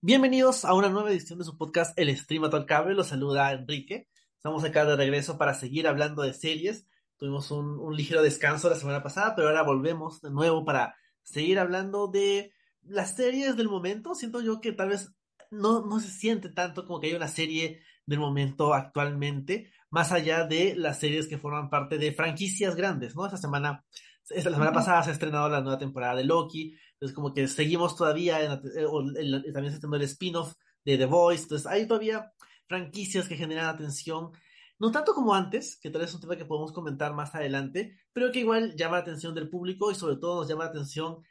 Bienvenidos 0.00 0.64
a 0.64 0.72
una 0.72 0.88
nueva 0.88 1.10
edición 1.10 1.38
de 1.38 1.44
su 1.44 1.58
podcast 1.58 1.92
El 1.98 2.16
Stream 2.16 2.44
al 2.44 2.64
Cable. 2.64 2.94
Los 2.94 3.08
saluda 3.08 3.52
Enrique. 3.52 4.08
Estamos 4.36 4.64
acá 4.64 4.86
de 4.86 4.96
regreso 4.96 5.36
para 5.36 5.52
seguir 5.52 5.86
hablando 5.86 6.22
de 6.22 6.32
series. 6.32 6.86
Tuvimos 7.18 7.50
un, 7.50 7.94
ligero 7.94 8.22
descanso 8.22 8.70
la 8.70 8.76
semana 8.76 9.02
pasada, 9.02 9.34
pero 9.36 9.48
ahora 9.48 9.62
volvemos 9.62 10.22
de 10.22 10.30
nuevo 10.30 10.64
para 10.64 10.96
seguir 11.22 11.58
hablando 11.58 12.08
de 12.08 12.54
las 12.80 13.14
series 13.14 13.58
del 13.58 13.68
momento. 13.68 14.14
Siento 14.14 14.40
yo 14.40 14.62
que 14.62 14.72
tal 14.72 14.88
vez 14.88 15.12
no, 15.50 15.84
no 15.84 16.00
se 16.00 16.08
siente 16.08 16.48
tanto 16.48 16.86
como 16.86 17.00
que 17.00 17.08
hay 17.08 17.14
una 17.14 17.28
serie 17.28 17.82
del 18.06 18.20
momento 18.20 18.72
actualmente, 18.72 19.70
más 19.90 20.12
allá 20.12 20.44
de 20.44 20.74
las 20.76 20.98
series 20.98 21.28
que 21.28 21.36
forman 21.36 21.68
parte 21.68 21.98
de 21.98 22.12
franquicias 22.12 22.74
grandes, 22.74 23.14
¿no? 23.14 23.26
Esta 23.26 23.36
semana, 23.36 23.84
esta, 24.30 24.48
la 24.48 24.56
semana 24.56 24.72
pasada 24.72 25.02
se 25.02 25.10
ha 25.10 25.12
estrenado 25.12 25.50
la 25.50 25.60
nueva 25.60 25.78
temporada 25.78 26.16
de 26.16 26.24
Loki, 26.24 26.74
entonces, 27.04 27.14
como 27.14 27.34
que 27.34 27.48
seguimos 27.48 27.96
todavía, 27.96 28.42
en, 28.42 28.52
eh, 28.52 29.52
también 29.52 29.72
se 29.72 29.74
está 29.74 29.94
el 29.94 30.02
spin-off 30.02 30.54
de 30.86 30.96
The 30.96 31.04
Voice. 31.04 31.42
Entonces, 31.42 31.66
hay 31.66 31.86
todavía 31.86 32.32
franquicias 32.66 33.28
que 33.28 33.36
generan 33.36 33.66
atención. 33.66 34.30
No 34.78 34.90
tanto 34.90 35.12
como 35.12 35.34
antes, 35.34 35.78
que 35.78 35.90
tal 35.90 36.00
vez 36.00 36.08
es 36.08 36.14
un 36.14 36.22
tema 36.22 36.38
que 36.38 36.46
podemos 36.46 36.72
comentar 36.72 37.12
más 37.12 37.34
adelante, 37.34 37.98
pero 38.14 38.32
que 38.32 38.40
igual 38.40 38.74
llama 38.74 38.96
la 38.96 39.02
atención 39.02 39.34
del 39.34 39.50
público 39.50 39.90
y 39.90 39.94
sobre 39.94 40.16
todo 40.16 40.40
nos 40.40 40.48
llama 40.48 40.64
la 40.64 40.70
atención 40.70 41.22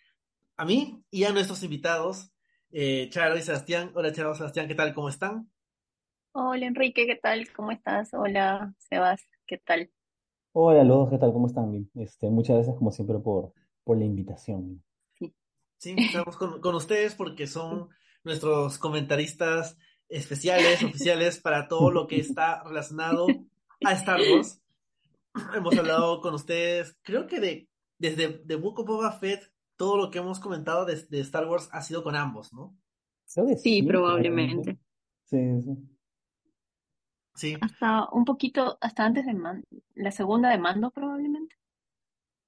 a 0.58 0.66
mí 0.66 1.04
y 1.10 1.24
a 1.24 1.32
nuestros 1.32 1.64
invitados, 1.64 2.32
eh, 2.72 3.10
Charo 3.10 3.36
y 3.36 3.42
Sebastián. 3.42 3.92
Hola 3.96 4.14
Charo, 4.14 4.36
Sebastián, 4.36 4.68
¿qué 4.68 4.76
tal? 4.76 4.94
¿Cómo 4.94 5.10
están? 5.10 5.50
Hola 6.34 6.68
Enrique, 6.68 7.08
¿qué 7.08 7.16
tal? 7.16 7.52
¿Cómo 7.52 7.72
estás? 7.72 8.14
Hola 8.14 8.76
Sebas, 8.78 9.24
¿qué 9.48 9.58
tal? 9.58 9.90
Hola 10.52 10.84
los 10.84 11.10
¿qué 11.10 11.18
tal? 11.18 11.34
¿Cómo 11.34 11.48
están? 11.48 11.90
Este, 11.96 12.30
muchas 12.30 12.58
gracias 12.58 12.76
como 12.78 12.92
siempre 12.92 13.18
por, 13.18 13.54
por 13.84 13.98
la 13.98 14.06
invitación. 14.06 14.84
Sí, 15.84 15.95
estamos 15.98 16.38
con, 16.38 16.76
ustedes 16.76 17.14
porque 17.14 17.45
son 17.45 17.89
nuestros 18.23 18.78
comentaristas 18.78 19.78
especiales, 20.08 20.81
oficiales 20.81 21.42
para 21.42 21.67
todo 21.67 21.92
lo 21.92 22.08
que 22.08 22.22
está 22.22 22.64
relacionado 22.64 23.28
a 23.84 23.92
Star 23.92 24.22
Wars. 24.22 24.62
Hemos 25.53 25.78
hablado 25.78 26.22
con 26.22 26.36
ustedes, 26.36 26.98
creo 27.02 27.28
que 27.28 27.42
de 27.42 27.70
desde 27.98 28.30
The 28.30 28.56
Book 28.56 28.80
of 28.80 28.88
Boba 28.88 29.12
Fett, 29.12 29.52
todo 29.75 29.98
lo 29.98 30.09
que 30.09 30.20
hemos 30.20 30.40
comentado 30.40 30.86
de, 30.86 31.20
Star 31.20 31.50
Wars 31.50 31.67
ha 31.73 31.81
sido 31.81 32.02
con 32.02 32.16
ambos, 32.16 32.53
¿no? 32.53 32.78
Sí, 33.58 33.84
probablemente. 33.84 34.80
Sí, 35.25 35.62
sí. 35.64 35.78
Sí. 37.36 37.58
Hasta 37.59 38.08
un 38.14 38.23
poquito, 38.23 38.78
hasta 38.80 39.03
antes 39.03 39.25
de 39.25 39.36
la 39.95 40.12
segunda 40.12 40.50
de 40.50 40.59
mando, 40.59 40.92
probablemente. 40.92 41.58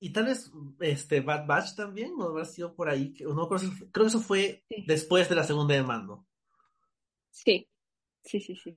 Y 0.06 0.12
tal 0.12 0.26
vez 0.26 0.52
este 0.82 1.22
Bad 1.22 1.48
Batch 1.48 1.74
también, 1.74 2.16
no 2.16 2.26
habrá 2.26 2.46
sido 2.46 2.76
por 2.76 2.90
ahí. 2.90 3.16
No, 3.22 3.50
creo, 3.50 3.60
creo 3.92 4.06
que 4.06 4.10
eso 4.10 4.20
fue 4.20 4.64
después 4.86 5.28
de 5.30 5.34
la 5.34 5.44
segunda 5.44 5.74
de 5.74 5.82
mando. 5.82 6.28
Sí, 7.32 7.68
sí, 8.24 8.40
sí, 8.40 8.56
sí. 8.56 8.76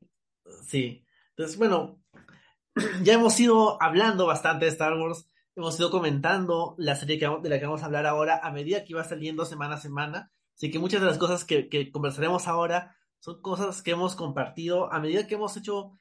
Sí. 0.67 1.05
Entonces, 1.37 1.59
bueno, 1.59 2.03
ya 3.03 3.13
hemos 3.13 3.39
ido 3.39 3.77
hablando 3.83 4.25
bastante 4.25 4.65
de 4.65 4.71
Star 4.71 4.95
Wars. 4.95 5.29
Hemos 5.55 5.79
ido 5.79 5.91
comentando 5.91 6.75
la 6.79 6.97
serie 6.97 7.19
que, 7.19 7.29
de 7.43 7.49
la 7.51 7.61
que 7.61 7.67
vamos 7.67 7.83
a 7.83 7.87
hablar 7.87 8.07
ahora 8.07 8.41
a 8.43 8.51
medida 8.51 8.83
que 8.83 8.95
iba 8.95 9.05
saliendo 9.05 9.45
semana 9.45 9.75
a 9.75 9.81
semana. 9.81 10.33
Así 10.57 10.71
que 10.71 10.79
muchas 10.79 11.03
de 11.03 11.09
las 11.09 11.19
cosas 11.19 11.45
que, 11.45 11.69
que 11.69 11.91
conversaremos 11.91 12.49
ahora 12.49 12.97
son 13.19 13.43
cosas 13.43 13.83
que 13.83 13.91
hemos 13.91 14.17
compartido 14.17 14.91
a 14.91 14.99
medida 14.99 15.27
que 15.27 15.35
hemos 15.35 15.55
hecho, 15.59 15.93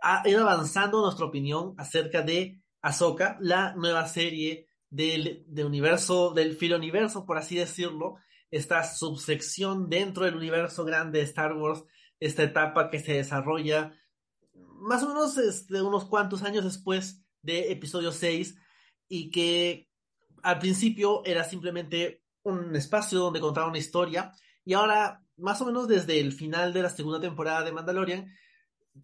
ha 0.00 0.22
ido 0.28 0.42
avanzando 0.42 1.02
nuestra 1.02 1.26
opinión 1.26 1.74
acerca 1.78 2.22
de 2.22 2.62
Ahsoka, 2.80 3.38
la 3.40 3.74
nueva 3.74 4.06
serie 4.06 4.67
del, 4.90 5.44
universo, 5.64 6.32
del 6.32 6.56
filo 6.56 6.76
universo, 6.76 7.26
por 7.26 7.38
así 7.38 7.56
decirlo, 7.56 8.16
esta 8.50 8.82
subsección 8.84 9.90
dentro 9.90 10.24
del 10.24 10.36
universo 10.36 10.84
grande 10.84 11.18
de 11.18 11.24
Star 11.24 11.54
Wars, 11.54 11.84
esta 12.20 12.42
etapa 12.42 12.90
que 12.90 12.98
se 12.98 13.14
desarrolla 13.14 13.92
más 14.54 15.02
o 15.02 15.08
menos 15.08 15.36
este, 15.36 15.82
unos 15.82 16.04
cuantos 16.06 16.42
años 16.42 16.64
después 16.64 17.22
de 17.42 17.72
episodio 17.72 18.12
6 18.12 18.56
y 19.08 19.30
que 19.30 19.88
al 20.42 20.58
principio 20.58 21.22
era 21.24 21.44
simplemente 21.44 22.22
un 22.42 22.74
espacio 22.76 23.18
donde 23.18 23.40
contaba 23.40 23.68
una 23.68 23.78
historia 23.78 24.32
y 24.64 24.74
ahora 24.74 25.24
más 25.36 25.60
o 25.60 25.66
menos 25.66 25.88
desde 25.88 26.20
el 26.20 26.32
final 26.32 26.72
de 26.72 26.82
la 26.82 26.90
segunda 26.90 27.20
temporada 27.20 27.64
de 27.64 27.72
Mandalorian 27.72 28.32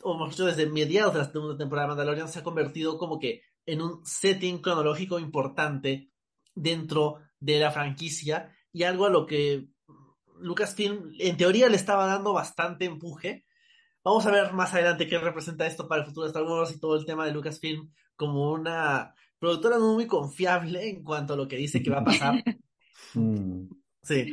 o 0.02 0.14
mejor 0.14 0.30
dicho 0.30 0.46
desde 0.46 0.66
mediados 0.66 1.12
de 1.12 1.20
la 1.20 1.30
segunda 1.30 1.56
temporada 1.56 1.86
de 1.86 1.88
Mandalorian 1.90 2.28
se 2.28 2.40
ha 2.40 2.44
convertido 2.44 2.98
como 2.98 3.18
que 3.18 3.42
en 3.66 3.82
un 3.82 4.04
setting 4.04 4.58
cronológico 4.58 5.18
importante 5.18 6.10
dentro 6.54 7.20
de 7.40 7.58
la 7.58 7.70
franquicia 7.70 8.54
y 8.72 8.84
algo 8.84 9.06
a 9.06 9.10
lo 9.10 9.26
que 9.26 9.68
Lucasfilm 10.40 11.12
en 11.18 11.36
teoría 11.36 11.68
le 11.68 11.76
estaba 11.76 12.06
dando 12.06 12.32
bastante 12.32 12.84
empuje. 12.84 13.44
Vamos 14.02 14.26
a 14.26 14.30
ver 14.30 14.52
más 14.52 14.74
adelante 14.74 15.06
qué 15.06 15.18
representa 15.18 15.66
esto 15.66 15.88
para 15.88 16.02
el 16.02 16.06
futuro 16.06 16.24
de 16.24 16.30
Star 16.30 16.44
Wars 16.44 16.72
y 16.72 16.80
todo 16.80 16.96
el 16.96 17.06
tema 17.06 17.24
de 17.24 17.32
Lucasfilm 17.32 17.90
como 18.16 18.52
una 18.52 19.14
productora 19.38 19.78
no 19.78 19.94
muy 19.94 20.06
confiable 20.06 20.88
en 20.88 21.02
cuanto 21.02 21.34
a 21.34 21.36
lo 21.36 21.48
que 21.48 21.56
dice 21.56 21.82
que 21.82 21.90
va 21.90 22.00
a 22.00 22.04
pasar. 22.04 22.42
Mm. 23.16 23.68
Sí. 24.02 24.32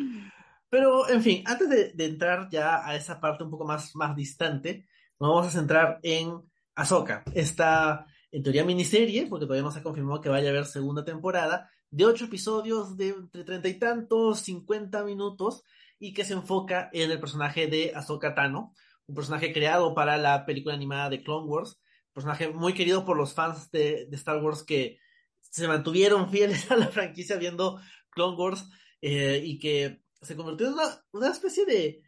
Pero, 0.67 1.07
en 1.07 1.21
fin, 1.21 1.43
antes 1.45 1.69
de, 1.69 1.93
de, 1.93 2.05
entrar 2.05 2.49
ya 2.49 2.83
a 2.83 2.95
esa 2.95 3.19
parte 3.19 3.43
un 3.43 3.51
poco 3.51 3.63
más, 3.63 3.95
más 3.95 4.15
distante, 4.15 4.87
nos 5.19 5.29
vamos 5.29 5.47
a 5.47 5.51
centrar 5.51 5.99
en 6.01 6.41
Ahsoka, 6.73 7.23
esta 7.35 8.07
en 8.31 8.43
teoría 8.43 8.63
miniserie, 8.63 9.27
porque 9.27 9.45
todavía 9.45 9.63
no 9.63 9.71
se 9.71 9.79
ha 9.79 9.83
confirmado 9.83 10.21
que 10.21 10.29
vaya 10.29 10.47
a 10.47 10.51
haber 10.51 10.65
segunda 10.65 11.03
temporada, 11.03 11.69
de 11.89 12.05
ocho 12.05 12.25
episodios 12.25 12.95
de 12.95 13.09
entre 13.09 13.43
treinta 13.43 13.67
y 13.67 13.77
tantos, 13.77 14.39
cincuenta 14.39 15.03
minutos, 15.03 15.63
y 15.99 16.13
que 16.13 16.23
se 16.23 16.33
enfoca 16.33 16.89
en 16.93 17.11
el 17.11 17.19
personaje 17.19 17.67
de 17.67 17.91
Ahsoka 17.93 18.33
Tano, 18.33 18.73
un 19.05 19.15
personaje 19.15 19.51
creado 19.51 19.93
para 19.93 20.17
la 20.17 20.45
película 20.45 20.73
animada 20.73 21.09
de 21.09 21.21
Clone 21.21 21.47
Wars, 21.47 21.79
personaje 22.13 22.49
muy 22.49 22.73
querido 22.73 23.05
por 23.05 23.17
los 23.17 23.33
fans 23.33 23.69
de, 23.71 24.07
Star 24.13 24.41
Wars 24.41 24.63
que 24.63 24.99
se 25.41 25.67
mantuvieron 25.67 26.29
fieles 26.31 26.71
a 26.71 26.77
la 26.77 26.87
franquicia 26.87 27.35
viendo 27.35 27.79
Clone 28.09 28.37
Wars 28.37 28.65
eh, 29.01 29.41
y 29.43 29.59
que 29.59 30.03
se 30.21 30.35
convirtió 30.35 30.67
en 30.67 30.75
una, 31.11 31.29
especie 31.29 31.65
de 31.65 32.01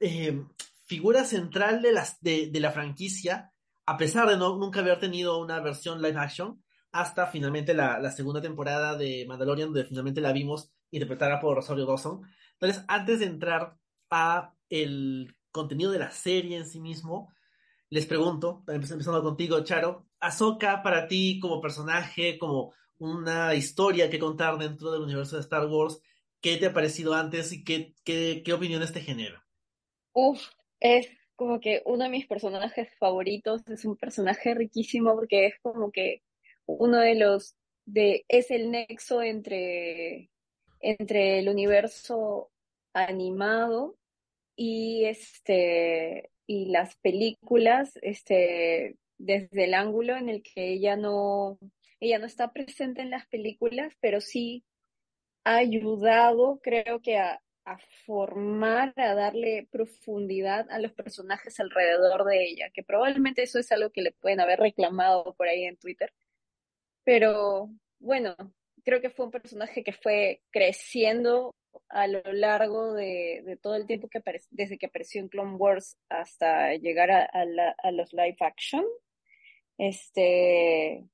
eh, 0.00 0.42
figura 0.84 1.24
central 1.24 1.82
de, 1.82 1.92
las, 1.92 2.20
de 2.20 2.50
la 2.54 2.72
franquicia 2.72 3.52
a 3.86 3.96
pesar 3.96 4.28
de 4.28 4.36
no, 4.36 4.56
nunca 4.56 4.80
haber 4.80 4.98
tenido 4.98 5.38
una 5.38 5.60
versión 5.60 6.02
live 6.02 6.18
action, 6.18 6.62
hasta 6.92 7.26
finalmente 7.26 7.74
la, 7.74 8.10
segunda 8.10 8.40
temporada 8.40 8.96
de 8.96 9.24
Mandalorian, 9.28 9.68
donde 9.68 9.84
finalmente 9.84 10.20
la 10.20 10.32
vimos 10.32 10.72
interpretada 10.90 11.40
por 11.40 11.56
Rosario 11.56 11.86
Dawson. 11.86 12.22
Entonces, 12.52 12.84
antes 12.88 13.20
de 13.20 13.26
entrar 13.26 13.76
a 14.10 14.54
el 14.70 15.36
contenido 15.52 15.92
de 15.92 15.98
la 15.98 16.10
serie 16.10 16.56
en 16.56 16.66
sí 16.66 16.80
mismo, 16.80 17.32
les 17.90 18.06
pregunto, 18.06 18.64
empezando 18.66 19.22
contigo, 19.22 19.62
Charo, 19.62 20.06
Ahsoka 20.18 20.82
para 20.82 21.06
ti 21.06 21.38
como 21.38 21.60
personaje, 21.60 22.38
como 22.38 22.72
una 22.98 23.54
historia 23.54 24.10
que 24.10 24.18
contar 24.18 24.58
dentro 24.58 24.90
del 24.90 25.02
universo 25.02 25.36
de 25.36 25.42
Star 25.42 25.66
Wars, 25.66 26.00
¿qué 26.40 26.56
te 26.56 26.66
ha 26.66 26.72
parecido 26.72 27.14
antes 27.14 27.52
y 27.52 27.62
qué, 27.62 27.94
qué, 28.04 28.42
qué 28.44 28.52
opiniones 28.52 28.92
te 28.92 29.00
genera? 29.00 29.46
Uf, 30.12 30.48
es 30.80 31.08
como 31.36 31.60
que 31.60 31.82
uno 31.84 32.04
de 32.04 32.10
mis 32.10 32.26
personajes 32.26 32.88
favoritos 32.98 33.62
es 33.68 33.84
un 33.84 33.96
personaje 33.96 34.54
riquísimo 34.54 35.14
porque 35.14 35.46
es 35.46 35.54
como 35.60 35.92
que 35.92 36.22
uno 36.66 36.98
de 36.98 37.14
los 37.14 37.54
de 37.84 38.24
es 38.28 38.50
el 38.50 38.70
nexo 38.70 39.22
entre 39.22 40.30
entre 40.80 41.38
el 41.38 41.48
universo 41.48 42.50
animado 42.92 43.96
y 44.56 45.04
este 45.04 46.30
y 46.46 46.66
las 46.66 46.96
películas 46.96 47.98
este 48.02 48.96
desde 49.18 49.64
el 49.64 49.74
ángulo 49.74 50.16
en 50.16 50.28
el 50.28 50.42
que 50.42 50.72
ella 50.72 50.96
no 50.96 51.58
ella 52.00 52.18
no 52.18 52.26
está 52.26 52.52
presente 52.52 53.02
en 53.02 53.10
las 53.10 53.26
películas 53.26 53.92
pero 54.00 54.20
sí 54.20 54.64
ha 55.44 55.56
ayudado 55.56 56.60
creo 56.62 57.00
que 57.00 57.18
a, 57.18 57.40
a 57.66 57.78
formar, 58.06 58.94
a 58.96 59.14
darle 59.14 59.68
profundidad 59.70 60.70
a 60.70 60.78
los 60.78 60.92
personajes 60.92 61.58
alrededor 61.60 62.24
de 62.24 62.44
ella, 62.44 62.70
que 62.70 62.84
probablemente 62.84 63.42
eso 63.42 63.58
es 63.58 63.70
algo 63.72 63.90
que 63.90 64.02
le 64.02 64.12
pueden 64.12 64.40
haber 64.40 64.60
reclamado 64.60 65.34
por 65.34 65.48
ahí 65.48 65.64
en 65.64 65.76
Twitter. 65.76 66.12
Pero 67.04 67.68
bueno, 67.98 68.36
creo 68.84 69.00
que 69.00 69.10
fue 69.10 69.26
un 69.26 69.32
personaje 69.32 69.82
que 69.82 69.92
fue 69.92 70.42
creciendo 70.50 71.54
a 71.88 72.06
lo 72.06 72.22
largo 72.32 72.94
de, 72.94 73.58
todo 73.60 73.74
el 73.74 73.86
tiempo 73.86 74.08
que 74.08 74.22
desde 74.50 74.78
que 74.78 74.86
apareció 74.86 75.20
en 75.20 75.28
Clone 75.28 75.56
Wars 75.56 75.98
hasta 76.08 76.74
llegar 76.76 77.10
a, 77.10 77.24
a 77.24 77.90
los 77.90 78.12
live 78.12 78.36
action. 78.40 78.84
Este, 79.76 81.04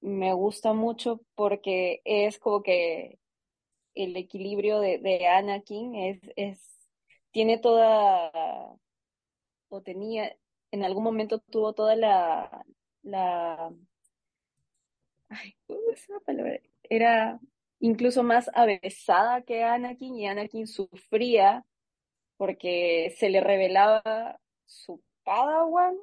me 0.00 0.32
gusta 0.32 0.72
mucho 0.72 1.20
porque 1.34 2.00
es 2.04 2.38
como 2.38 2.62
que 2.62 3.18
el 3.98 4.16
equilibrio 4.16 4.80
de, 4.80 4.98
de 4.98 5.26
Anakin 5.26 5.94
es, 5.96 6.20
es, 6.36 6.88
tiene 7.32 7.58
toda, 7.58 8.30
o 9.68 9.82
tenía, 9.82 10.36
en 10.70 10.84
algún 10.84 11.02
momento 11.02 11.40
tuvo 11.40 11.72
toda 11.72 11.96
la, 11.96 12.64
la. 13.02 13.72
Era 16.84 17.40
incluso 17.80 18.22
más 18.22 18.50
avesada 18.54 19.42
que 19.42 19.64
Anakin 19.64 20.14
y 20.16 20.26
Anakin 20.26 20.66
sufría 20.66 21.64
porque 22.36 23.14
se 23.18 23.30
le 23.30 23.40
revelaba 23.40 24.40
su 24.64 25.02
Padawan 25.24 25.96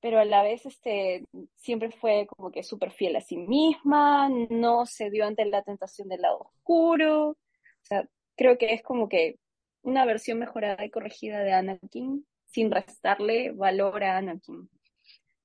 pero 0.00 0.18
a 0.18 0.24
la 0.24 0.42
vez 0.42 0.66
este, 0.66 1.24
siempre 1.56 1.90
fue 1.90 2.26
como 2.26 2.50
que 2.50 2.62
súper 2.62 2.92
fiel 2.92 3.16
a 3.16 3.20
sí 3.20 3.36
misma, 3.36 4.28
no 4.28 4.86
se 4.86 5.10
dio 5.10 5.26
ante 5.26 5.44
la 5.46 5.62
tentación 5.62 6.08
del 6.08 6.22
lado 6.22 6.38
oscuro. 6.38 7.30
O 7.30 7.36
sea, 7.82 8.08
creo 8.36 8.58
que 8.58 8.74
es 8.74 8.82
como 8.82 9.08
que 9.08 9.38
una 9.82 10.04
versión 10.04 10.38
mejorada 10.38 10.84
y 10.84 10.90
corregida 10.90 11.40
de 11.40 11.52
Anakin, 11.52 12.26
sin 12.46 12.70
restarle 12.70 13.52
valor 13.52 14.04
a 14.04 14.18
Anakin. 14.18 14.68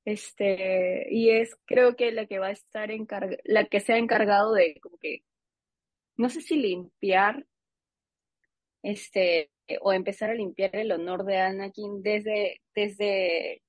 Este, 0.04 1.08
y 1.12 1.30
es 1.30 1.56
creo 1.66 1.96
que 1.96 2.12
la 2.12 2.26
que 2.26 2.40
va 2.40 2.48
a 2.48 2.52
estar 2.52 2.90
encargada, 2.92 3.38
la 3.46 3.66
que 3.66 3.80
se 3.80 3.94
ha 3.94 3.98
encargado 3.98 4.54
de 4.54 4.80
como 4.82 4.98
que, 4.98 5.24
no 6.18 6.30
sé 6.30 6.42
si 6.42 6.56
limpiar, 6.56 7.46
este, 8.84 9.52
o 9.82 9.94
empezar 9.94 10.32
a 10.32 10.36
limpiar 10.36 10.76
el 10.76 10.92
honor 10.92 11.24
de 11.26 11.38
Anakin 11.38 12.02
desde, 12.02 12.62
desde 12.76 13.62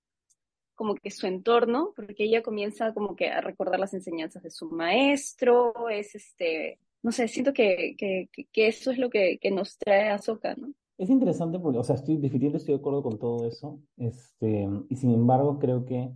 como 0.82 0.96
que 0.96 1.12
su 1.12 1.28
entorno, 1.28 1.92
porque 1.94 2.24
ella 2.24 2.42
comienza 2.42 2.92
como 2.92 3.14
que 3.14 3.28
a 3.28 3.40
recordar 3.40 3.78
las 3.78 3.94
enseñanzas 3.94 4.42
de 4.42 4.50
su 4.50 4.68
maestro, 4.68 5.72
es 5.88 6.16
este, 6.16 6.80
no 7.04 7.12
sé, 7.12 7.28
siento 7.28 7.52
que, 7.52 7.94
que, 7.96 8.28
que 8.50 8.66
eso 8.66 8.90
es 8.90 8.98
lo 8.98 9.10
que, 9.10 9.38
que 9.38 9.52
nos 9.52 9.78
trae 9.78 10.08
a 10.10 10.18
Soka, 10.18 10.56
¿no? 10.56 10.72
Es 10.98 11.08
interesante 11.08 11.60
porque, 11.60 11.78
o 11.78 11.84
sea, 11.84 11.94
estoy 11.94 12.16
definitivamente 12.16 12.58
estoy 12.58 12.74
de 12.74 12.80
acuerdo 12.80 13.04
con 13.04 13.16
todo 13.16 13.46
eso, 13.46 13.78
este, 13.96 14.68
y 14.88 14.96
sin 14.96 15.12
embargo 15.12 15.60
creo 15.60 15.84
que, 15.84 16.10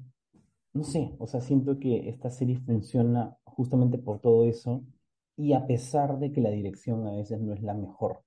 no 0.72 0.82
sé, 0.82 1.14
o 1.20 1.28
sea, 1.28 1.40
siento 1.40 1.78
que 1.78 2.08
esta 2.08 2.28
serie 2.28 2.58
funciona 2.58 3.38
justamente 3.44 3.98
por 3.98 4.18
todo 4.18 4.46
eso, 4.46 4.82
y 5.36 5.52
a 5.52 5.64
pesar 5.64 6.18
de 6.18 6.32
que 6.32 6.40
la 6.40 6.50
dirección 6.50 7.06
a 7.06 7.12
veces 7.12 7.40
no 7.40 7.52
es 7.54 7.62
la 7.62 7.74
mejor. 7.74 8.24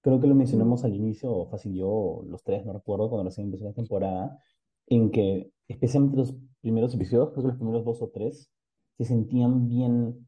Creo 0.00 0.20
que 0.20 0.26
lo 0.26 0.34
mencionamos 0.34 0.82
al 0.82 0.96
inicio, 0.96 1.30
o 1.30 1.46
fácil 1.46 1.74
yo, 1.74 2.24
los 2.26 2.42
tres, 2.42 2.66
no 2.66 2.72
recuerdo, 2.72 3.08
cuando 3.08 3.28
recién 3.28 3.44
empezó 3.44 3.66
la 3.66 3.72
temporada, 3.72 4.36
en 4.88 5.10
que 5.10 5.52
especialmente 5.68 6.16
los 6.16 6.34
primeros 6.60 6.94
episodios, 6.94 7.30
creo 7.30 7.42
que 7.42 7.48
los 7.48 7.58
primeros 7.58 7.84
dos 7.84 8.02
o 8.02 8.08
tres, 8.08 8.50
se 8.98 9.04
sentían 9.04 9.68
bien 9.68 10.26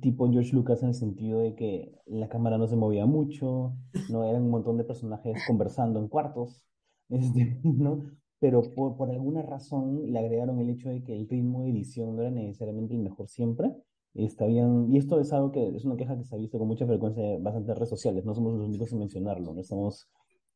tipo 0.00 0.30
George 0.30 0.52
Lucas 0.52 0.82
en 0.82 0.88
el 0.88 0.94
sentido 0.94 1.40
de 1.40 1.54
que 1.54 1.92
la 2.06 2.28
cámara 2.28 2.58
no 2.58 2.66
se 2.66 2.76
movía 2.76 3.06
mucho, 3.06 3.74
no 4.10 4.24
eran 4.24 4.42
un 4.42 4.50
montón 4.50 4.76
de 4.76 4.84
personajes 4.84 5.42
conversando 5.46 6.00
en 6.00 6.08
cuartos, 6.08 6.66
este, 7.08 7.60
¿no? 7.62 8.04
Pero 8.40 8.62
por, 8.74 8.96
por, 8.96 9.10
alguna 9.10 9.42
razón 9.42 10.12
le 10.12 10.18
agregaron 10.18 10.58
el 10.60 10.70
hecho 10.70 10.90
de 10.90 11.02
que 11.02 11.14
el 11.14 11.28
ritmo 11.28 11.62
de 11.62 11.70
edición 11.70 12.16
no 12.16 12.22
era 12.22 12.30
necesariamente 12.30 12.94
el 12.94 13.00
mejor 13.00 13.28
siempre. 13.28 13.72
Está 14.14 14.46
bien, 14.46 14.92
y 14.92 14.98
esto 14.98 15.18
es 15.18 15.32
algo 15.32 15.50
que 15.50 15.68
es 15.74 15.84
una 15.84 15.96
queja 15.96 16.16
que 16.16 16.24
se 16.24 16.34
ha 16.34 16.38
visto 16.38 16.58
con 16.58 16.68
mucha 16.68 16.86
frecuencia 16.86 17.34
en 17.34 17.42
bastantes 17.42 17.74
redes 17.74 17.88
sociales, 17.88 18.24
no 18.24 18.34
somos 18.34 18.54
los 18.54 18.68
únicos 18.68 18.92
en 18.92 19.00
mencionarlo, 19.00 19.52
no 19.52 19.60
estamos 19.60 20.08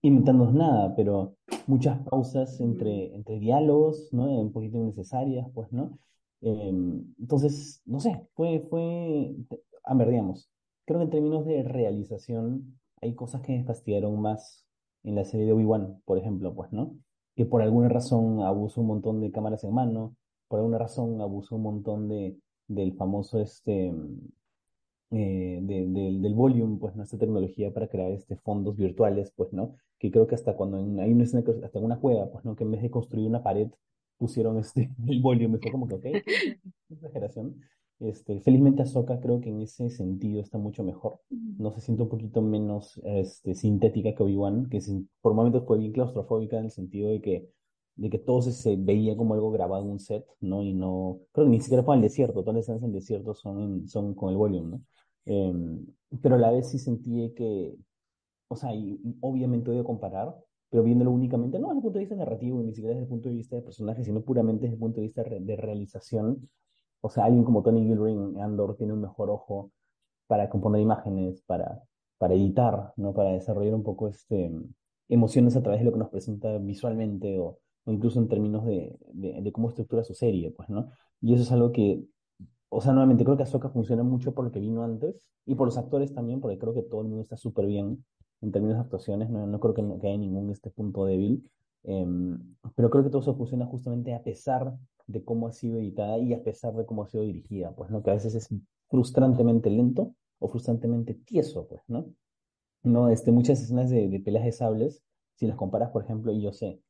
inventando 0.03 0.51
nada, 0.53 0.95
pero 0.97 1.37
muchas 1.67 1.99
pausas 2.09 2.61
entre, 2.61 3.15
entre 3.15 3.39
diálogos, 3.39 4.09
¿no? 4.13 4.27
Un 4.27 4.53
poquito 4.53 4.79
innecesarias, 4.79 5.49
pues, 5.55 5.73
¿no? 5.73 5.99
Em, 6.41 7.15
entonces, 7.19 7.83
no 7.85 8.01
sé, 8.01 8.27
fue, 8.35 8.61
fue, 8.71 9.35
a 9.85 9.95
ver, 9.95 10.11
digamos, 10.11 10.51
creo 10.87 11.01
que 11.01 11.05
en 11.05 11.11
términos 11.11 11.47
de 11.47 11.63
realización 11.65 12.79
hay 13.01 13.15
cosas 13.15 13.43
que 13.43 13.53
me 13.53 13.65
fastidiaron 13.65 14.21
más 14.21 14.67
en 15.03 15.15
la 15.17 15.25
serie 15.25 15.47
de 15.47 15.53
Obi-Wan, 15.53 16.03
por 16.05 16.19
ejemplo, 16.19 16.55
pues, 16.55 16.73
¿no? 16.73 16.97
Que 17.37 17.47
por 17.47 17.63
alguna 17.63 17.89
razón 17.89 18.41
abusó 18.43 18.81
un 18.81 18.89
montón 18.89 19.21
de 19.21 19.31
cámaras 19.31 19.65
en 19.65 19.73
mano, 19.75 20.17
por 20.49 20.61
alguna 20.61 20.79
razón 20.79 21.21
abusó 21.21 21.57
un 21.57 21.63
montón 21.63 22.09
de, 22.09 22.37
del 22.69 22.95
famoso, 22.95 23.41
este, 23.41 23.93
eh, 25.11 25.61
del 25.63 26.35
volume, 26.35 26.79
pues, 26.79 26.95
¿no? 26.97 27.03
Esta 27.03 27.19
tecnología 27.19 27.73
para 27.73 27.89
crear 27.89 28.13
este, 28.13 28.37
fondos 28.37 28.77
virtuales, 28.77 29.33
pues, 29.37 29.53
¿no? 29.53 29.77
Que 29.99 30.11
creo 30.11 30.27
que 30.27 30.35
hasta 30.35 30.55
cuando 30.55 30.77
hay 30.79 31.13
una 31.13 31.25
escena, 31.25 31.45
hasta 31.65 31.79
en 31.79 31.85
una 31.85 31.99
cueva, 31.99 32.31
pues, 32.31 32.45
¿no? 32.45 32.55
Que 32.57 32.65
en 32.65 32.73
vez 32.73 32.83
de 32.83 32.91
construir 32.91 33.27
una 33.27 33.43
pared, 33.43 33.71
pusieron 34.19 34.59
este, 34.59 34.91
el 35.07 35.21
volume, 35.23 35.59
fue 35.59 35.71
como 35.71 35.89
que, 35.89 35.95
ok, 35.95 36.05
exageración. 36.91 37.61
Este, 38.01 38.41
felizmente 38.41 38.83
Ahsoka 38.83 39.19
creo 39.21 39.41
que 39.41 39.49
en 39.49 39.61
ese 39.61 39.91
sentido 39.91 40.41
está 40.41 40.57
mucho 40.57 40.85
mejor. 40.85 41.21
No 41.31 41.73
se 41.73 41.81
siente 41.81 42.05
un 42.05 42.09
poquito 42.09 42.43
menos 42.43 43.01
este, 43.05 43.55
sintética 43.55 44.15
que 44.15 44.23
Obi-Wan, 44.23 44.69
que 44.69 44.81
por 45.21 45.35
momentos 45.35 45.65
fue 45.67 45.79
bien 45.79 45.93
claustrofóbica 45.93 46.59
en 46.59 46.67
el 46.67 46.71
sentido 46.71 47.11
de 47.11 47.21
que, 47.21 47.49
de 47.99 48.11
que 48.11 48.19
todo 48.19 48.43
se, 48.43 48.77
veía 48.77 49.17
como 49.17 49.35
algo 49.35 49.51
grabado 49.51 49.83
en 49.85 49.91
un 49.91 49.99
set, 50.01 50.25
¿no? 50.41 50.63
Y 50.63 50.73
no, 50.73 51.21
creo 51.33 51.47
que 51.47 51.51
ni 51.51 51.61
siquiera 51.61 51.83
fue 51.83 51.97
en 51.97 51.99
el 52.01 52.09
desierto, 52.09 52.43
todas 52.43 52.55
las 52.55 52.65
escenas 52.65 52.83
en 52.83 52.89
el 52.91 52.95
desierto 52.95 53.35
son, 53.35 53.89
son 53.89 54.15
con 54.15 54.31
el 54.31 54.37
volume, 54.37 54.71
¿no? 54.71 54.83
Em, 55.27 55.87
pero 56.23 56.37
a 56.37 56.39
la 56.39 56.51
vez 56.53 56.71
sí 56.71 56.79
sentí 56.79 57.33
que, 57.35 57.75
o 58.49 58.57
sea, 58.57 58.75
y, 58.75 59.01
obviamente 59.21 59.71
voy 59.71 59.81
a 59.81 59.85
comparar, 59.85 60.35
pero 60.71 60.85
viéndolo 60.85 61.11
únicamente, 61.11 61.59
no 61.59 61.69
desde 61.69 61.79
el 61.79 61.83
punto 61.83 61.99
de 61.99 62.05
vista 62.05 62.17
narrativo, 62.17 62.63
ni 62.63 62.73
siquiera 62.75 62.95
desde 62.95 63.05
el 63.05 63.09
punto 63.09 63.29
de 63.29 63.35
vista 63.35 63.57
de 63.57 63.63
personaje, 63.63 64.05
sino 64.05 64.23
puramente 64.23 64.63
desde 64.63 64.75
el 64.75 64.81
punto 64.81 65.01
de 65.01 65.07
vista 65.07 65.25
de 65.25 65.57
realización. 65.57 66.49
O 67.01 67.11
sea, 67.11 67.25
alguien 67.25 67.45
como 67.45 67.63
Tony 67.63 67.85
Gilroy 67.85 68.15
Andor 68.41 68.77
tiene 68.77 68.93
un 68.93 69.01
mejor 69.01 69.31
ojo 69.31 69.73
para 70.27 70.49
componer 70.51 70.81
imágenes, 70.83 71.43
para, 71.43 71.83
para 72.19 72.35
editar, 72.35 72.93
¿no? 72.97 73.15
Para 73.15 73.33
desarrollar 73.33 73.75
un 73.75 73.83
poco 73.83 74.09
este, 74.09 74.53
emociones 75.09 75.57
a 75.57 75.63
través 75.63 75.81
de 75.81 75.87
lo 75.87 75.93
que 75.93 75.99
nos 75.99 76.11
presenta 76.11 76.59
visualmente 76.59 77.39
o, 77.39 77.59
incluso 77.91 78.21
en 78.21 78.29
términos 78.29 78.65
de, 78.65 78.99
de, 79.13 79.41
de, 79.41 79.53
cómo 79.53 79.69
estructura 79.69 80.05
su 80.05 80.15
serie, 80.15 80.51
pues, 80.51 80.69
¿no? 80.69 80.91
Y 81.21 81.35
eso 81.35 81.43
es 81.43 81.53
algo 81.53 81.73
que 81.73 82.05
o 82.71 82.81
sea, 82.81 82.93
nuevamente 82.93 83.25
creo 83.25 83.37
que 83.37 83.43
Ahsoka 83.43 83.71
funciona 83.71 84.03
mucho 84.03 84.35
por 84.35 84.45
lo 84.45 84.53
que 84.53 84.61
vino 84.61 84.83
antes 84.83 85.27
y 85.47 85.55
por 85.55 85.67
los 85.67 85.79
actores 85.79 86.13
también, 86.13 86.41
porque 86.41 86.59
creo 86.59 86.75
que 86.75 86.83
todo 86.83 87.01
el 87.01 87.09
mundo 87.09 87.23
está 87.23 87.37
súper 87.37 87.67
bien 87.67 88.05
en 88.41 88.53
términos 88.53 88.77
de 88.77 88.83
actuaciones, 88.83 89.31
no, 89.31 89.47
no 89.47 89.61
creo 89.61 89.75
que, 89.75 89.83
que, 90.01 90.09
haya 90.09 90.19
ningún 90.19 90.51
este 90.51 90.71
punto 90.71 91.05
débil, 91.07 91.51
em, 91.85 92.57
pero 92.77 92.91
creo 92.91 93.03
que 93.03 93.11
todo 93.11 93.23
eso 93.23 93.35
funciona 93.35 93.67
justamente 93.67 94.15
a 94.15 94.23
pesar 94.23 94.77
de 95.07 95.25
cómo 95.25 95.49
ha 95.49 95.53
sido 95.53 95.79
editada 95.79 96.19
y 96.19 96.35
a 96.35 96.43
pesar 96.43 96.75
de 96.75 96.85
cómo 96.85 97.03
ha 97.03 97.07
sido 97.07 97.25
dirigida, 97.25 97.75
pues, 97.75 97.91
¿no? 97.91 98.03
Que 98.03 98.11
a 98.11 98.15
veces 98.15 98.35
es 98.35 98.49
frustrantemente 98.89 99.71
lento 99.71 100.15
o 100.39 100.49
frustrantemente 100.49 101.15
tieso, 101.15 101.67
pues, 101.67 101.83
¿no? 101.89 102.07
No, 102.83 103.09
este, 103.09 103.33
muchas 103.33 103.61
escenas 103.61 103.91
de, 103.91 104.09
de 104.09 104.21
peleas 104.21 104.45
de 104.45 104.53
sables, 104.53 105.03
si 105.35 105.47
las 105.47 105.57
comparas, 105.57 105.91
por 105.91 106.05
ejemplo, 106.05 106.33
y 106.33 106.43
yo 106.43 106.53
sé, 106.53 106.81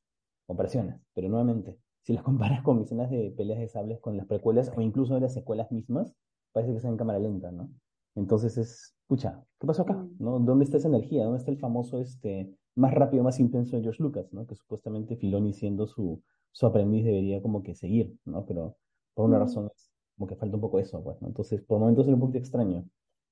comparaciones, 0.48 1.00
pero 1.14 1.28
nuevamente, 1.28 1.78
si 2.02 2.12
las 2.12 2.24
comparas 2.24 2.62
con 2.62 2.80
escenas 2.80 3.10
de 3.10 3.32
peleas 3.36 3.60
de 3.60 3.68
sables 3.68 4.00
con 4.00 4.16
las 4.16 4.26
precuelas 4.26 4.72
o 4.76 4.80
incluso 4.80 5.14
de 5.14 5.20
las 5.20 5.34
secuelas 5.34 5.70
mismas, 5.70 6.14
parece 6.52 6.72
que 6.72 6.78
están 6.78 6.92
en 6.92 6.98
cámara 6.98 7.18
lenta, 7.20 7.52
¿no? 7.52 7.70
Entonces 8.16 8.58
es, 8.58 8.96
pucha, 9.06 9.44
¿qué 9.60 9.66
pasó 9.66 9.82
acá? 9.82 9.94
Mm. 9.94 10.16
¿No? 10.18 10.38
¿Dónde 10.40 10.64
está 10.64 10.78
esa 10.78 10.88
energía? 10.88 11.24
¿Dónde 11.24 11.38
está 11.38 11.50
el 11.50 11.58
famoso, 11.58 12.00
este, 12.00 12.52
más 12.74 12.92
rápido, 12.92 13.22
más 13.22 13.38
intenso 13.38 13.76
de 13.76 13.82
George 13.82 14.02
Lucas, 14.02 14.32
¿no? 14.32 14.46
Que 14.46 14.56
supuestamente 14.56 15.16
Filoni 15.16 15.52
siendo 15.52 15.86
su, 15.86 16.22
su 16.50 16.66
aprendiz 16.66 17.04
debería 17.04 17.40
como 17.42 17.62
que 17.62 17.74
seguir, 17.74 18.16
¿no? 18.24 18.44
Pero 18.46 18.76
por 19.14 19.26
una 19.26 19.38
mm. 19.38 19.40
razón 19.40 19.70
es 19.74 19.92
como 20.16 20.26
que 20.26 20.34
falta 20.34 20.56
un 20.56 20.62
poco 20.62 20.80
eso, 20.80 21.02
pues, 21.04 21.20
¿no? 21.22 21.28
Entonces, 21.28 21.62
por 21.62 21.78
momentos 21.78 22.06
era 22.06 22.14
un 22.14 22.20
poquito 22.20 22.38
extraño, 22.38 22.84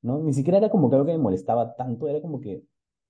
¿no? 0.03 0.21
Ni 0.23 0.33
siquiera 0.33 0.59
era 0.59 0.71
como 0.71 0.89
que 0.89 0.97
algo 0.97 1.07
que 1.07 1.13
me 1.13 1.19
molestaba 1.19 1.75
tanto, 1.75 2.09
era 2.09 2.21
como 2.21 2.41
que, 2.41 2.63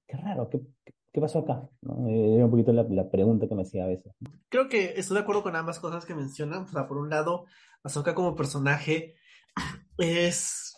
qué 0.06 0.16
raro, 0.16 0.48
qué, 0.48 0.62
¿qué 0.84 0.94
pasó 1.20 1.40
acá? 1.40 1.68
¿No? 1.82 2.08
Era 2.08 2.44
un 2.44 2.50
poquito 2.50 2.72
la, 2.72 2.84
la, 2.84 3.10
pregunta 3.10 3.48
que 3.48 3.54
me 3.54 3.62
hacía 3.62 3.84
a 3.84 3.88
veces. 3.88 4.12
Creo 4.48 4.68
que 4.68 4.94
estoy 4.96 5.16
de 5.16 5.22
acuerdo 5.22 5.42
con 5.42 5.56
ambas 5.56 5.78
cosas 5.80 6.04
que 6.04 6.14
mencionan. 6.14 6.62
O 6.64 6.68
sea, 6.68 6.86
por 6.86 6.98
un 6.98 7.10
lado, 7.10 7.46
Ahsoka 7.82 8.14
como 8.14 8.36
personaje 8.36 9.14
es 9.98 10.76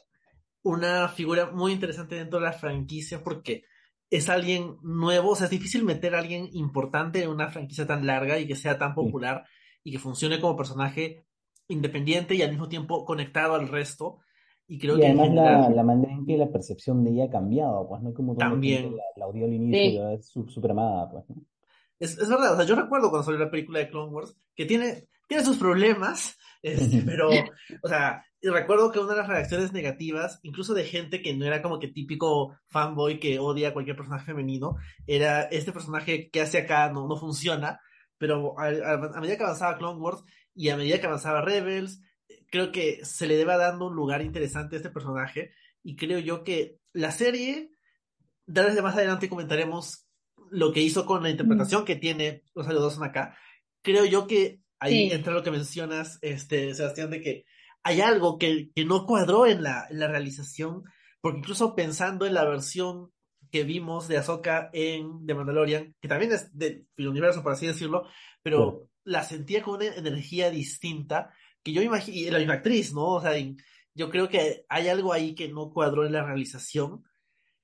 una 0.62 1.08
figura 1.08 1.50
muy 1.50 1.72
interesante 1.72 2.16
dentro 2.16 2.38
de 2.38 2.46
la 2.46 2.52
franquicia 2.52 3.22
porque 3.22 3.64
es 4.10 4.28
alguien 4.28 4.76
nuevo, 4.82 5.30
o 5.30 5.36
sea, 5.36 5.44
es 5.44 5.50
difícil 5.50 5.84
meter 5.84 6.14
a 6.14 6.20
alguien 6.20 6.48
importante 6.52 7.22
en 7.22 7.30
una 7.30 7.48
franquicia 7.48 7.86
tan 7.86 8.06
larga 8.06 8.38
y 8.38 8.46
que 8.46 8.56
sea 8.56 8.78
tan 8.78 8.94
popular 8.94 9.44
sí. 9.46 9.80
y 9.84 9.92
que 9.92 9.98
funcione 9.98 10.40
como 10.40 10.56
personaje 10.56 11.26
independiente 11.68 12.34
y 12.34 12.42
al 12.42 12.50
mismo 12.50 12.68
tiempo 12.68 13.04
conectado 13.04 13.54
al 13.54 13.68
resto. 13.68 14.18
Y 14.70 14.78
creo 14.78 14.98
y 14.98 15.00
que 15.00 15.06
además 15.06 15.32
la, 15.32 15.70
la, 15.70 15.82
manera 15.82 16.12
en 16.12 16.26
que 16.26 16.36
la 16.36 16.52
percepción 16.52 17.02
de 17.02 17.10
ella 17.10 17.24
ha 17.24 17.30
cambiado, 17.30 17.88
pues 17.88 18.02
no 18.02 18.12
como 18.12 18.36
también 18.36 18.94
la, 18.94 19.02
la 19.16 19.26
odió 19.26 19.46
al 19.46 19.54
inicio, 19.54 20.08
sí. 20.10 20.14
es 20.14 20.52
súper 20.52 20.72
amada, 20.72 21.10
pues. 21.10 21.24
¿no? 21.30 21.36
Es, 21.98 22.18
es, 22.18 22.28
verdad, 22.28 22.52
o 22.52 22.56
sea, 22.56 22.66
yo 22.66 22.76
recuerdo 22.76 23.08
cuando 23.08 23.24
salió 23.24 23.40
la 23.40 23.50
película 23.50 23.80
de 23.80 23.88
Clone 23.88 24.12
Wars 24.12 24.36
que 24.54 24.66
tiene, 24.66 25.08
tiene 25.26 25.42
sus 25.42 25.56
problemas, 25.56 26.36
este, 26.62 27.02
pero, 27.06 27.30
o 27.82 27.88
sea, 27.88 28.22
recuerdo 28.42 28.92
que 28.92 28.98
una 28.98 29.12
de 29.12 29.20
las 29.20 29.28
reacciones 29.28 29.72
negativas, 29.72 30.38
incluso 30.42 30.74
de 30.74 30.84
gente 30.84 31.22
que 31.22 31.34
no 31.34 31.46
era 31.46 31.62
como 31.62 31.78
que 31.78 31.88
típico 31.88 32.54
fanboy 32.66 33.18
que 33.18 33.38
odia 33.38 33.68
a 33.68 33.72
cualquier 33.72 33.96
personaje 33.96 34.26
femenino, 34.26 34.76
era 35.06 35.44
este 35.44 35.72
personaje 35.72 36.28
que 36.30 36.42
hace 36.42 36.58
acá 36.58 36.92
no, 36.92 37.08
no 37.08 37.16
funciona, 37.16 37.80
pero 38.18 38.58
a, 38.58 38.66
a 38.66 39.20
medida 39.20 39.38
que 39.38 39.44
avanzaba 39.44 39.78
Clone 39.78 39.98
Wars 39.98 40.22
y 40.54 40.68
a 40.68 40.76
medida 40.76 41.00
que 41.00 41.06
avanzaba 41.06 41.40
Rebels, 41.40 42.02
creo 42.50 42.72
que 42.72 43.04
se 43.04 43.26
le 43.26 43.36
deba 43.36 43.56
dando 43.56 43.86
un 43.86 43.94
lugar 43.94 44.22
interesante 44.22 44.76
a 44.76 44.78
este 44.78 44.90
personaje 44.90 45.52
y 45.82 45.96
creo 45.96 46.18
yo 46.18 46.44
que 46.44 46.78
la 46.92 47.10
serie, 47.10 47.70
tal 48.52 48.66
vez 48.66 48.82
más 48.82 48.94
adelante 48.94 49.28
comentaremos 49.28 50.06
lo 50.50 50.72
que 50.72 50.80
hizo 50.80 51.06
con 51.06 51.22
la 51.22 51.30
interpretación 51.30 51.84
que 51.84 51.96
tiene 51.96 52.42
los 52.54 52.94
son 52.94 53.04
acá. 53.04 53.36
Creo 53.82 54.04
yo 54.04 54.26
que 54.26 54.60
ahí 54.78 55.10
entra 55.10 55.32
lo 55.32 55.42
que 55.42 55.50
mencionas, 55.50 56.18
este, 56.22 56.74
Sebastián, 56.74 57.10
de 57.10 57.20
que 57.20 57.44
hay 57.82 58.00
algo 58.00 58.38
que, 58.38 58.70
que 58.74 58.84
no 58.84 59.06
cuadró 59.06 59.46
en 59.46 59.62
la, 59.62 59.86
en 59.90 60.00
la 60.00 60.08
realización, 60.08 60.82
porque 61.20 61.38
incluso 61.38 61.74
pensando 61.74 62.26
en 62.26 62.34
la 62.34 62.44
versión 62.44 63.12
que 63.50 63.64
vimos 63.64 64.08
de 64.08 64.18
Ahsoka 64.18 64.70
en 64.72 65.26
The 65.26 65.34
Mandalorian, 65.34 65.94
que 66.00 66.08
también 66.08 66.32
es 66.32 66.56
del 66.56 66.86
universo, 66.98 67.42
por 67.42 67.52
así 67.52 67.66
decirlo, 67.66 68.06
pero 68.42 68.88
la 69.04 69.22
sentía 69.22 69.62
con 69.62 69.76
una 69.76 69.86
energía 69.86 70.50
distinta 70.50 71.32
que 71.62 71.72
yo 71.72 71.82
imagino, 71.82 72.16
y 72.16 72.30
la 72.30 72.38
misma 72.38 72.54
actriz, 72.54 72.92
¿no? 72.92 73.14
O 73.14 73.20
sea, 73.20 73.32
yo 73.94 74.10
creo 74.10 74.28
que 74.28 74.64
hay 74.68 74.88
algo 74.88 75.12
ahí 75.12 75.34
que 75.34 75.48
no 75.48 75.70
cuadró 75.70 76.06
en 76.06 76.12
la 76.12 76.24
realización 76.24 77.04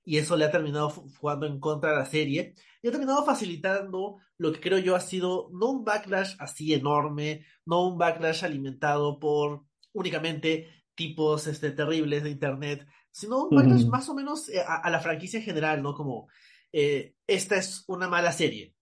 y 0.05 0.19
eso 0.19 0.37
le 0.37 0.45
ha 0.45 0.51
terminado 0.51 0.91
jugando 0.91 1.47
en 1.47 1.59
contra 1.59 1.91
de 1.91 1.97
la 1.97 2.07
serie 2.07 2.55
y 2.83 2.89
ha 2.89 2.91
terminado 2.91 3.25
facilitando 3.25 4.19
lo 4.37 4.53
que 4.53 4.61
creo 4.61 4.79
yo 4.79 4.97
ha 4.97 5.01
sido 5.01 5.49
no 5.53 5.71
un 5.71 5.85
backlash 5.85 6.35
así 6.39 6.75
enorme, 6.75 7.47
no 7.65 7.87
un 7.87 7.99
backlash 7.99 8.45
alimentado 8.45 9.19
por 9.19 9.65
únicamente 9.93 10.85
tipos 10.95 11.47
este, 11.47 11.71
terribles 11.71 12.23
de 12.23 12.31
internet, 12.31 12.87
sino 13.11 13.45
un 13.45 13.57
backlash 13.57 13.87
más 13.87 14.09
o 14.09 14.15
menos 14.15 14.49
eh, 14.49 14.63
a, 14.67 14.91
la 14.91 15.01
franquicia 15.01 15.39
en 15.39 15.45
general, 15.45 15.83
¿no? 15.83 15.95
Como 15.95 16.29
eh, 16.73 17.15
esta 17.27 17.57
es 17.57 17.85
una 17.87 18.09
mala 18.09 18.33
serie, 18.33 18.75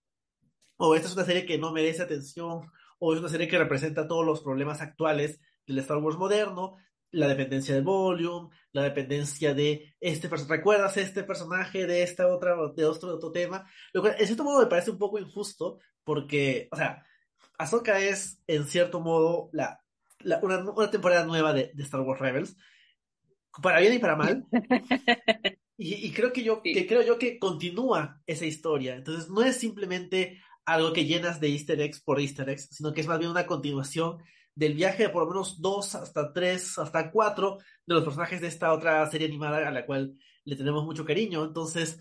o 0.79 0.95
esta 0.95 1.09
es 1.09 1.15
una 1.15 1.25
serie 1.25 1.47
que 1.47 1.59
no 1.59 1.73
merece 1.73 2.03
atención, 2.03 2.63
o 3.05 3.13
es 3.13 3.19
una 3.19 3.29
serie 3.29 3.49
que 3.49 3.59
representa 3.59 4.07
todos 4.07 4.25
los 4.25 4.43
problemas 4.43 4.81
actuales 4.81 5.41
del 5.67 5.81
Star 5.81 5.97
Wars 5.97 6.17
moderno, 6.17 6.77
la 7.11 7.27
dependencia 7.27 7.75
del 7.75 7.83
volume, 7.83 8.51
la 8.71 8.85
dependencia 8.85 9.55
de 9.55 9.97
este 9.99 10.29
personaje. 10.29 10.59
¿Recuerdas 10.59 10.97
este 10.97 11.25
personaje 11.25 11.85
de 11.85 12.05
esta 12.05 12.29
otra, 12.29 12.55
de 12.77 12.85
otro, 12.85 13.17
otro 13.17 13.33
tema? 13.33 13.69
Lo 13.93 14.03
cual, 14.03 14.15
en 14.21 14.25
cierto 14.25 14.45
modo, 14.45 14.61
me 14.61 14.69
parece 14.69 14.93
un 14.93 14.99
poco 14.99 15.19
injusto, 15.19 15.81
porque, 16.05 16.69
o 16.71 16.77
sea, 16.77 17.05
Ahsoka 17.59 17.99
es, 17.99 18.41
en 18.47 18.67
cierto 18.67 19.01
modo, 19.01 19.51
la, 19.53 19.81
una, 20.41 20.89
temporada 20.89 21.27
nueva 21.27 21.53
de, 21.53 21.73
Star 21.79 22.03
Wars 22.03 22.21
Rebels, 22.21 22.57
para 23.61 23.81
bien 23.81 23.95
y 23.95 23.99
para 23.99 24.15
mal. 24.15 24.47
y, 25.77 26.13
creo 26.13 26.33
que 26.33 26.45
yo, 26.45 26.63
que 26.63 26.87
creo 26.87 27.03
yo 27.03 27.19
que 27.19 27.41
continúa 27.41 28.23
esa 28.29 28.47
historia. 28.47 28.95
Entonces, 28.95 29.29
no 29.29 29.43
es 29.43 29.57
simplemente 29.57 30.41
algo 30.65 30.93
que 30.93 31.05
llenas 31.05 31.41
de 31.41 31.49
easter 31.49 31.81
eggs 31.81 32.01
por 32.01 32.21
easter 32.21 32.49
eggs, 32.49 32.69
sino 32.71 32.93
que 32.93 33.01
es 33.01 33.07
más 33.07 33.19
bien 33.19 33.31
una 33.31 33.47
continuación 33.47 34.19
del 34.55 34.75
viaje 34.75 35.05
de 35.05 35.09
por 35.09 35.25
lo 35.25 35.31
menos 35.31 35.61
dos 35.61 35.95
hasta 35.95 36.33
tres, 36.33 36.79
hasta 36.79 37.11
cuatro 37.11 37.59
de 37.87 37.95
los 37.95 38.05
personajes 38.05 38.41
de 38.41 38.49
esta 38.49 38.73
otra 38.73 39.09
serie 39.11 39.29
animada 39.29 39.67
a 39.67 39.71
la 39.71 39.87
cual 39.87 40.17
le 40.45 40.57
tenemos 40.57 40.85
mucho 40.85 41.05
cariño. 41.05 41.45
Entonces, 41.45 41.99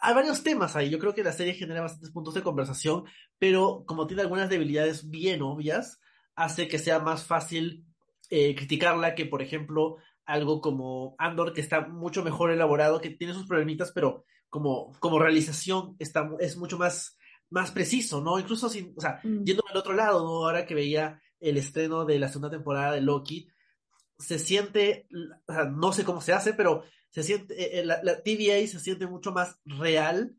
hay 0.00 0.14
varios 0.14 0.42
temas 0.42 0.76
ahí. 0.76 0.90
Yo 0.90 0.98
creo 0.98 1.14
que 1.14 1.22
la 1.22 1.32
serie 1.32 1.54
genera 1.54 1.82
bastantes 1.82 2.10
puntos 2.10 2.34
de 2.34 2.42
conversación, 2.42 3.04
pero 3.38 3.84
como 3.86 4.06
tiene 4.06 4.22
algunas 4.22 4.48
debilidades 4.48 5.08
bien 5.10 5.42
obvias, 5.42 6.00
hace 6.34 6.68
que 6.68 6.78
sea 6.78 6.98
más 6.98 7.24
fácil 7.24 7.84
eh, 8.30 8.54
criticarla 8.54 9.14
que, 9.14 9.26
por 9.26 9.42
ejemplo, 9.42 9.96
algo 10.24 10.60
como 10.60 11.14
Andor, 11.18 11.52
que 11.52 11.60
está 11.60 11.86
mucho 11.86 12.24
mejor 12.24 12.50
elaborado, 12.50 13.00
que 13.00 13.10
tiene 13.10 13.34
sus 13.34 13.46
problemitas, 13.46 13.92
pero 13.92 14.24
como, 14.48 14.92
como 15.00 15.18
realización 15.18 15.96
está, 15.98 16.30
es 16.40 16.56
mucho 16.56 16.78
más, 16.78 17.18
más 17.54 17.70
preciso, 17.70 18.20
¿no? 18.20 18.38
Incluso 18.38 18.68
sin, 18.68 18.92
o 18.96 19.00
sea, 19.00 19.20
mm. 19.22 19.44
yendo 19.44 19.62
al 19.70 19.76
otro 19.76 19.94
lado, 19.94 20.24
¿no? 20.24 20.44
Ahora 20.44 20.66
que 20.66 20.74
veía 20.74 21.22
el 21.38 21.56
estreno 21.56 22.04
de 22.04 22.18
la 22.18 22.28
segunda 22.28 22.50
temporada 22.50 22.92
de 22.92 23.00
Loki, 23.00 23.48
se 24.18 24.40
siente, 24.40 25.06
no 25.76 25.92
sé 25.92 26.04
cómo 26.04 26.20
se 26.20 26.32
hace, 26.32 26.52
pero 26.52 26.82
se 27.10 27.22
siente, 27.22 27.54
eh, 27.54 27.80
eh, 27.80 27.84
la, 27.84 28.02
la, 28.02 28.22
TVA 28.22 28.66
se 28.66 28.80
siente 28.80 29.06
mucho 29.06 29.30
más 29.30 29.60
real 29.64 30.36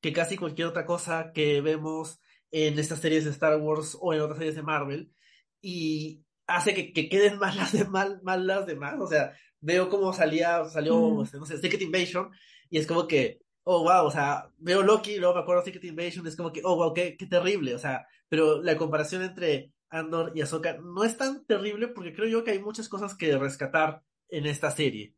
que 0.00 0.12
casi 0.12 0.36
cualquier 0.36 0.66
otra 0.66 0.86
cosa 0.86 1.30
que 1.32 1.60
vemos 1.60 2.20
en 2.50 2.78
estas 2.78 2.98
series 2.98 3.24
de 3.24 3.30
Star 3.30 3.60
Wars 3.60 3.96
o 4.00 4.12
en 4.12 4.20
otras 4.20 4.38
series 4.38 4.56
de 4.56 4.62
Marvel, 4.62 5.12
y 5.60 6.24
hace 6.48 6.74
que, 6.74 6.92
que 6.92 7.08
queden 7.08 7.38
más 7.38 7.54
las, 7.54 7.72
de, 7.72 7.84
mal, 7.84 8.20
mal 8.24 8.44
las 8.44 8.66
demás, 8.66 8.96
o 8.98 9.06
sea, 9.06 9.36
veo 9.60 9.88
cómo 9.88 10.12
salía, 10.12 10.64
salió, 10.64 11.22
este, 11.22 11.38
no 11.38 11.46
sé, 11.46 11.58
Secret 11.58 11.82
Invasion, 11.82 12.30
y 12.70 12.78
es 12.78 12.88
como 12.88 13.06
que, 13.06 13.40
oh, 13.68 13.82
wow, 13.82 14.06
o 14.06 14.10
sea, 14.10 14.48
veo 14.58 14.82
Loki, 14.82 15.12
y 15.12 15.18
luego 15.18 15.34
me 15.34 15.40
acuerdo 15.40 15.62
Secret 15.62 15.84
Invasion, 15.84 16.26
es 16.26 16.36
como 16.36 16.52
que, 16.52 16.62
oh, 16.64 16.76
wow, 16.76 16.94
qué, 16.94 17.16
qué 17.16 17.26
terrible, 17.26 17.74
o 17.74 17.78
sea, 17.78 18.06
pero 18.28 18.62
la 18.62 18.76
comparación 18.76 19.22
entre 19.22 19.72
Andor 19.90 20.32
y 20.36 20.40
Ahsoka 20.40 20.78
no 20.78 21.02
es 21.02 21.16
tan 21.16 21.44
terrible 21.46 21.88
porque 21.88 22.12
creo 22.14 22.28
yo 22.28 22.44
que 22.44 22.52
hay 22.52 22.60
muchas 22.60 22.88
cosas 22.88 23.16
que 23.16 23.36
rescatar 23.36 24.02
en 24.28 24.46
esta 24.46 24.70
serie. 24.70 25.14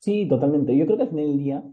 Sí, 0.00 0.28
totalmente. 0.28 0.76
Yo 0.76 0.84
creo 0.84 0.98
que 0.98 1.02
al 1.04 1.08
final 1.08 1.26
del 1.26 1.38
día, 1.38 1.64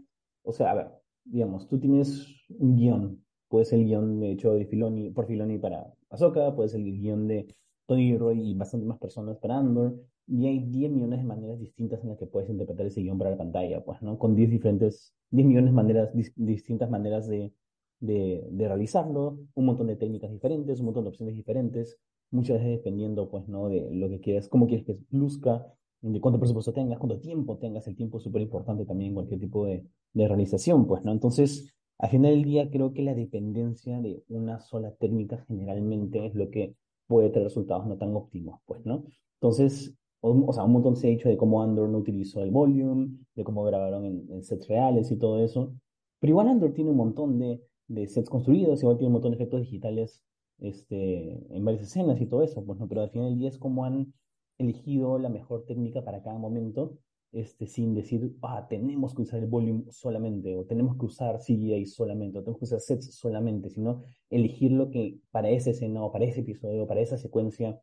o 0.42 0.52
sea, 0.52 0.70
a 0.70 0.74
ver, 0.74 0.88
digamos, 1.24 1.68
tú 1.68 1.78
tienes 1.78 2.26
un 2.48 2.76
guion. 2.76 3.24
Puede 3.48 3.66
ser 3.66 3.80
el 3.80 3.86
guion 3.86 4.20
de 4.20 4.32
hecho 4.32 4.54
de 4.54 4.66
Filoni, 4.66 5.10
por 5.10 5.26
Filoni 5.26 5.58
para 5.58 5.86
Ahsoka, 6.10 6.54
puede 6.54 6.70
ser 6.70 6.80
el 6.80 6.98
guion 6.98 7.28
de 7.28 7.54
Tony 7.86 8.16
Roy 8.16 8.50
y 8.50 8.54
bastante 8.54 8.86
más 8.86 8.98
personas 8.98 9.36
para 9.36 9.58
Andor, 9.58 9.94
y 10.26 10.46
hay 10.46 10.60
10 10.60 10.90
millones 10.90 11.20
de 11.20 11.24
maneras 11.24 11.58
distintas 11.58 12.02
en 12.02 12.10
las 12.10 12.18
que 12.18 12.26
puedes 12.26 12.50
interpretar 12.50 12.86
ese 12.86 13.00
guion 13.00 13.18
para 13.18 13.30
la 13.30 13.38
pantalla, 13.38 13.84
pues, 13.84 14.02
¿no? 14.02 14.18
Con 14.18 14.34
10 14.34 14.50
diferentes, 14.50 15.14
10 15.30 15.46
millones 15.46 15.70
de 15.70 15.76
maneras, 15.76 16.10
distintas 16.34 16.90
maneras 16.90 17.28
de, 17.28 17.52
de, 18.00 18.46
de, 18.50 18.68
realizarlo, 18.68 19.38
un 19.54 19.64
montón 19.64 19.86
de 19.86 19.96
técnicas 19.96 20.30
diferentes, 20.30 20.80
un 20.80 20.86
montón 20.86 21.04
de 21.04 21.10
opciones 21.10 21.36
diferentes, 21.36 21.98
muchas 22.30 22.58
veces 22.58 22.78
dependiendo, 22.78 23.30
pues, 23.30 23.46
¿no? 23.48 23.68
De 23.68 23.88
lo 23.92 24.08
que 24.08 24.20
quieras, 24.20 24.48
cómo 24.48 24.66
quieres 24.66 24.84
que 24.84 24.96
luzca, 25.10 25.64
de 26.02 26.20
cuánto 26.20 26.38
presupuesto 26.38 26.72
tengas, 26.72 26.98
cuánto 26.98 27.20
tiempo 27.20 27.56
tengas, 27.58 27.86
el 27.86 27.96
tiempo 27.96 28.18
es 28.18 28.24
súper 28.24 28.42
importante 28.42 28.84
también 28.84 29.10
en 29.10 29.14
cualquier 29.14 29.40
tipo 29.40 29.64
de, 29.66 29.84
de 30.12 30.28
realización, 30.28 30.86
pues, 30.86 31.04
¿no? 31.04 31.12
Entonces, 31.12 31.72
al 31.98 32.10
final 32.10 32.32
del 32.32 32.44
día, 32.44 32.70
creo 32.70 32.92
que 32.92 33.02
la 33.02 33.14
dependencia 33.14 34.00
de 34.00 34.22
una 34.28 34.58
sola 34.60 34.92
técnica 34.92 35.44
generalmente 35.48 36.26
es 36.26 36.34
lo 36.34 36.50
que 36.50 36.74
puede 37.06 37.30
tener 37.30 37.44
resultados 37.44 37.86
no 37.86 37.96
tan 37.96 38.14
óptimos, 38.14 38.60
pues, 38.66 38.84
¿no? 38.84 39.04
Entonces, 39.40 39.94
o, 40.20 40.52
sea, 40.52 40.64
un 40.64 40.72
montón 40.72 40.96
se 40.96 41.06
ha 41.06 41.10
dicho 41.10 41.28
de 41.28 41.36
cómo 41.36 41.62
Andor 41.62 41.88
no 41.88 41.98
utilizó 41.98 42.42
el 42.42 42.50
volume, 42.50 43.10
de 43.34 43.44
cómo 43.44 43.64
grabaron 43.64 44.04
en, 44.04 44.42
sets 44.42 44.66
reales 44.68 45.10
y 45.10 45.16
todo 45.16 45.42
eso, 45.44 45.74
pero 46.18 46.30
igual 46.30 46.48
Andor 46.48 46.72
tiene 46.72 46.90
un 46.90 46.96
montón 46.96 47.38
de, 47.38 47.62
de 47.88 48.08
sets 48.08 48.30
construidos, 48.30 48.82
igual 48.82 48.96
tiene 48.96 49.08
un 49.08 49.14
montón 49.14 49.32
de 49.32 49.36
efectos 49.36 49.60
digitales 49.60 50.22
este, 50.58 51.54
en 51.54 51.64
varias 51.64 51.84
escenas 51.84 52.20
y 52.20 52.26
todo 52.26 52.42
eso, 52.42 52.64
pues, 52.64 52.78
¿no? 52.78 52.88
Pero 52.88 53.02
al 53.02 53.10
final 53.10 53.38
del 53.38 53.46
es 53.46 53.58
como 53.58 53.84
han 53.84 54.12
elegido 54.58 55.18
la 55.18 55.28
mejor 55.28 55.64
técnica 55.66 56.04
para 56.04 56.22
cada 56.22 56.38
momento, 56.38 56.98
este, 57.32 57.66
sin 57.66 57.94
decir, 57.94 58.34
ah, 58.42 58.66
tenemos 58.68 59.14
que 59.14 59.22
usar 59.22 59.40
el 59.40 59.46
volume 59.46 59.84
solamente, 59.90 60.56
o 60.56 60.64
tenemos 60.64 60.96
que 60.96 61.04
usar 61.04 61.38
CGI 61.38 61.84
solamente, 61.86 62.38
o 62.38 62.42
tenemos 62.42 62.58
que 62.58 62.64
usar 62.64 62.80
sets 62.80 63.14
solamente, 63.14 63.68
sino 63.70 64.02
elegir 64.30 64.72
lo 64.72 64.90
que 64.90 65.18
para 65.30 65.50
esa 65.50 65.70
escena, 65.70 66.02
o 66.02 66.10
para 66.10 66.24
ese 66.24 66.40
episodio, 66.40 66.84
o 66.84 66.86
para 66.86 67.00
esa 67.00 67.18
secuencia, 67.18 67.78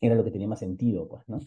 era 0.00 0.14
lo 0.14 0.24
que 0.24 0.30
tenía 0.30 0.48
más 0.48 0.60
sentido, 0.60 1.08
pues, 1.08 1.22
¿no? 1.28 1.40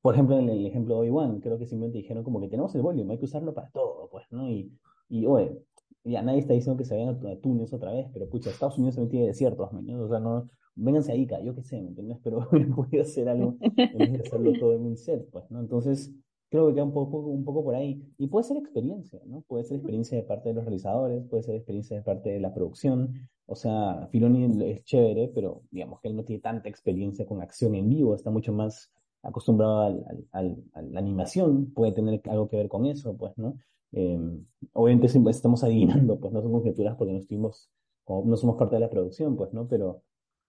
Por 0.00 0.14
ejemplo, 0.14 0.38
en 0.38 0.48
el 0.48 0.64
ejemplo 0.66 0.94
de 0.94 1.00
Obi-Wan, 1.02 1.40
creo 1.40 1.58
que 1.58 1.66
simplemente 1.66 1.98
dijeron 1.98 2.24
como 2.24 2.40
que 2.40 2.48
tenemos 2.48 2.74
el 2.74 2.82
volume, 2.82 3.14
hay 3.14 3.18
que 3.18 3.26
usarlo 3.26 3.52
para 3.52 3.70
todo, 3.70 4.08
pues, 4.10 4.26
¿no? 4.30 4.48
Y, 4.48 4.72
y 5.08 5.26
oye, 5.26 5.62
ya 6.04 6.22
nadie 6.22 6.40
está 6.40 6.54
diciendo 6.54 6.78
que 6.78 6.84
se 6.84 6.96
vayan 6.96 7.26
a, 7.26 7.40
Túnez 7.40 7.72
otra 7.72 7.92
vez, 7.92 8.06
pero 8.12 8.28
pucha, 8.28 8.50
Estados 8.50 8.78
Unidos 8.78 8.94
también 8.94 9.10
tiene 9.10 9.26
desiertos, 9.26 9.72
¿no? 9.72 10.02
O 10.02 10.08
sea, 10.08 10.20
no, 10.20 10.46
vénganse 10.74 11.12
a 11.12 11.16
Ica, 11.16 11.40
yo 11.42 11.54
qué 11.54 11.62
sé, 11.62 11.80
¿me 11.80 11.88
entiendes? 11.88 12.18
Pero 12.22 12.48
puede 12.74 13.00
hacer 13.00 13.28
algo 13.28 13.56
en 13.60 13.98
vez 13.98 14.12
de 14.12 14.20
hacerlo 14.20 14.52
todo 14.58 14.74
en 14.74 14.86
un 14.86 14.96
set, 14.96 15.28
pues, 15.30 15.50
¿no? 15.50 15.60
Entonces, 15.60 16.10
creo 16.50 16.68
que 16.68 16.74
queda 16.74 16.84
un 16.84 16.92
poco, 16.92 17.18
un 17.18 17.44
poco 17.44 17.64
por 17.64 17.74
ahí. 17.74 18.02
Y 18.18 18.26
puede 18.28 18.44
ser 18.44 18.56
experiencia, 18.56 19.20
¿no? 19.26 19.42
Puede 19.42 19.64
ser 19.64 19.76
experiencia 19.76 20.16
de 20.16 20.24
parte 20.24 20.48
de 20.48 20.54
los 20.54 20.64
realizadores, 20.64 21.24
puede 21.28 21.42
ser 21.42 21.54
experiencia 21.54 21.96
de 21.96 22.02
parte 22.02 22.30
de 22.30 22.40
la 22.40 22.52
producción. 22.52 23.28
O 23.50 23.56
sea, 23.56 24.06
Filoni 24.12 24.44
es 24.70 24.84
chévere, 24.84 25.26
pero 25.34 25.62
digamos 25.72 26.00
que 26.00 26.06
él 26.06 26.14
no 26.16 26.24
tiene 26.24 26.40
tanta 26.40 26.68
experiencia 26.68 27.26
con 27.26 27.42
acción 27.42 27.74
en 27.74 27.88
vivo, 27.88 28.14
está 28.14 28.30
mucho 28.30 28.52
más 28.52 28.92
acostumbrado 29.22 30.04
a 30.30 30.42
la 30.42 31.00
animación, 31.00 31.72
puede 31.72 31.90
tener 31.90 32.22
algo 32.30 32.48
que 32.48 32.56
ver 32.58 32.68
con 32.68 32.86
eso, 32.86 33.16
pues, 33.16 33.36
¿no? 33.38 33.58
Em, 33.90 34.46
obviamente 34.72 35.08
estamos 35.30 35.64
adivinando, 35.64 36.20
pues 36.20 36.32
no 36.32 36.42
son 36.42 36.52
conjeturas 36.52 36.94
porque 36.96 37.12
no 37.12 37.18
estuvimos, 37.18 37.68
no 38.06 38.36
somos 38.36 38.56
parte 38.56 38.76
de 38.76 38.80
la 38.82 38.90
producción, 38.90 39.36
pues, 39.36 39.52
¿no? 39.52 39.66
Pero, 39.66 40.04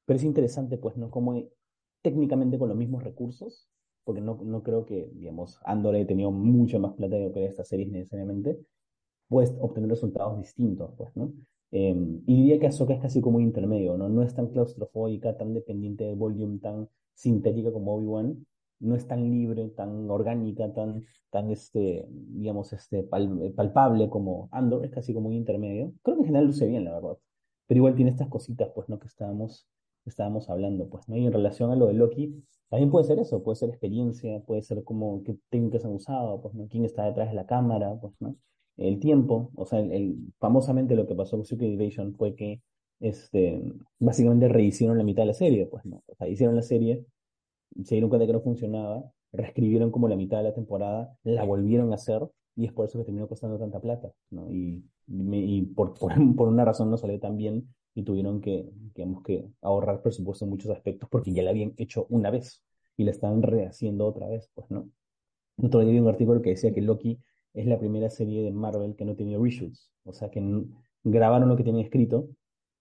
pero 0.05 0.17
es 0.17 0.23
interesante, 0.23 0.77
pues, 0.77 0.95
¿no? 0.95 1.09
Como 1.09 1.41
técnicamente 2.03 2.59
con 2.59 2.69
los 2.69 2.77
mismos 2.77 3.03
recursos, 3.03 3.67
porque 4.03 4.21
no, 4.21 4.35
no 4.43 4.61
creo 4.61 4.85
que, 4.85 5.09
digamos, 5.15 5.59
Andor 5.65 5.95
haya 5.95 6.05
tenido 6.05 6.29
mucha 6.29 6.77
más 6.77 6.93
plata 6.93 7.17
que 7.33 7.45
esta 7.45 7.63
serie 7.63 7.87
necesariamente, 7.87 8.59
puedes 9.27 9.55
obtener 9.59 9.89
resultados 9.89 10.37
distintos, 10.37 10.93
pues, 10.97 11.15
¿no? 11.15 11.33
Em, 11.71 12.21
y 12.27 12.35
diría 12.35 12.59
que 12.59 12.67
Ahsoka 12.67 12.93
es 12.93 13.01
casi 13.01 13.21
como 13.21 13.37
un 13.37 13.43
intermedio, 13.43 13.97
¿no? 13.97 14.09
No 14.09 14.23
es 14.23 14.35
tan 14.35 14.47
claustrofóbica, 14.47 15.37
tan 15.37 15.53
dependiente 15.53 16.03
de 16.03 16.15
volume, 16.15 16.59
tan 16.59 16.89
sintética 17.13 17.71
como 17.71 17.95
Obi-Wan, 17.95 18.45
no 18.79 18.95
es 18.95 19.07
tan 19.07 19.29
libre, 19.29 19.69
tan 19.69 20.09
orgánica, 20.09 20.73
tan, 20.73 21.03
tan 21.29 21.49
este, 21.51 22.05
digamos, 22.09 22.73
este, 22.73 23.03
palpable 23.03 24.09
como 24.09 24.49
Andor, 24.51 24.85
es 24.85 24.91
casi 24.91 25.13
como 25.13 25.29
un 25.29 25.35
intermedio. 25.35 25.93
Creo 26.03 26.17
que 26.17 26.21
en 26.21 26.27
general 26.27 26.47
luce 26.47 26.67
bien, 26.67 26.83
la 26.85 26.93
verdad. 26.93 27.17
Pero 27.67 27.77
igual 27.77 27.95
tiene 27.95 28.11
estas 28.11 28.27
cositas, 28.27 28.69
pues, 28.75 28.89
¿no? 28.89 28.99
Que 28.99 29.07
estábamos, 29.07 29.67
estábamos 30.05 30.49
hablando, 30.49 30.89
pues, 30.89 31.07
¿no? 31.07 31.15
Y 31.15 31.25
en 31.25 31.33
relación 31.33 31.71
a 31.71 31.75
lo 31.75 31.87
de 31.87 31.93
Loki, 31.93 32.43
también 32.69 32.89
puede 32.89 33.05
ser 33.05 33.19
eso, 33.19 33.43
puede 33.43 33.55
ser 33.57 33.69
experiencia, 33.69 34.41
puede 34.45 34.61
ser 34.61 34.83
como 34.83 35.23
qué 35.23 35.37
técnicas 35.49 35.85
han 35.85 35.91
usado, 35.93 36.41
pues, 36.41 36.53
¿no? 36.55 36.67
¿Quién 36.67 36.85
está 36.85 37.05
detrás 37.05 37.29
de 37.29 37.35
la 37.35 37.45
cámara, 37.45 37.95
pues, 38.01 38.13
¿no? 38.19 38.35
El 38.77 38.99
tiempo, 38.99 39.51
o 39.55 39.65
sea, 39.65 39.79
el, 39.79 40.17
famosamente 40.39 40.95
lo 40.95 41.07
que 41.07 41.15
pasó 41.15 41.37
con 41.37 41.45
Secret 41.45 41.71
Invasion 41.71 42.13
fue 42.15 42.35
que, 42.35 42.61
este, 42.99 43.61
básicamente 43.99 44.47
rehicieron 44.47 44.97
la 44.97 45.03
mitad 45.03 45.23
de 45.23 45.27
la 45.27 45.33
serie, 45.33 45.65
pues, 45.65 45.85
¿no? 45.85 46.03
O 46.07 46.15
sea, 46.15 46.27
hicieron 46.27 46.55
la 46.55 46.61
serie 46.61 47.05
se 47.83 47.95
dieron 47.95 48.09
cuenta 48.09 48.27
que 48.27 48.33
no 48.33 48.41
funcionaba, 48.41 49.03
reescribieron 49.31 49.91
como 49.91 50.07
la 50.07 50.15
mitad 50.15 50.37
de 50.37 50.43
la 50.43 50.53
temporada, 50.53 51.15
la 51.23 51.43
volvieron 51.43 51.91
a 51.91 51.95
hacer 51.95 52.27
y 52.55 52.65
es 52.65 52.73
por 52.73 52.85
eso 52.85 52.99
que 52.99 53.05
terminó 53.05 53.27
costando 53.27 53.57
tanta 53.57 53.79
plata, 53.79 54.11
¿no? 54.29 54.51
Y, 54.51 54.83
y 55.07 55.61
por, 55.67 55.93
por, 56.35 56.47
una 56.47 56.65
razón 56.65 56.91
no 56.91 56.97
salió 56.97 57.19
tan 57.19 57.37
bien 57.37 57.73
y 57.95 58.03
tuvieron 58.03 58.41
que, 58.41 58.69
digamos 58.93 59.23
que, 59.23 59.47
ahorrar 59.61 60.01
presupuesto 60.01 60.45
en 60.45 60.51
muchos 60.51 60.71
aspectos 60.71 61.09
porque 61.09 61.31
ya 61.31 61.43
la 61.43 61.51
habían 61.51 61.73
hecho 61.77 62.07
una 62.09 62.29
vez 62.29 62.61
y 62.97 63.03
la 63.03 63.11
están 63.11 63.41
rehaciendo 63.41 64.05
otra 64.05 64.27
vez, 64.27 64.49
pues, 64.53 64.69
¿no? 64.69 64.89
Otro 65.57 65.81
día 65.81 65.91
vi 65.91 65.99
un 65.99 66.07
artículo 66.07 66.41
que 66.41 66.51
decía 66.51 66.73
que 66.73 66.81
Loki 66.81 67.19
es 67.53 67.65
la 67.65 67.79
primera 67.79 68.09
serie 68.09 68.43
de 68.43 68.51
Marvel 68.51 68.95
que 68.95 69.05
no 69.05 69.15
tenía 69.15 69.37
reshoots, 69.37 69.91
o 70.03 70.13
sea, 70.13 70.29
que 70.29 70.41
grabaron 71.03 71.49
lo 71.49 71.55
que 71.57 71.63
tenían 71.63 71.85
escrito 71.85 72.29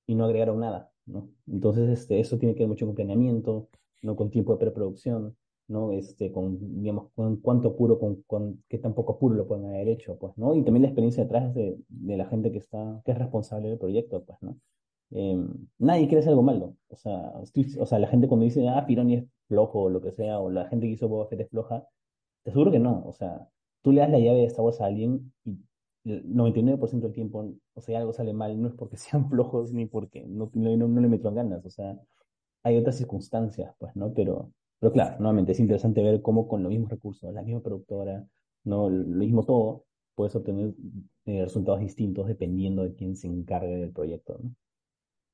y 0.06 0.14
no 0.14 0.24
agregaron 0.24 0.60
nada, 0.60 0.90
¿no? 1.06 1.30
Entonces, 1.46 1.88
este, 1.90 2.20
eso 2.20 2.38
tiene 2.38 2.54
que 2.54 2.60
ver 2.60 2.68
mucho 2.68 2.86
con 2.86 2.94
planeamiento, 2.94 3.68
no 4.02 4.16
con 4.16 4.30
tiempo 4.30 4.52
de 4.52 4.60
preproducción, 4.60 5.36
¿no? 5.68 5.92
Este, 5.92 6.32
con, 6.32 6.80
digamos, 6.80 7.10
con 7.14 7.36
cuánto 7.36 7.68
apuro, 7.68 7.98
con, 7.98 8.22
con 8.22 8.62
qué 8.68 8.78
tan 8.78 8.94
poco 8.94 9.14
apuro 9.14 9.34
lo 9.36 9.46
pueden 9.46 9.66
haber 9.66 9.88
hecho, 9.88 10.18
pues, 10.18 10.36
¿no? 10.36 10.54
Y 10.54 10.62
también 10.64 10.82
la 10.82 10.88
experiencia 10.88 11.22
detrás 11.24 11.54
de, 11.54 11.78
de 11.88 12.16
la 12.16 12.26
gente 12.26 12.50
que 12.52 12.58
está, 12.58 13.00
que 13.04 13.12
es 13.12 13.18
responsable 13.18 13.68
del 13.68 13.78
proyecto, 13.78 14.24
pues, 14.24 14.38
¿no? 14.42 14.58
Eh, 15.12 15.36
nadie 15.78 16.06
quiere 16.06 16.20
hacer 16.20 16.30
algo 16.30 16.42
malo, 16.42 16.76
o 16.88 16.96
sea, 16.96 17.32
o 17.80 17.86
sea, 17.86 17.98
la 17.98 18.06
gente 18.06 18.28
cuando 18.28 18.44
dice, 18.44 18.68
ah, 18.68 18.86
Pironi 18.86 19.14
es 19.16 19.24
flojo 19.48 19.82
o 19.82 19.90
lo 19.90 20.00
que 20.00 20.12
sea, 20.12 20.38
o 20.38 20.50
la 20.50 20.68
gente 20.68 20.86
que 20.86 20.92
hizo 20.92 21.08
Boba 21.08 21.26
Fett 21.26 21.40
es 21.40 21.50
floja, 21.50 21.84
te 22.44 22.50
aseguro 22.50 22.70
que 22.70 22.78
no, 22.78 23.02
o 23.04 23.12
sea, 23.12 23.48
tú 23.82 23.92
le 23.92 24.00
das 24.00 24.10
la 24.10 24.18
llave 24.18 24.40
de 24.40 24.46
esta 24.46 24.62
voz 24.62 24.80
a 24.80 24.86
alguien 24.86 25.32
y 25.44 25.58
el 26.04 26.24
99% 26.34 27.00
del 27.00 27.12
tiempo, 27.12 27.54
o 27.74 27.80
sea, 27.80 27.98
algo 27.98 28.12
sale 28.12 28.32
mal, 28.32 28.60
no 28.60 28.68
es 28.68 28.74
porque 28.74 28.96
sean 28.96 29.28
flojos 29.28 29.72
ni 29.72 29.86
porque 29.86 30.24
no, 30.26 30.50
le 30.54 31.08
metieron 31.08 31.34
ganas, 31.34 31.64
o 31.64 31.70
sea, 31.70 31.98
hay 32.62 32.76
otras 32.76 32.96
circunstancias, 32.96 33.74
pues, 33.78 33.94
¿no? 33.96 34.12
Pero, 34.12 34.52
pero 34.78 34.92
claro, 34.92 35.16
nuevamente 35.18 35.52
es 35.52 35.60
interesante 35.60 36.02
ver 36.02 36.22
cómo 36.22 36.48
con 36.48 36.62
los 36.62 36.70
mismos 36.70 36.90
recursos, 36.90 37.32
la 37.32 37.42
misma 37.42 37.60
productora, 37.60 38.24
¿no? 38.64 38.90
Lo 38.90 39.16
mismo 39.16 39.44
todo, 39.44 39.84
puedes 40.14 40.34
obtener 40.36 40.74
eh, 41.26 41.44
resultados 41.44 41.80
distintos 41.80 42.26
dependiendo 42.26 42.82
de 42.82 42.94
quién 42.94 43.16
se 43.16 43.26
encargue 43.26 43.76
del 43.76 43.92
proyecto, 43.92 44.38
¿no? 44.42 44.54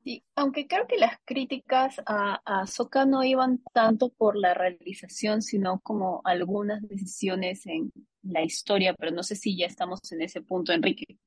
Sí, 0.04 0.22
aunque 0.36 0.68
creo 0.68 0.86
que 0.86 0.98
las 0.98 1.18
críticas 1.24 2.00
a, 2.06 2.40
a 2.44 2.68
Soka 2.68 3.06
no 3.06 3.24
iban 3.24 3.60
tanto 3.72 4.10
por 4.10 4.36
la 4.36 4.54
realización, 4.54 5.42
sino 5.42 5.80
como 5.80 6.20
algunas 6.22 6.86
decisiones 6.86 7.66
en 7.66 7.90
la 8.28 8.42
historia, 8.42 8.94
pero 8.98 9.12
no 9.12 9.22
sé 9.22 9.36
si 9.36 9.56
ya 9.56 9.66
estamos 9.66 10.00
en 10.12 10.22
ese 10.22 10.40
punto, 10.42 10.72
Enrique. 10.72 11.18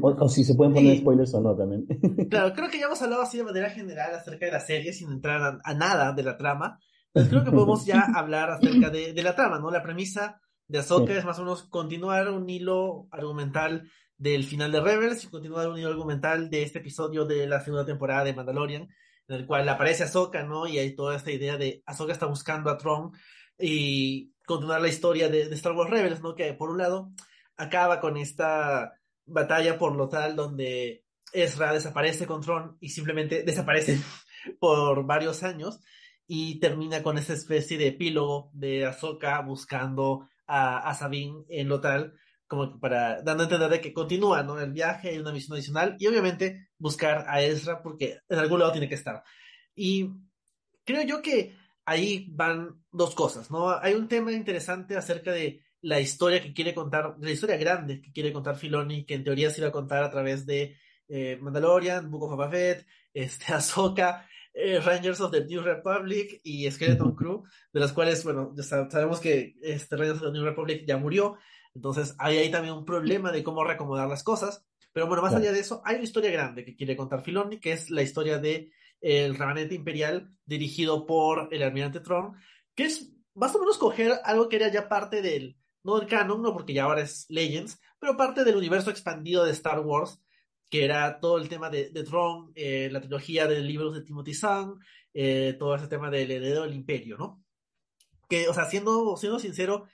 O, 0.00 0.28
si 0.28 0.44
se 0.44 0.54
pueden 0.54 0.72
poner 0.72 0.98
spoilers 0.98 1.34
o 1.34 1.40
no 1.40 1.56
también. 1.56 1.86
Claro, 2.30 2.54
creo 2.54 2.70
que 2.70 2.78
ya 2.78 2.86
hemos 2.86 3.02
hablado 3.02 3.22
así 3.22 3.38
de 3.38 3.44
manera 3.44 3.70
general 3.70 4.14
acerca 4.14 4.46
de 4.46 4.52
la 4.52 4.60
serie 4.60 4.92
sin 4.92 5.10
entrar 5.10 5.58
a, 5.62 5.74
nada 5.74 6.12
de 6.12 6.22
la 6.22 6.36
trama. 6.36 6.78
Entonces 7.08 7.30
creo 7.30 7.44
que 7.44 7.50
podemos 7.50 7.84
ya 7.84 8.06
hablar 8.14 8.50
acerca 8.50 8.90
de, 8.90 9.12
de 9.12 9.22
la 9.22 9.34
trama, 9.34 9.58
¿no? 9.58 9.70
La 9.70 9.82
premisa 9.82 10.40
de 10.68 10.78
Ahsoka 10.78 11.12
es 11.12 11.24
más 11.24 11.38
o 11.38 11.42
menos 11.42 11.64
continuar 11.64 12.28
un 12.28 12.48
hilo 12.48 13.08
argumental 13.10 13.90
del 14.16 14.44
final 14.44 14.70
de 14.70 14.80
Rebels 14.80 15.24
y 15.24 15.28
continuar 15.28 15.68
un 15.68 15.78
hilo 15.78 15.88
argumental 15.88 16.50
de 16.50 16.62
este 16.62 16.78
episodio 16.78 17.24
de 17.24 17.46
la 17.46 17.60
segunda 17.60 17.86
temporada 17.86 18.24
de 18.24 18.34
Mandalorian, 18.34 18.82
en 19.28 19.36
el 19.36 19.46
cual 19.46 19.68
aparece 19.68 20.04
Ahsoka, 20.04 20.44
¿no? 20.44 20.66
Y 20.66 20.78
hay 20.78 20.94
toda 20.94 21.16
esta 21.16 21.32
idea 21.32 21.56
de 21.56 21.82
Ahsoka 21.86 22.12
está 22.12 22.26
buscando 22.26 22.70
a 22.70 22.78
Tron 22.78 23.12
y 23.58 24.32
continuar 24.48 24.80
la 24.80 24.88
historia 24.88 25.28
de, 25.28 25.42
Star 25.54 25.72
Wars 25.72 25.90
Rebels, 25.90 26.22
¿no? 26.22 26.34
Que 26.34 26.54
por 26.54 26.70
un 26.70 26.78
lado 26.78 27.12
acaba 27.56 28.00
con 28.00 28.16
esta 28.16 28.94
batalla 29.26 29.78
por 29.78 29.94
lo 29.94 30.08
tal 30.08 30.34
donde 30.34 31.04
Ezra 31.34 31.74
desaparece 31.74 32.26
con 32.26 32.40
Tron 32.40 32.78
y 32.80 32.88
simplemente 32.88 33.42
desaparece 33.46 34.00
por 34.58 35.04
varios 35.04 35.42
años 35.42 35.80
y 36.26 36.58
termina 36.60 37.02
con 37.02 37.18
esa 37.18 37.34
especie 37.34 37.76
de 37.76 37.88
epílogo 37.88 38.50
de 38.54 38.86
Ahsoka 38.86 39.40
buscando 39.42 40.26
a, 40.46 40.94
Sabine 40.94 41.44
en 41.50 41.68
lo 41.68 41.80
tal 41.80 42.14
como 42.46 42.80
para 42.80 43.20
dando 43.20 43.42
a 43.42 43.46
entender 43.46 43.68
de 43.68 43.80
que 43.82 43.92
continúa 43.92 44.42
¿no? 44.42 44.58
el 44.58 44.72
viaje 44.72 45.14
y 45.14 45.18
una 45.18 45.32
misión 45.32 45.56
adicional 45.56 45.96
y 45.98 46.06
obviamente 46.06 46.70
buscar 46.78 47.26
a 47.28 47.42
Ezra 47.42 47.82
porque 47.82 48.20
en 48.26 48.38
algún 48.38 48.60
lado 48.60 48.72
tiene 48.72 48.88
que 48.88 48.94
estar 48.94 49.22
y 49.74 50.08
creo 50.86 51.02
yo 51.02 51.20
que 51.20 51.54
ahí 51.88 52.26
van 52.30 52.82
dos 52.92 53.14
cosas 53.14 53.50
no 53.50 53.70
hay 53.70 53.94
un 53.94 54.08
tema 54.08 54.32
interesante 54.32 54.96
acerca 54.96 55.32
de 55.32 55.62
la 55.80 56.00
historia 56.00 56.42
que 56.42 56.52
quiere 56.52 56.74
contar, 56.74 57.16
la 57.20 57.30
historia 57.30 57.56
grande 57.56 58.00
que 58.00 58.12
quiere 58.12 58.32
contar 58.32 58.56
Filoni, 58.56 59.04
que 59.04 59.14
en 59.14 59.24
teoría 59.24 59.50
se 59.50 59.60
iba 59.60 59.68
a 59.68 59.72
contar 59.72 60.02
a 60.02 60.10
través 60.10 60.44
de 60.46 60.76
eh, 61.08 61.38
Mandalorian, 61.40 62.10
Book 62.10 62.24
of 62.24 62.30
Boba 62.30 62.50
Fett, 62.50 62.86
este, 63.14 63.52
Ahsoka, 63.52 64.26
eh, 64.52 64.80
Rangers 64.80 65.20
of 65.20 65.30
the 65.30 65.44
New 65.44 65.62
Republic 65.62 66.40
y 66.42 66.70
Skeleton 66.70 67.14
Crew, 67.14 67.44
de 67.72 67.80
las 67.80 67.92
cuales, 67.92 68.24
bueno, 68.24 68.52
ya 68.56 68.62
sabemos 68.62 69.20
que 69.20 69.54
este 69.62 69.96
Rangers 69.96 70.20
of 70.20 70.26
the 70.26 70.32
New 70.32 70.44
Republic 70.44 70.84
ya 70.86 70.96
murió, 70.96 71.36
entonces 71.74 72.14
hay 72.18 72.38
ahí 72.38 72.50
también 72.50 72.74
un 72.74 72.84
problema 72.84 73.30
de 73.30 73.44
cómo 73.44 73.62
reacomodar 73.62 74.08
las 74.08 74.24
cosas, 74.24 74.66
pero 74.92 75.06
bueno, 75.06 75.22
más 75.22 75.34
allá 75.34 75.52
de 75.52 75.60
eso, 75.60 75.80
hay 75.84 75.96
una 75.96 76.04
historia 76.04 76.30
grande 76.30 76.64
que 76.64 76.74
quiere 76.74 76.96
contar 76.96 77.22
Filoni, 77.22 77.60
que 77.60 77.72
es 77.72 77.90
la 77.90 78.02
historia 78.02 78.38
de 78.38 78.72
el 79.00 79.36
remanente 79.36 79.74
imperial 79.74 80.30
dirigido 80.44 81.06
por 81.06 81.48
el 81.52 81.62
almirante 81.62 82.00
Tron, 82.00 82.36
que 82.74 82.84
es 82.84 83.12
más 83.34 83.54
o 83.54 83.60
menos 83.60 83.78
coger 83.78 84.12
algo 84.24 84.48
que 84.48 84.56
era 84.56 84.68
ya 84.68 84.88
parte 84.88 85.22
del 85.22 85.56
no 85.84 86.00
el 86.00 86.08
canon, 86.08 86.42
no 86.42 86.52
porque 86.52 86.74
ya 86.74 86.84
ahora 86.84 87.02
es 87.02 87.26
Legends, 87.28 87.80
pero 87.98 88.16
parte 88.16 88.44
del 88.44 88.56
universo 88.56 88.90
expandido 88.90 89.44
de 89.44 89.52
Star 89.52 89.80
Wars, 89.80 90.20
que 90.68 90.84
era 90.84 91.18
todo 91.20 91.38
el 91.38 91.48
tema 91.48 91.70
de, 91.70 91.90
de 91.90 92.04
Throne, 92.04 92.52
eh, 92.54 92.88
la 92.92 93.00
trilogía 93.00 93.46
de 93.46 93.60
libros 93.60 93.94
de 93.94 94.02
Timothy 94.02 94.34
Zahn, 94.34 94.78
eh, 95.14 95.56
todo 95.58 95.74
ese 95.74 95.88
tema 95.88 96.10
del 96.10 96.30
heredero 96.30 96.62
del 96.62 96.74
imperio, 96.74 97.16
¿no? 97.16 97.42
Que, 98.28 98.48
o 98.48 98.54
sea, 98.54 98.66
siendo, 98.66 99.16
siendo 99.16 99.38
sincero, 99.38 99.86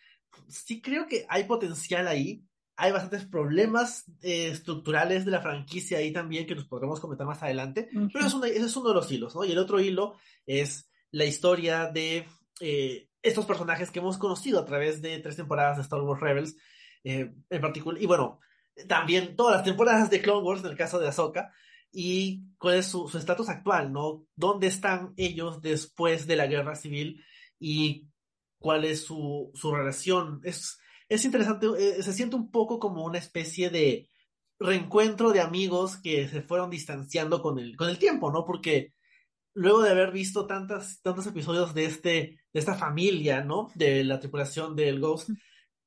sí 0.48 0.82
creo 0.82 1.06
que 1.06 1.24
hay 1.28 1.44
potencial 1.44 2.08
ahí, 2.08 2.42
hay 2.76 2.92
bastantes 2.92 3.24
problemas 3.24 4.04
eh, 4.22 4.48
estructurales 4.48 5.24
de 5.24 5.30
la 5.30 5.40
franquicia 5.40 5.98
ahí 5.98 6.12
también 6.12 6.46
que 6.46 6.54
nos 6.54 6.66
podremos 6.66 7.00
comentar 7.00 7.26
más 7.26 7.42
adelante, 7.42 7.88
pero 8.12 8.26
es 8.26 8.34
ese 8.34 8.66
es 8.66 8.76
uno 8.76 8.88
de 8.88 8.94
los 8.94 9.10
hilos, 9.10 9.34
¿no? 9.34 9.44
Y 9.44 9.52
el 9.52 9.58
otro 9.58 9.80
hilo 9.80 10.16
es 10.46 10.90
la 11.10 11.24
historia 11.24 11.86
de 11.86 12.26
estos 13.24 13.46
personajes 13.46 13.90
que 13.90 13.98
hemos 13.98 14.18
conocido 14.18 14.60
a 14.60 14.66
través 14.66 15.00
de 15.00 15.18
tres 15.18 15.34
temporadas 15.34 15.78
de 15.78 15.82
Star 15.82 16.00
Wars 16.02 16.20
Rebels, 16.20 16.56
eh, 17.02 17.32
en 17.48 17.60
particular, 17.60 18.00
y 18.00 18.06
bueno, 18.06 18.38
también 18.86 19.34
todas 19.34 19.56
las 19.56 19.64
temporadas 19.64 20.10
de 20.10 20.20
Clone 20.20 20.46
Wars 20.46 20.60
en 20.62 20.70
el 20.70 20.76
caso 20.76 20.98
de 20.98 21.08
Ahsoka, 21.08 21.52
y 21.90 22.42
cuál 22.58 22.76
es 22.76 22.86
su 22.86 23.10
estatus 23.16 23.48
actual, 23.48 23.92
¿no? 23.92 24.26
¿Dónde 24.36 24.66
están 24.66 25.14
ellos 25.16 25.62
después 25.62 26.26
de 26.26 26.36
la 26.36 26.46
guerra 26.46 26.74
civil 26.74 27.24
y 27.58 28.08
cuál 28.58 28.84
es 28.84 29.04
su, 29.04 29.50
su 29.54 29.74
relación? 29.74 30.40
Es, 30.44 30.78
es 31.14 31.24
interesante, 31.24 31.66
eh, 31.78 32.02
se 32.02 32.12
siente 32.12 32.36
un 32.36 32.50
poco 32.50 32.78
como 32.78 33.04
una 33.04 33.18
especie 33.18 33.70
de 33.70 34.08
reencuentro 34.58 35.32
de 35.32 35.40
amigos 35.40 35.96
que 35.96 36.28
se 36.28 36.42
fueron 36.42 36.70
distanciando 36.70 37.42
con 37.42 37.58
el, 37.58 37.76
con 37.76 37.88
el 37.88 37.98
tiempo, 37.98 38.30
¿no? 38.30 38.44
Porque 38.44 38.92
luego 39.54 39.82
de 39.82 39.90
haber 39.90 40.10
visto 40.10 40.46
tantas, 40.46 41.00
tantos 41.02 41.26
episodios 41.26 41.74
de, 41.74 41.84
este, 41.84 42.10
de 42.52 42.60
esta 42.60 42.74
familia, 42.74 43.42
¿no? 43.42 43.70
De 43.74 44.04
la 44.04 44.18
tripulación 44.20 44.74
del 44.74 45.00
Ghost, 45.00 45.30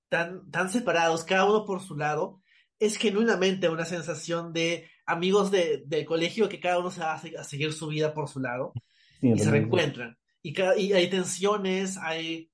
tan, 0.09 0.49
tan 0.51 0.69
separados, 0.69 1.23
cada 1.23 1.45
uno 1.45 1.65
por 1.65 1.81
su 1.81 1.95
lado, 1.95 2.41
es 2.79 2.97
genuinamente 2.97 3.69
una 3.69 3.85
sensación 3.85 4.53
de 4.53 4.89
amigos 5.05 5.51
de, 5.51 5.83
del 5.85 6.05
colegio 6.05 6.49
que 6.49 6.59
cada 6.59 6.79
uno 6.79 6.91
se 6.91 7.01
va 7.01 7.13
a, 7.15 7.43
seguir 7.43 7.73
su 7.73 7.87
vida 7.87 8.13
por 8.13 8.29
su 8.29 8.39
lado 8.39 8.73
y 9.21 9.37
se 9.39 9.49
reencuentran. 9.49 10.17
Y, 10.41 10.55
y 10.77 10.93
hay 10.93 11.09
tensiones, 11.09 11.97
hay 11.97 12.51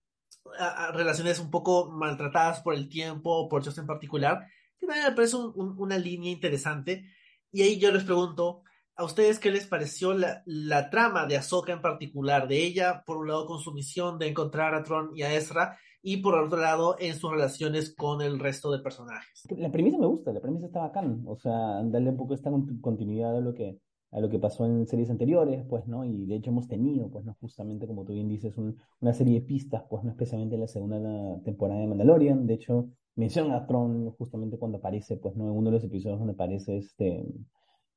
relaciones 0.94 1.40
un 1.40 1.52
poco 1.52 1.92
maltratadas 1.92 2.62
por 2.62 2.74
el 2.74 2.90
tiempo, 2.90 3.48
por 3.50 3.62
ellos 3.62 3.78
en 3.78 3.88
particular, 3.88 4.46
que 4.80 4.88
me 4.88 4.94
parece 5.16 5.38
una 5.38 5.98
línea 5.98 6.32
interesante. 6.32 7.06
Y 7.52 7.62
ahí 7.62 7.80
yo 7.80 7.92
les 7.92 8.04
pregunto, 8.04 8.64
¿A 8.96 9.06
ustedes 9.06 9.40
qué 9.40 9.50
les 9.50 9.66
pareció 9.66 10.14
la, 10.14 10.90
trama 10.92 11.26
de 11.26 11.36
Ahsoka 11.36 11.74
en 11.74 11.82
particular? 11.82 12.48
De 12.48 12.64
ella, 12.64 13.04
por 13.06 13.18
un 13.18 13.28
lado, 13.28 13.48
con 13.48 13.60
su 13.60 13.74
misión 13.74 14.20
de 14.20 14.28
encontrar 14.28 14.76
a 14.76 14.84
Tron 14.84 15.10
y 15.16 15.24
a 15.24 15.34
Ezra, 15.34 15.80
y 16.04 16.18
por 16.18 16.36
otro 16.36 16.60
lado 16.60 16.96
en 17.00 17.16
sus 17.16 17.32
relaciones 17.32 17.96
con 17.96 18.22
el 18.22 18.38
resto 18.38 18.72
de 18.72 18.80
personajes. 18.80 19.48
La 19.58 19.72
premisa 19.72 19.98
me 19.98 20.06
gusta, 20.06 20.32
la 20.32 20.42
premisa 20.42 20.68
está 20.68 20.82
bacán, 20.82 21.24
o 21.26 21.36
sea, 21.38 21.82
darle 21.86 22.10
un 22.10 22.18
poco 22.18 22.36
esta 22.36 22.52
continuidad 22.82 23.36
a 23.36 23.42
lo 23.42 23.54
que 23.56 23.80
a 24.14 24.20
lo 24.20 24.30
que 24.30 24.40
pasó 24.40 24.66
en 24.66 24.86
series 24.88 25.10
anteriores, 25.10 25.66
pues, 25.68 25.88
¿no? 25.88 26.06
Y 26.06 26.26
de 26.26 26.36
hecho 26.36 26.52
hemos 26.52 26.68
tenido, 26.68 27.10
pues, 27.10 27.26
¿no? 27.26 27.36
Justamente 27.42 27.88
como 27.88 28.06
tú 28.06 28.14
bien 28.14 28.30
dices, 28.30 28.56
una 28.58 29.14
serie 29.14 29.40
de 29.40 29.46
pistas, 29.46 29.84
pues, 29.90 30.04
¿no? 30.04 30.12
Especialmente 30.12 30.56
en 30.56 30.62
la 30.62 30.68
segunda 30.68 31.42
temporada 31.44 31.80
de 31.82 31.88
Mandalorian. 31.88 32.46
De 32.46 32.54
hecho, 32.54 32.90
menciona 33.16 33.58
a 33.58 33.66
Tron 33.66 34.12
justamente 34.12 34.58
cuando 34.60 34.78
aparece, 34.78 35.18
pues, 35.18 35.36
¿no? 35.36 35.46
En 35.50 35.58
uno 35.58 35.72
de 35.72 35.78
los 35.78 35.84
episodios 35.84 36.20
donde 36.20 36.34
aparece 36.34 36.78
este 36.78 37.26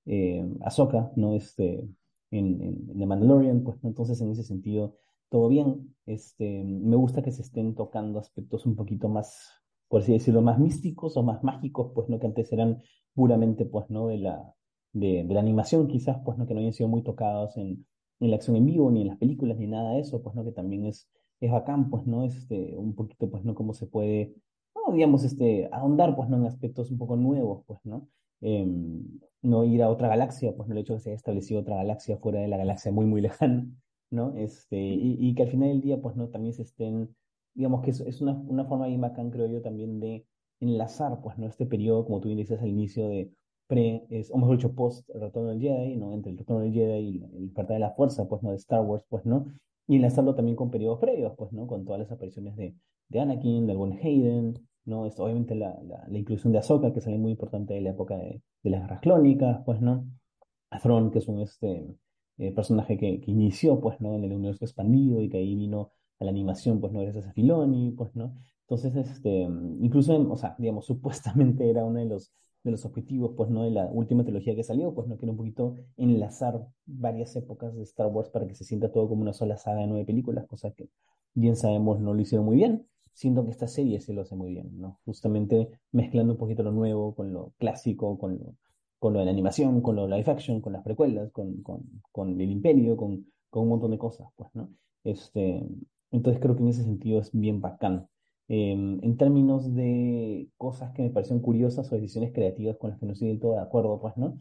eh, 0.07 0.43
Ahsoka, 0.63 1.13
¿no? 1.17 1.35
Este, 1.35 1.87
en, 2.31 2.63
en, 2.63 2.99
The 2.99 3.07
Mandalorian, 3.07 3.63
pues, 3.63 3.83
¿no? 3.83 3.91
Entonces, 3.91 4.19
en 4.23 4.31
ese 4.31 4.43
sentido, 4.43 4.97
todo 5.29 5.49
bien. 5.49 5.95
Este, 6.07 6.65
me 6.65 6.97
gusta 6.97 7.23
que 7.23 7.33
se 7.33 7.43
estén 7.43 7.75
tocando 7.75 8.19
aspectos 8.19 8.65
un 8.65 8.75
poquito 8.75 9.11
más, 9.11 9.51
por 9.89 10.01
así 10.01 10.13
decirlo, 10.13 10.41
más 10.41 10.59
místicos 10.59 11.15
o 11.19 11.23
más 11.23 11.45
mágicos, 11.45 11.93
pues, 11.95 12.09
¿no? 12.09 12.19
Que 12.19 12.27
antes 12.27 12.51
eran 12.53 12.83
puramente, 13.15 13.67
pues, 13.67 13.91
¿no? 13.91 14.09
De 14.09 14.17
la 14.17 14.56
de, 14.99 15.25
la 15.29 15.41
animación 15.41 15.89
quizás, 15.89 16.19
pues, 16.25 16.39
¿no? 16.39 16.47
Que 16.47 16.55
no 16.55 16.61
hayan 16.61 16.73
sido 16.73 16.89
muy 16.89 17.03
tocados 17.03 17.57
en, 17.57 17.87
en, 18.21 18.31
la 18.31 18.37
acción 18.37 18.57
en 18.57 18.67
vivo, 18.67 18.91
ni 18.91 19.03
en 19.03 19.09
las 19.09 19.19
películas, 19.19 19.59
ni 19.59 19.67
nada 19.67 19.93
de 19.93 20.01
eso, 20.01 20.23
pues, 20.23 20.35
¿no? 20.35 20.45
Que 20.45 20.53
también 20.53 20.87
es, 20.87 21.09
es 21.41 21.51
bacán, 21.51 21.91
pues, 21.91 22.07
¿no? 22.07 22.25
Este, 22.25 22.75
un 22.77 22.95
poquito, 22.95 23.31
pues, 23.31 23.45
¿no? 23.45 23.55
Cómo 23.55 23.75
se 23.75 23.87
puede, 23.87 24.35
no, 24.75 24.93
digamos, 24.95 25.25
este, 25.25 25.69
ahondar, 25.73 26.17
pues, 26.17 26.29
¿no? 26.29 26.37
En 26.39 26.47
aspectos 26.47 26.91
un 26.91 26.99
poco 26.99 27.17
nuevos, 27.17 27.63
pues, 27.67 27.81
¿no? 27.85 28.09
Em, 28.41 29.21
no 29.43 29.65
ir 29.65 29.83
a 29.83 29.91
otra 29.91 30.09
galaxia, 30.09 30.55
pues, 30.57 30.69
¿no? 30.69 30.75
El 30.75 30.81
hecho 30.81 30.95
de 30.95 30.99
que 30.99 31.03
se 31.05 31.11
haya 31.11 31.17
establecido 31.17 31.61
otra 31.61 31.77
galaxia 31.77 32.17
fuera 32.19 32.41
de 32.41 32.49
la 32.49 32.57
galaxia 32.57 32.91
muy, 32.93 33.07
muy 33.07 33.21
lejana, 33.29 33.67
¿no? 34.11 34.35
Este, 34.37 34.79
y, 34.79 35.35
que 35.35 35.43
al 35.43 35.51
final 35.51 35.69
del 35.69 35.83
día, 35.83 36.01
pues, 36.01 36.17
¿no? 36.17 36.29
También 36.29 36.55
se 36.55 36.63
estén, 36.63 37.15
digamos 37.55 37.83
que 37.83 37.91
es, 37.91 38.01
es 38.01 38.21
una, 38.23 38.33
una 38.49 38.65
forma 38.65 38.87
bien 38.87 39.01
bacán, 39.01 39.31
creo 39.31 39.47
yo, 39.47 39.61
también 39.63 40.01
de 40.01 40.27
enlazar, 40.61 41.21
pues, 41.23 41.37
¿no? 41.39 41.47
Este 41.47 41.67
periodo, 41.67 42.05
como 42.07 42.21
tú 42.21 42.29
bien 42.29 42.39
dices 42.39 42.61
al 42.63 42.69
inicio, 42.69 43.09
de 43.09 43.31
pre, 43.67 44.07
es, 44.11 44.31
o 44.31 44.39
mejor 44.39 44.57
dicho, 44.57 44.75
post 44.75 45.09
Retorno 45.15 45.51
del 45.51 45.61
Jedi, 45.61 45.97
¿no? 45.97 46.13
Entre 46.13 46.33
el 46.33 46.39
Retorno 46.39 46.63
del 46.63 46.73
Jedi 46.73 47.01
y 47.01 47.25
el 47.25 47.47
Despertar 47.47 47.75
de 47.77 47.81
la 47.81 47.91
Fuerza, 47.91 48.29
pues, 48.29 48.43
¿no? 48.43 48.51
De 48.51 48.57
Star 48.57 48.83
Wars, 48.83 49.05
pues, 49.09 49.27
¿no? 49.27 49.47
Y 49.87 49.97
enlazarlo 49.97 50.35
también 50.35 50.57
con 50.57 50.71
periodos 50.71 50.99
previos, 50.99 51.35
pues, 51.37 51.53
¿no? 51.53 51.67
Con 51.67 51.85
todas 51.85 52.01
las 52.01 52.11
apariciones 52.13 52.57
de, 52.57 52.75
de 53.09 53.21
Anakin, 53.21 53.67
de 53.67 53.75
Buen 53.75 53.93
Hayden, 53.93 54.55
¿no? 54.85 55.07
Esto, 55.07 55.25
obviamente 55.25 55.55
la, 55.55 55.79
la, 56.09 56.19
inclusión 56.19 56.53
de 56.53 56.59
Ahsoka, 56.59 56.93
que 56.93 57.01
sale 57.01 57.19
muy 57.19 57.33
importante 57.33 57.75
de 57.75 57.81
la 57.81 57.91
época 57.91 58.17
de, 58.17 58.43
de 58.63 58.71
las 58.71 58.83
guerras 58.83 59.01
clónicas, 59.01 59.63
pues, 59.65 59.81
¿no? 59.81 60.07
A 60.71 60.81
que 61.11 61.19
es 61.19 61.29
un 61.29 61.41
este, 61.41 61.97
eh, 62.39 62.53
personaje 62.53 62.97
que, 62.99 63.21
que, 63.21 63.31
inició, 63.31 63.81
pues, 63.81 64.01
¿no? 64.01 64.15
En 64.15 64.25
el 64.25 64.33
universo 64.33 64.65
expandido 64.65 65.21
y 65.21 65.29
que 65.29 65.39
ahí 65.39 65.55
vino 65.55 65.93
a 66.19 66.25
la 66.25 66.31
animación, 66.31 66.81
pues, 66.81 66.93
¿no? 66.93 67.01
Gracias 67.01 67.27
a 67.27 67.33
Filoni, 67.33 67.93
pues, 67.93 68.15
¿no? 68.15 68.35
Entonces, 68.69 68.97
este, 68.97 69.43
incluso, 69.81 70.17
o 70.31 70.37
sea, 70.37 70.57
digamos, 70.59 70.87
supuestamente 70.87 71.69
era 71.71 71.85
uno 71.85 71.99
de 72.01 72.07
los 72.07 72.33
de 72.67 72.73
los 72.73 72.85
objetivos, 72.85 73.33
pues, 73.37 73.51
¿no? 73.51 73.65
De 73.65 73.71
la 73.71 73.87
última 73.87 74.25
trilogía 74.25 74.55
que 74.55 74.63
salió, 74.63 74.95
pues, 74.95 75.09
¿no? 75.09 75.17
Que 75.17 75.25
era 75.25 75.33
un 75.33 75.39
poquito 75.39 75.77
enlazar 75.97 76.67
varias 76.85 77.35
épocas 77.37 77.75
de 77.75 77.83
Star 77.85 78.09
Wars 78.09 78.29
para 78.29 78.47
que 78.47 78.55
se 78.55 78.65
sienta 78.65 78.93
todo 78.93 79.09
como 79.09 79.23
una 79.23 79.33
sola 79.33 79.57
saga 79.57 79.81
de 79.81 79.87
nueve 79.87 80.05
películas, 80.05 80.47
cosa 80.47 80.73
que 80.73 80.91
bien 81.35 81.57
sabemos 81.57 82.01
no 82.01 82.15
lo 82.15 82.21
hicieron 82.21 82.45
muy 82.45 82.57
bien, 82.57 82.87
siendo 83.13 83.45
que 83.45 83.51
esta 83.51 83.69
serie 83.69 84.01
sí 84.01 84.13
lo 84.13 84.23
hace 84.23 84.37
muy 84.37 84.51
bien, 84.51 84.79
¿no? 84.79 85.01
Justamente 85.05 85.71
mezclando 85.93 86.35
un 86.35 86.39
poquito 86.39 86.63
lo 86.63 86.73
nuevo 86.73 87.15
con 87.15 87.33
lo 87.33 87.53
clásico, 87.59 88.19
con 88.19 88.39
lo, 88.39 88.55
con 88.99 89.13
lo 89.13 89.21
de 89.21 89.25
la 89.27 89.31
animación, 89.31 89.81
con 89.81 89.97
lo 89.97 90.07
live 90.09 90.31
action, 90.31 90.61
con 90.61 90.73
las 90.73 90.83
precuelas, 90.83 91.31
con, 91.33 91.63
con, 91.63 91.83
con 92.13 92.41
el 92.41 92.51
imperio, 92.51 92.97
con, 92.97 93.27
con 93.49 93.63
un 93.65 93.69
montón 93.71 93.93
de 93.93 93.99
cosas, 93.99 94.29
pues, 94.37 94.51
¿no? 94.55 94.69
Este, 95.05 95.63
entonces 96.11 96.43
creo 96.43 96.57
que 96.57 96.63
en 96.63 96.69
ese 96.69 96.83
sentido 96.83 97.21
es 97.21 97.31
bien 97.33 97.61
bacán. 97.61 98.09
Em, 98.49 99.01
en 99.03 99.17
términos 99.17 99.75
de 99.75 100.49
cosas 100.57 100.93
que 100.93 101.03
me 101.03 101.11
parecen 101.11 101.41
curiosas 101.41 101.91
o 101.91 101.97
decisiones 101.97 102.33
creativas 102.33 102.77
con 102.77 102.91
las 102.91 102.99
que 102.99 103.07
no 103.07 103.13
estoy 103.13 103.29
del 103.29 103.41
todo 103.41 103.55
de 103.55 103.61
acuerdo, 103.61 103.99
pues, 104.01 104.17
¿no? 104.17 104.41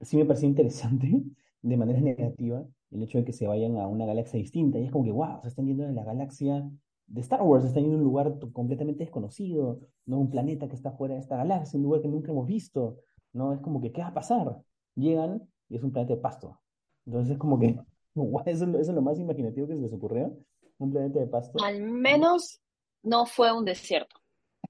Sí 0.00 0.16
me 0.16 0.24
pareció 0.24 0.48
interesante, 0.48 1.06
de 1.62 1.76
manera 1.76 2.00
negativa, 2.00 2.64
el 2.90 3.02
hecho 3.02 3.18
de 3.18 3.24
que 3.24 3.32
se 3.32 3.46
vayan 3.46 3.76
a 3.76 3.88
una 3.88 4.06
galaxia 4.06 4.38
distinta. 4.38 4.78
Y 4.78 4.84
es 4.84 4.90
como 4.90 5.04
que, 5.04 5.10
wow, 5.10 5.40
se 5.42 5.48
están 5.48 5.66
yendo 5.66 5.84
de 5.84 5.92
la 5.92 6.04
galaxia 6.04 6.68
de 7.06 7.20
Star 7.20 7.42
Wars, 7.42 7.62
se 7.62 7.68
están 7.68 7.82
yendo 7.82 7.98
a 7.98 8.00
un 8.00 8.04
lugar 8.04 8.38
completamente 8.52 9.04
desconocido, 9.04 9.80
¿no? 10.06 10.18
Un 10.18 10.30
planeta 10.30 10.68
que 10.68 10.74
está 10.74 10.92
fuera 10.92 11.14
de 11.14 11.20
esta 11.20 11.36
galaxia, 11.36 11.76
un 11.76 11.84
lugar 11.84 12.00
que 12.00 12.08
nunca 12.08 12.32
hemos 12.32 12.46
visto, 12.46 13.00
¿no? 13.32 13.52
Es 13.52 13.60
como 13.60 13.80
que, 13.80 13.92
¿qué 13.92 14.00
va 14.00 14.08
a 14.08 14.14
pasar? 14.14 14.56
Llegan 14.94 15.42
y 15.68 15.76
es 15.76 15.82
un 15.82 15.92
planeta 15.92 16.14
de 16.14 16.20
pasto. 16.20 16.58
Entonces 17.04 17.32
es 17.32 17.38
como 17.38 17.58
que, 17.58 17.78
eso, 18.46 18.64
eso 18.64 18.78
es 18.78 18.88
lo 18.88 19.02
más 19.02 19.18
imaginativo 19.18 19.66
que 19.66 19.76
se 19.76 19.82
les 19.82 19.92
ocurrió, 19.92 20.36
un 20.78 20.90
planeta 20.90 21.20
de 21.20 21.26
pasto. 21.26 21.62
Al 21.62 21.82
menos 21.82 22.62
no 23.06 23.24
fue 23.26 23.52
un 23.52 23.64
desierto. 23.64 24.16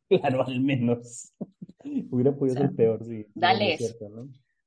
Claro, 0.09 0.47
al 0.47 0.61
menos. 0.61 1.33
Hubiera 2.13 2.33
podido 2.33 2.57
ser 2.57 2.73
peor, 2.77 3.05
sí. 3.05 3.27
Dale 3.35 3.77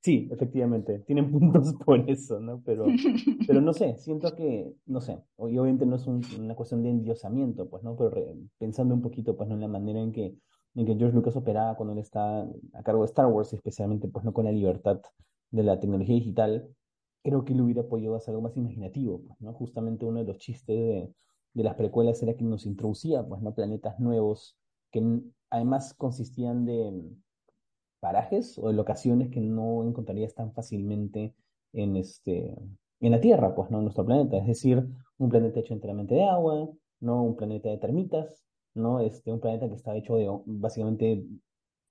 Sí, 0.02 0.30
efectivamente, 0.32 1.00
tienen 1.00 1.32
puntos 1.32 1.74
por 1.86 2.10
eso, 2.10 2.40
¿no? 2.40 2.62
Pero, 2.66 2.86
pero 3.48 3.62
no 3.62 3.74
sé, 3.74 3.98
siento 3.98 4.36
que, 4.36 4.74
no 4.86 5.02
sé, 5.02 5.20
y 5.38 5.58
obviamente 5.58 5.86
no 5.86 5.96
es 5.98 6.08
una 6.08 6.56
cuestión 6.56 6.84
de 6.84 6.90
endiosamiento, 6.90 7.70
pues, 7.70 7.84
¿no? 7.84 7.96
Pero 7.96 8.34
pensando 8.58 8.94
un 8.94 9.02
poquito, 9.02 9.36
pues, 9.36 9.50
¿no? 9.50 9.56
En 9.56 9.62
la 9.62 9.68
manera 9.68 10.00
en 10.00 10.12
que, 10.12 10.36
en 10.76 10.86
que 10.86 10.96
George 10.96 11.16
Lucas 11.16 11.36
operaba 11.36 11.76
cuando 11.76 11.94
él 11.94 12.00
está 12.00 12.42
a 12.74 12.84
cargo 12.84 13.02
de 13.02 13.08
Star 13.08 13.28
Wars, 13.28 13.54
especialmente, 13.54 14.08
pues, 14.08 14.24
¿no? 14.24 14.34
Con 14.34 14.46
la 14.46 14.52
libertad 14.52 15.02
de 15.52 15.64
la 15.64 15.80
tecnología 15.80 16.16
digital, 16.16 16.70
creo 17.24 17.44
que 17.44 17.54
le 17.54 17.62
hubiera 17.62 17.84
podido 17.84 18.16
hacer 18.16 18.32
algo 18.32 18.44
más 18.44 18.56
imaginativo, 18.56 19.22
pues, 19.28 19.42
¿no? 19.42 19.54
Justamente 19.54 20.06
uno 20.06 20.20
de 20.20 20.26
los 20.26 20.38
chistes 20.38 20.78
de, 20.78 21.14
de 21.54 21.64
las 21.64 21.76
precuelas 21.76 22.22
era 22.24 22.36
que 22.36 22.44
nos 22.44 22.66
introducía, 22.66 23.24
pues, 23.28 23.42
¿no? 23.42 23.54
Planetas 23.54 24.00
nuevos 24.00 24.58
que 24.92 25.22
además 25.50 25.94
consistían 25.94 26.66
de 26.66 26.92
mm, 26.92 27.24
parajes 28.00 28.58
o 28.58 28.68
de 28.68 28.74
locaciones 28.74 29.30
que 29.30 29.42
no 29.42 29.84
encontrarías 29.84 30.34
tan 30.36 30.54
fácilmente 30.54 31.36
en 31.74 31.96
este 31.96 32.56
en 33.02 33.12
la 33.12 33.22
Tierra, 33.22 33.56
pues, 33.56 33.72
¿no? 33.72 33.78
En 33.78 33.86
nuestro 33.86 34.06
planeta, 34.06 34.38
es 34.38 34.46
decir, 34.46 34.86
un 35.18 35.30
planeta 35.30 35.60
hecho 35.62 35.74
enteramente 35.74 36.16
de 36.16 36.26
agua, 36.26 36.70
no 37.00 37.24
un 37.24 37.36
planeta 37.36 37.70
de 37.70 37.78
termitas, 37.78 38.44
no 38.74 39.00
este 39.00 39.32
un 39.32 39.40
planeta 39.40 39.70
que 39.70 39.76
está 39.76 39.96
hecho 39.96 40.16
de 40.16 40.30
básicamente 40.46 41.26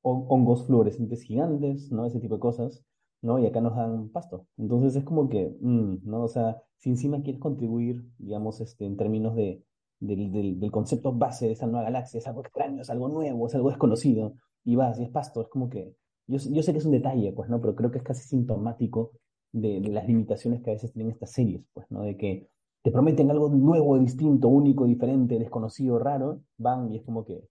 hongos 0.03 0.67
fluorescentes 0.67 1.23
gigantes, 1.23 1.91
¿no? 1.91 2.07
Ese 2.07 2.21
tipo 2.21 2.35
de 2.35 2.41
cosas. 2.41 2.85
¿No? 3.23 3.39
Y 3.39 3.47
acá 3.47 3.61
nos 3.61 3.77
dan 3.77 4.09
pasto. 4.11 4.47
Entonces 4.57 4.97
es 4.97 5.05
como 5.05 5.29
que, 5.29 5.57
mm, 5.61 5.99
¿no? 6.05 6.23
O 6.23 6.29
sea, 6.29 6.63
si 6.77 6.91
encima 6.91 7.23
quieres 7.23 7.41
contribuir, 7.41 8.05
digamos, 8.19 8.61
este, 8.61 8.87
en 8.87 8.97
términos 8.97 9.35
de, 9.35 9.65
del, 10.01 10.61
del, 10.61 10.71
concepto 10.71 11.13
base 11.13 11.47
de 11.47 11.53
esa 11.53 11.67
nueva 11.67 11.85
galaxia, 11.85 12.19
es 12.19 12.27
algo 12.27 12.43
extraño, 12.43 12.83
es 12.83 12.91
algo 12.91 13.09
nuevo, 13.09 13.47
es 13.47 13.55
algo 13.55 13.71
desconocido, 13.71 14.35
y 14.65 14.77
vas 14.77 14.99
y 15.01 15.05
es 15.05 15.11
pasto, 15.11 15.41
es 15.43 15.49
como 15.49 15.69
que, 15.69 15.95
yo, 16.27 16.39
yo 16.39 16.63
sé 16.63 16.73
que 16.73 16.79
es 16.79 16.85
un 16.85 16.93
detalle, 16.93 17.33
pues, 17.33 17.51
¿no? 17.51 17.61
Pero 17.61 17.75
creo 17.75 17.91
que 17.91 17.99
es 17.99 18.05
casi 18.05 18.23
sintomático 18.29 19.13
de, 19.53 19.81
de 19.81 19.89
las 19.89 20.07
limitaciones 20.07 20.63
que 20.63 20.71
a 20.71 20.75
veces 20.75 20.93
tienen 20.93 21.13
estas 21.13 21.33
series, 21.33 21.65
pues, 21.73 21.91
¿no? 21.91 22.03
De 22.03 22.17
que 22.17 22.49
te 22.83 22.93
prometen 22.93 23.31
algo 23.31 23.49
nuevo, 23.49 23.99
distinto, 23.99 24.49
único, 24.49 24.87
diferente, 24.87 25.39
desconocido, 25.39 25.99
raro, 25.99 26.43
van 26.59 26.93
y 26.93 26.97
es 26.97 27.03
como 27.03 27.25
que, 27.25 27.49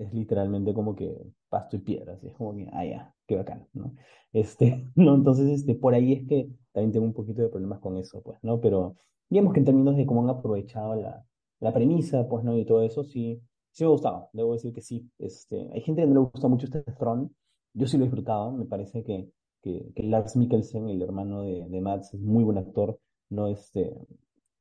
es 0.00 0.12
literalmente 0.12 0.74
como 0.74 0.94
que 0.94 1.16
pasto 1.48 1.76
y 1.76 1.80
piedras, 1.80 2.22
es 2.24 2.34
como 2.34 2.54
que, 2.56 2.68
ah, 2.72 2.84
ya, 2.84 3.14
qué 3.26 3.36
bacán, 3.36 3.66
¿no? 3.72 3.94
Este, 4.32 4.90
¿no? 4.96 5.14
Entonces, 5.14 5.48
este, 5.50 5.74
por 5.74 5.94
ahí 5.94 6.12
es 6.12 6.28
que 6.28 6.50
también 6.72 6.92
tengo 6.92 7.06
un 7.06 7.14
poquito 7.14 7.42
de 7.42 7.48
problemas 7.48 7.80
con 7.80 7.96
eso, 7.96 8.22
pues, 8.22 8.38
¿no? 8.42 8.60
Pero 8.60 8.96
digamos 9.28 9.52
que 9.52 9.60
en 9.60 9.66
términos 9.66 9.96
de 9.96 10.06
cómo 10.06 10.22
han 10.22 10.30
aprovechado 10.30 10.94
la, 10.94 11.24
la 11.60 11.72
premisa, 11.72 12.28
pues, 12.28 12.44
¿no? 12.44 12.56
Y 12.56 12.64
todo 12.64 12.82
eso, 12.82 13.04
sí, 13.04 13.40
sí 13.70 13.84
me 13.84 13.88
ha 13.88 13.90
gustado, 13.92 14.30
debo 14.32 14.52
decir 14.52 14.72
que 14.72 14.82
sí. 14.82 15.10
Este, 15.18 15.68
hay 15.72 15.80
gente 15.82 16.02
que 16.02 16.08
no 16.08 16.14
le 16.14 16.30
gusta 16.32 16.48
mucho 16.48 16.66
este 16.66 16.82
Throne, 16.92 17.30
yo 17.74 17.86
sí 17.86 17.96
lo 17.96 18.04
he 18.04 18.06
disfrutado, 18.06 18.52
me 18.52 18.64
parece 18.66 19.04
que, 19.04 19.30
que, 19.62 19.92
que 19.94 20.02
Lars 20.02 20.36
Mikkelsen, 20.36 20.88
el 20.88 21.02
hermano 21.02 21.42
de, 21.42 21.66
de 21.68 21.80
Mads, 21.80 22.14
es 22.14 22.20
muy 22.20 22.44
buen 22.44 22.58
actor, 22.58 22.98
no 23.30 23.46
este, 23.48 23.94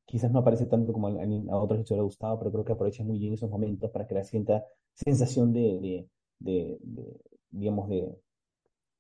quizás 0.05 0.31
no 0.31 0.39
aparece 0.39 0.65
tanto 0.65 0.93
como 0.93 1.07
a, 1.07 1.11
a 1.11 1.57
otros 1.57 1.85
que 1.85 1.93
les 1.93 1.99
ha 1.99 2.03
gustado, 2.03 2.39
pero 2.39 2.51
creo 2.51 2.65
que 2.65 2.73
aprovecha 2.73 3.03
muy 3.03 3.19
bien 3.19 3.33
esos 3.33 3.49
momentos 3.49 3.91
para 3.91 4.07
crear 4.07 4.25
cierta 4.25 4.65
sensación 4.97 5.53
de, 5.53 6.07
de, 6.39 6.77
de, 6.79 7.21
digamos, 7.51 7.89
de, 7.89 8.17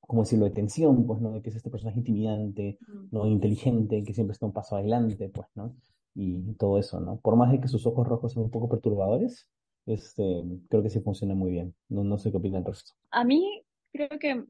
¿cómo 0.01 0.23
decirlo?, 0.23 0.45
de 0.45 0.51
tensión, 0.51 1.05
pues, 1.05 1.21
¿no? 1.21 1.31
De 1.31 1.41
que 1.41 1.49
es 1.49 1.55
este 1.55 1.69
personaje 1.69 1.99
intimidante, 1.99 2.77
¿no? 3.11 3.27
Inteligente, 3.27 4.03
que 4.03 4.13
siempre 4.13 4.33
está 4.33 4.45
un 4.45 4.53
paso 4.53 4.75
adelante, 4.75 5.29
pues, 5.29 5.47
¿no? 5.55 5.75
Y, 6.15 6.53
todo 6.53 6.79
eso, 6.79 6.99
¿no? 6.99 7.19
Por 7.19 7.35
más 7.35 7.51
de 7.51 7.59
que 7.59 7.67
sus 7.67 7.85
ojos 7.85 8.07
rojos 8.07 8.33
son 8.33 8.43
un 8.43 8.51
poco 8.51 8.69
perturbadores, 8.69 9.49
este, 9.85 10.43
creo 10.69 10.83
que 10.83 10.89
sí 10.89 10.99
funciona 10.99 11.33
muy 11.33 11.51
bien. 11.51 11.75
No, 11.89 12.03
no 12.03 12.17
sé 12.17 12.31
qué 12.31 12.37
opina 12.37 12.59
el 12.59 12.65
resto. 12.65 12.93
A 13.11 13.23
mí, 13.23 13.63
creo 13.91 14.09
que, 14.19 14.45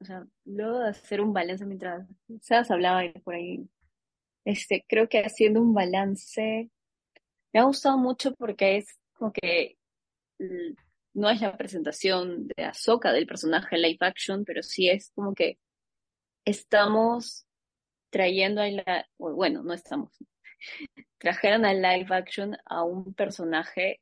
o 0.00 0.04
sea, 0.04 0.26
luego 0.44 0.80
de 0.80 0.88
hacer 0.90 1.20
un 1.20 1.32
balance 1.32 1.64
mientras 1.66 2.08
Sebas 2.40 2.70
hablaba 2.70 3.02
por 3.24 3.34
ahí, 3.34 3.68
este, 4.44 4.84
creo 4.88 5.08
que 5.08 5.20
haciendo 5.20 5.60
un 5.60 5.74
balance, 5.74 6.70
me 7.52 7.60
ha 7.60 7.64
gustado 7.64 7.98
mucho 7.98 8.34
porque 8.34 8.78
es 8.78 8.86
como 9.12 9.32
que 9.32 9.76
no 11.14 11.30
es 11.30 11.40
la 11.40 11.56
presentación 11.56 12.48
de 12.48 12.64
Ahsoka 12.64 13.12
del 13.12 13.26
personaje 13.26 13.76
live 13.76 13.98
action, 14.00 14.44
pero 14.44 14.62
sí 14.62 14.88
es 14.88 15.10
como 15.14 15.34
que 15.34 15.58
estamos 16.44 17.46
trayendo 18.10 18.60
a 18.60 18.68
la, 18.68 19.08
bueno, 19.18 19.62
no 19.62 19.72
estamos, 19.72 20.12
trajeron 21.18 21.64
al 21.64 21.80
live 21.82 22.14
action 22.14 22.56
a 22.66 22.82
un 22.82 23.14
personaje 23.14 24.00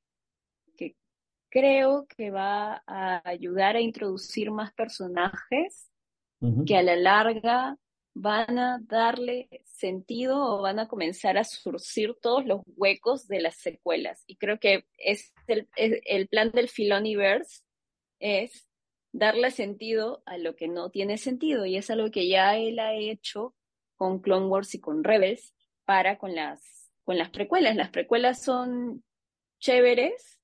creo 1.50 2.06
que 2.06 2.30
va 2.30 2.82
a 2.86 3.28
ayudar 3.28 3.76
a 3.76 3.80
introducir 3.80 4.50
más 4.50 4.72
personajes 4.72 5.90
que 6.66 6.76
a 6.76 6.82
la 6.82 6.96
larga 6.96 7.76
van 8.14 8.58
a 8.58 8.80
darle 8.82 9.48
sentido 9.64 10.38
o 10.38 10.62
van 10.62 10.78
a 10.78 10.88
comenzar 10.88 11.38
a 11.38 11.44
surcir 11.44 12.14
todos 12.20 12.44
los 12.44 12.60
huecos 12.76 13.28
de 13.28 13.40
las 13.40 13.56
secuelas. 13.56 14.24
Y 14.26 14.36
creo 14.36 14.58
que 14.58 14.86
es 14.98 15.32
el, 15.46 15.68
el 15.76 16.28
plan 16.28 16.50
del 16.50 16.68
Filoniverse 16.68 17.62
es 18.18 18.68
darle 19.12 19.50
sentido 19.50 20.22
a 20.26 20.38
lo 20.38 20.56
que 20.56 20.68
no 20.68 20.90
tiene 20.90 21.18
sentido. 21.18 21.66
Y 21.66 21.76
es 21.76 21.90
algo 21.90 22.10
que 22.10 22.28
ya 22.28 22.56
él 22.56 22.78
ha 22.78 22.94
hecho 22.94 23.54
con 23.96 24.20
Clone 24.20 24.46
Wars 24.46 24.74
y 24.74 24.80
con 24.80 25.04
Rebels 25.04 25.54
para 25.84 26.18
con 26.18 26.34
las, 26.34 26.90
con 27.04 27.18
las 27.18 27.30
precuelas. 27.30 27.76
Las 27.76 27.90
precuelas 27.90 28.42
son 28.42 29.04
chéveres, 29.60 30.40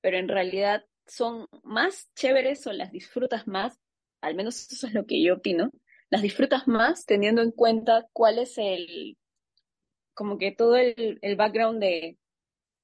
pero 0.00 0.18
en 0.18 0.28
realidad 0.28 0.84
son 1.06 1.48
más 1.62 2.10
chéveres 2.14 2.66
o 2.66 2.72
las 2.72 2.92
disfrutas 2.92 3.46
más, 3.46 3.78
al 4.20 4.34
menos 4.34 4.70
eso 4.72 4.86
es 4.86 4.94
lo 4.94 5.06
que 5.06 5.22
yo 5.22 5.34
opino, 5.34 5.70
las 6.14 6.22
disfrutas 6.22 6.68
más 6.68 7.06
teniendo 7.06 7.42
en 7.42 7.50
cuenta 7.50 8.06
cuál 8.12 8.38
es 8.38 8.56
el, 8.56 9.18
como 10.14 10.38
que 10.38 10.52
todo 10.52 10.76
el, 10.76 11.18
el 11.20 11.36
background 11.36 11.80
de, 11.80 12.18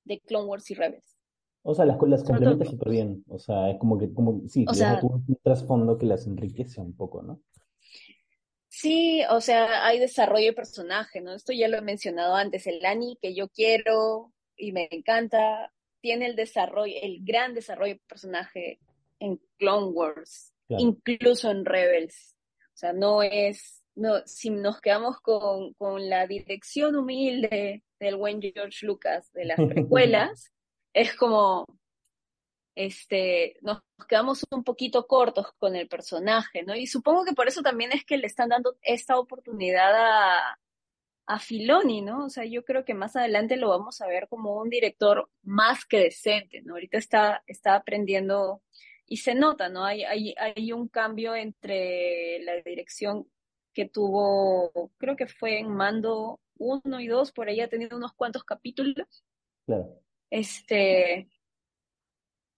de 0.04 0.20
Clone 0.20 0.46
Wars 0.46 0.68
y 0.70 0.74
Rebels. 0.74 1.16
O 1.62 1.72
sea, 1.72 1.84
las, 1.84 1.96
las 2.08 2.24
complementa 2.24 2.64
súper 2.64 2.88
bien. 2.88 3.24
O 3.28 3.38
sea, 3.38 3.70
es 3.70 3.78
como 3.78 3.98
que, 3.98 4.12
como, 4.12 4.48
sí, 4.48 4.64
o 4.68 4.74
sea, 4.74 4.98
un 5.02 5.24
trasfondo 5.44 5.96
que 5.96 6.06
las 6.06 6.26
enriquece 6.26 6.80
un 6.80 6.96
poco, 6.96 7.22
¿no? 7.22 7.40
Sí, 8.66 9.22
o 9.30 9.40
sea, 9.40 9.86
hay 9.86 10.00
desarrollo 10.00 10.46
de 10.46 10.52
personaje, 10.54 11.20
¿no? 11.20 11.32
Esto 11.32 11.52
ya 11.52 11.68
lo 11.68 11.76
he 11.76 11.82
mencionado 11.82 12.34
antes. 12.34 12.66
El 12.66 12.84
Ani 12.84 13.16
que 13.22 13.34
yo 13.34 13.48
quiero 13.48 14.32
y 14.56 14.72
me 14.72 14.88
encanta, 14.90 15.72
tiene 16.00 16.26
el 16.26 16.34
desarrollo, 16.34 16.94
el 17.00 17.18
gran 17.22 17.54
desarrollo 17.54 17.94
de 17.94 18.02
personaje 18.08 18.80
en 19.20 19.40
Clone 19.56 19.92
Wars, 19.92 20.52
incluso 20.68 21.48
en 21.50 21.64
Rebels. 21.64 22.29
O 22.80 22.86
sea, 22.88 22.94
no 22.94 23.22
es, 23.22 23.82
no, 23.94 24.22
si 24.24 24.48
nos 24.48 24.80
quedamos 24.80 25.20
con, 25.20 25.74
con 25.74 26.08
la 26.08 26.26
dirección 26.26 26.96
humilde 26.96 27.82
del 27.98 28.16
buen 28.16 28.40
George 28.40 28.86
Lucas 28.86 29.30
de 29.34 29.44
las 29.44 29.58
precuelas, 29.58 30.50
es 30.94 31.14
como, 31.14 31.66
este, 32.74 33.58
nos 33.60 33.82
quedamos 34.08 34.46
un 34.50 34.64
poquito 34.64 35.06
cortos 35.06 35.52
con 35.58 35.76
el 35.76 35.88
personaje, 35.88 36.62
¿no? 36.62 36.74
Y 36.74 36.86
supongo 36.86 37.26
que 37.26 37.34
por 37.34 37.48
eso 37.48 37.60
también 37.60 37.92
es 37.92 38.02
que 38.06 38.16
le 38.16 38.26
están 38.26 38.48
dando 38.48 38.78
esta 38.80 39.18
oportunidad 39.18 39.94
a, 39.94 40.58
a 41.26 41.38
Filoni, 41.38 42.00
¿no? 42.00 42.24
O 42.24 42.30
sea, 42.30 42.46
yo 42.46 42.64
creo 42.64 42.86
que 42.86 42.94
más 42.94 43.14
adelante 43.14 43.58
lo 43.58 43.68
vamos 43.68 44.00
a 44.00 44.06
ver 44.06 44.26
como 44.26 44.56
un 44.58 44.70
director 44.70 45.28
más 45.42 45.84
que 45.84 45.98
decente, 45.98 46.62
¿no? 46.62 46.76
Ahorita 46.76 46.96
está, 46.96 47.42
está 47.46 47.74
aprendiendo 47.74 48.62
y 49.10 49.16
se 49.16 49.34
nota, 49.34 49.68
¿no? 49.68 49.84
Hay, 49.84 50.04
hay, 50.04 50.34
hay 50.38 50.72
un 50.72 50.86
cambio 50.86 51.34
entre 51.34 52.38
la 52.44 52.54
dirección 52.64 53.26
que 53.74 53.88
tuvo, 53.88 54.92
creo 54.98 55.16
que 55.16 55.26
fue 55.26 55.58
en 55.58 55.68
Mando 55.68 56.38
1 56.58 57.00
y 57.00 57.08
2, 57.08 57.32
por 57.32 57.48
ahí 57.48 57.60
ha 57.60 57.68
tenido 57.68 57.96
unos 57.96 58.12
cuantos 58.12 58.44
capítulos. 58.44 59.24
Claro. 59.66 60.00
Este, 60.30 61.28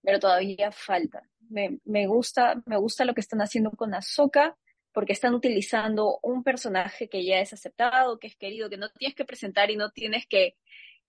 pero 0.02 0.20
todavía 0.20 0.70
falta. 0.72 1.26
Me, 1.48 1.78
me, 1.84 2.06
gusta, 2.06 2.62
me 2.66 2.76
gusta 2.76 3.06
lo 3.06 3.14
que 3.14 3.22
están 3.22 3.40
haciendo 3.40 3.70
con 3.70 3.94
Ahsoka, 3.94 4.58
porque 4.92 5.14
están 5.14 5.34
utilizando 5.34 6.18
un 6.22 6.44
personaje 6.44 7.08
que 7.08 7.24
ya 7.24 7.40
es 7.40 7.54
aceptado, 7.54 8.18
que 8.18 8.26
es 8.26 8.36
querido, 8.36 8.68
que 8.68 8.76
no 8.76 8.90
tienes 8.90 9.14
que 9.14 9.24
presentar 9.24 9.70
y 9.70 9.76
no 9.76 9.90
tienes 9.90 10.26
que 10.26 10.56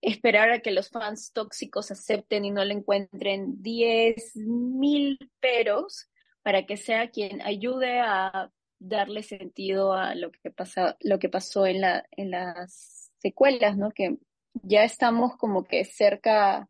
esperar 0.04 0.52
a 0.52 0.60
que 0.60 0.72
los 0.72 0.90
fans 0.90 1.32
tóxicos 1.34 1.92
acepten 1.92 2.46
y 2.46 2.52
no 2.52 2.64
le 2.64 2.74
encuentren 2.74 3.62
diez 3.62 4.36
mil 4.36 5.18
peros 5.40 6.10
para 6.42 6.66
que 6.66 6.78
sea 6.78 7.10
quien 7.10 7.42
ayude 7.42 8.00
a 8.00 8.52
darle 8.80 9.24
sentido 9.24 9.94
a 9.94 10.14
lo 10.14 10.32
que 10.32 10.52
pasa, 10.52 10.98
lo 11.00 11.20
que 11.20 11.30
pasó 11.30 11.66
en 11.66 11.82
la, 11.82 12.06
en 12.12 12.32
las 12.32 13.12
secuelas, 13.20 13.78
¿no? 13.78 13.92
Que 13.92 14.18
ya 14.62 14.84
estamos 14.84 15.38
como 15.38 15.64
que 15.64 15.86
cerca, 15.86 16.70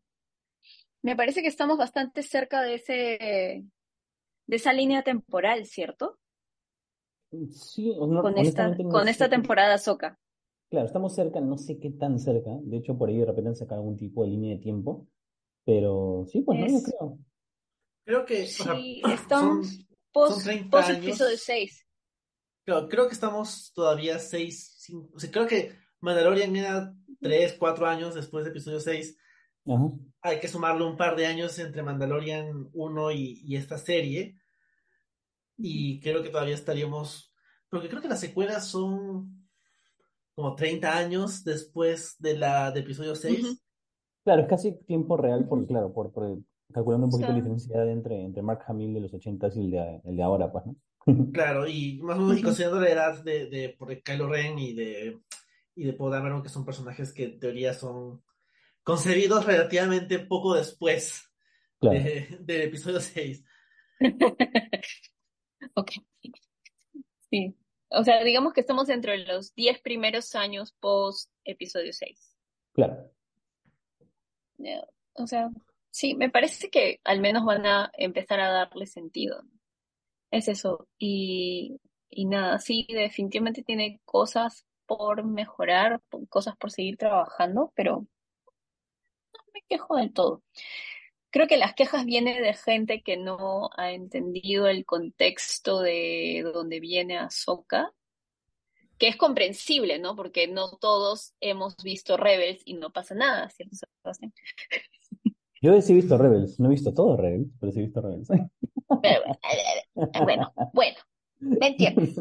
me 1.02 1.16
parece 1.16 1.42
que 1.42 1.48
estamos 1.48 1.76
bastante 1.76 2.22
cerca 2.22 2.62
de 2.62 2.74
ese, 2.74 3.64
de 4.46 4.56
esa 4.56 4.72
línea 4.72 5.02
temporal, 5.02 5.66
¿cierto? 5.66 6.18
Sí, 7.50 7.92
con 7.98 8.38
esta, 8.38 8.76
con 8.76 9.08
esta 9.08 9.28
temporada 9.28 9.76
Soca. 9.78 10.20
Claro, 10.74 10.88
estamos 10.88 11.14
cerca, 11.14 11.40
no 11.40 11.56
sé 11.56 11.78
qué 11.78 11.90
tan 11.90 12.18
cerca. 12.18 12.50
De 12.64 12.78
hecho, 12.78 12.98
por 12.98 13.08
ahí 13.08 13.18
de 13.18 13.26
repente 13.26 13.50
han 13.50 13.54
sacado 13.54 13.80
algún 13.80 13.96
tipo 13.96 14.24
de 14.24 14.30
línea 14.30 14.56
de 14.56 14.60
tiempo. 14.60 15.06
Pero 15.64 16.26
sí, 16.26 16.40
pues 16.40 16.58
no, 16.58 16.66
yo 16.66 16.82
creo. 16.82 17.18
Creo 18.04 18.24
que. 18.24 18.44
Sí, 18.48 19.00
estamos 19.08 19.86
post, 20.10 20.48
post 20.68 20.90
episodio 20.90 21.36
6. 21.38 21.86
Creo, 22.64 22.88
creo 22.88 23.06
que 23.06 23.14
estamos 23.14 23.70
todavía 23.72 24.18
6. 24.18 24.92
O 25.14 25.20
sea, 25.20 25.30
creo 25.30 25.46
que 25.46 25.76
Mandalorian 26.00 26.56
era 26.56 26.92
tres, 27.20 27.54
cuatro 27.56 27.86
años 27.86 28.16
después 28.16 28.44
de 28.44 28.50
episodio 28.50 28.80
6. 28.80 29.16
Hay 30.22 30.40
que 30.40 30.48
sumarle 30.48 30.84
un 30.84 30.96
par 30.96 31.14
de 31.14 31.26
años 31.26 31.56
entre 31.60 31.84
Mandalorian 31.84 32.68
1 32.72 33.12
y, 33.12 33.54
esta 33.54 33.78
serie. 33.78 34.40
Y 35.56 36.00
creo 36.00 36.20
que 36.24 36.30
todavía 36.30 36.56
estaríamos. 36.56 37.32
Porque 37.70 37.88
creo 37.88 38.02
que 38.02 38.08
las 38.08 38.18
secuelas 38.18 38.66
son 38.66 39.43
como 40.34 40.54
30 40.54 40.96
años 40.96 41.44
después 41.44 42.16
de 42.18 42.38
la 42.38 42.70
de 42.70 42.80
episodio 42.80 43.14
6. 43.14 43.62
Claro, 44.24 44.42
es 44.42 44.48
casi 44.48 44.72
tiempo 44.84 45.16
real, 45.16 45.46
porque, 45.48 45.66
claro, 45.66 45.92
por, 45.92 46.12
calculando 46.72 47.06
un 47.06 47.10
poquito 47.10 47.28
la 47.28 47.36
diferencia 47.36 47.84
entre, 47.84 48.22
entre 48.22 48.42
Mark 48.42 48.64
Hamill 48.66 48.94
de 48.94 49.00
los 49.00 49.14
80 49.14 49.48
y 49.54 49.60
el 49.60 49.70
de, 49.70 50.00
el 50.04 50.16
de 50.16 50.22
ahora, 50.22 50.50
pues, 50.50 50.64
¿no? 50.66 50.76
Claro, 51.32 51.68
y 51.68 52.00
más 52.02 52.18
o 52.18 52.22
menos 52.22 52.38
y 52.38 52.42
considerando 52.42 52.80
la 52.80 52.90
edad 52.90 53.22
de, 53.22 53.46
de, 53.46 53.76
de 53.78 54.02
Kylo 54.02 54.26
Ren 54.26 54.58
y 54.58 54.72
de 54.72 55.20
y 55.76 55.84
de 55.84 55.92
Poe 55.92 56.42
que 56.42 56.48
son 56.48 56.64
personajes 56.64 57.12
que 57.12 57.24
en 57.24 57.38
teoría 57.38 57.74
son 57.74 58.22
concebidos 58.82 59.44
relativamente 59.44 60.18
poco 60.18 60.54
después 60.54 61.30
del 61.80 62.62
episodio 62.62 63.00
6. 63.00 63.44
ok. 65.74 65.90
Sí. 67.30 67.56
O 67.96 68.04
sea, 68.04 68.22
digamos 68.22 68.52
que 68.52 68.60
estamos 68.60 68.88
entre 68.88 69.18
los 69.18 69.54
10 69.54 69.80
primeros 69.80 70.34
años 70.34 70.72
post 70.80 71.30
episodio 71.44 71.92
6. 71.92 72.36
Claro. 72.72 73.10
O 75.14 75.26
sea, 75.26 75.50
sí, 75.90 76.14
me 76.14 76.30
parece 76.30 76.70
que 76.70 77.00
al 77.04 77.20
menos 77.20 77.44
van 77.44 77.66
a 77.66 77.90
empezar 77.94 78.40
a 78.40 78.50
darle 78.50 78.86
sentido. 78.86 79.42
Es 80.30 80.48
eso. 80.48 80.88
Y, 80.98 81.80
y 82.10 82.26
nada, 82.26 82.58
sí, 82.58 82.86
definitivamente 82.88 83.62
tiene 83.62 84.00
cosas 84.04 84.66
por 84.86 85.24
mejorar, 85.24 86.00
cosas 86.28 86.56
por 86.56 86.70
seguir 86.70 86.96
trabajando, 86.96 87.72
pero 87.74 88.06
no 88.46 89.40
me 89.52 89.62
quejo 89.68 89.96
del 89.96 90.12
todo. 90.12 90.42
Creo 91.34 91.48
que 91.48 91.56
las 91.56 91.74
quejas 91.74 92.04
vienen 92.04 92.40
de 92.44 92.54
gente 92.54 93.02
que 93.02 93.16
no 93.16 93.68
ha 93.76 93.90
entendido 93.90 94.68
el 94.68 94.86
contexto 94.86 95.80
de 95.80 96.48
donde 96.54 96.78
viene 96.78 97.18
Ahsoka, 97.18 97.92
que 98.98 99.08
es 99.08 99.16
comprensible, 99.16 99.98
¿no? 99.98 100.14
Porque 100.14 100.46
no 100.46 100.76
todos 100.80 101.34
hemos 101.40 101.74
visto 101.82 102.16
Rebels 102.16 102.62
y 102.64 102.74
no 102.74 102.92
pasa 102.92 103.16
nada, 103.16 103.50
¿cierto, 103.50 103.74
Yo 105.60 105.82
sí 105.82 105.92
he 105.92 105.96
visto 105.96 106.16
Rebels, 106.16 106.60
no 106.60 106.68
he 106.68 106.70
visto 106.70 106.94
todo 106.94 107.16
Rebels, 107.16 107.50
pero 107.58 107.72
sí 107.72 107.80
he 107.80 107.82
visto 107.82 108.00
Rebels. 108.00 108.28
bueno, 110.24 110.52
bueno, 110.72 110.96
¿Me 111.40 111.66
entiendes? 111.66 112.16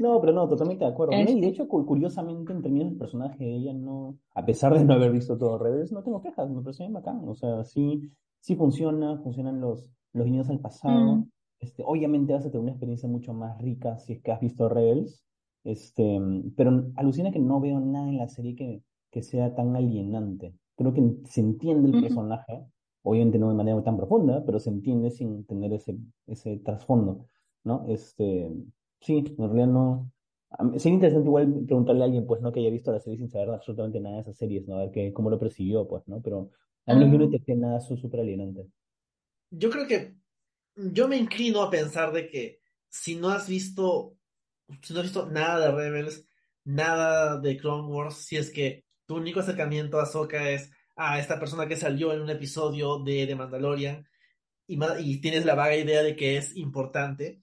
No, 0.00 0.20
pero 0.20 0.32
no, 0.32 0.48
totalmente 0.48 0.84
de 0.84 0.90
acuerdo. 0.90 1.14
Y 1.14 1.40
de 1.40 1.46
hecho, 1.46 1.68
curiosamente, 1.68 2.52
en 2.52 2.60
términos 2.60 2.88
del 2.88 2.98
personaje 2.98 3.44
de 3.44 3.54
ella, 3.54 3.72
no, 3.72 4.18
a 4.34 4.44
pesar 4.44 4.74
de 4.74 4.84
no 4.84 4.94
haber 4.94 5.12
visto 5.12 5.38
todo 5.38 5.58
Rebels, 5.58 5.92
no 5.92 6.02
tengo 6.02 6.20
quejas, 6.20 6.50
me 6.50 6.60
parece 6.60 6.82
bien 6.82 6.92
bacán. 6.92 7.22
O 7.28 7.34
sea, 7.34 7.64
sí, 7.64 8.10
sí 8.42 8.56
funciona, 8.56 9.18
funcionan 9.22 9.60
los, 9.60 9.88
los 10.12 10.26
guiños 10.26 10.50
al 10.50 10.60
pasado. 10.60 11.16
Mm. 11.16 11.30
Este, 11.60 11.82
obviamente 11.86 12.34
vas 12.34 12.44
a 12.44 12.50
tener 12.50 12.60
una 12.60 12.72
experiencia 12.72 13.08
mucho 13.08 13.32
más 13.32 13.56
rica 13.62 13.96
si 13.98 14.14
es 14.14 14.20
que 14.20 14.32
has 14.32 14.40
visto 14.40 14.68
Rebels. 14.68 15.24
Este, 15.64 16.20
pero 16.56 16.90
alucina 16.96 17.30
que 17.30 17.38
no 17.38 17.60
veo 17.60 17.78
nada 17.80 18.08
en 18.08 18.18
la 18.18 18.28
serie 18.28 18.56
que, 18.56 18.82
que 19.10 19.22
sea 19.22 19.54
tan 19.54 19.74
alienante. 19.76 20.54
Creo 20.76 20.92
que 20.92 21.02
se 21.24 21.40
entiende 21.40 21.96
el 21.96 22.02
personaje, 22.02 22.66
obviamente 23.02 23.38
no 23.38 23.48
de 23.48 23.54
manera 23.54 23.82
tan 23.82 23.96
profunda, 23.96 24.44
pero 24.44 24.58
se 24.58 24.70
entiende 24.70 25.10
sin 25.10 25.44
tener 25.44 25.72
ese, 25.72 25.96
ese 26.26 26.58
trasfondo. 26.58 27.26
¿no? 27.64 27.84
Este, 27.88 28.50
sí, 29.00 29.18
en 29.18 29.36
realidad 29.38 29.68
no. 29.68 30.10
Sería 30.76 30.96
interesante 30.96 31.28
igual 31.28 31.64
preguntarle 31.64 32.02
a 32.02 32.04
alguien, 32.04 32.26
pues, 32.26 32.42
¿no? 32.42 32.52
Que 32.52 32.60
haya 32.60 32.70
visto 32.70 32.92
la 32.92 33.00
serie 33.00 33.18
sin 33.18 33.30
saber 33.30 33.48
absolutamente 33.50 34.00
nada 34.00 34.16
de 34.16 34.22
esas 34.22 34.36
series, 34.36 34.68
¿no? 34.68 34.76
A 34.76 34.80
ver 34.80 34.90
que, 34.90 35.12
cómo 35.12 35.30
lo 35.30 35.38
persiguió, 35.38 35.88
pues, 35.88 36.06
¿no? 36.08 36.20
Pero 36.20 36.50
a 36.86 36.94
mí 36.94 37.18
no 37.18 37.30
te 37.30 37.54
nada 37.54 37.80
súper 37.80 38.20
alienante. 38.20 38.68
Yo 39.50 39.70
creo 39.70 39.86
que 39.86 40.16
yo 40.74 41.08
me 41.08 41.16
inclino 41.16 41.62
a 41.62 41.70
pensar 41.70 42.12
de 42.12 42.28
que 42.28 42.60
si 42.88 43.16
no 43.16 43.30
has 43.30 43.48
visto, 43.48 44.16
si 44.82 44.92
no 44.92 45.00
has 45.00 45.06
visto 45.06 45.26
nada 45.26 45.66
de 45.66 45.72
Rebels, 45.72 46.26
nada 46.64 47.38
de 47.38 47.56
Clone 47.56 47.88
Wars, 47.88 48.16
si 48.16 48.36
es 48.36 48.50
que 48.50 48.84
tu 49.06 49.16
único 49.16 49.40
acercamiento 49.40 49.98
a 49.98 50.04
Ahsoka 50.04 50.50
es 50.50 50.70
a 50.96 51.18
esta 51.18 51.38
persona 51.38 51.66
que 51.66 51.76
salió 51.76 52.12
en 52.12 52.20
un 52.20 52.30
episodio 52.30 52.98
de 52.98 53.26
The 53.26 53.34
Mandalorian 53.34 54.06
y, 54.66 54.78
y 55.00 55.20
tienes 55.20 55.44
la 55.44 55.54
vaga 55.54 55.76
idea 55.76 56.02
de 56.02 56.16
que 56.16 56.36
es 56.36 56.56
importante, 56.56 57.42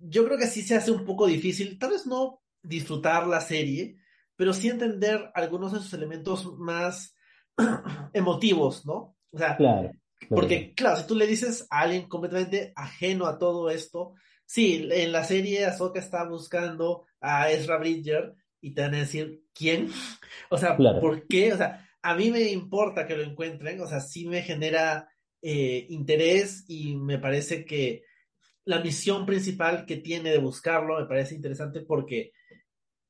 yo 0.00 0.24
creo 0.24 0.38
que 0.38 0.46
sí 0.46 0.62
se 0.62 0.74
hace 0.74 0.90
un 0.90 1.04
poco 1.04 1.26
difícil, 1.26 1.78
tal 1.78 1.90
vez 1.90 2.06
no 2.06 2.42
disfrutar 2.62 3.26
la 3.26 3.40
serie, 3.40 3.96
pero 4.36 4.52
sí 4.52 4.68
entender 4.68 5.30
algunos 5.34 5.72
de 5.72 5.78
sus 5.78 5.92
elementos 5.94 6.56
más 6.58 7.14
emotivos, 8.12 8.86
¿no? 8.86 9.16
O 9.30 9.38
sea, 9.38 9.56
Claro, 9.56 9.92
porque, 10.28 10.72
claro, 10.74 10.74
claro, 10.74 10.96
si 10.96 11.06
tú 11.06 11.14
le 11.14 11.26
dices 11.26 11.66
a 11.70 11.80
alguien 11.80 12.08
completamente 12.08 12.72
ajeno 12.76 13.26
a 13.26 13.38
todo 13.38 13.70
esto, 13.70 14.14
sí, 14.46 14.88
en 14.90 15.12
la 15.12 15.24
serie 15.24 15.66
Ahsoka 15.66 15.98
está 15.98 16.24
buscando 16.24 17.06
a 17.20 17.50
Ezra 17.50 17.78
Bridger 17.78 18.34
y 18.60 18.74
te 18.74 18.82
van 18.82 18.94
a 18.94 18.98
decir, 18.98 19.42
¿quién? 19.54 19.88
O 20.48 20.58
sea, 20.58 20.76
claro, 20.76 21.00
¿por 21.00 21.26
qué? 21.26 21.52
O 21.52 21.56
sea, 21.56 21.88
a 22.02 22.14
mí 22.14 22.30
me 22.30 22.50
importa 22.50 23.06
que 23.06 23.16
lo 23.16 23.22
encuentren, 23.22 23.80
o 23.80 23.86
sea, 23.86 24.00
sí 24.00 24.26
me 24.26 24.42
genera 24.42 25.08
eh, 25.42 25.86
interés 25.90 26.64
y 26.68 26.96
me 26.96 27.18
parece 27.18 27.64
que 27.64 28.04
la 28.64 28.80
misión 28.80 29.26
principal 29.26 29.84
que 29.86 29.96
tiene 29.96 30.30
de 30.30 30.38
buscarlo 30.38 30.98
me 30.98 31.06
parece 31.06 31.34
interesante 31.34 31.80
porque 31.80 32.32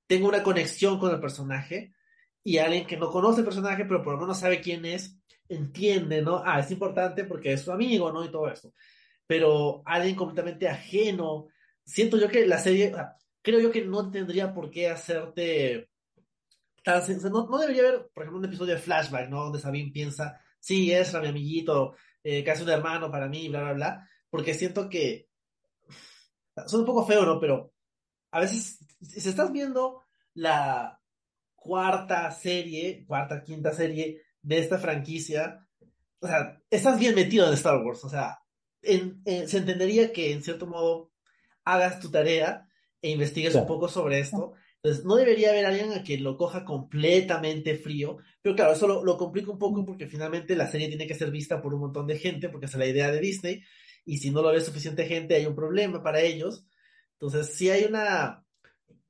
tengo 0.06 0.28
una 0.28 0.42
conexión 0.42 0.98
con 0.98 1.12
el 1.12 1.20
personaje 1.20 1.92
y 2.44 2.58
alguien 2.58 2.86
que 2.86 2.96
no 2.96 3.10
conoce 3.10 3.40
el 3.40 3.44
personaje, 3.44 3.84
pero 3.84 4.02
por 4.02 4.14
lo 4.14 4.20
menos 4.20 4.38
sabe 4.38 4.60
quién 4.60 4.84
es, 4.84 5.18
entiende, 5.48 6.22
¿no? 6.22 6.42
Ah, 6.44 6.60
es 6.60 6.70
importante 6.70 7.24
porque 7.24 7.52
es 7.52 7.62
su 7.62 7.72
amigo, 7.72 8.12
¿no? 8.12 8.24
Y 8.24 8.30
todo 8.30 8.48
eso. 8.48 8.72
Pero 9.26 9.82
alguien 9.84 10.16
completamente 10.16 10.68
ajeno, 10.68 11.48
siento 11.84 12.18
yo 12.18 12.28
que 12.28 12.46
la 12.46 12.58
serie, 12.58 12.92
creo 13.42 13.60
yo 13.60 13.70
que 13.70 13.84
no 13.84 14.10
tendría 14.10 14.52
por 14.52 14.70
qué 14.70 14.88
hacerte 14.88 15.88
tan, 16.82 17.02
no, 17.30 17.46
no 17.46 17.58
debería 17.58 17.82
haber, 17.82 18.10
por 18.12 18.24
ejemplo, 18.24 18.38
un 18.40 18.44
episodio 18.44 18.74
de 18.74 18.80
flashback, 18.80 19.28
¿no? 19.28 19.44
Donde 19.44 19.60
Sabine 19.60 19.92
piensa, 19.92 20.40
sí, 20.58 20.92
es 20.92 21.14
mi 21.14 21.28
amiguito, 21.28 21.94
eh, 22.24 22.42
casi 22.44 22.62
un 22.62 22.70
hermano 22.70 23.10
para 23.10 23.28
mí, 23.28 23.48
bla, 23.48 23.62
bla, 23.62 23.72
bla, 23.72 24.08
porque 24.30 24.54
siento 24.54 24.88
que 24.88 25.28
son 26.66 26.80
un 26.80 26.86
poco 26.86 27.06
feo, 27.06 27.24
¿no? 27.24 27.38
Pero 27.38 27.72
a 28.30 28.40
veces, 28.40 28.78
si 29.00 29.28
estás 29.28 29.52
viendo 29.52 30.02
la 30.34 30.98
cuarta 31.62 32.30
serie, 32.32 33.04
cuarta, 33.06 33.42
quinta 33.42 33.72
serie 33.72 34.22
de 34.42 34.58
esta 34.58 34.78
franquicia, 34.78 35.64
o 36.20 36.26
sea, 36.26 36.60
estás 36.68 36.98
bien 36.98 37.14
metido 37.14 37.46
en 37.46 37.54
Star 37.54 37.78
Wars, 37.84 38.04
o 38.04 38.08
sea, 38.08 38.38
en- 38.82 39.22
en- 39.24 39.48
se 39.48 39.58
entendería 39.58 40.12
que 40.12 40.32
en 40.32 40.42
cierto 40.42 40.66
modo 40.66 41.12
hagas 41.64 42.00
tu 42.00 42.10
tarea 42.10 42.66
e 43.00 43.10
investigues 43.10 43.54
un 43.54 43.66
poco 43.66 43.86
sobre 43.88 44.18
esto. 44.18 44.54
Entonces, 44.82 45.04
no 45.04 45.14
debería 45.14 45.50
haber 45.50 45.64
alguien 45.66 45.92
a 45.92 46.02
quien 46.02 46.24
lo 46.24 46.36
coja 46.36 46.64
completamente 46.64 47.76
frío, 47.76 48.16
pero 48.40 48.56
claro, 48.56 48.72
eso 48.72 48.88
lo, 48.88 49.04
lo 49.04 49.16
complica 49.16 49.52
un 49.52 49.58
poco 49.58 49.84
porque 49.84 50.08
finalmente 50.08 50.56
la 50.56 50.66
serie 50.66 50.88
tiene 50.88 51.06
que 51.06 51.14
ser 51.14 51.30
vista 51.30 51.62
por 51.62 51.72
un 51.74 51.80
montón 51.80 52.08
de 52.08 52.18
gente, 52.18 52.48
porque 52.48 52.66
es 52.66 52.74
la 52.74 52.86
idea 52.86 53.12
de 53.12 53.20
Disney, 53.20 53.62
y 54.04 54.18
si 54.18 54.32
no 54.32 54.42
lo 54.42 54.50
ve 54.50 54.60
suficiente 54.60 55.06
gente 55.06 55.36
hay 55.36 55.46
un 55.46 55.54
problema 55.54 56.02
para 56.02 56.20
ellos. 56.20 56.66
Entonces, 57.12 57.54
sí 57.54 57.70
hay 57.70 57.84
una, 57.84 58.44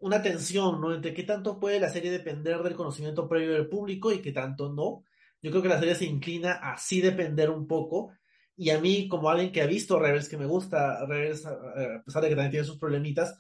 una 0.03 0.21
tensión, 0.21 0.81
¿no? 0.81 0.93
Entre 0.95 1.15
qué 1.15 1.23
tanto 1.23 1.59
puede 1.61 1.81
la 1.81 1.89
serie 1.89 2.11
depender 2.11 2.63
del 2.63 2.75
conocimiento 2.75 3.29
previo 3.29 3.53
del 3.55 3.69
público 3.69 4.13
y 4.13 4.21
qué 4.21 4.33
tanto 4.33 4.73
no. 4.73 5.05
Yo 5.41 5.51
creo 5.51 5.63
que 5.63 5.69
la 5.69 5.79
serie 5.79 5.95
se 5.95 6.05
inclina 6.05 6.53
a 6.55 6.77
sí 6.77 7.01
depender 7.01 7.51
un 7.51 7.67
poco. 7.67 8.13
Y 8.57 8.71
a 8.71 8.81
mí, 8.81 9.09
como 9.09 9.31
alguien 9.31 9.53
que 9.53 9.63
ha 9.63 9.67
visto 9.67 9.99
Rebels, 9.99 10.29
que 10.29 10.37
me 10.37 10.47
gusta 10.47 11.07
Rebels, 11.07 11.47
a 11.47 11.53
a 11.53 12.03
pesar 12.05 12.23
de 12.23 12.29
que 12.29 12.35
también 12.35 12.51
tiene 12.51 12.67
sus 12.67 12.79
problemitas, 12.79 13.39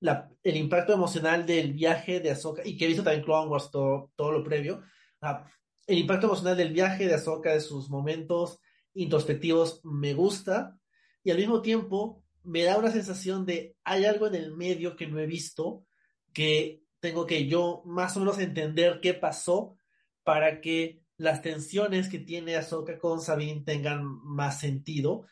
la- 0.00 0.30
el 0.42 0.56
impacto 0.56 0.92
emocional 0.94 1.44
del 1.46 1.72
viaje 1.74 2.20
de 2.20 2.30
Ahsoka, 2.30 2.62
y 2.64 2.76
que 2.76 2.86
he 2.86 2.88
visto 2.88 3.02
también 3.02 3.24
Clone 3.24 3.48
Wars, 3.48 3.70
todo, 3.70 4.10
todo 4.16 4.32
lo 4.32 4.42
previo, 4.42 4.82
ah, 5.20 5.46
el 5.86 5.98
impacto 5.98 6.26
emocional 6.26 6.56
del 6.56 6.72
viaje 6.72 7.06
de 7.06 7.14
Ahsoka, 7.14 7.52
de 7.52 7.60
sus 7.60 7.90
momentos 7.90 8.58
introspectivos, 8.94 9.80
me 9.84 10.14
gusta, 10.14 10.78
y 11.22 11.30
al 11.30 11.36
mismo 11.36 11.60
tiempo 11.60 12.24
me 12.42 12.62
da 12.64 12.78
una 12.78 12.90
sensación 12.90 13.44
de 13.44 13.76
hay 13.84 14.06
algo 14.06 14.26
en 14.26 14.34
el 14.34 14.56
medio 14.56 14.96
que 14.96 15.06
no 15.06 15.18
he 15.18 15.26
visto, 15.26 15.84
que 16.32 16.82
tengo 17.00 17.26
que 17.26 17.46
yo 17.46 17.82
más 17.84 18.16
o 18.16 18.20
menos 18.20 18.38
entender 18.38 19.00
qué 19.00 19.14
pasó 19.14 19.76
para 20.22 20.60
que 20.60 21.02
las 21.16 21.42
tensiones 21.42 22.08
que 22.08 22.18
tiene 22.18 22.56
Ahsoka 22.56 22.98
con 22.98 23.20
Sabine 23.20 23.62
tengan 23.64 24.04
más 24.04 24.60
sentido 24.60 25.26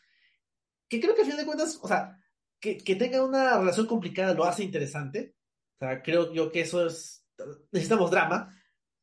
que 0.89 0.99
creo 0.99 1.15
que 1.15 1.21
a 1.21 1.25
fin 1.25 1.37
de 1.37 1.45
cuentas, 1.45 1.79
o 1.81 1.87
sea, 1.87 2.19
que, 2.59 2.77
que 2.77 2.95
tenga 2.95 3.23
una 3.23 3.57
relación 3.57 3.85
complicada 3.85 4.33
lo 4.33 4.43
hace 4.43 4.63
interesante. 4.63 5.35
O 5.75 5.85
sea, 5.85 6.01
creo 6.01 6.33
yo 6.33 6.51
que 6.51 6.61
eso 6.61 6.85
es, 6.85 7.25
necesitamos 7.71 8.11
drama, 8.11 8.53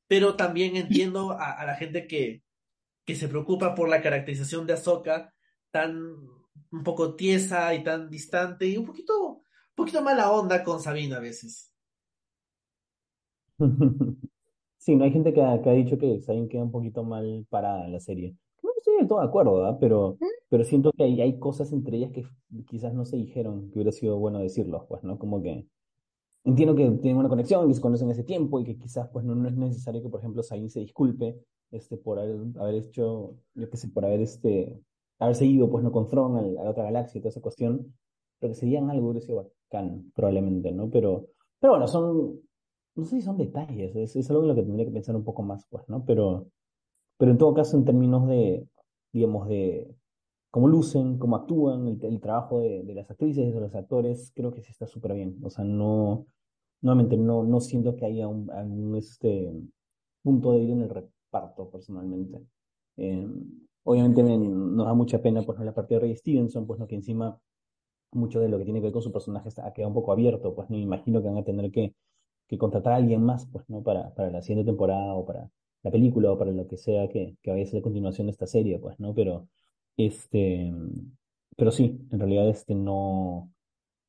pero 0.06 0.36
también 0.36 0.76
entiendo 0.76 1.32
a, 1.38 1.64
la 1.64 1.76
gente 1.76 2.06
que, 2.06 2.42
que 3.04 3.14
se 3.14 3.28
preocupa 3.28 3.74
por 3.74 3.88
la 3.88 4.02
caracterización 4.02 4.66
de 4.66 4.74
Ahsoka 4.74 5.32
tan 5.70 6.16
un 6.72 6.82
poco 6.82 7.14
tiesa 7.14 7.72
y 7.74 7.84
tan 7.84 8.10
distante 8.10 8.66
y 8.66 8.76
un 8.76 8.84
poquito, 8.84 9.28
un 9.28 9.42
poquito 9.74 10.02
mala 10.02 10.30
onda 10.30 10.64
con 10.64 10.82
Sabina 10.82 11.18
a 11.18 11.20
veces. 11.20 11.72
Sí, 14.78 14.94
no 14.96 15.04
hay 15.04 15.12
gente 15.12 15.32
que 15.34 15.42
ha, 15.42 15.60
que 15.62 15.70
ha 15.70 15.72
dicho 15.72 15.98
que 15.98 16.20
Sabine 16.20 16.48
queda 16.48 16.62
un 16.62 16.70
poquito 16.70 17.02
mal 17.04 17.46
parada 17.50 17.86
en 17.86 17.92
la 17.92 18.00
serie. 18.00 18.36
No 18.62 18.70
estoy 18.78 18.96
del 18.98 19.08
todo 19.08 19.20
de 19.20 19.26
acuerdo, 19.26 19.56
¿verdad? 19.56 19.78
Pero, 19.80 20.18
pero 20.48 20.64
siento 20.64 20.92
que 20.92 21.04
hay, 21.04 21.20
hay 21.20 21.38
cosas 21.40 21.72
entre 21.72 21.96
ellas 21.98 22.12
que 22.12 22.24
quizás 22.66 22.94
no 22.94 23.04
se 23.04 23.16
dijeron, 23.16 23.70
que 23.70 23.78
hubiera 23.78 23.92
sido 23.92 24.18
bueno 24.18 24.38
decirlos, 24.40 24.84
pues, 24.88 25.02
¿no? 25.04 25.18
Como 25.18 25.42
que 25.42 25.66
entiendo 26.44 26.76
que 26.76 26.90
tienen 27.02 27.18
una 27.18 27.28
conexión, 27.30 27.68
que 27.68 27.74
se 27.74 27.80
conocen 27.82 28.10
hace 28.10 28.24
tiempo 28.24 28.60
y 28.60 28.64
que 28.64 28.78
quizás 28.78 29.08
pues 29.12 29.24
no, 29.24 29.34
no 29.36 29.48
es 29.48 29.56
necesario 29.56 30.02
que, 30.02 30.10
por 30.10 30.20
ejemplo, 30.20 30.42
Sabine 30.42 30.70
se 30.70 30.80
disculpe 30.80 31.40
este, 31.72 31.96
por 31.98 32.18
haber, 32.20 32.38
haber 32.60 32.74
hecho, 32.76 33.36
yo 33.54 33.70
qué 33.70 33.76
sé, 33.78 33.88
por 33.88 34.04
haber, 34.06 34.20
este, 34.22 34.80
haberse 35.20 35.46
ido, 35.46 35.70
pues, 35.70 35.84
no 35.84 35.92
con 35.92 36.08
Thrawn 36.08 36.36
al- 36.38 36.58
a 36.58 36.64
la 36.64 36.70
otra 36.70 36.84
galaxia 36.84 37.18
y 37.18 37.22
toda 37.22 37.30
esa 37.30 37.42
cuestión, 37.42 37.94
pero 38.40 38.52
que 38.54 38.60
se 38.60 38.66
digan 38.66 38.90
algo 38.90 39.08
hubiera 39.10 39.26
sido 39.26 39.50
bacán, 39.70 40.12
probablemente, 40.14 40.72
¿no? 40.72 40.90
Pero, 40.90 41.28
pero 41.60 41.72
bueno, 41.74 41.88
son, 41.88 42.40
no 42.96 43.04
sé 43.04 43.16
si 43.16 43.22
son 43.22 43.36
detalles, 43.36 43.94
es, 43.94 44.30
algo 44.30 44.42
en 44.42 44.48
lo 44.48 44.54
que 44.54 44.62
tendría 44.62 44.86
que 44.86 44.92
pensar 44.92 45.16
un 45.16 45.24
poco 45.24 45.42
más, 45.42 45.66
pues, 45.70 45.88
¿no? 45.88 46.04
Pero, 46.04 46.48
pero 47.18 47.32
en 47.32 47.38
todo 47.38 47.54
caso, 47.54 47.76
en 47.76 47.84
términos 47.84 48.28
de, 48.28 48.68
digamos, 49.12 49.48
de 49.48 49.94
cómo 50.50 50.68
lucen, 50.68 51.18
cómo 51.18 51.36
actúan, 51.36 51.88
el, 51.88 52.20
trabajo 52.20 52.60
de, 52.60 52.84
las 52.94 53.10
actrices, 53.10 53.54
de 53.54 53.60
los 53.60 53.74
actores, 53.74 54.32
creo 54.34 54.52
que 54.52 54.62
sí 54.62 54.70
está 54.72 54.86
súper 54.86 55.14
bien. 55.14 55.38
O 55.42 55.50
sea, 55.50 55.64
no, 55.64 56.26
nuevamente, 56.82 57.16
no, 57.16 57.44
no 57.44 57.60
siento 57.60 57.96
que 57.96 58.06
haya 58.06 58.28
un, 58.28 58.50
algún 58.50 58.96
este, 58.96 59.52
punto 60.22 60.52
débil 60.52 60.72
en 60.72 60.82
el 60.82 60.90
reparto, 60.90 61.70
personalmente. 61.70 62.40
Eh, 62.96 63.28
obviamente 63.84 64.22
me- 64.22 64.38
nos 64.38 64.86
da 64.86 64.94
mucha 64.94 65.20
pena, 65.22 65.42
pues, 65.42 65.58
la 65.60 65.74
parte 65.74 65.94
de 65.94 66.00
Ray 66.00 66.16
Stevenson, 66.16 66.66
pues, 66.66 66.80
¿no? 66.80 66.86
Que 66.86 66.96
encima 66.96 67.38
mucho 68.12 68.40
de 68.40 68.48
lo 68.48 68.58
que 68.58 68.64
tiene 68.64 68.80
que 68.80 68.84
ver 68.86 68.92
con 68.92 69.02
su 69.02 69.12
personaje 69.12 69.48
está, 69.48 69.66
ha 69.66 69.72
quedado 69.72 69.88
un 69.90 69.94
poco 69.94 70.12
abierto, 70.12 70.54
pues, 70.54 70.70
¿no? 70.70 70.76
Me 70.76 70.82
imagino 70.82 71.20
que 71.22 71.28
van 71.28 71.38
a 71.38 71.44
tener 71.44 71.70
que, 71.70 71.94
que 72.48 72.58
contratar 72.58 72.92
a 72.94 72.96
alguien 72.96 73.22
más, 73.22 73.46
pues, 73.46 73.68
¿no? 73.68 73.82
Para, 73.82 74.14
para 74.14 74.30
la 74.30 74.42
siguiente 74.42 74.70
temporada 74.70 75.14
o 75.14 75.26
para 75.26 75.50
la 75.82 75.90
película 75.90 76.32
o 76.32 76.38
para 76.38 76.52
lo 76.52 76.66
que 76.66 76.76
sea 76.76 77.08
que, 77.08 77.36
que 77.42 77.50
vaya 77.50 77.64
a 77.64 77.66
ser 77.66 77.76
la 77.76 77.82
continuación 77.82 78.26
de 78.26 78.32
esta 78.32 78.46
serie, 78.46 78.78
pues, 78.78 78.98
¿no? 79.00 79.14
Pero, 79.14 79.48
este, 79.96 80.72
pero 81.56 81.70
sí, 81.70 81.98
en 82.10 82.18
realidad, 82.18 82.48
este, 82.48 82.74
no, 82.74 83.50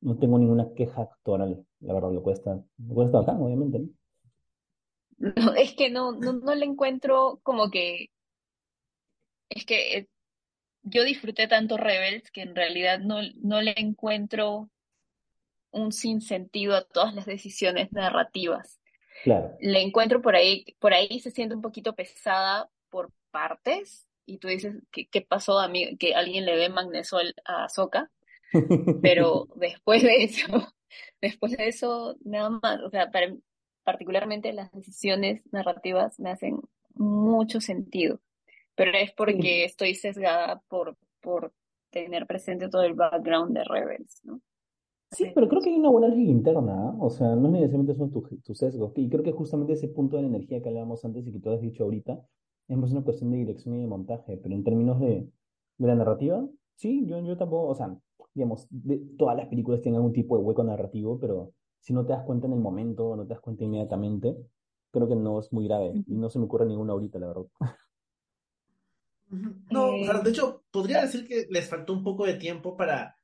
no 0.00 0.18
tengo 0.18 0.38
ninguna 0.38 0.72
queja 0.74 1.02
actoral, 1.02 1.64
la 1.80 1.94
verdad, 1.94 2.12
lo 2.12 2.22
cuesta, 2.22 2.62
lo 2.78 2.94
cuesta 2.94 3.18
obviamente, 3.20 3.78
¿no? 3.80 3.88
No, 5.18 5.52
es 5.54 5.74
que 5.74 5.90
no, 5.90 6.12
no, 6.12 6.32
no 6.32 6.54
le 6.54 6.64
encuentro 6.64 7.40
como 7.42 7.70
que, 7.70 8.10
es 9.48 9.66
que 9.66 9.98
eh, 9.98 10.08
yo 10.82 11.02
disfruté 11.04 11.48
tanto 11.48 11.76
Rebels 11.76 12.30
que 12.30 12.42
en 12.42 12.54
realidad 12.54 13.00
no, 13.00 13.16
no 13.42 13.60
le 13.60 13.74
encuentro 13.76 14.70
un 15.70 15.92
sinsentido 15.92 16.74
a 16.74 16.84
todas 16.84 17.14
las 17.14 17.26
decisiones 17.26 17.92
narrativas. 17.92 18.80
Claro. 19.24 19.56
Le 19.60 19.82
encuentro 19.82 20.22
por 20.22 20.36
ahí, 20.36 20.64
por 20.78 20.94
ahí 20.94 21.20
se 21.20 21.30
siente 21.30 21.54
un 21.54 21.62
poquito 21.62 21.94
pesada 21.94 22.70
por 22.88 23.10
partes, 23.30 24.08
y 24.28 24.36
tú 24.38 24.48
dices, 24.48 24.76
¿qué, 24.92 25.08
qué 25.08 25.22
pasó 25.22 25.58
a 25.58 25.68
mí? 25.68 25.96
Que 25.96 26.14
alguien 26.14 26.44
le 26.44 26.54
dé 26.54 26.68
magnesol 26.68 27.34
a 27.46 27.64
Ahsoka, 27.64 28.10
pero 29.00 29.48
después 29.56 30.02
de 30.02 30.22
eso, 30.24 30.46
después 31.22 31.56
de 31.56 31.68
eso, 31.68 32.16
nada 32.20 32.50
más, 32.50 32.80
o 32.82 32.90
sea, 32.90 33.10
para, 33.10 33.34
particularmente 33.84 34.52
las 34.52 34.70
decisiones 34.72 35.42
narrativas 35.50 36.20
me 36.20 36.30
hacen 36.30 36.60
mucho 36.94 37.62
sentido, 37.62 38.20
pero 38.74 38.92
es 38.92 39.12
porque 39.12 39.64
estoy 39.64 39.94
sesgada 39.94 40.60
por, 40.68 40.98
por 41.22 41.54
tener 41.90 42.26
presente 42.26 42.68
todo 42.68 42.82
el 42.82 42.92
background 42.92 43.56
de 43.56 43.64
Rebels, 43.64 44.20
¿no? 44.24 44.42
Sí, 45.10 45.26
pero 45.34 45.48
creo 45.48 45.62
que 45.62 45.70
hay 45.70 45.76
una 45.76 45.88
buena 45.88 46.08
lógica 46.08 46.30
interna, 46.30 46.88
¿ah? 46.88 46.96
O 47.00 47.08
sea, 47.08 47.34
no 47.34 47.48
necesariamente 47.48 47.94
son 47.94 48.10
tus 48.10 48.42
tus 48.42 48.58
sesgos. 48.58 48.92
Y 48.96 49.08
creo 49.08 49.22
que 49.22 49.32
justamente 49.32 49.72
ese 49.72 49.88
punto 49.88 50.16
de 50.16 50.22
la 50.22 50.28
energía 50.28 50.60
que 50.62 50.68
hablábamos 50.68 51.04
antes 51.04 51.26
y 51.26 51.32
que 51.32 51.40
tú 51.40 51.50
has 51.50 51.60
dicho 51.60 51.84
ahorita 51.84 52.20
es 52.68 52.76
más 52.76 52.92
una 52.92 53.02
cuestión 53.02 53.30
de 53.30 53.38
dirección 53.38 53.76
y 53.76 53.80
de 53.80 53.86
montaje. 53.86 54.36
Pero 54.36 54.54
en 54.54 54.64
términos 54.64 55.00
de, 55.00 55.26
de 55.78 55.86
la 55.86 55.94
narrativa, 55.94 56.46
sí, 56.76 57.06
yo, 57.06 57.20
yo 57.20 57.36
tampoco, 57.36 57.68
o 57.68 57.74
sea, 57.74 57.96
digamos, 58.34 58.66
de, 58.70 58.98
todas 59.16 59.36
las 59.36 59.48
películas 59.48 59.80
tienen 59.80 59.96
algún 59.96 60.12
tipo 60.12 60.36
de 60.36 60.44
hueco 60.44 60.62
narrativo, 60.62 61.18
pero 61.18 61.52
si 61.80 61.92
no 61.94 62.04
te 62.04 62.12
das 62.12 62.24
cuenta 62.24 62.46
en 62.46 62.52
el 62.52 62.60
momento, 62.60 63.16
no 63.16 63.24
te 63.24 63.30
das 63.30 63.40
cuenta 63.40 63.64
inmediatamente, 63.64 64.36
creo 64.90 65.08
que 65.08 65.16
no 65.16 65.40
es 65.40 65.52
muy 65.52 65.66
grave. 65.66 65.92
Y 66.06 66.16
no 66.16 66.28
se 66.28 66.38
me 66.38 66.44
ocurre 66.44 66.66
ninguna 66.66 66.92
ahorita, 66.92 67.18
la 67.18 67.28
verdad. 67.28 67.46
No, 69.70 69.94
o 69.94 70.04
sea, 70.04 70.20
de 70.20 70.30
hecho, 70.30 70.64
podría 70.70 71.02
decir 71.02 71.26
que 71.26 71.46
les 71.50 71.68
faltó 71.68 71.92
un 71.92 72.02
poco 72.02 72.24
de 72.24 72.34
tiempo 72.34 72.76
para 72.76 73.17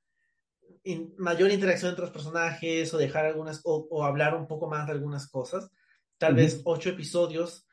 mayor 1.17 1.51
interacción 1.51 1.91
entre 1.91 2.05
los 2.05 2.13
personajes 2.13 2.93
o 2.93 2.99
dejar 2.99 3.27
algunas, 3.27 3.61
o, 3.65 4.05
hablar 4.05 4.35
un 4.35 4.47
poco 4.47 4.69
más 4.69 4.87
de 4.87 4.93
algunas 4.93 5.29
cosas. 5.29 5.71
Tal 6.19 6.35
vez 6.35 6.61
ocho 6.65 6.91
episodios. 6.91 7.67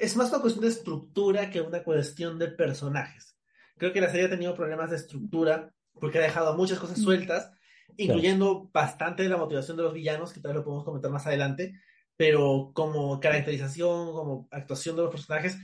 es 0.00 0.16
más 0.16 0.30
una 0.30 0.40
cuestión 0.40 0.64
de 0.64 0.70
estructura 0.70 1.50
que 1.50 1.60
una 1.60 1.82
cuestión 1.82 2.38
de 2.38 2.48
personajes. 2.48 3.36
Creo 3.76 3.92
que 3.92 4.00
la 4.00 4.10
serie 4.10 4.26
ha 4.26 4.30
tenido 4.30 4.54
problemas 4.54 4.90
de 4.90 4.96
estructura 4.96 5.72
porque 5.94 6.18
ha 6.18 6.22
dejado 6.22 6.56
muchas 6.56 6.78
cosas 6.78 7.00
sueltas, 7.00 7.50
incluyendo 7.96 8.70
bastante 8.72 9.22
de 9.22 9.28
la 9.28 9.36
motivación 9.36 9.76
de 9.76 9.82
los 9.82 9.94
villanos, 9.94 10.32
que 10.32 10.40
tal 10.40 10.50
vez 10.50 10.58
lo 10.58 10.64
podemos 10.64 10.84
comentar 10.84 11.10
más 11.10 11.26
adelante, 11.26 11.80
pero 12.16 12.70
como 12.74 13.18
caracterización, 13.18 14.12
como 14.12 14.48
actuación 14.50 14.96
de 14.96 15.02
los 15.02 15.10
personajes, 15.10 15.58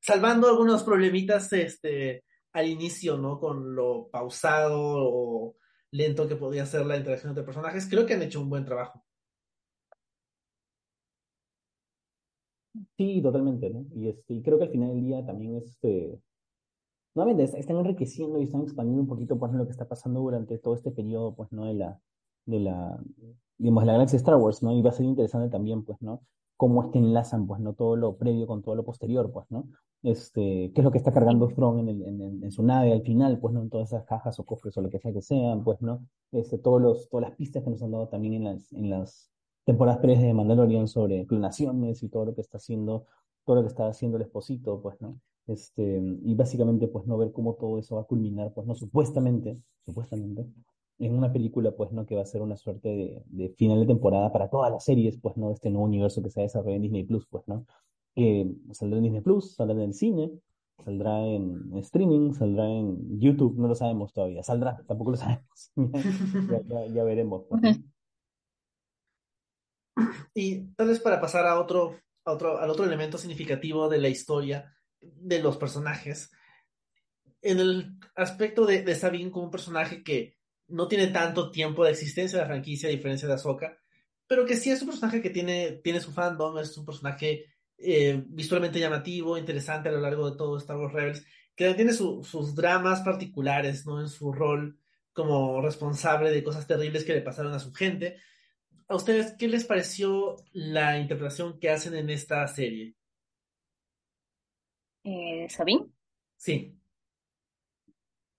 salvando 0.00 0.48
algunos 0.48 0.82
problemitas 0.82 1.52
este, 1.52 2.24
al 2.56 2.68
inicio, 2.68 3.18
¿no? 3.18 3.38
Con 3.38 3.74
lo 3.74 4.08
pausado 4.08 4.80
o 4.80 5.56
lento 5.90 6.26
que 6.26 6.36
podía 6.36 6.64
ser 6.64 6.86
la 6.86 6.96
interacción 6.96 7.30
entre 7.30 7.44
personajes, 7.44 7.86
creo 7.88 8.06
que 8.06 8.14
han 8.14 8.22
hecho 8.22 8.40
un 8.40 8.48
buen 8.48 8.64
trabajo. 8.64 9.04
Sí, 12.96 13.20
totalmente, 13.22 13.68
¿no? 13.68 13.84
Y, 13.94 14.08
este, 14.08 14.34
y 14.34 14.42
creo 14.42 14.56
que 14.56 14.64
al 14.64 14.70
final 14.70 14.88
del 14.88 15.04
día 15.04 15.24
también 15.26 15.56
este, 15.56 16.18
nuevamente 17.14 17.58
están 17.58 17.76
enriqueciendo 17.76 18.40
y 18.40 18.44
están 18.44 18.62
expandiendo 18.62 19.02
un 19.02 19.08
poquito 19.08 19.38
pues, 19.38 19.52
lo 19.52 19.66
que 19.66 19.72
está 19.72 19.86
pasando 19.86 20.20
durante 20.20 20.56
todo 20.56 20.74
este 20.74 20.90
periodo, 20.90 21.34
pues, 21.34 21.52
¿no? 21.52 21.66
De 21.66 21.74
la, 21.74 22.00
de 22.46 22.60
la, 22.60 22.98
digamos, 23.58 23.84
la 23.84 23.92
galaxia 23.92 24.16
Star 24.16 24.36
Wars, 24.36 24.62
¿no? 24.62 24.72
Y 24.72 24.80
va 24.80 24.90
a 24.90 24.94
ser 24.94 25.04
interesante 25.04 25.50
también, 25.50 25.84
pues, 25.84 26.00
¿no? 26.00 26.22
Cómo 26.56 26.82
es 26.82 26.90
que 26.90 26.98
enlazan, 26.98 27.46
pues, 27.46 27.60
¿no? 27.60 27.74
Todo 27.74 27.96
lo 27.96 28.16
previo 28.16 28.46
con 28.46 28.62
todo 28.62 28.74
lo 28.74 28.84
posterior, 28.84 29.30
pues, 29.32 29.46
¿no? 29.50 29.68
Este, 30.02 30.72
qué 30.74 30.80
es 30.80 30.84
lo 30.84 30.90
que 30.90 30.98
está 30.98 31.12
cargando 31.12 31.48
Thrawn 31.48 31.80
en, 31.80 31.88
el, 31.88 32.02
en, 32.02 32.44
en, 32.44 32.52
su 32.52 32.62
nave 32.62 32.92
al 32.92 33.02
final, 33.02 33.38
pues, 33.38 33.54
¿no? 33.54 33.62
En 33.62 33.70
todas 33.70 33.88
esas 33.88 34.04
cajas 34.04 34.38
o 34.38 34.44
cofres 34.44 34.76
o 34.76 34.82
lo 34.82 34.90
que 34.90 34.98
sea 34.98 35.12
que 35.12 35.22
sean, 35.22 35.64
pues, 35.64 35.82
¿no? 35.82 36.06
Este, 36.32 36.58
todos 36.58 36.80
los, 36.80 37.08
todas 37.08 37.28
las 37.28 37.36
pistas 37.36 37.62
que 37.64 37.70
nos 37.70 37.82
han 37.82 37.90
dado 37.90 38.08
también 38.08 38.34
en 38.34 38.44
las, 38.44 38.72
en 38.72 38.90
las 38.90 39.30
temporadas 39.64 39.98
previas 40.00 40.22
de 40.22 40.32
Mandalorian 40.32 40.86
sobre 40.88 41.26
clonaciones 41.26 42.02
y 42.02 42.08
todo 42.08 42.26
lo 42.26 42.34
que 42.34 42.40
está 42.40 42.58
haciendo, 42.58 43.06
todo 43.44 43.56
lo 43.56 43.62
que 43.62 43.68
está 43.68 43.88
haciendo 43.88 44.16
el 44.16 44.22
esposito, 44.22 44.80
pues, 44.80 45.00
¿no? 45.00 45.20
Este, 45.46 46.00
y 46.22 46.34
básicamente, 46.34 46.88
pues, 46.88 47.06
no 47.06 47.18
ver 47.18 47.32
cómo 47.32 47.54
todo 47.54 47.78
eso 47.78 47.96
va 47.96 48.02
a 48.02 48.04
culminar, 48.04 48.52
pues, 48.54 48.66
no, 48.66 48.74
supuestamente, 48.74 49.60
supuestamente, 49.84 50.46
en 50.98 51.14
una 51.14 51.32
película, 51.32 51.72
pues, 51.72 51.92
¿no? 51.92 52.06
Que 52.06 52.14
va 52.14 52.22
a 52.22 52.26
ser 52.26 52.42
una 52.42 52.56
suerte 52.56 52.88
de, 52.88 53.22
de 53.26 53.48
final 53.50 53.80
de 53.80 53.86
temporada 53.86 54.32
para 54.32 54.48
todas 54.48 54.70
las 54.70 54.84
series, 54.84 55.18
pues, 55.18 55.36
¿no? 55.36 55.50
Este 55.50 55.70
nuevo 55.70 55.86
universo 55.86 56.22
que 56.22 56.30
se 56.30 56.40
ha 56.40 56.44
desarrollado 56.44 56.76
en 56.76 56.82
Disney 56.82 57.04
Plus, 57.04 57.26
pues, 57.26 57.46
¿no? 57.46 57.66
Que 58.14 58.50
saldrá 58.72 58.98
en 58.98 59.04
Disney 59.04 59.20
Plus, 59.20 59.54
saldrá 59.54 59.76
en 59.76 59.82
el 59.82 59.94
cine, 59.94 60.30
saldrá 60.84 61.24
en, 61.24 61.76
streaming, 61.78 62.32
saldrá 62.32 62.68
en 62.68 63.18
YouTube, 63.18 63.58
no 63.58 63.68
lo 63.68 63.74
sabemos 63.74 64.12
todavía, 64.12 64.42
saldrá, 64.42 64.76
tampoco 64.86 65.12
lo 65.12 65.16
sabemos, 65.16 65.72
ya, 65.74 66.86
ya, 66.86 67.04
veremos. 67.04 67.44
Pues, 67.48 67.80
y 70.34 70.66
tal 70.74 70.88
vez 70.88 71.00
para 71.00 71.20
pasar 71.20 71.46
a 71.46 71.60
otro, 71.60 71.96
a 72.24 72.32
otro, 72.32 72.58
al 72.58 72.70
otro 72.70 72.84
elemento 72.84 73.18
significativo 73.18 73.88
de 73.88 73.98
la 73.98 74.08
historia 74.08 74.74
de 75.00 75.42
los 75.42 75.56
personajes, 75.56 76.30
en 77.42 77.60
el 77.60 77.98
aspecto 78.14 78.66
de, 78.66 78.82
de 78.82 78.94
Sabine 78.94 79.30
como 79.30 79.46
un 79.46 79.50
personaje 79.50 80.02
que 80.02 80.35
no 80.68 80.88
tiene 80.88 81.08
tanto 81.08 81.50
tiempo 81.50 81.84
de 81.84 81.92
existencia 81.92 82.38
de 82.38 82.44
la 82.44 82.48
franquicia, 82.48 82.88
a 82.88 82.92
diferencia 82.92 83.28
de 83.28 83.34
Ahsoka, 83.34 83.78
pero 84.26 84.44
que 84.44 84.56
sí 84.56 84.70
es 84.70 84.80
un 84.82 84.88
personaje 84.88 85.22
que 85.22 85.30
tiene, 85.30 85.80
tiene 85.84 86.00
su 86.00 86.12
fandom, 86.12 86.58
es 86.58 86.76
un 86.76 86.84
personaje 86.84 87.46
eh, 87.78 88.22
visualmente 88.26 88.80
llamativo, 88.80 89.38
interesante 89.38 89.88
a 89.88 89.92
lo 89.92 90.00
largo 90.00 90.30
de 90.30 90.36
todo 90.36 90.58
Star 90.58 90.76
Wars 90.76 90.92
Rebels, 90.92 91.26
que 91.54 91.72
tiene 91.74 91.92
sus 91.92 92.54
dramas 92.54 93.00
particulares, 93.00 93.86
¿no? 93.86 94.00
En 94.00 94.08
su 94.08 94.32
rol 94.32 94.78
como 95.12 95.62
responsable 95.62 96.30
de 96.30 96.44
cosas 96.44 96.66
terribles 96.66 97.04
que 97.04 97.14
le 97.14 97.22
pasaron 97.22 97.54
a 97.54 97.58
su 97.58 97.72
gente. 97.72 98.18
¿A 98.88 98.96
ustedes 98.96 99.34
qué 99.38 99.48
les 99.48 99.64
pareció 99.64 100.36
la 100.52 100.98
interpretación 100.98 101.58
que 101.58 101.70
hacen 101.70 101.94
en 101.94 102.10
esta 102.10 102.46
serie? 102.46 102.94
Eh, 105.04 105.46
¿Sabine? 105.48 105.86
Sí. 106.36 106.78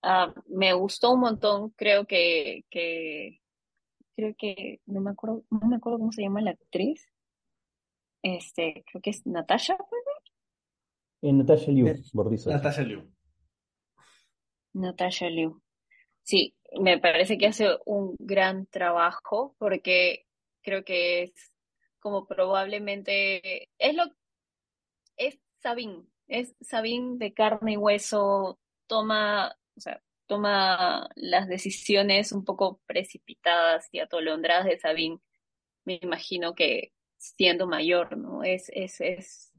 Ah, 0.02 0.32
me 0.46 0.72
gustó 0.74 1.12
un 1.12 1.20
montón, 1.20 1.70
creo 1.70 2.06
que, 2.06 2.64
que, 2.70 3.40
creo 4.16 4.34
que, 4.38 4.80
no 4.86 5.00
me 5.00 5.10
acuerdo, 5.10 5.44
no 5.50 5.66
me 5.66 5.76
acuerdo 5.76 5.98
cómo 5.98 6.12
se 6.12 6.22
llama 6.22 6.40
la 6.40 6.52
actriz. 6.52 7.06
Este, 8.22 8.84
creo 8.90 9.00
que 9.00 9.10
es 9.10 9.26
Natasha, 9.26 9.76
eh, 11.22 11.32
Natasha 11.32 11.72
Liu, 11.72 11.92
Bordizo. 12.12 12.50
Natasha 12.50 12.82
Liu. 12.82 13.10
Natasha 14.72 15.28
Liu. 15.28 15.60
Sí, 16.22 16.54
me 16.80 16.98
parece 16.98 17.38
que 17.38 17.48
hace 17.48 17.68
un 17.86 18.14
gran 18.18 18.66
trabajo 18.66 19.56
porque 19.58 20.26
creo 20.62 20.84
que 20.84 21.22
es 21.24 21.32
como 21.98 22.26
probablemente 22.26 23.68
es 23.78 23.94
lo 23.96 24.04
es 25.16 25.38
Sabine, 25.60 26.04
es 26.28 26.54
Sabine 26.60 27.16
de 27.18 27.32
carne 27.32 27.72
y 27.72 27.76
hueso, 27.76 28.60
toma 28.86 29.56
o 29.78 29.80
sea, 29.80 30.02
toma 30.26 31.08
las 31.16 31.48
decisiones 31.48 32.32
un 32.32 32.44
poco 32.44 32.80
precipitadas 32.86 33.88
y 33.92 34.00
atolondradas 34.00 34.66
de 34.66 34.78
Sabine, 34.78 35.20
me 35.84 35.98
imagino 36.02 36.54
que 36.54 36.92
siendo 37.16 37.66
mayor, 37.66 38.16
¿no? 38.16 38.44
Es, 38.44 38.70
es, 38.74 39.00
es, 39.00 39.52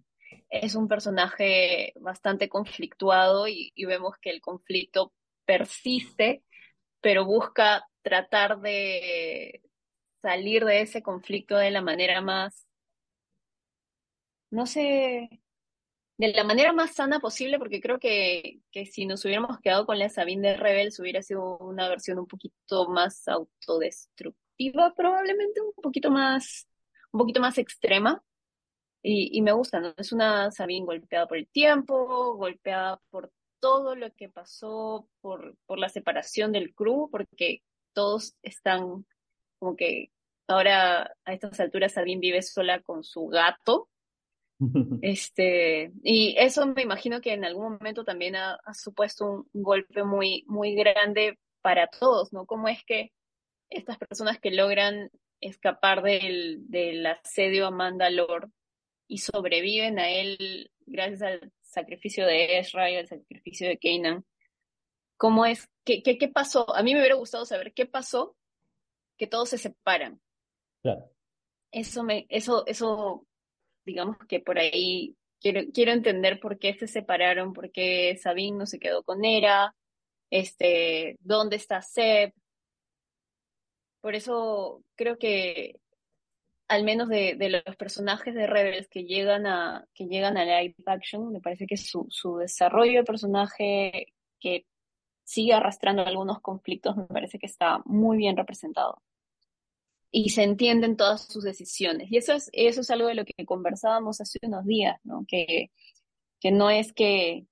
es 0.49 0.75
un 0.75 0.87
personaje 0.87 1.93
bastante 1.99 2.49
conflictuado 2.49 3.47
y, 3.47 3.73
vemos 3.85 4.15
que 4.21 4.29
el 4.29 4.41
conflicto 4.41 5.13
persiste, 5.45 6.43
pero 7.01 7.25
busca 7.25 7.85
tratar 8.01 8.59
de 8.59 9.63
salir 10.21 10.65
de 10.65 10.81
ese 10.81 11.01
conflicto 11.01 11.57
de 11.57 11.71
la 11.71 11.81
manera 11.81 12.21
más, 12.21 12.67
no 14.51 14.65
sé, 14.65 15.41
de 16.19 16.33
la 16.33 16.43
manera 16.43 16.73
más 16.73 16.95
sana 16.95 17.21
posible, 17.21 17.57
porque 17.59 17.79
creo 17.79 17.97
que, 17.97 18.59
que 18.71 18.85
si 18.85 19.05
nos 19.05 19.23
hubiéramos 19.23 19.57
quedado 19.61 19.85
con 19.85 19.97
la 19.97 20.09
Sabine 20.09 20.49
de 20.49 20.57
Rebels 20.57 20.99
hubiera 20.99 21.21
sido 21.21 21.57
una 21.59 21.87
versión 21.87 22.19
un 22.19 22.27
poquito 22.27 22.89
más 22.89 23.25
autodestructiva, 23.29 24.93
probablemente 24.95 25.61
un 25.61 25.71
poquito 25.81 26.11
más, 26.11 26.67
un 27.13 27.19
poquito 27.21 27.39
más 27.39 27.57
extrema. 27.57 28.21
Y, 29.01 29.29
y 29.37 29.41
me 29.41 29.53
gusta, 29.53 29.79
¿no? 29.79 29.93
Es 29.95 30.11
una 30.11 30.51
Sabine 30.51 30.85
golpeada 30.85 31.25
por 31.25 31.37
el 31.37 31.47
tiempo, 31.47 32.35
golpeada 32.35 32.99
por 33.09 33.31
todo 33.61 33.95
lo 33.95 34.13
que 34.13 34.27
pasó, 34.27 35.07
por, 35.21 35.55
por 35.65 35.79
la 35.79 35.87
separación 35.87 36.51
del 36.51 36.73
crew, 36.75 37.09
porque 37.09 37.63
todos 37.93 38.35
están 38.43 39.05
como 39.57 39.77
que 39.77 40.11
ahora 40.47 41.15
a 41.23 41.33
estas 41.33 41.61
alturas 41.61 41.93
Sabine 41.93 42.19
vive 42.19 42.41
sola 42.41 42.81
con 42.81 43.05
su 43.05 43.27
gato 43.27 43.87
Este, 45.01 45.91
y 46.03 46.35
eso 46.37 46.65
me 46.67 46.81
imagino 46.81 47.21
que 47.21 47.33
en 47.33 47.45
algún 47.45 47.73
momento 47.73 48.03
también 48.03 48.35
ha, 48.35 48.59
supuesto 48.73 49.25
un, 49.25 49.63
golpe 49.63 50.03
muy, 50.03 50.43
muy 50.47 50.75
grande 50.75 51.39
para 51.61 51.87
todos, 51.87 52.33
¿no? 52.33 52.45
¿Cómo 52.45 52.67
es 52.67 52.83
que 52.85 53.11
estas 53.69 53.97
personas 53.97 54.39
que 54.39 54.51
logran 54.51 55.11
escapar 55.39 56.01
del, 56.03 56.69
del 56.69 57.05
asedio 57.05 57.67
a 57.67 57.71
Mandalore 57.71 58.47
y 59.07 59.19
sobreviven 59.19 59.99
a 59.99 60.09
él 60.09 60.71
gracias 60.85 61.21
al 61.21 61.53
sacrificio 61.61 62.25
de 62.25 62.59
Ezra 62.59 62.91
y 62.91 62.97
al 62.97 63.07
sacrificio 63.07 63.67
de 63.67 63.77
Kanan, 63.77 64.25
¿cómo 65.17 65.45
es? 65.45 65.69
¿Qué, 65.85 66.03
qué, 66.03 66.17
qué 66.17 66.27
pasó? 66.27 66.75
A 66.75 66.83
mí 66.83 66.93
me 66.93 66.99
hubiera 66.99 67.15
gustado 67.15 67.45
saber 67.45 67.73
qué 67.73 67.85
pasó 67.85 68.35
que 69.17 69.27
todos 69.27 69.49
se 69.49 69.57
separan. 69.57 70.19
Claro. 70.81 71.11
Eso 71.71 72.03
me, 72.03 72.25
eso, 72.29 72.65
eso 72.65 73.27
digamos 73.89 74.17
que 74.27 74.39
por 74.39 74.59
ahí 74.59 75.15
quiero, 75.41 75.61
quiero 75.73 75.91
entender 75.93 76.39
por 76.39 76.59
qué 76.59 76.75
se 76.75 76.87
separaron, 76.87 77.53
por 77.53 77.71
qué 77.71 78.17
Sabine 78.21 78.57
no 78.57 78.65
se 78.67 78.79
quedó 78.79 79.03
con 79.03 79.25
Era, 79.25 79.75
este, 80.29 81.17
dónde 81.21 81.55
está 81.57 81.81
Seb. 81.81 82.33
Por 84.01 84.15
eso 84.15 84.83
creo 84.95 85.17
que 85.17 85.79
al 86.67 86.83
menos 86.83 87.09
de, 87.09 87.35
de, 87.35 87.49
los 87.49 87.75
personajes 87.77 88.35
de 88.35 88.45
Rebels 88.45 88.87
que 88.89 89.03
llegan 89.05 89.47
a 89.47 89.85
que 89.93 90.05
llegan 90.05 90.37
a 90.37 90.45
live 90.45 90.75
action, 90.85 91.31
me 91.31 91.41
parece 91.41 91.65
que 91.65 91.77
su, 91.77 92.05
su 92.09 92.37
desarrollo 92.37 92.99
de 92.99 93.03
personaje 93.05 94.13
que 94.39 94.65
sigue 95.23 95.53
arrastrando 95.53 96.03
algunos 96.03 96.41
conflictos, 96.41 96.95
me 96.95 97.05
parece 97.05 97.39
que 97.39 97.47
está 97.47 97.81
muy 97.85 98.17
bien 98.17 98.37
representado 98.37 99.01
y 100.11 100.29
se 100.29 100.43
entienden 100.43 100.97
todas 100.97 101.25
sus 101.27 101.43
decisiones. 101.43 102.11
Y 102.11 102.17
eso 102.17 102.33
es, 102.33 102.49
eso 102.53 102.81
es 102.81 102.89
algo 102.89 103.07
de 103.07 103.15
lo 103.15 103.25
que 103.25 103.45
conversábamos 103.45 104.21
hace 104.21 104.39
unos 104.43 104.65
días, 104.65 104.99
¿no? 105.03 105.25
Que, 105.27 105.71
que 106.39 106.51
no 106.51 106.69
es 106.69 106.93
que, 106.93 107.45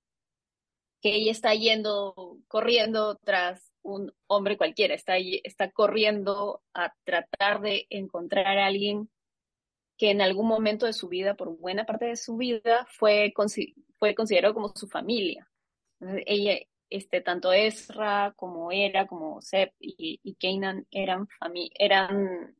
que 1.00 1.14
ella 1.16 1.30
está 1.30 1.54
yendo, 1.54 2.38
corriendo 2.48 3.16
tras 3.16 3.72
un 3.82 4.12
hombre 4.26 4.56
cualquiera, 4.56 4.94
está, 4.94 5.16
está 5.18 5.70
corriendo 5.70 6.62
a 6.74 6.92
tratar 7.04 7.60
de 7.60 7.86
encontrar 7.90 8.58
a 8.58 8.66
alguien 8.66 9.08
que 9.96 10.10
en 10.10 10.20
algún 10.20 10.46
momento 10.46 10.86
de 10.86 10.92
su 10.92 11.08
vida, 11.08 11.34
por 11.34 11.56
buena 11.58 11.84
parte 11.84 12.06
de 12.06 12.16
su 12.16 12.36
vida, 12.36 12.86
fue, 12.90 13.32
fue 13.98 14.14
considerado 14.14 14.54
como 14.54 14.72
su 14.74 14.88
familia. 14.88 15.48
ella, 16.26 16.58
este, 16.90 17.20
tanto 17.20 17.52
Ezra 17.52 18.34
como 18.36 18.72
Era, 18.72 19.06
como 19.06 19.40
Seb 19.42 19.72
y, 19.80 20.20
y 20.22 20.34
Kanan 20.34 20.86
eran, 20.90 21.28
eran 21.78 22.56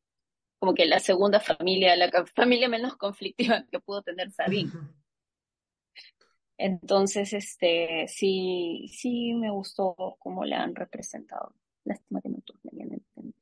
como 0.59 0.74
que 0.74 0.87
la 0.87 0.99
segunda 0.99 1.41
familia, 1.41 1.97
la 1.97 2.11
familia 2.35 2.68
menos 2.68 2.97
conflictiva 2.97 3.64
que 3.70 3.81
pudo 3.81 4.03
tener 4.03 4.31
Sabine. 4.31 4.72
Entonces, 6.59 7.33
este, 7.33 8.07
sí, 8.09 8.87
sí 8.93 9.33
me 9.35 9.51
gustó 9.51 9.95
cómo 10.18 10.45
la 10.45 10.62
han 10.62 10.74
representado. 10.74 11.55
Lástima 11.85 12.20
que 12.20 12.29
no 12.29 12.41
todos 12.45 12.61
me 12.64 12.70
hayan 12.72 12.95
entendido. 12.95 13.39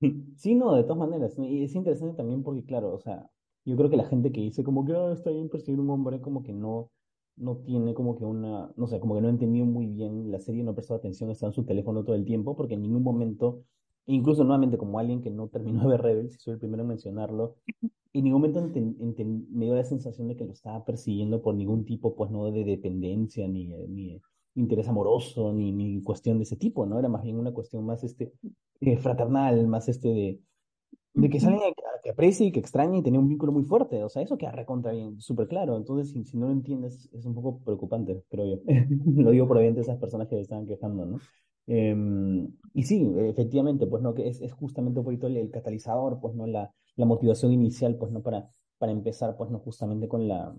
Sí, 0.36 0.54
no, 0.54 0.74
de 0.74 0.82
todas 0.82 0.98
maneras. 0.98 1.34
Y 1.38 1.64
es 1.64 1.74
interesante 1.74 2.16
también 2.16 2.42
porque, 2.42 2.64
claro, 2.64 2.92
o 2.92 2.98
sea, 2.98 3.30
yo 3.64 3.76
creo 3.76 3.88
que 3.88 3.96
la 3.96 4.06
gente 4.06 4.32
que 4.32 4.40
dice 4.40 4.64
como 4.64 4.84
que 4.84 4.92
ah, 4.92 5.12
está 5.12 5.30
bien 5.30 5.48
perseguir 5.48 5.80
un 5.80 5.90
hombre, 5.90 6.20
como 6.20 6.42
que 6.42 6.52
no, 6.52 6.90
no 7.36 7.56
tiene 7.58 7.94
como 7.94 8.16
que 8.16 8.24
una, 8.24 8.72
no 8.76 8.86
sé, 8.86 9.00
como 9.00 9.14
que 9.14 9.20
no 9.20 9.28
entendió 9.28 9.64
muy 9.64 9.86
bien 9.86 10.30
la 10.30 10.38
serie, 10.40 10.62
no 10.62 10.74
prestó 10.74 10.94
atención, 10.94 11.30
está 11.30 11.46
en 11.46 11.52
su 11.52 11.64
teléfono 11.64 12.04
todo 12.04 12.14
el 12.16 12.24
tiempo, 12.24 12.56
porque 12.56 12.74
en 12.74 12.82
ningún 12.82 13.02
momento, 13.02 13.64
incluso 14.06 14.44
nuevamente 14.44 14.78
como 14.78 14.98
alguien 14.98 15.20
que 15.20 15.30
no 15.30 15.48
terminó 15.48 15.82
de 15.82 15.88
ver 15.88 16.02
Rebels, 16.02 16.36
soy 16.40 16.54
el 16.54 16.60
primero 16.60 16.82
en 16.82 16.88
mencionarlo, 16.88 17.56
en 18.12 18.24
ningún 18.24 18.42
momento 18.42 18.62
me 19.50 19.64
dio 19.64 19.74
la 19.74 19.84
sensación 19.84 20.28
de 20.28 20.36
que 20.36 20.44
lo 20.44 20.52
estaba 20.52 20.84
persiguiendo 20.84 21.42
por 21.42 21.54
ningún 21.54 21.84
tipo, 21.84 22.14
pues 22.14 22.30
no 22.30 22.50
de 22.50 22.64
dependencia, 22.64 23.48
ni, 23.48 23.66
ni 23.66 24.20
interés 24.54 24.88
amoroso, 24.88 25.52
ni, 25.52 25.72
ni 25.72 26.00
cuestión 26.02 26.38
de 26.38 26.44
ese 26.44 26.56
tipo, 26.56 26.86
¿no? 26.86 26.98
Era 26.98 27.08
más 27.08 27.24
bien 27.24 27.38
una 27.38 27.52
cuestión 27.52 27.84
más 27.84 28.04
este, 28.04 28.32
eh, 28.80 28.96
fraternal, 28.98 29.66
más 29.66 29.88
este 29.88 30.08
de, 30.08 30.40
de 31.14 31.30
que 31.30 31.40
sale 31.40 31.58
que 32.02 32.10
aprecie 32.10 32.46
y 32.46 32.52
que 32.52 32.60
extraña 32.60 32.98
y 32.98 33.02
tenía 33.02 33.20
un 33.20 33.28
vínculo 33.28 33.52
muy 33.52 33.64
fuerte. 33.64 34.02
O 34.04 34.08
sea, 34.08 34.22
eso 34.22 34.36
queda 34.36 34.52
recontra 34.52 34.92
bien, 34.92 35.20
súper 35.20 35.48
claro. 35.48 35.76
Entonces, 35.76 36.12
si, 36.12 36.24
si, 36.24 36.36
no 36.36 36.46
lo 36.46 36.52
entiendes, 36.52 37.08
es 37.12 37.24
un 37.24 37.34
poco 37.34 37.60
preocupante, 37.60 38.22
creo 38.28 38.46
yo. 38.46 38.62
lo 39.22 39.30
digo 39.30 39.48
por 39.48 39.58
de 39.58 39.80
esas 39.80 39.98
personas 39.98 40.28
que 40.28 40.40
estaban 40.40 40.66
quejando, 40.66 41.06
¿no? 41.06 41.18
Em, 41.66 42.48
y 42.74 42.82
sí, 42.82 43.10
efectivamente, 43.16 43.86
pues 43.86 44.02
no, 44.02 44.12
que 44.12 44.28
es, 44.28 44.40
es 44.42 44.52
justamente 44.52 44.98
un 44.98 45.04
poquito 45.04 45.26
el, 45.28 45.50
catalizador, 45.50 46.20
pues 46.20 46.34
no, 46.34 46.46
la, 46.46 46.74
la 46.96 47.06
motivación 47.06 47.52
inicial, 47.52 47.96
pues 47.96 48.12
no, 48.12 48.22
para, 48.22 48.50
para 48.78 48.92
empezar, 48.92 49.36
pues 49.36 49.50
no, 49.50 49.60
justamente 49.60 50.08
con 50.08 50.28
la, 50.28 50.54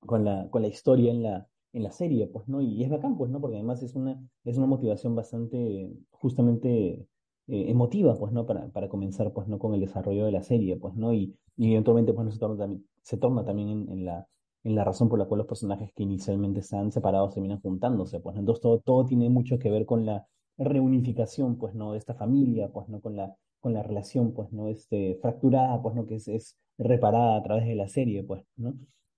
con 0.00 0.24
la, 0.24 0.50
con 0.50 0.62
la 0.62 0.68
historia 0.68 1.12
en 1.12 1.22
la, 1.22 1.48
en 1.72 1.82
la 1.84 1.92
serie, 1.92 2.26
pues 2.26 2.48
no, 2.48 2.60
y 2.60 2.82
es 2.84 2.90
bacán, 2.90 3.16
pues 3.16 3.30
no, 3.30 3.40
porque 3.40 3.56
además 3.56 3.82
es 3.82 3.94
una, 3.94 4.20
es 4.44 4.58
una 4.58 4.66
motivación 4.66 5.14
bastante, 5.14 5.90
justamente 6.10 7.06
eh, 7.48 7.70
emotiva, 7.70 8.14
pues, 8.18 8.32
¿no? 8.32 8.46
Para, 8.46 8.68
para 8.70 8.88
comenzar, 8.88 9.32
pues, 9.32 9.48
¿no? 9.48 9.58
Con 9.58 9.74
el 9.74 9.80
desarrollo 9.80 10.24
de 10.26 10.32
la 10.32 10.42
serie, 10.42 10.76
pues, 10.76 10.94
¿no? 10.94 11.12
Y, 11.12 11.36
y 11.56 11.72
eventualmente, 11.72 12.12
pues, 12.12 12.24
no 12.26 12.32
se 12.32 12.38
torna 12.38 12.56
también, 12.58 12.86
se 13.02 13.16
torna 13.16 13.44
también 13.44 13.88
en, 13.90 14.04
la, 14.04 14.26
en 14.64 14.74
la 14.74 14.84
razón 14.84 15.08
por 15.08 15.18
la 15.18 15.26
cual 15.26 15.38
los 15.38 15.46
personajes 15.46 15.92
que 15.94 16.02
inicialmente 16.04 16.60
están 16.60 16.92
separados 16.92 17.34
terminan 17.34 17.60
juntándose, 17.60 18.20
pues, 18.20 18.36
Entonces 18.36 18.62
todo, 18.62 18.78
todo 18.80 19.04
tiene 19.06 19.28
mucho 19.28 19.58
que 19.58 19.70
ver 19.70 19.86
con 19.86 20.06
la 20.06 20.26
reunificación, 20.58 21.56
pues, 21.58 21.74
¿no? 21.74 21.92
De 21.92 21.98
esta 21.98 22.14
familia, 22.14 22.70
pues, 22.72 22.88
¿no? 22.88 23.00
Con 23.00 23.16
la, 23.16 23.34
con 23.60 23.72
la 23.74 23.82
relación, 23.82 24.32
pues, 24.32 24.52
¿no? 24.52 24.68
Este, 24.68 25.16
fracturada, 25.20 25.80
pues, 25.82 25.94
¿no? 25.94 26.06
Que 26.06 26.16
es, 26.16 26.28
es 26.28 26.56
reparada 26.78 27.36
a 27.36 27.42
través 27.42 27.66
de 27.66 27.74
la 27.74 27.88
serie, 27.88 28.22
pues, 28.24 28.44
¿no? 28.56 28.74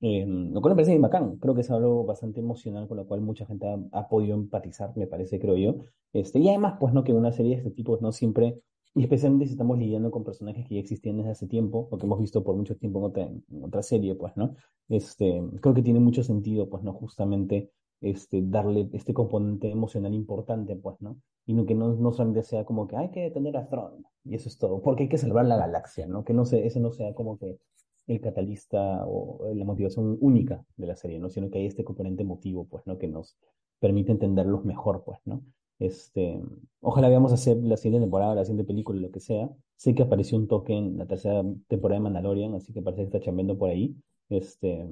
Eh, 0.07 0.27
lo 0.27 0.61
cual 0.61 0.75
me 0.75 0.83
parece 0.83 0.99
bacán, 0.99 1.39
creo 1.39 1.55
que 1.55 1.63
es 1.63 1.71
algo 1.71 2.05
bastante 2.05 2.41
emocional 2.41 2.87
con 2.87 2.99
lo 2.99 3.07
cual 3.07 3.23
mucha 3.23 3.47
gente 3.47 3.67
ha, 3.91 4.09
podido 4.09 4.35
empatizar, 4.35 4.95
me 4.97 5.07
parece, 5.07 5.39
creo 5.41 5.57
yo. 5.57 5.77
Este, 6.13 6.41
y 6.41 6.49
además, 6.51 6.75
pues 6.79 6.93
no 6.93 7.05
que 7.05 7.15
una 7.15 7.33
serie 7.33 7.53
de 7.53 7.57
este 7.63 7.71
tipo 7.71 7.99
no 8.03 8.13
siempre, 8.13 8.61
y 8.95 9.03
especialmente 9.03 9.47
si 9.47 9.53
estamos 9.53 9.79
lidiando 9.79 10.11
con 10.11 10.23
personajes 10.23 10.69
que 10.69 10.75
ya 10.75 10.81
existían 10.83 11.17
desde 11.17 11.31
hace 11.31 11.47
tiempo, 11.47 11.89
o 11.91 11.97
que 11.97 12.05
hemos 12.05 12.21
visto 12.21 12.45
por 12.45 12.55
mucho 12.55 12.77
tiempo 12.77 12.99
en 12.99 13.05
otra, 13.07 13.23
en 13.23 13.65
otra 13.65 13.83
serie, 13.83 14.15
pues, 14.15 14.37
¿no? 14.37 14.55
Este, 14.91 15.43
creo 15.63 15.73
que 15.75 15.83
tiene 15.83 16.01
mucho 16.01 16.23
sentido, 16.23 16.69
pues, 16.69 16.83
¿no? 16.83 16.93
Justamente 16.93 17.71
este, 18.03 18.43
darle 18.45 18.91
este 18.93 19.15
componente 19.15 19.71
emocional 19.71 20.13
importante, 20.13 20.77
pues, 20.77 21.01
¿no? 21.01 21.17
Y 21.47 21.55
no 21.55 21.65
que 21.65 21.75
no, 21.75 21.95
no 21.95 22.13
solamente 22.13 22.43
sea 22.43 22.67
como 22.67 22.87
que 22.87 22.97
hay 22.99 23.11
que 23.11 23.21
detener 23.23 23.57
a 23.57 23.69
Thrawn, 23.71 24.05
y 24.25 24.35
eso 24.35 24.51
es 24.51 24.59
todo, 24.59 24.83
porque 24.83 25.05
hay 25.05 25.09
que 25.09 25.17
salvar 25.17 25.47
la 25.47 25.57
galaxia, 25.57 26.07
¿no? 26.07 26.25
Que 26.25 26.35
no 26.35 26.45
se, 26.45 26.67
ese 26.67 26.79
no 26.79 26.93
sea 26.93 27.15
como 27.15 27.39
que 27.39 27.59
el 28.07 28.21
catalista 28.21 29.05
o 29.07 29.53
la 29.55 29.65
motivación 29.65 30.19
única 30.21 30.65
de 30.77 30.87
la 30.87 30.97
serie, 30.97 31.19
¿no? 31.19 31.31
Sino 31.31 31.51
que 31.51 31.59
hay 31.59 31.67
este 31.67 31.85
componente 31.85 32.23
emotivo, 32.23 32.67
pues, 32.67 32.87
¿no? 32.87 32.99
Que 32.99 33.09
nos 33.09 33.37
permite 33.81 34.13
entenderlos 34.13 34.65
mejor, 34.65 35.05
pues, 35.05 35.19
¿no? 35.25 35.43
Este, 35.79 36.41
ojalá 36.81 37.09
veamos 37.09 37.33
hacer 37.33 37.57
la 37.59 37.77
siguiente 37.77 38.05
temporada, 38.05 38.35
la 38.35 38.45
siguiente 38.45 38.67
película, 38.67 39.01
lo 39.01 39.11
que 39.11 39.21
sea. 39.21 39.51
Sé 39.77 39.95
que 39.95 40.03
apareció 40.03 40.39
un 40.39 40.49
toque 40.49 40.73
en 40.73 40.99
la 40.99 41.07
tercera 41.07 41.43
temporada 41.69 41.99
de 41.99 42.05
Mandalorian, 42.05 42.55
así 42.55 42.73
que 42.73 42.83
parece 42.83 43.03
que 43.03 43.07
está 43.07 43.21
chambeando 43.21 43.59
por 43.59 43.71
ahí. 43.71 43.97
Este, 44.29 44.87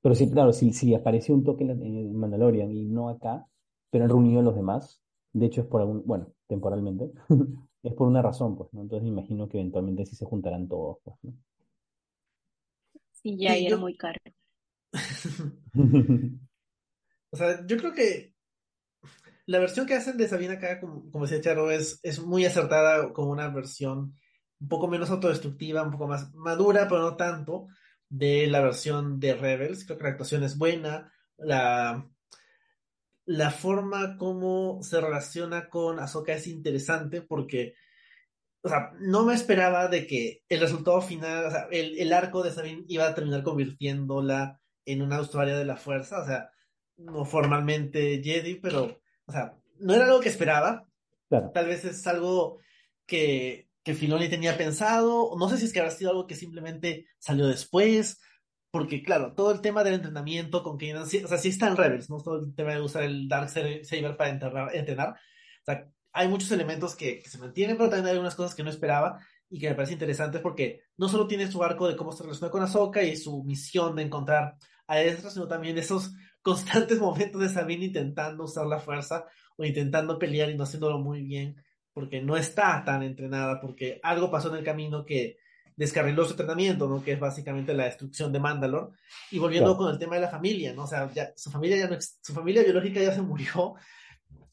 pero 0.00 0.14
sí, 0.14 0.30
claro, 0.30 0.52
si, 0.52 0.72
si 0.72 0.94
apareció 0.94 1.34
un 1.34 1.44
toque 1.44 1.64
en, 1.64 2.14
Mandalorian 2.16 2.70
y 2.70 2.84
no 2.86 3.08
acá, 3.08 3.46
pero 3.90 4.04
han 4.04 4.10
reunido 4.10 4.40
a 4.40 4.42
los 4.42 4.54
demás, 4.54 5.02
de 5.32 5.46
hecho 5.46 5.62
es 5.62 5.66
por 5.66 5.80
algún, 5.80 6.02
bueno, 6.06 6.28
temporalmente, 6.46 7.10
es 7.82 7.94
por 7.94 8.08
una 8.08 8.22
razón, 8.22 8.56
pues, 8.56 8.72
¿no? 8.72 8.82
Entonces 8.82 9.02
me 9.04 9.10
imagino 9.10 9.48
que 9.48 9.58
eventualmente 9.58 10.06
sí 10.06 10.16
se 10.16 10.24
juntarán 10.24 10.68
todos, 10.68 10.98
pues, 11.04 11.16
¿no? 11.22 11.32
Sí, 13.28 13.36
ya 13.38 13.56
era 13.56 13.76
muy 13.76 13.96
caro. 13.96 14.18
o 17.30 17.36
sea, 17.36 17.66
yo 17.66 17.76
creo 17.76 17.92
que 17.92 18.34
la 19.44 19.58
versión 19.58 19.86
que 19.86 19.94
hacen 19.94 20.16
de 20.16 20.28
Sabina 20.28 20.54
acá, 20.54 20.80
como, 20.80 21.10
como 21.10 21.26
decía 21.26 21.40
Charo, 21.40 21.70
es, 21.70 22.00
es 22.02 22.20
muy 22.20 22.44
acertada 22.46 23.12
como 23.12 23.30
una 23.30 23.48
versión 23.48 24.14
un 24.60 24.68
poco 24.68 24.88
menos 24.88 25.10
autodestructiva, 25.10 25.82
un 25.82 25.90
poco 25.90 26.08
más 26.08 26.34
madura, 26.34 26.88
pero 26.88 27.02
no 27.02 27.16
tanto, 27.16 27.68
de 28.08 28.46
la 28.46 28.60
versión 28.60 29.20
de 29.20 29.34
Rebels. 29.34 29.84
Creo 29.84 29.98
que 29.98 30.04
la 30.04 30.10
actuación 30.10 30.42
es 30.42 30.56
buena, 30.56 31.12
la, 31.36 32.08
la 33.26 33.50
forma 33.50 34.16
como 34.16 34.82
se 34.82 35.00
relaciona 35.00 35.68
con 35.68 36.00
Ahsoka 36.00 36.32
es 36.32 36.46
interesante 36.46 37.20
porque 37.20 37.74
o 38.62 38.68
sea, 38.68 38.92
no 39.00 39.24
me 39.24 39.34
esperaba 39.34 39.88
de 39.88 40.06
que 40.06 40.42
el 40.48 40.60
resultado 40.60 41.00
final, 41.00 41.46
o 41.46 41.50
sea, 41.50 41.68
el, 41.70 42.12
arco 42.12 42.42
de 42.42 42.50
Sabine 42.50 42.84
iba 42.88 43.06
a 43.06 43.14
terminar 43.14 43.42
convirtiéndola 43.42 44.60
en 44.84 45.02
una 45.02 45.20
usuaria 45.20 45.56
de 45.56 45.64
la 45.64 45.76
fuerza, 45.76 46.20
o 46.20 46.26
sea, 46.26 46.50
no 46.96 47.24
formalmente 47.24 48.20
Jedi, 48.22 48.56
pero, 48.56 49.00
o 49.26 49.32
sea, 49.32 49.56
no 49.78 49.94
era 49.94 50.06
algo 50.06 50.20
que 50.20 50.28
esperaba. 50.28 50.84
Tal 51.28 51.66
vez 51.66 51.84
es 51.84 52.06
algo 52.06 52.58
que, 53.06 53.68
que 53.84 53.94
Filoni 53.94 54.28
tenía 54.28 54.56
pensado, 54.56 55.36
no 55.38 55.48
sé 55.48 55.58
si 55.58 55.66
es 55.66 55.72
que 55.72 55.80
habrá 55.80 55.90
sido 55.90 56.10
algo 56.10 56.26
que 56.26 56.34
simplemente 56.34 57.06
salió 57.18 57.46
después, 57.46 58.20
porque 58.70 59.02
claro, 59.02 59.34
todo 59.34 59.52
el 59.52 59.60
tema 59.60 59.84
del 59.84 59.94
entrenamiento 59.94 60.62
con 60.62 60.78
que, 60.78 60.94
o 60.94 61.06
sea, 61.06 61.38
sí 61.38 61.48
está 61.48 61.68
en 61.68 61.76
Rebels, 61.76 62.10
¿no? 62.10 62.20
Todo 62.20 62.40
el 62.40 62.54
tema 62.54 62.72
de 62.72 62.80
usar 62.80 63.04
el 63.04 63.28
Dark 63.28 63.50
Saber 63.50 64.16
para 64.16 64.30
entrenar, 64.30 64.74
entrenar. 64.74 65.08
O 65.10 65.64
sea, 65.64 65.88
hay 66.18 66.26
muchos 66.26 66.50
elementos 66.50 66.96
que, 66.96 67.22
se 67.24 67.38
mantienen, 67.38 67.76
pero 67.76 67.88
también 67.88 68.06
hay 68.06 68.12
algunas 68.12 68.34
cosas 68.34 68.56
que 68.56 68.64
no 68.64 68.70
esperaba 68.70 69.20
y 69.48 69.60
que 69.60 69.68
me 69.68 69.76
parece 69.76 69.92
interesantes 69.92 70.40
porque 70.40 70.82
no 70.96 71.08
solo 71.08 71.28
tiene 71.28 71.48
su 71.48 71.62
arco 71.62 71.86
de 71.86 71.94
cómo 71.94 72.10
se 72.10 72.24
relaciona 72.24 72.50
con 72.50 72.60
Ahsoka 72.60 73.04
y 73.04 73.16
su 73.16 73.44
misión 73.44 73.94
de 73.94 74.02
encontrar 74.02 74.56
a 74.88 75.00
Ezra, 75.00 75.30
sino 75.30 75.46
también 75.46 75.78
esos 75.78 76.12
constantes 76.42 76.98
momentos 76.98 77.40
de 77.40 77.48
Sabine 77.48 77.84
intentando 77.84 78.44
usar 78.44 78.66
la 78.66 78.80
fuerza 78.80 79.26
o 79.56 79.64
intentando 79.64 80.18
pelear 80.18 80.50
y 80.50 80.56
no 80.56 80.64
haciéndolo 80.64 80.98
muy 80.98 81.22
bien 81.22 81.62
porque 81.92 82.20
no 82.20 82.36
está 82.36 82.82
tan 82.84 83.04
entrenada, 83.04 83.60
porque 83.60 84.00
algo 84.02 84.28
pasó 84.28 84.48
en 84.48 84.56
el 84.56 84.64
camino 84.64 85.04
que 85.04 85.38
descarriló 85.76 86.24
su 86.24 86.32
entrenamiento, 86.32 86.88
¿no? 86.88 87.02
Que 87.02 87.12
es 87.12 87.20
básicamente 87.20 87.74
la 87.74 87.84
destrucción 87.84 88.32
de 88.32 88.40
Mandalore. 88.40 88.96
Y 89.30 89.38
volviendo 89.38 89.76
con 89.76 89.92
el 89.92 89.98
tema 90.00 90.16
de 90.16 90.22
la 90.22 90.30
familia, 90.30 90.72
¿no? 90.74 90.82
O 90.82 90.86
sea, 90.88 91.12
ya, 91.12 91.32
su 91.36 91.48
familia 91.50 91.76
ya 91.76 91.88
no, 91.88 91.96
su 92.00 92.34
familia 92.34 92.64
biológica 92.64 93.00
ya 93.00 93.12
se 93.12 93.22
murió 93.22 93.74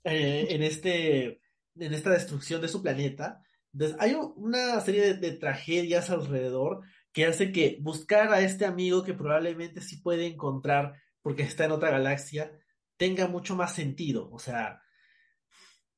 eh, 0.04 0.46
en 0.50 0.62
este 0.62 1.42
en 1.78 1.94
esta 1.94 2.12
destrucción 2.12 2.62
de 2.62 2.68
su 2.68 2.82
planeta. 2.82 3.42
Entonces, 3.74 3.98
hay 4.00 4.16
una 4.36 4.80
serie 4.82 5.16
de, 5.16 5.32
tragedias 5.34 6.10
alrededor 6.10 6.82
que 7.12 7.26
hace 7.26 7.52
que 7.52 7.78
buscar 7.82 8.34
a 8.34 8.42
este 8.42 8.66
amigo 8.66 9.04
que 9.04 9.14
probablemente 9.14 9.82
sí 9.82 9.98
puede 9.98 10.28
encontrar 10.28 10.94
porque 11.22 11.44
está 11.44 11.66
en 11.66 11.72
otra 11.72 11.90
galaxia 11.90 12.52
tenga 12.98 13.28
mucho 13.28 13.56
más 13.56 13.74
sentido. 13.74 14.30
O 14.32 14.40
sea, 14.40 14.82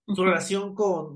su 0.07 0.23
relación 0.23 0.73
con... 0.73 1.15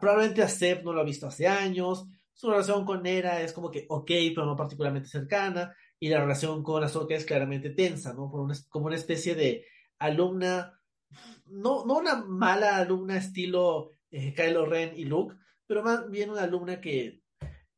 probablemente 0.00 0.42
a 0.42 0.48
Seb 0.48 0.84
no 0.84 0.92
lo 0.92 1.00
ha 1.00 1.04
visto 1.04 1.26
hace 1.26 1.46
años, 1.46 2.06
su 2.32 2.50
relación 2.50 2.84
con 2.84 3.06
Era 3.06 3.40
es 3.42 3.52
como 3.52 3.70
que 3.70 3.86
ok, 3.88 4.10
pero 4.34 4.46
no 4.46 4.56
particularmente 4.56 5.08
cercana, 5.08 5.74
y 5.98 6.08
la 6.08 6.20
relación 6.20 6.62
con 6.62 6.82
Ahsoka 6.82 7.14
es 7.14 7.26
claramente 7.26 7.70
tensa, 7.70 8.14
¿no? 8.14 8.30
Por 8.30 8.50
como 8.68 8.86
una 8.86 8.96
especie 8.96 9.34
de 9.34 9.66
alumna 9.98 10.79
no, 11.46 11.84
no 11.84 11.98
una 11.98 12.24
mala 12.24 12.76
alumna 12.76 13.16
estilo 13.16 13.90
eh, 14.10 14.34
Kylo 14.34 14.66
Ren 14.66 14.92
y 14.96 15.04
Luke, 15.04 15.36
pero 15.66 15.82
más 15.82 16.08
bien 16.10 16.30
una 16.30 16.42
alumna 16.42 16.80
que, 16.80 17.22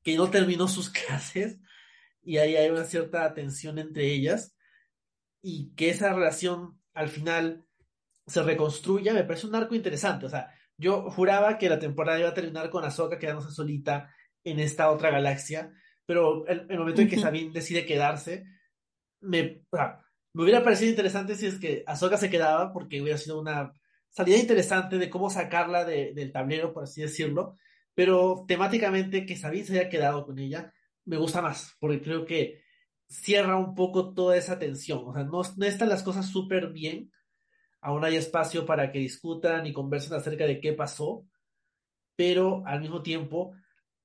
que 0.03 0.17
no 0.17 0.31
terminó 0.31 0.69
sus 0.69 0.91
clases 0.91 1.59
y 2.23 2.39
ahí 2.39 2.57
hay 2.57 2.71
una 2.71 2.85
cierta 2.85 3.33
tensión 3.35 3.79
entre 3.79 4.07
ellas 4.13 4.57
y 5.43 5.75
que 5.75 5.91
esa 5.91 6.13
relación 6.13 6.81
al 6.95 7.09
final 7.09 7.67
se 8.27 8.43
reconstruya, 8.43 9.13
me 9.13 9.25
parece 9.25 9.47
un 9.47 9.55
arco 9.55 9.75
interesante. 9.75 10.27
O 10.27 10.29
sea, 10.29 10.55
yo 10.77 11.11
juraba 11.11 11.59
que 11.59 11.69
la 11.69 11.79
temporada 11.79 12.21
iba 12.21 12.29
a 12.29 12.35
terminar 12.35 12.71
con 12.71 12.85
Ahsoka 12.85 13.19
quedándose 13.19 13.51
solita 13.51 14.15
en 14.45 14.61
esta 14.61 14.91
otra 14.91 15.11
galaxia, 15.11 15.73
pero 16.07 16.47
el, 16.47 16.67
el 16.69 16.79
momento 16.79 17.03
en 17.03 17.09
que 17.09 17.19
Sabine 17.19 17.53
decide 17.53 17.85
quedarse, 17.85 18.45
me, 19.21 19.65
me 20.35 20.43
hubiera 20.43 20.65
parecido 20.65 20.91
interesante 20.91 21.35
si 21.35 21.47
es 21.47 21.59
que 21.59 21.85
Ahsoka 21.87 22.17
se 22.17 22.31
quedaba, 22.31 22.73
porque 22.73 23.03
hubiera 23.03 23.19
sido 23.19 23.41
una 23.41 23.75
salida 24.09 24.39
interesante 24.39 24.99
de 24.99 25.11
cómo 25.11 25.31
sacarla 25.31 25.85
de, 25.85 26.13
del 26.15 26.33
tablero, 26.33 26.73
por 26.73 26.85
así 26.85 27.03
decirlo, 27.03 27.57
pero 27.95 28.45
temáticamente 28.47 29.27
que 29.27 29.37
Sabine 29.37 29.65
se 29.65 29.79
haya 29.79 29.89
quedado 29.89 30.25
con 30.25 30.39
ella, 30.39 30.73
me 31.05 31.17
gusta 31.17 31.43
más, 31.43 31.77
porque 31.81 32.01
creo 32.01 32.25
que 32.25 32.63
cierra 33.09 33.57
un 33.57 33.75
poco 33.75 34.15
toda 34.15 34.37
esa 34.37 34.59
tensión, 34.59 35.03
o 35.07 35.13
sea, 35.13 35.25
no, 35.25 35.43
no 35.57 35.67
están 35.67 35.89
las 35.89 36.03
cosas 36.03 36.27
súper 36.31 36.73
bien, 36.73 37.11
aún 37.81 38.05
hay 38.05 38.17
espacio 38.17 38.65
para 38.65 38.93
que 38.93 39.01
discutan 39.01 39.67
y 39.67 39.73
conversen 39.73 40.15
acerca 40.15 40.47
de 40.47 40.61
qué 40.61 40.73
pasó, 40.73 41.27
pero 42.17 42.63
al 42.67 42.81
mismo 42.81 43.03
tiempo 43.03 43.55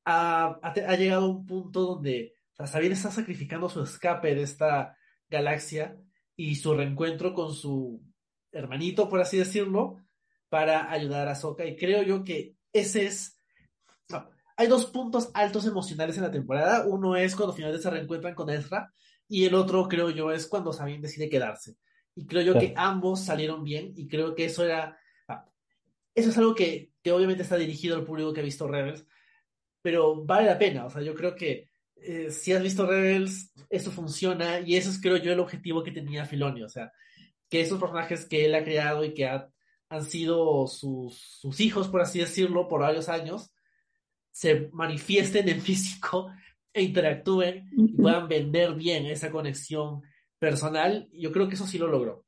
ha, 0.04 0.60
ha, 0.62 0.96
llegado 0.96 1.26
a 1.26 1.30
un 1.30 1.46
punto 1.46 1.82
donde 1.82 2.34
o 2.58 2.64
está 2.64 3.12
sacrificando 3.12 3.70
su 3.70 3.84
escape 3.84 4.34
de 4.34 4.42
esta 4.42 4.98
galaxia 5.30 5.96
y 6.38 6.56
su 6.56 6.74
reencuentro 6.76 7.34
con 7.34 7.54
su 7.54 8.02
hermanito, 8.52 9.10
por 9.10 9.20
así 9.20 9.38
decirlo, 9.38 9.98
para 10.50 10.90
ayudar 10.92 11.28
a 11.28 11.36
Soka. 11.36 11.66
Y 11.66 11.76
creo 11.76 12.04
yo 12.04 12.24
que 12.24 12.56
ese 12.72 13.08
es. 13.08 13.42
hay 14.56 14.68
dos 14.68 14.86
puntos 14.86 15.30
altos 15.34 15.66
emocionales 15.66 16.16
en 16.18 16.24
la 16.24 16.32
temporada. 16.32 16.86
Uno 16.88 17.16
es 17.16 17.36
cuando 17.36 17.54
finalmente 17.54 17.84
se 17.84 17.90
reencuentran 17.90 18.36
con 18.36 18.50
Ezra, 18.50 18.94
y 19.28 19.46
el 19.46 19.56
otro, 19.56 19.88
creo 19.90 20.10
yo, 20.12 20.32
es 20.32 20.48
cuando 20.48 20.72
Sabine 20.72 21.02
decide 21.02 21.28
quedarse. 21.28 21.76
Y 22.16 22.26
creo 22.26 22.42
yo 22.44 22.60
que 22.60 22.74
ambos 22.78 23.26
salieron 23.26 23.64
bien, 23.64 23.94
y 23.96 24.08
creo 24.08 24.36
que 24.36 24.46
eso 24.46 24.64
era. 24.64 24.98
Eso 26.16 26.30
es 26.30 26.38
algo 26.38 26.56
que, 26.56 26.92
que 27.04 27.12
obviamente 27.12 27.44
está 27.44 27.58
dirigido 27.58 27.96
al 27.96 28.06
público 28.06 28.34
que 28.34 28.40
ha 28.40 28.44
visto 28.44 28.68
Rebels, 28.68 29.06
pero 29.82 30.24
vale 30.24 30.48
la 30.48 30.58
pena. 30.58 30.86
O 30.86 30.90
sea, 30.90 31.02
yo 31.02 31.14
creo 31.14 31.36
que 31.36 31.70
eh, 32.02 32.32
si 32.32 32.54
has 32.54 32.64
visto 32.64 32.86
Rebels, 32.86 33.54
eso 33.70 33.92
funciona, 33.92 34.60
y 34.60 34.76
eso 34.76 34.90
es, 34.90 35.02
creo 35.02 35.18
yo, 35.18 35.32
el 35.32 35.40
objetivo 35.40 35.84
que 35.84 35.92
tenía 35.92 36.26
Filoni. 36.26 36.64
O 36.64 36.70
sea, 36.70 36.92
que 37.50 37.62
esos 37.62 37.80
personajes 37.80 38.26
que 38.26 38.46
él 38.46 38.56
ha 38.56 38.64
creado 38.64 39.04
y 39.04 39.14
que 39.14 39.28
han 39.28 40.04
sido 40.04 40.68
sus, 40.68 41.18
sus 41.18 41.60
hijos, 41.60 41.88
por 41.88 42.02
así 42.02 42.20
decirlo, 42.20 42.68
por 42.68 42.82
varios 42.82 43.10
años, 43.10 43.52
se 44.32 44.70
manifiesten 44.72 45.50
en 45.50 45.62
físico 45.62 46.30
e 46.74 46.84
interactúen 46.84 47.70
y 47.72 47.88
puedan 47.94 48.28
vender 48.28 48.76
bien 48.76 49.06
esa 49.06 49.32
conexión 49.32 50.02
personal. 50.38 51.10
Yo 51.12 51.32
creo 51.32 51.48
que 51.48 51.56
eso 51.56 51.66
sí 51.66 51.78
lo 51.78 51.88
logró. 51.88 52.24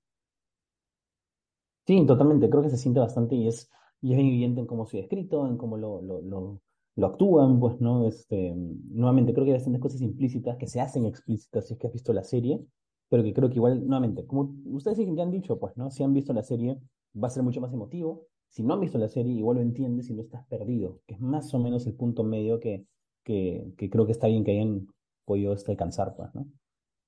Sí, 1.85 2.05
totalmente. 2.05 2.49
Creo 2.49 2.63
que 2.63 2.69
se 2.69 2.77
siente 2.77 2.99
bastante 2.99 3.35
y 3.35 3.47
es, 3.47 3.69
y 4.01 4.13
es 4.13 4.19
evidente 4.19 4.61
en 4.61 4.67
cómo 4.67 4.85
se 4.85 4.97
ha 4.97 5.01
escrito, 5.01 5.47
en 5.47 5.57
cómo 5.57 5.77
lo, 5.77 6.01
lo, 6.01 6.21
lo, 6.21 6.61
lo, 6.95 7.07
actúan, 7.07 7.59
pues, 7.59 7.79
¿no? 7.79 8.07
Este, 8.07 8.53
nuevamente, 8.55 9.33
creo 9.33 9.45
que 9.45 9.51
hay 9.51 9.57
bastantes 9.57 9.81
cosas 9.81 10.01
implícitas 10.01 10.57
que 10.57 10.67
se 10.67 10.81
hacen 10.81 11.05
explícitas 11.05 11.67
si 11.67 11.73
es 11.73 11.79
que 11.79 11.87
has 11.87 11.93
visto 11.93 12.13
la 12.13 12.23
serie, 12.23 12.65
pero 13.09 13.23
que 13.23 13.33
creo 13.33 13.49
que 13.49 13.55
igual, 13.55 13.85
nuevamente, 13.87 14.25
como 14.25 14.55
ustedes 14.65 14.97
ya 14.97 15.23
han 15.23 15.31
dicho, 15.31 15.59
pues, 15.59 15.75
¿no? 15.77 15.91
Si 15.91 16.03
han 16.03 16.13
visto 16.13 16.33
la 16.33 16.43
serie, 16.43 16.77
va 17.21 17.27
a 17.27 17.31
ser 17.31 17.43
mucho 17.43 17.61
más 17.61 17.73
emotivo. 17.73 18.27
Si 18.49 18.63
no 18.63 18.73
han 18.73 18.79
visto 18.79 18.97
la 18.97 19.09
serie, 19.09 19.33
igual 19.33 19.57
lo 19.57 19.61
entiendes 19.63 20.09
y 20.09 20.13
no 20.13 20.21
estás 20.21 20.45
perdido, 20.47 21.01
que 21.07 21.15
es 21.15 21.21
más 21.21 21.53
o 21.53 21.59
menos 21.59 21.85
el 21.85 21.95
punto 21.95 22.23
medio 22.23 22.59
que, 22.59 22.85
que, 23.23 23.73
que 23.77 23.89
creo 23.89 24.05
que 24.05 24.11
está 24.11 24.27
bien 24.27 24.43
que 24.43 24.51
hayan 24.51 24.87
podido 25.25 25.53
este, 25.53 25.71
alcanzar, 25.71 26.15
pues, 26.15 26.33
¿no? 26.33 26.47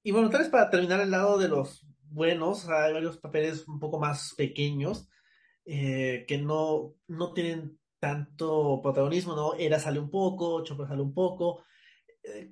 Y 0.03 0.11
bueno, 0.11 0.29
tal 0.29 0.41
vez 0.41 0.49
para 0.49 0.69
terminar 0.69 0.99
el 0.99 1.11
lado 1.11 1.37
de 1.37 1.47
los 1.47 1.85
buenos, 2.09 2.67
hay 2.69 2.93
varios 2.93 3.17
papeles 3.17 3.67
un 3.67 3.79
poco 3.79 3.99
más 3.99 4.33
pequeños 4.35 5.07
eh, 5.65 6.25
que 6.27 6.39
no, 6.39 6.95
no 7.07 7.33
tienen 7.33 7.79
tanto 8.01 8.81
protagonismo, 8.81 9.35
¿no? 9.35 9.53
Era 9.53 9.79
sale 9.79 9.99
un 9.99 10.09
poco, 10.09 10.63
Chopper 10.65 10.87
sale 10.87 11.01
un 11.01 11.13
poco, 11.13 11.63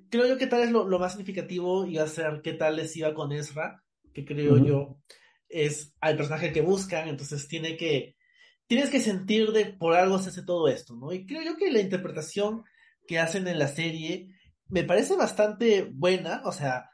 creo 0.08 0.26
yo 0.26 0.38
que 0.38 0.46
tal 0.46 0.62
es 0.62 0.70
lo, 0.70 0.86
más 0.98 1.12
significativo 1.12 1.86
iba 1.86 2.02
a 2.02 2.08
ser 2.08 2.40
qué 2.42 2.52
tal 2.52 2.76
les 2.76 2.96
iba 2.96 3.14
con 3.14 3.32
Ezra, 3.32 3.82
que 4.12 4.24
creo 4.24 4.58
yo 4.58 4.98
es 5.48 5.94
al 6.00 6.16
personaje 6.16 6.52
que 6.52 6.60
buscan, 6.60 7.08
entonces 7.08 7.48
tiene 7.48 7.76
que, 7.76 8.16
tienes 8.66 8.90
que 8.90 9.00
sentir 9.00 9.50
de 9.52 9.66
por 9.66 9.94
algo 9.94 10.18
se 10.18 10.30
hace 10.30 10.44
todo 10.44 10.68
esto, 10.68 10.94
¿no? 10.96 11.12
Y 11.12 11.26
creo 11.26 11.42
yo 11.42 11.56
que 11.56 11.72
la 11.72 11.80
interpretación 11.80 12.62
que 13.06 13.18
hacen 13.18 13.48
en 13.48 13.58
la 13.58 13.68
serie 13.68 14.28
me 14.68 14.84
parece 14.84 15.16
bastante 15.16 15.90
buena, 15.92 16.42
o 16.44 16.52
sea, 16.52 16.90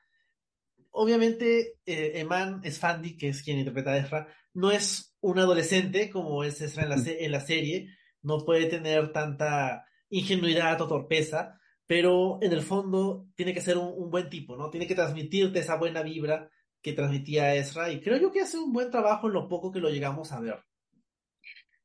obviamente 0.90 1.74
eh, 1.84 2.12
Eman 2.14 2.62
Esfandi, 2.64 3.18
que 3.18 3.28
es 3.28 3.42
quien 3.42 3.59
interpreta 3.59 3.92
a 3.92 3.98
Ezra, 3.98 4.28
no 4.54 4.70
es 4.70 5.14
un 5.20 5.38
adolescente 5.38 6.09
como 6.09 6.42
es 6.42 6.61
Ezra 6.62 6.84
en 6.84 6.88
la, 6.88 6.96
en 6.96 7.32
la 7.32 7.40
serie, 7.40 7.88
no 8.26 8.44
puede 8.44 8.66
tener 8.66 9.12
tanta 9.12 9.86
ingenuidad 10.10 10.80
o 10.80 10.88
torpeza, 10.88 11.58
pero 11.86 12.38
en 12.42 12.52
el 12.52 12.62
fondo 12.62 13.28
tiene 13.36 13.54
que 13.54 13.60
ser 13.60 13.78
un, 13.78 14.10
buen 14.10 14.28
tipo, 14.28 14.56
¿no? 14.56 14.68
Tiene 14.68 14.86
que 14.86 14.96
transmitirte 14.96 15.60
esa 15.60 15.76
buena 15.76 16.02
vibra 16.02 16.50
que 16.82 16.92
transmitía 16.92 17.54
Ezra 17.54 17.90
y 17.90 18.00
creo 18.00 18.18
yo 18.18 18.32
que 18.32 18.40
hace 18.40 18.58
un 18.58 18.72
buen 18.72 18.90
trabajo 18.90 19.28
en 19.28 19.34
lo 19.34 19.48
poco 19.48 19.70
que 19.70 19.78
lo 19.78 19.90
llegamos 19.90 20.32
a 20.32 20.40
ver. 20.40 20.58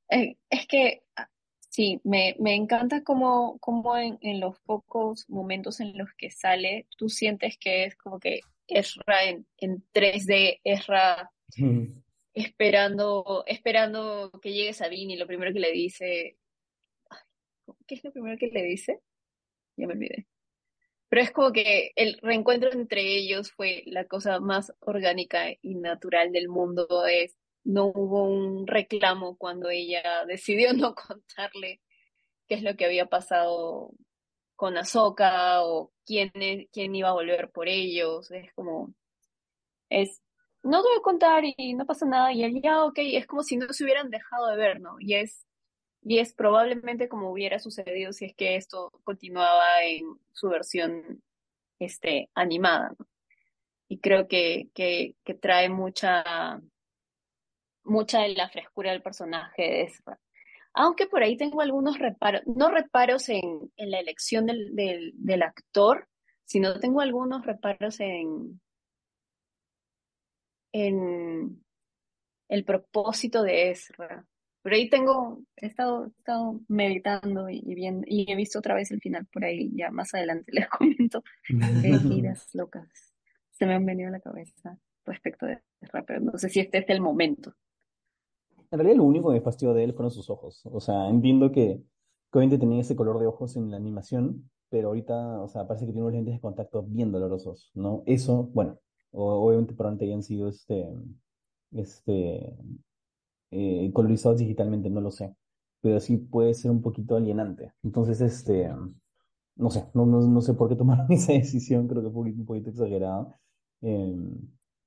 Eh, 0.09 0.37
es 0.49 0.67
que 0.67 1.03
ah, 1.15 1.29
sí, 1.69 2.01
me, 2.03 2.35
me 2.39 2.55
encanta 2.55 3.03
como, 3.03 3.59
como 3.59 3.95
en, 3.95 4.17
en, 4.21 4.39
los 4.39 4.59
pocos 4.61 5.29
momentos 5.29 5.79
en 5.79 5.95
los 5.95 6.09
que 6.17 6.31
sale, 6.31 6.87
tú 6.97 7.07
sientes 7.07 7.57
que 7.59 7.85
es 7.85 7.95
como 7.95 8.19
que 8.19 8.41
Ezra 8.67 9.25
en, 9.25 9.45
en 9.57 9.83
3D, 9.93 10.59
Ezra 10.63 11.31
esperando, 12.33 13.43
esperando 13.47 14.31
que 14.41 14.53
llegue 14.53 14.73
Sabine 14.73 15.13
y 15.13 15.17
lo 15.17 15.27
primero 15.27 15.53
que 15.53 15.59
le 15.59 15.71
dice, 15.71 16.37
¿qué 17.87 17.95
es 17.95 18.03
lo 18.03 18.11
primero 18.11 18.37
que 18.37 18.47
le 18.47 18.63
dice? 18.63 19.01
ya 19.77 19.87
me 19.87 19.93
olvidé. 19.93 20.27
Pero 21.09 21.23
es 21.23 21.31
como 21.31 21.51
que 21.51 21.91
el 21.95 22.17
reencuentro 22.21 22.71
entre 22.71 23.01
ellos 23.01 23.51
fue 23.51 23.83
la 23.87 24.05
cosa 24.05 24.39
más 24.39 24.73
orgánica 24.79 25.49
y 25.61 25.75
natural 25.75 26.31
del 26.31 26.47
mundo. 26.47 27.05
Es, 27.05 27.37
no 27.63 27.87
hubo 27.87 28.23
un 28.23 28.67
reclamo 28.67 29.37
cuando 29.37 29.69
ella 29.69 30.01
decidió 30.27 30.73
no 30.73 30.95
contarle 30.95 31.81
qué 32.47 32.55
es 32.55 32.63
lo 32.63 32.75
que 32.75 32.85
había 32.85 33.07
pasado 33.07 33.91
con 34.55 34.77
Ahsoka 34.77 35.63
o 35.63 35.91
quién, 36.05 36.31
quién 36.71 36.95
iba 36.95 37.09
a 37.09 37.13
volver 37.13 37.51
por 37.51 37.67
ellos. 37.67 38.31
Es 38.31 38.53
como, 38.53 38.93
es, 39.89 40.21
no 40.63 40.81
te 40.81 40.89
voy 40.89 40.97
a 40.99 41.01
contar 41.01 41.43
y 41.45 41.73
no 41.73 41.85
pasa 41.85 42.05
nada. 42.05 42.33
Y 42.33 42.43
él 42.43 42.61
ya, 42.61 42.83
ok, 42.85 42.99
es 42.99 43.27
como 43.27 43.43
si 43.43 43.57
no 43.57 43.71
se 43.73 43.83
hubieran 43.83 44.09
dejado 44.09 44.47
de 44.47 44.57
ver, 44.57 44.81
¿no? 44.81 44.95
Y 44.99 45.15
es 45.15 45.45
y 46.03 46.19
es 46.19 46.33
probablemente 46.33 47.07
como 47.07 47.31
hubiera 47.31 47.59
sucedido 47.59 48.11
si 48.13 48.25
es 48.25 48.35
que 48.35 48.55
esto 48.55 48.91
continuaba 49.03 49.83
en 49.83 50.05
su 50.31 50.49
versión 50.49 51.21
este, 51.79 52.29
animada. 52.33 52.95
Y 53.87 53.99
creo 53.99 54.27
que, 54.27 54.69
que, 54.73 55.15
que, 55.23 55.33
trae 55.35 55.69
mucha, 55.69 56.59
mucha 57.83 58.21
de 58.21 58.29
la 58.29 58.49
frescura 58.49 58.91
del 58.91 59.01
personaje 59.03 59.61
de 59.61 59.81
Ezra. 59.83 60.19
Aunque 60.73 61.07
por 61.07 61.21
ahí 61.21 61.37
tengo 61.37 61.61
algunos 61.61 61.99
reparos, 61.99 62.41
no 62.45 62.69
reparos 62.69 63.29
en, 63.29 63.71
en 63.75 63.91
la 63.91 63.99
elección 63.99 64.45
del, 64.45 64.75
del, 64.75 65.11
del 65.15 65.43
actor, 65.43 66.07
sino 66.45 66.79
tengo 66.79 67.01
algunos 67.01 67.45
reparos 67.45 67.99
en, 67.99 68.59
en 70.71 71.63
el 72.49 72.65
propósito 72.65 73.43
de 73.43 73.71
Ezra. 73.71 74.25
Pero 74.63 74.75
ahí 74.75 74.89
tengo, 74.89 75.41
he 75.55 75.65
estado, 75.67 76.05
estado 76.17 76.59
meditando 76.67 77.49
y, 77.49 77.61
viendo, 77.73 78.05
y 78.07 78.31
he 78.31 78.35
visto 78.35 78.59
otra 78.59 78.75
vez 78.75 78.91
el 78.91 79.01
final 79.01 79.25
por 79.25 79.43
ahí, 79.43 79.71
ya 79.73 79.89
más 79.89 80.13
adelante 80.13 80.51
les 80.51 80.67
comento. 80.69 81.23
ideas 81.49 82.49
locas 82.53 83.11
se 83.61 83.67
me 83.67 83.75
han 83.75 83.85
venido 83.85 84.09
a 84.09 84.11
la 84.11 84.19
cabeza 84.19 84.75
respecto 85.05 85.45
de 85.45 85.59
pero 86.07 86.19
no 86.19 86.35
sé 86.39 86.49
si 86.49 86.59
este 86.59 86.79
es 86.79 86.89
el 86.89 86.99
momento. 86.99 87.53
En 88.71 88.79
realidad 88.79 88.97
lo 88.97 89.03
único 89.03 89.29
que 89.29 89.35
me 89.35 89.41
fastidió 89.41 89.75
de 89.75 89.83
él 89.83 89.93
fueron 89.93 90.09
sus 90.09 90.31
ojos. 90.31 90.63
O 90.65 90.79
sea, 90.79 91.07
entiendo 91.09 91.51
que, 91.51 91.79
que 92.31 92.39
obviamente 92.39 92.57
tenía 92.57 92.81
ese 92.81 92.95
color 92.95 93.19
de 93.19 93.27
ojos 93.27 93.55
en 93.57 93.69
la 93.69 93.77
animación, 93.77 94.49
pero 94.69 94.87
ahorita, 94.87 95.41
o 95.41 95.47
sea, 95.47 95.67
parece 95.67 95.85
que 95.85 95.91
tiene 95.91 96.07
unos 96.07 96.15
lentes 96.15 96.33
de 96.33 96.41
contacto 96.41 96.81
bien 96.81 97.11
dolorosos, 97.11 97.71
¿no? 97.75 98.01
Eso, 98.07 98.49
bueno, 98.51 98.79
obviamente 99.11 99.73
probablemente 99.73 100.05
hayan 100.05 100.23
sido 100.23 100.47
este, 100.49 100.87
este, 101.71 102.55
eh, 103.51 103.91
colorizados 103.93 104.39
digitalmente, 104.39 104.89
no 104.89 105.01
lo 105.01 105.11
sé, 105.11 105.35
pero 105.81 105.99
sí 105.99 106.17
puede 106.17 106.53
ser 106.53 106.71
un 106.71 106.81
poquito 106.81 107.15
alienante. 107.15 107.73
Entonces, 107.83 108.21
este, 108.21 108.69
no 109.55 109.69
sé, 109.69 109.85
no, 109.93 110.05
no, 110.05 110.41
sé 110.41 110.53
por 110.53 110.69
qué 110.69 110.75
tomaron 110.75 111.07
esa 111.11 111.33
decisión, 111.33 111.87
creo 111.87 112.03
que 112.03 112.09
fue 112.09 112.23
un 112.23 112.45
poquito 112.45 112.69
exagerado. 112.69 113.35
Em, 113.81 114.37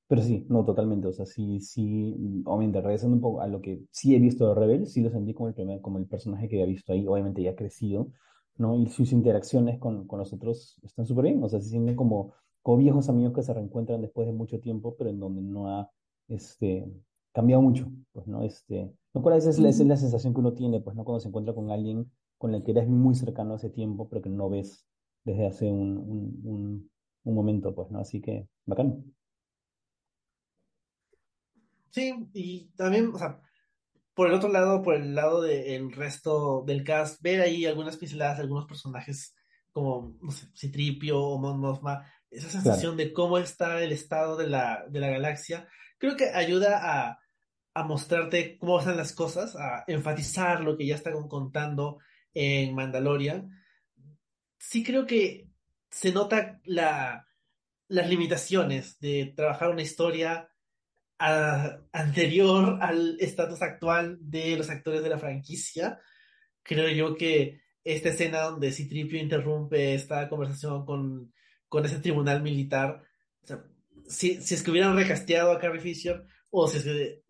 pero 0.06 0.22
sí, 0.22 0.46
no, 0.48 0.64
totalmente, 0.64 1.08
o 1.08 1.12
sea, 1.12 1.26
sí, 1.26 1.60
sí, 1.60 2.42
obviamente, 2.44 2.80
regresando 2.80 3.16
un 3.16 3.22
poco 3.22 3.40
a 3.40 3.46
lo 3.48 3.60
que 3.60 3.82
sí 3.90 4.14
he 4.14 4.18
visto 4.18 4.48
de 4.48 4.54
Rebel, 4.54 4.86
sí 4.86 5.00
lo 5.02 5.10
sentí 5.10 5.34
como 5.34 5.48
el 5.48 5.54
primer, 5.54 5.80
como 5.80 5.98
el 5.98 6.06
personaje 6.06 6.48
que 6.48 6.56
había 6.56 6.66
visto 6.66 6.92
ahí, 6.92 7.06
obviamente 7.06 7.42
ya 7.42 7.52
ha 7.52 7.56
crecido, 7.56 8.08
¿no? 8.56 8.76
Y 8.76 8.86
sus 8.88 9.12
interacciones 9.12 9.78
con, 9.78 10.06
con 10.06 10.18
los 10.18 10.32
otros 10.32 10.78
están 10.82 11.06
súper 11.06 11.24
bien, 11.24 11.42
o 11.42 11.48
sea, 11.48 11.60
se 11.60 11.70
sienten 11.70 11.96
como, 11.96 12.34
como 12.64 12.78
viejos 12.78 13.10
amigos 13.10 13.34
que 13.34 13.42
se 13.42 13.52
reencuentran 13.52 14.00
después 14.00 14.26
de 14.26 14.32
mucho 14.32 14.58
tiempo, 14.58 14.96
pero 14.96 15.10
en 15.10 15.20
donde 15.20 15.42
no 15.42 15.68
ha, 15.68 15.90
este, 16.28 16.90
cambiado 17.30 17.60
mucho, 17.60 17.92
pues, 18.10 18.26
¿no? 18.26 18.42
Este, 18.42 18.90
lo 19.12 19.20
cual 19.20 19.36
es, 19.36 19.58
la, 19.58 19.68
es 19.68 19.80
la 19.80 19.98
sensación 19.98 20.32
que 20.32 20.40
uno 20.40 20.54
tiene, 20.54 20.80
pues, 20.80 20.96
¿no? 20.96 21.04
Cuando 21.04 21.20
se 21.20 21.28
encuentra 21.28 21.54
con 21.54 21.70
alguien 21.70 22.10
con 22.38 22.54
el 22.54 22.64
que 22.64 22.70
eres 22.70 22.88
muy 22.88 23.14
cercano 23.14 23.52
hace 23.52 23.68
tiempo, 23.68 24.08
pero 24.08 24.22
que 24.22 24.30
no 24.30 24.48
ves 24.48 24.88
desde 25.24 25.46
hace 25.46 25.70
un, 25.70 25.98
un, 26.42 26.90
un, 27.24 27.34
momento, 27.34 27.74
pues, 27.74 27.90
¿no? 27.90 27.98
Así 27.98 28.22
que, 28.22 28.48
bacán. 28.64 29.14
Sí, 31.90 32.14
y 32.32 32.70
también, 32.76 33.10
o 33.12 33.18
sea, 33.18 33.42
por 34.14 34.28
el 34.28 34.32
otro 34.32 34.48
lado, 34.48 34.80
por 34.80 34.94
el 34.94 35.14
lado 35.14 35.42
del 35.42 35.92
resto 35.92 36.64
del 36.66 36.82
cast, 36.82 37.20
ver 37.20 37.42
ahí 37.42 37.66
algunas 37.66 37.98
pinceladas, 37.98 38.38
algunos 38.38 38.64
personajes 38.64 39.34
como, 39.70 40.16
no 40.22 40.30
sé, 40.30 40.46
Citripio 40.56 41.20
o 41.20 41.38
Mon 41.38 41.58
Mothma, 41.58 42.06
esa 42.34 42.50
sensación 42.50 42.96
de 42.96 43.12
cómo 43.12 43.38
está 43.38 43.82
el 43.82 43.92
estado 43.92 44.36
de 44.36 44.48
la, 44.48 44.84
de 44.88 45.00
la 45.00 45.08
galaxia, 45.08 45.68
creo 45.98 46.16
que 46.16 46.30
ayuda 46.30 46.80
a, 46.82 47.18
a 47.74 47.84
mostrarte 47.84 48.58
cómo 48.58 48.78
están 48.78 48.96
las 48.96 49.12
cosas, 49.12 49.56
a 49.56 49.84
enfatizar 49.86 50.60
lo 50.60 50.76
que 50.76 50.86
ya 50.86 50.94
están 50.94 51.28
contando 51.28 51.98
en 52.32 52.74
Mandalorian. 52.74 53.50
Sí 54.58 54.82
creo 54.82 55.06
que 55.06 55.48
se 55.90 56.12
nota 56.12 56.60
la, 56.64 57.26
las 57.88 58.08
limitaciones 58.08 58.98
de 59.00 59.32
trabajar 59.36 59.70
una 59.70 59.82
historia 59.82 60.50
anterior 61.18 62.78
al 62.80 63.16
estatus 63.20 63.62
actual 63.62 64.18
de 64.20 64.56
los 64.56 64.68
actores 64.68 65.02
de 65.02 65.08
la 65.08 65.18
franquicia. 65.18 66.00
Creo 66.62 66.88
yo 66.88 67.16
que 67.16 67.60
esta 67.84 68.08
escena 68.10 68.42
donde 68.42 68.72
Citripio 68.72 69.20
interrumpe 69.20 69.94
esta 69.94 70.28
conversación 70.28 70.84
con, 70.84 71.32
con 71.74 71.84
ese 71.84 71.98
tribunal 71.98 72.40
militar, 72.40 73.02
si, 74.06 74.40
si, 74.40 74.54
es 74.54 74.62
que 74.62 74.70
hubieran 74.70 74.94
recasteado 74.94 75.50
a 75.50 75.58
Carrie 75.58 75.80
Fisher, 75.80 76.24
o 76.48 76.68
si 76.68 76.76
es 76.76 76.84
que, 76.84 77.24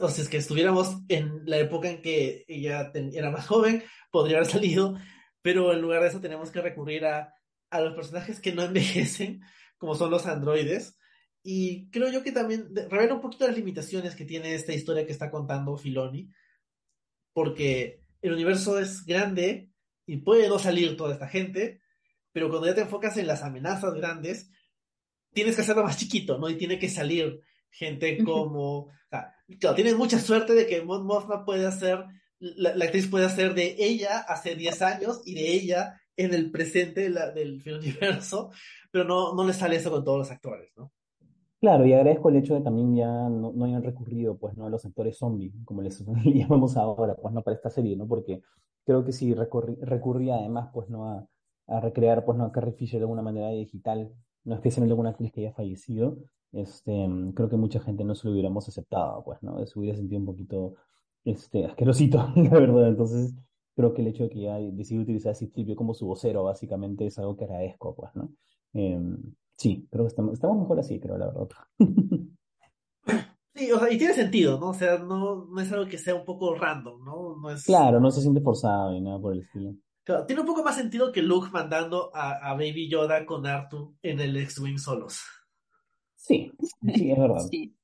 o, 0.00 0.08
si 0.08 0.22
es 0.22 0.30
que 0.30 0.38
estuviéramos 0.38 1.02
en 1.08 1.42
la 1.44 1.58
época 1.58 1.90
en 1.90 2.00
que 2.00 2.46
ella 2.48 2.90
era 2.94 3.30
más 3.30 3.46
joven, 3.46 3.84
podría 4.10 4.38
haber 4.38 4.48
salido, 4.50 4.96
pero 5.42 5.74
en 5.74 5.82
lugar 5.82 6.00
de 6.00 6.08
eso 6.08 6.22
tenemos 6.22 6.50
que 6.50 6.62
recurrir 6.62 7.04
a, 7.04 7.34
a 7.68 7.80
los 7.82 7.94
personajes 7.94 8.40
que 8.40 8.54
no 8.54 8.62
envejecen, 8.62 9.42
como 9.76 9.94
son 9.94 10.10
los 10.10 10.24
androides, 10.24 10.96
y 11.42 11.90
creo 11.90 12.10
yo 12.10 12.22
que 12.22 12.32
también 12.32 12.74
revela 12.74 13.12
un 13.12 13.20
poquito 13.20 13.46
las 13.46 13.58
limitaciones 13.58 14.16
que 14.16 14.24
tiene 14.24 14.54
esta 14.54 14.72
historia 14.72 15.04
que 15.04 15.12
está 15.12 15.30
contando 15.30 15.76
Filoni, 15.76 16.30
porque 17.34 18.00
el 18.22 18.32
universo 18.32 18.78
es 18.78 19.04
grande 19.04 19.68
y 20.06 20.16
puede 20.16 20.48
no 20.48 20.58
salir 20.58 20.96
toda 20.96 21.12
esta 21.12 21.28
gente, 21.28 21.82
pero 22.36 22.50
cuando 22.50 22.66
ya 22.66 22.74
te 22.74 22.82
enfocas 22.82 23.16
en 23.16 23.26
las 23.26 23.42
amenazas 23.42 23.94
grandes, 23.94 24.50
tienes 25.32 25.56
que 25.56 25.62
hacerlo 25.62 25.84
más 25.84 25.96
chiquito, 25.96 26.36
¿no? 26.36 26.50
Y 26.50 26.58
tiene 26.58 26.78
que 26.78 26.90
salir 26.90 27.40
gente 27.70 28.22
como... 28.22 28.80
O 28.80 28.90
sea, 29.08 29.34
claro, 29.58 29.74
tienes 29.74 29.96
mucha 29.96 30.18
suerte 30.18 30.52
de 30.52 30.66
que 30.66 30.82
Mon 30.82 31.06
Mothma 31.06 31.46
puede 31.46 31.64
hacer, 31.64 32.04
la, 32.38 32.72
actriz 32.84 33.08
puede 33.08 33.24
hacer 33.24 33.54
de 33.54 33.76
ella 33.78 34.18
hace 34.18 34.54
10 34.54 34.82
años 34.82 35.22
y 35.24 35.34
de 35.34 35.50
ella 35.50 35.98
en 36.14 36.34
el 36.34 36.50
presente 36.50 37.08
del 37.08 37.62
universo, 37.66 38.50
pero 38.90 39.04
no, 39.04 39.32
no 39.32 39.42
le 39.46 39.54
sale 39.54 39.76
eso 39.76 39.90
con 39.90 40.04
todos 40.04 40.18
los 40.18 40.30
actores, 40.30 40.70
¿no? 40.76 40.92
Claro, 41.58 41.86
y 41.86 41.94
agradezco 41.94 42.28
el 42.28 42.36
hecho 42.36 42.52
de 42.52 42.60
también 42.60 42.94
ya 42.94 43.30
no, 43.30 43.50
no 43.54 43.64
hayan 43.64 43.82
recurrido, 43.82 44.36
pues, 44.36 44.54
¿no? 44.58 44.66
A 44.66 44.68
los 44.68 44.84
actores 44.84 45.16
zombies, 45.16 45.54
como 45.64 45.80
les 45.80 46.04
llamamos 46.26 46.76
ahora, 46.76 47.14
pues, 47.16 47.32
¿no? 47.32 47.40
Para 47.40 47.56
esta 47.56 47.70
serie, 47.70 47.96
¿no? 47.96 48.06
Porque 48.06 48.42
creo 48.84 49.06
que 49.06 49.12
si 49.12 49.32
recurría 49.32 50.34
además, 50.34 50.68
pues, 50.74 50.90
¿no? 50.90 51.08
A, 51.08 51.26
a, 51.66 51.80
recrear, 51.80 52.24
pues, 52.24 52.38
¿no? 52.38 52.44
A 52.44 52.52
Carrie 52.52 52.72
Fisher 52.72 52.98
de 52.98 53.04
alguna 53.04 53.22
manera 53.22 53.50
digital, 53.50 54.12
no 54.44 54.54
especialmente 54.54 54.92
alguna 54.92 55.10
actriz 55.10 55.32
que 55.32 55.40
haya 55.40 55.52
fallecido, 55.52 56.18
este, 56.52 57.08
creo 57.34 57.48
que 57.48 57.56
mucha 57.56 57.80
gente 57.80 58.04
no 58.04 58.14
se 58.14 58.26
lo 58.26 58.32
hubiéramos 58.32 58.68
aceptado, 58.68 59.22
pues, 59.24 59.42
¿no? 59.42 59.64
Se 59.66 59.78
hubiera 59.78 59.96
sentido 59.96 60.20
un 60.20 60.26
poquito, 60.26 60.74
este, 61.24 61.64
asquerosito, 61.66 62.18
la 62.36 62.50
verdad. 62.50 62.88
Entonces, 62.88 63.34
creo 63.74 63.92
que 63.94 64.02
el 64.02 64.08
hecho 64.08 64.24
de 64.24 64.30
que 64.30 64.40
ya 64.42 64.58
decidió 64.58 65.02
utilizar 65.02 65.32
a 65.32 65.34
Citripio 65.34 65.76
como 65.76 65.94
su 65.94 66.06
vocero, 66.06 66.44
básicamente, 66.44 67.06
es 67.06 67.18
algo 67.18 67.36
que 67.36 67.44
agradezco, 67.44 67.94
pues, 67.94 68.14
¿no? 68.14 68.30
Eh, 68.74 69.00
Sí, 69.56 69.88
creo 69.90 70.04
que 70.04 70.08
estamos, 70.08 70.34
estamos 70.34 70.58
mejor 70.58 70.78
así, 70.78 71.00
creo, 71.00 71.18
la 71.18 71.26
verdad. 71.26 71.48
Sí, 73.54 73.72
o 73.72 73.78
sea, 73.78 73.90
y 73.90 73.96
tiene 73.96 74.12
sentido, 74.12 74.60
¿no? 74.60 74.68
O 74.68 74.74
sea, 74.74 74.98
no, 74.98 75.46
no 75.46 75.60
es 75.62 75.72
algo 75.72 75.86
que 75.86 75.96
sea 75.96 76.14
un 76.14 76.26
poco 76.26 76.54
random, 76.54 77.02
¿no? 77.02 77.36
no 77.40 77.50
es... 77.50 77.64
Claro, 77.64 77.98
no 78.00 78.10
se 78.10 78.20
siente 78.20 78.42
forzado 78.42 78.94
y 78.94 79.00
nada 79.00 79.18
por 79.18 79.32
el 79.32 79.40
estilo. 79.40 79.74
Claro, 80.06 80.24
tiene 80.24 80.42
un 80.42 80.46
poco 80.46 80.62
más 80.62 80.76
sentido 80.76 81.10
que 81.10 81.20
Luke 81.20 81.50
mandando 81.50 82.12
a, 82.14 82.54
Baby 82.54 82.88
Yoda 82.88 83.26
con 83.26 83.44
Artu 83.44 83.96
en 84.02 84.20
el 84.20 84.36
X-Wing 84.36 84.78
solos. 84.78 85.20
Sí, 86.14 86.52
sí, 86.94 87.10
es 87.10 87.18
verdad. 87.18 87.40
Sí. 87.50 87.76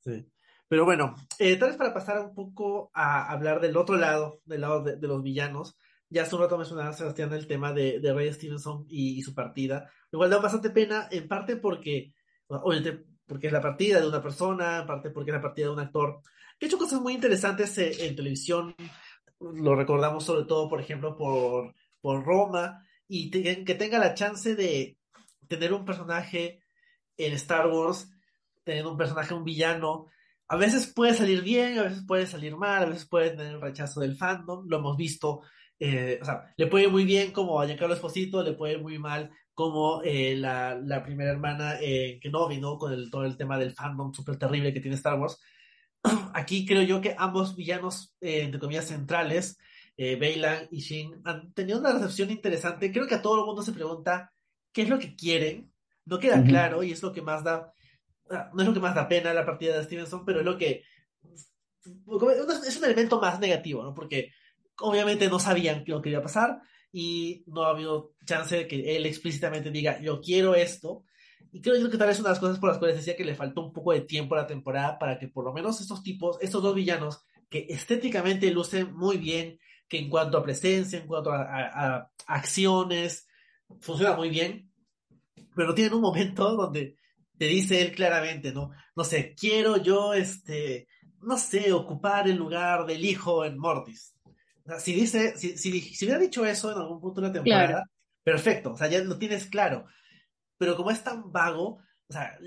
sí. 0.00 0.26
Pero 0.66 0.84
bueno, 0.84 1.14
eh, 1.38 1.54
tal 1.54 1.68
vez 1.68 1.78
para 1.78 1.94
pasar 1.94 2.18
un 2.18 2.34
poco 2.34 2.90
a 2.92 3.30
hablar 3.30 3.60
del 3.60 3.76
otro 3.76 3.96
lado, 3.96 4.40
del 4.44 4.62
lado 4.62 4.82
de, 4.82 5.06
los 5.06 5.22
villanos, 5.22 5.76
ya 6.08 6.22
hace 6.22 6.34
un 6.34 6.40
rato 6.40 6.58
mencionaba 6.58 6.92
Sebastián 6.92 7.32
el 7.34 7.46
tema 7.46 7.72
de, 7.72 8.00
de 8.00 8.12
Ray 8.12 8.32
Stevenson 8.32 8.84
y, 8.88 9.16
y, 9.16 9.22
su 9.22 9.32
partida. 9.32 9.88
Igual 10.10 10.28
da 10.28 10.38
bastante 10.40 10.70
pena, 10.70 11.06
en 11.08 11.28
parte 11.28 11.54
porque, 11.54 12.14
obviamente, 12.48 13.04
porque 13.26 13.46
es 13.46 13.52
la 13.52 13.60
partida 13.60 14.00
de 14.00 14.08
una 14.08 14.20
persona, 14.20 14.80
en 14.80 14.86
parte 14.88 15.10
porque 15.10 15.30
es 15.30 15.36
la 15.36 15.42
partida 15.42 15.66
de 15.66 15.72
un 15.72 15.78
actor 15.78 16.20
que 16.62 16.66
ha 16.66 16.68
hecho 16.68 16.78
cosas 16.78 17.00
muy 17.00 17.14
interesantes 17.14 17.76
eh, 17.78 18.06
en, 18.06 18.14
televisión. 18.14 18.74
Lo 19.54 19.74
recordamos 19.74 20.24
sobre 20.24 20.44
todo, 20.44 20.68
por 20.68 20.80
ejemplo, 20.80 21.16
por, 21.16 21.74
por 22.00 22.24
Roma, 22.24 22.84
y 23.08 23.30
que 23.30 23.74
tenga 23.74 23.98
la 23.98 24.14
chance 24.14 24.54
de 24.54 24.98
tener 25.48 25.72
un 25.72 25.84
personaje 25.84 26.62
en 27.16 27.32
Star 27.34 27.66
Wars, 27.66 28.10
tener 28.64 28.86
un 28.86 28.96
personaje, 28.96 29.34
un 29.34 29.44
villano. 29.44 30.06
A 30.48 30.56
veces 30.56 30.92
puede 30.94 31.14
salir 31.14 31.42
bien, 31.42 31.78
a 31.78 31.84
veces 31.84 32.04
puede 32.06 32.26
salir 32.26 32.56
mal, 32.56 32.82
a 32.82 32.86
veces 32.86 33.06
puede 33.06 33.30
tener 33.30 33.54
el 33.54 33.60
rechazo 33.60 34.00
del 34.00 34.16
fandom. 34.16 34.66
Lo 34.66 34.78
hemos 34.78 34.96
visto 34.96 35.42
eh, 35.84 36.20
o 36.22 36.24
sea, 36.24 36.54
le 36.56 36.68
puede 36.68 36.84
ir 36.84 36.90
muy 36.92 37.04
bien 37.04 37.32
como 37.32 37.60
a 37.60 37.66
Giancarlo 37.66 37.96
Esposito, 37.96 38.40
le 38.44 38.52
puede 38.52 38.74
ir 38.74 38.80
muy 38.80 39.00
mal 39.00 39.32
como 39.52 40.00
eh, 40.04 40.36
la, 40.36 40.76
la, 40.76 41.02
primera 41.02 41.32
hermana 41.32 41.74
eh, 41.80 42.20
Kenobi, 42.22 42.60
¿no? 42.60 42.78
Con 42.78 42.92
el, 42.92 43.10
todo 43.10 43.24
el 43.24 43.36
tema 43.36 43.58
del 43.58 43.74
fandom 43.74 44.12
súper 44.12 44.36
terrible 44.36 44.72
que 44.72 44.78
tiene 44.78 44.94
Star 44.94 45.18
Wars. 45.18 45.40
Aquí 46.34 46.66
creo 46.66 46.82
yo 46.82 47.00
que 47.00 47.14
ambos 47.18 47.56
villanos, 47.56 48.14
eh, 48.20 48.42
entre 48.42 48.60
comillas, 48.60 48.86
centrales, 48.86 49.58
eh, 49.96 50.68
y 50.70 50.80
Shin, 50.80 51.20
han 51.24 51.52
tenido 51.52 51.78
una 51.78 51.92
recepción 51.92 52.30
interesante. 52.30 52.90
Creo 52.90 53.06
que 53.06 53.14
a 53.14 53.22
todo 53.22 53.40
el 53.40 53.46
mundo 53.46 53.62
se 53.62 53.72
pregunta 53.72 54.32
qué 54.72 54.82
es 54.82 54.88
lo 54.88 54.98
que 54.98 55.14
quieren. 55.14 55.70
No 56.04 56.18
queda 56.18 56.42
claro 56.42 56.82
y 56.82 56.90
es 56.90 57.02
lo 57.02 57.12
que 57.12 57.22
más 57.22 57.44
da, 57.44 57.72
ah, 58.30 58.50
no 58.52 58.62
es 58.62 58.68
lo 58.68 58.74
que 58.74 58.80
más 58.80 58.94
da 58.94 59.06
pena 59.06 59.32
la 59.32 59.46
partida 59.46 59.76
de 59.76 59.84
Stevenson, 59.84 60.24
pero 60.24 60.40
es 60.40 60.44
lo 60.44 60.58
que 60.58 60.82
es 61.84 62.76
un 62.76 62.84
elemento 62.84 63.20
más 63.20 63.38
negativo, 63.38 63.84
¿no? 63.84 63.94
Porque 63.94 64.32
obviamente 64.78 65.28
no 65.28 65.38
sabían 65.38 65.84
lo 65.86 66.02
que 66.02 66.10
iba 66.10 66.18
a 66.18 66.22
pasar 66.22 66.60
y 66.90 67.44
no 67.46 67.64
ha 67.64 67.70
habido 67.70 68.14
chance 68.26 68.56
de 68.56 68.66
que 68.66 68.96
él 68.96 69.06
explícitamente 69.06 69.70
diga, 69.70 70.00
yo 70.00 70.20
quiero 70.20 70.54
esto. 70.54 71.04
Y 71.50 71.60
creo 71.60 71.76
yo 71.76 71.90
que 71.90 71.98
tal 71.98 72.08
vez 72.08 72.18
una 72.20 72.28
de 72.28 72.34
las 72.34 72.40
cosas 72.40 72.58
por 72.58 72.68
las 72.68 72.78
cuales 72.78 72.96
decía 72.96 73.16
que 73.16 73.24
le 73.24 73.34
faltó 73.34 73.64
un 73.64 73.72
poco 73.72 73.92
de 73.92 74.02
tiempo 74.02 74.34
a 74.34 74.38
la 74.38 74.46
temporada 74.46 74.98
para 74.98 75.18
que 75.18 75.28
por 75.28 75.44
lo 75.44 75.52
menos 75.52 75.80
estos 75.80 76.02
tipos, 76.02 76.38
estos 76.40 76.62
dos 76.62 76.74
villanos, 76.74 77.24
que 77.48 77.66
estéticamente 77.68 78.50
lucen 78.50 78.94
muy 78.94 79.18
bien, 79.18 79.58
que 79.88 79.98
en 79.98 80.08
cuanto 80.08 80.38
a 80.38 80.42
presencia, 80.42 80.98
en 80.98 81.06
cuanto 81.06 81.32
a, 81.32 82.10
acciones, 82.26 83.26
funcionan 83.80 84.16
muy 84.16 84.30
bien, 84.30 84.70
pero 85.54 85.74
tienen 85.74 85.94
un 85.94 86.00
momento 86.02 86.54
donde 86.56 86.96
te 87.36 87.46
dice 87.46 87.82
él 87.82 87.92
claramente, 87.92 88.52
¿no? 88.52 88.70
No 88.94 89.04
sé, 89.04 89.34
quiero 89.38 89.76
yo, 89.76 90.14
este, 90.14 90.86
no 91.20 91.36
sé, 91.36 91.72
ocupar 91.72 92.28
el 92.28 92.36
lugar 92.36 92.86
del 92.86 93.04
hijo 93.04 93.44
en 93.44 93.58
Mortis 93.58 94.12
si 94.78 94.92
dice, 94.94 95.36
si, 95.36 95.56
si, 95.56 96.04
hubiera 96.04 96.20
dicho 96.20 96.44
eso 96.44 96.70
en 96.70 96.78
algún 96.78 97.00
punto 97.00 97.20
de 97.20 97.28
la 97.28 97.32
temporada, 97.32 97.84
perfecto, 98.22 98.72
o 98.72 98.76
sea, 98.76 98.88
ya 98.88 99.02
lo 99.02 99.18
tienes 99.18 99.46
claro. 99.46 99.86
Pero 100.62 100.76
como 100.76 100.92
es 100.92 101.02
tan 101.02 101.32
vago, 101.32 101.78
o 102.08 102.12
sea, 102.12 102.38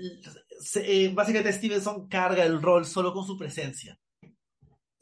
eh, 0.76 1.12
básicamente 1.14 1.52
Stevenson 1.52 2.08
carga 2.08 2.46
el 2.46 2.62
rol 2.62 2.86
solo 2.86 3.12
con 3.12 3.26
su 3.26 3.36
presencia. 3.36 4.00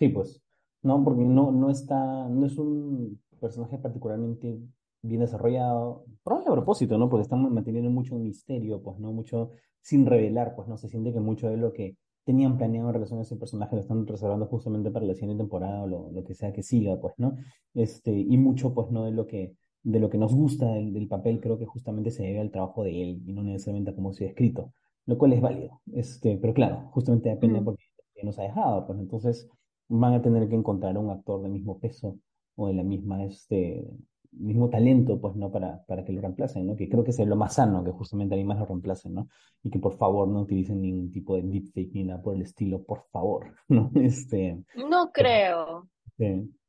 Sí, 0.00 0.08
pues, 0.08 0.42
no, 0.82 1.04
porque 1.04 1.22
no, 1.22 1.52
no 1.52 1.70
está, 1.70 2.28
no 2.28 2.44
es 2.44 2.58
un 2.58 3.22
personaje 3.38 3.78
particularmente 3.78 4.58
bien 5.00 5.20
desarrollado, 5.20 6.06
probablemente 6.24 6.50
a 6.50 6.56
propósito, 6.56 6.98
¿no? 6.98 7.08
Porque 7.08 7.22
estamos 7.22 7.52
manteniendo 7.52 7.88
mucho 7.88 8.16
misterio, 8.16 8.82
pues, 8.82 8.98
¿no? 8.98 9.12
Mucho 9.12 9.52
sin 9.80 10.06
revelar, 10.06 10.56
pues, 10.56 10.66
¿no? 10.66 10.76
Se 10.76 10.88
siente 10.88 11.12
que 11.12 11.20
mucho 11.20 11.48
de 11.48 11.56
lo 11.56 11.72
que 11.72 11.96
tenían 12.24 12.58
planeado 12.58 12.88
en 12.88 12.94
relación 12.94 13.20
a 13.20 13.22
ese 13.22 13.36
personaje, 13.36 13.76
lo 13.76 13.82
están 13.82 14.04
reservando 14.08 14.46
justamente 14.46 14.90
para 14.90 15.06
la 15.06 15.14
siguiente 15.14 15.40
temporada 15.40 15.84
o 15.84 15.86
lo, 15.86 16.10
lo, 16.10 16.24
que 16.24 16.34
sea 16.34 16.52
que 16.52 16.64
siga, 16.64 16.98
pues, 17.00 17.14
¿no? 17.18 17.36
Este, 17.74 18.10
y 18.10 18.36
mucho, 18.38 18.74
pues, 18.74 18.90
¿no? 18.90 19.04
De 19.04 19.12
lo 19.12 19.24
que, 19.24 19.54
de 19.84 20.00
lo 20.00 20.10
que 20.10 20.18
nos 20.18 20.34
gusta 20.34 20.66
del, 20.66 20.92
del, 20.92 21.06
papel, 21.06 21.40
creo 21.40 21.58
que 21.58 21.66
justamente 21.66 22.10
se 22.10 22.24
debe 22.24 22.40
al 22.40 22.50
trabajo 22.50 22.82
de 22.82 23.02
él 23.02 23.22
y 23.26 23.32
no 23.32 23.42
necesariamente 23.42 23.90
a 23.92 23.94
cómo 23.94 24.12
se 24.12 24.24
ha 24.24 24.28
escrito, 24.28 24.72
lo 25.06 25.16
cual 25.16 25.34
es 25.34 25.40
válido. 25.40 25.80
Este, 25.92 26.36
pero 26.38 26.54
claro, 26.54 26.88
justamente 26.90 27.28
depende 27.28 27.60
mm. 27.60 27.64
porque 27.64 27.84
nos 28.22 28.38
ha 28.38 28.42
dejado, 28.42 28.86
pues 28.86 28.98
entonces 28.98 29.48
van 29.88 30.14
a 30.14 30.22
tener 30.22 30.48
que 30.48 30.54
encontrar 30.54 30.96
un 30.98 31.10
actor 31.10 31.42
del 31.42 31.52
mismo 31.52 31.78
peso 31.78 32.18
o 32.56 32.68
de 32.68 32.74
la 32.74 32.82
misma, 32.82 33.24
este, 33.24 33.86
mismo 34.32 34.68
talento, 34.68 35.20
pues, 35.20 35.36
¿no? 35.36 35.50
Para, 35.50 35.84
para 35.86 36.04
que 36.04 36.12
lo 36.12 36.20
reemplacen, 36.20 36.66
¿no? 36.66 36.76
Que 36.76 36.88
creo 36.88 37.04
que 37.04 37.10
es 37.10 37.18
lo 37.18 37.36
más 37.36 37.54
sano, 37.54 37.84
que 37.84 37.90
justamente 37.90 38.42
más 38.44 38.58
lo 38.58 38.66
reemplacen, 38.66 39.14
¿no? 39.14 39.28
Y 39.62 39.70
que 39.70 39.78
por 39.78 39.96
favor 39.96 40.28
no 40.28 40.42
utilicen 40.42 40.80
ningún 40.80 41.10
tipo 41.10 41.36
de 41.36 41.42
deepfake 41.42 41.92
ni 41.94 42.04
nada 42.04 42.22
por 42.22 42.34
el 42.34 42.42
estilo, 42.42 42.82
por 42.82 43.04
favor, 43.12 43.54
¿no? 43.68 43.90
Este, 43.94 44.62
no 44.88 45.10
creo. 45.12 45.88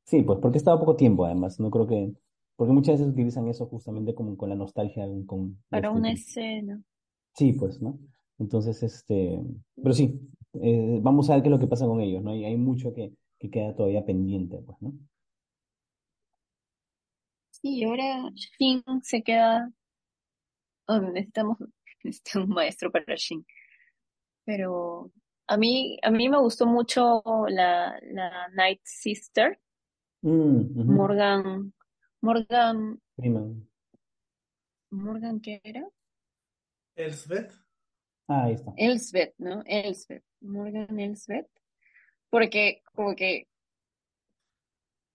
sí, 0.04 0.22
pues 0.24 0.40
porque 0.40 0.58
estaba 0.58 0.80
poco 0.80 0.96
tiempo 0.96 1.26
además, 1.26 1.60
no 1.60 1.72
creo 1.72 1.88
que, 1.88 2.14
Porque 2.56 2.74
muchas 2.74 3.00
veces 3.00 3.14
utilizan 3.14 3.48
eso 3.48 3.66
justamente 3.68 4.14
como 4.16 4.38
con 4.38 4.50
la 4.50 4.56
nostalgia, 4.56 5.06
con 5.26 5.58
Para 5.70 5.92
una 5.92 6.12
escena. 6.12 6.82
Sí, 7.36 7.54
pues, 7.54 7.82
¿no? 7.82 8.00
Entonces, 8.40 8.82
este, 8.84 9.40
pero 9.82 9.94
sí, 9.94 10.20
eh, 10.54 11.00
vamos 11.02 11.30
a 11.30 11.34
ver 11.36 11.44
qué 11.44 11.50
es 11.50 11.52
lo 11.52 11.60
que 11.60 11.68
pasa 11.68 11.86
con 11.86 12.02
ellos, 12.02 12.24
¿no? 12.24 12.36
Y 12.36 12.46
hay 12.46 12.58
mucho 12.58 12.94
que, 12.94 13.14
que 13.40 13.50
queda 13.50 13.76
todavía 13.76 14.06
pendiente, 14.06 14.58
pues, 14.66 14.82
¿no? 14.82 14.94
Sí, 17.50 17.80
y 17.80 17.84
ahora 17.84 18.30
Shin 18.36 18.84
se 19.04 19.24
queda. 19.24 19.72
oh, 20.88 21.00
necesitamos 21.00 21.58
un 22.36 22.50
maestro 22.50 22.92
para 22.92 23.16
Shin. 23.16 23.46
Pero 24.46 25.12
a 25.48 25.58
mí, 25.58 25.98
a 26.04 26.12
mí 26.12 26.30
me 26.30 26.40
gustó 26.40 26.66
mucho 26.66 27.24
la, 27.50 28.00
la 28.12 28.48
Night 28.54 28.82
Sister, 28.84 29.60
Mm. 30.24 30.76
Morgan, 30.88 31.74
Morgan, 32.26 33.00
Freeman. 33.16 33.70
Morgan, 34.90 35.40
¿qué 35.40 35.62
era? 35.64 35.88
Elsbeth. 36.96 37.54
Ah, 38.28 38.46
ahí 38.46 38.54
está. 38.54 38.74
Elsbeth, 38.78 39.36
¿no? 39.38 39.62
Elsbeth, 39.68 40.24
Morgan 40.42 41.00
Elsbeth, 41.00 41.48
porque 42.32 42.82
como 42.94 43.16
que 43.16 43.48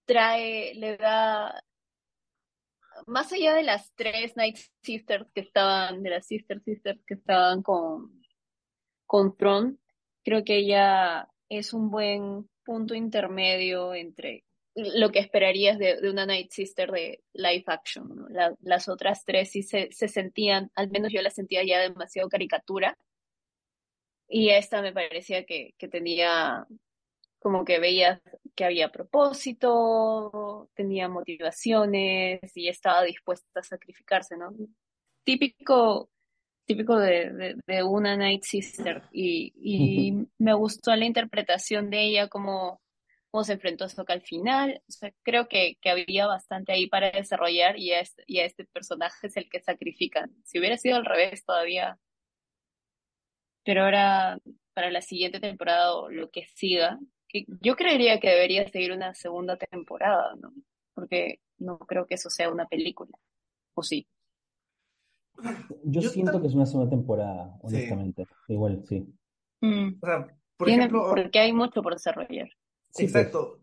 trae, 0.04 0.72
le 0.76 0.96
da, 0.98 1.60
más 3.08 3.32
allá 3.32 3.54
de 3.54 3.64
las 3.64 3.92
tres 3.96 4.36
Night 4.36 4.58
Sisters 4.84 5.26
que 5.34 5.40
estaban, 5.40 6.04
de 6.04 6.10
las 6.10 6.26
Sister 6.28 6.62
Sisters 6.62 7.02
que 7.04 7.14
estaban 7.14 7.64
con, 7.64 8.22
con 9.04 9.36
Tron, 9.36 9.80
creo 10.22 10.44
que 10.44 10.58
ella 10.58 11.28
es 11.48 11.72
un 11.72 11.90
buen 11.90 12.48
punto 12.64 12.94
intermedio 12.94 13.94
entre 13.94 14.44
lo 14.94 15.10
que 15.10 15.18
esperarías 15.20 15.78
de, 15.78 16.00
de 16.00 16.10
una 16.10 16.26
Night 16.26 16.50
Sister 16.50 16.90
de 16.90 17.22
live 17.32 17.64
action, 17.66 18.08
¿no? 18.14 18.28
La- 18.28 18.54
las 18.60 18.88
otras 18.88 19.24
tres 19.24 19.50
sí 19.50 19.62
se, 19.62 19.88
se 19.92 20.08
sentían, 20.08 20.70
al 20.74 20.90
menos 20.90 21.12
yo 21.12 21.22
las 21.22 21.34
sentía 21.34 21.62
ya 21.64 21.78
demasiado 21.80 22.28
caricatura, 22.28 22.96
y 24.28 24.50
esta 24.50 24.80
me 24.80 24.92
parecía 24.92 25.44
que, 25.44 25.74
que 25.76 25.88
tenía, 25.88 26.66
como 27.40 27.64
que 27.64 27.80
veías 27.80 28.20
que 28.54 28.64
había 28.64 28.90
propósito, 28.92 30.70
tenía 30.74 31.08
motivaciones 31.08 32.40
y 32.56 32.68
estaba 32.68 33.02
dispuesta 33.02 33.60
a 33.60 33.62
sacrificarse, 33.64 34.36
¿no? 34.36 34.54
Típico, 35.24 36.10
típico 36.64 36.96
de, 36.98 37.30
de, 37.32 37.56
de 37.66 37.82
una 37.82 38.16
Night 38.16 38.44
Sister. 38.44 39.02
Y, 39.12 39.52
y 39.56 40.28
me 40.38 40.54
gustó 40.54 40.94
la 40.94 41.06
interpretación 41.06 41.90
de 41.90 42.02
ella, 42.04 42.28
como 42.28 42.80
cómo 43.30 43.44
se 43.44 43.52
enfrentó 43.54 43.84
a 43.84 43.88
Sokka 43.88 44.12
al 44.12 44.22
final. 44.22 44.82
O 44.88 44.92
sea, 44.92 45.12
creo 45.22 45.48
que, 45.48 45.76
que 45.80 45.90
había 45.90 46.26
bastante 46.26 46.72
ahí 46.72 46.88
para 46.88 47.10
desarrollar 47.10 47.78
y 47.78 47.92
a, 47.92 48.00
este, 48.00 48.22
y 48.26 48.38
a 48.40 48.44
este 48.44 48.64
personaje 48.64 49.26
es 49.28 49.36
el 49.36 49.48
que 49.48 49.60
sacrifican. 49.60 50.34
Si 50.44 50.58
hubiera 50.58 50.76
sido 50.76 50.96
al 50.96 51.04
revés 51.04 51.44
todavía. 51.44 51.98
Pero 53.64 53.84
ahora, 53.84 54.38
para 54.74 54.90
la 54.90 55.02
siguiente 55.02 55.38
temporada 55.40 55.94
o 55.94 56.10
lo 56.10 56.30
que 56.30 56.46
siga, 56.54 56.98
que 57.28 57.44
yo 57.60 57.76
creería 57.76 58.18
que 58.18 58.28
debería 58.30 58.66
seguir 58.68 58.92
una 58.92 59.14
segunda 59.14 59.56
temporada, 59.56 60.34
¿no? 60.40 60.52
Porque 60.94 61.40
no 61.58 61.78
creo 61.78 62.06
que 62.06 62.14
eso 62.14 62.30
sea 62.30 62.50
una 62.50 62.66
película. 62.66 63.12
¿O 63.74 63.82
sí? 63.82 64.08
Yo 65.84 66.00
Yo 66.00 66.08
siento 66.08 66.40
que 66.40 66.48
es 66.48 66.54
una 66.54 66.66
segunda 66.66 66.90
temporada, 66.90 67.54
Sí. 67.60 67.66
honestamente. 67.66 68.24
Igual, 68.48 68.82
sí. 68.86 69.06
Mm. 69.60 69.98
O 70.02 70.06
sea, 70.06 70.26
por 70.56 70.66
Tiene- 70.66 70.84
ejemplo, 70.84 71.06
porque 71.08 71.38
hay 71.38 71.52
mucho 71.52 71.82
por 71.82 71.92
desarrollar. 71.94 72.48
Sí. 72.92 73.04
Exacto. 73.04 73.60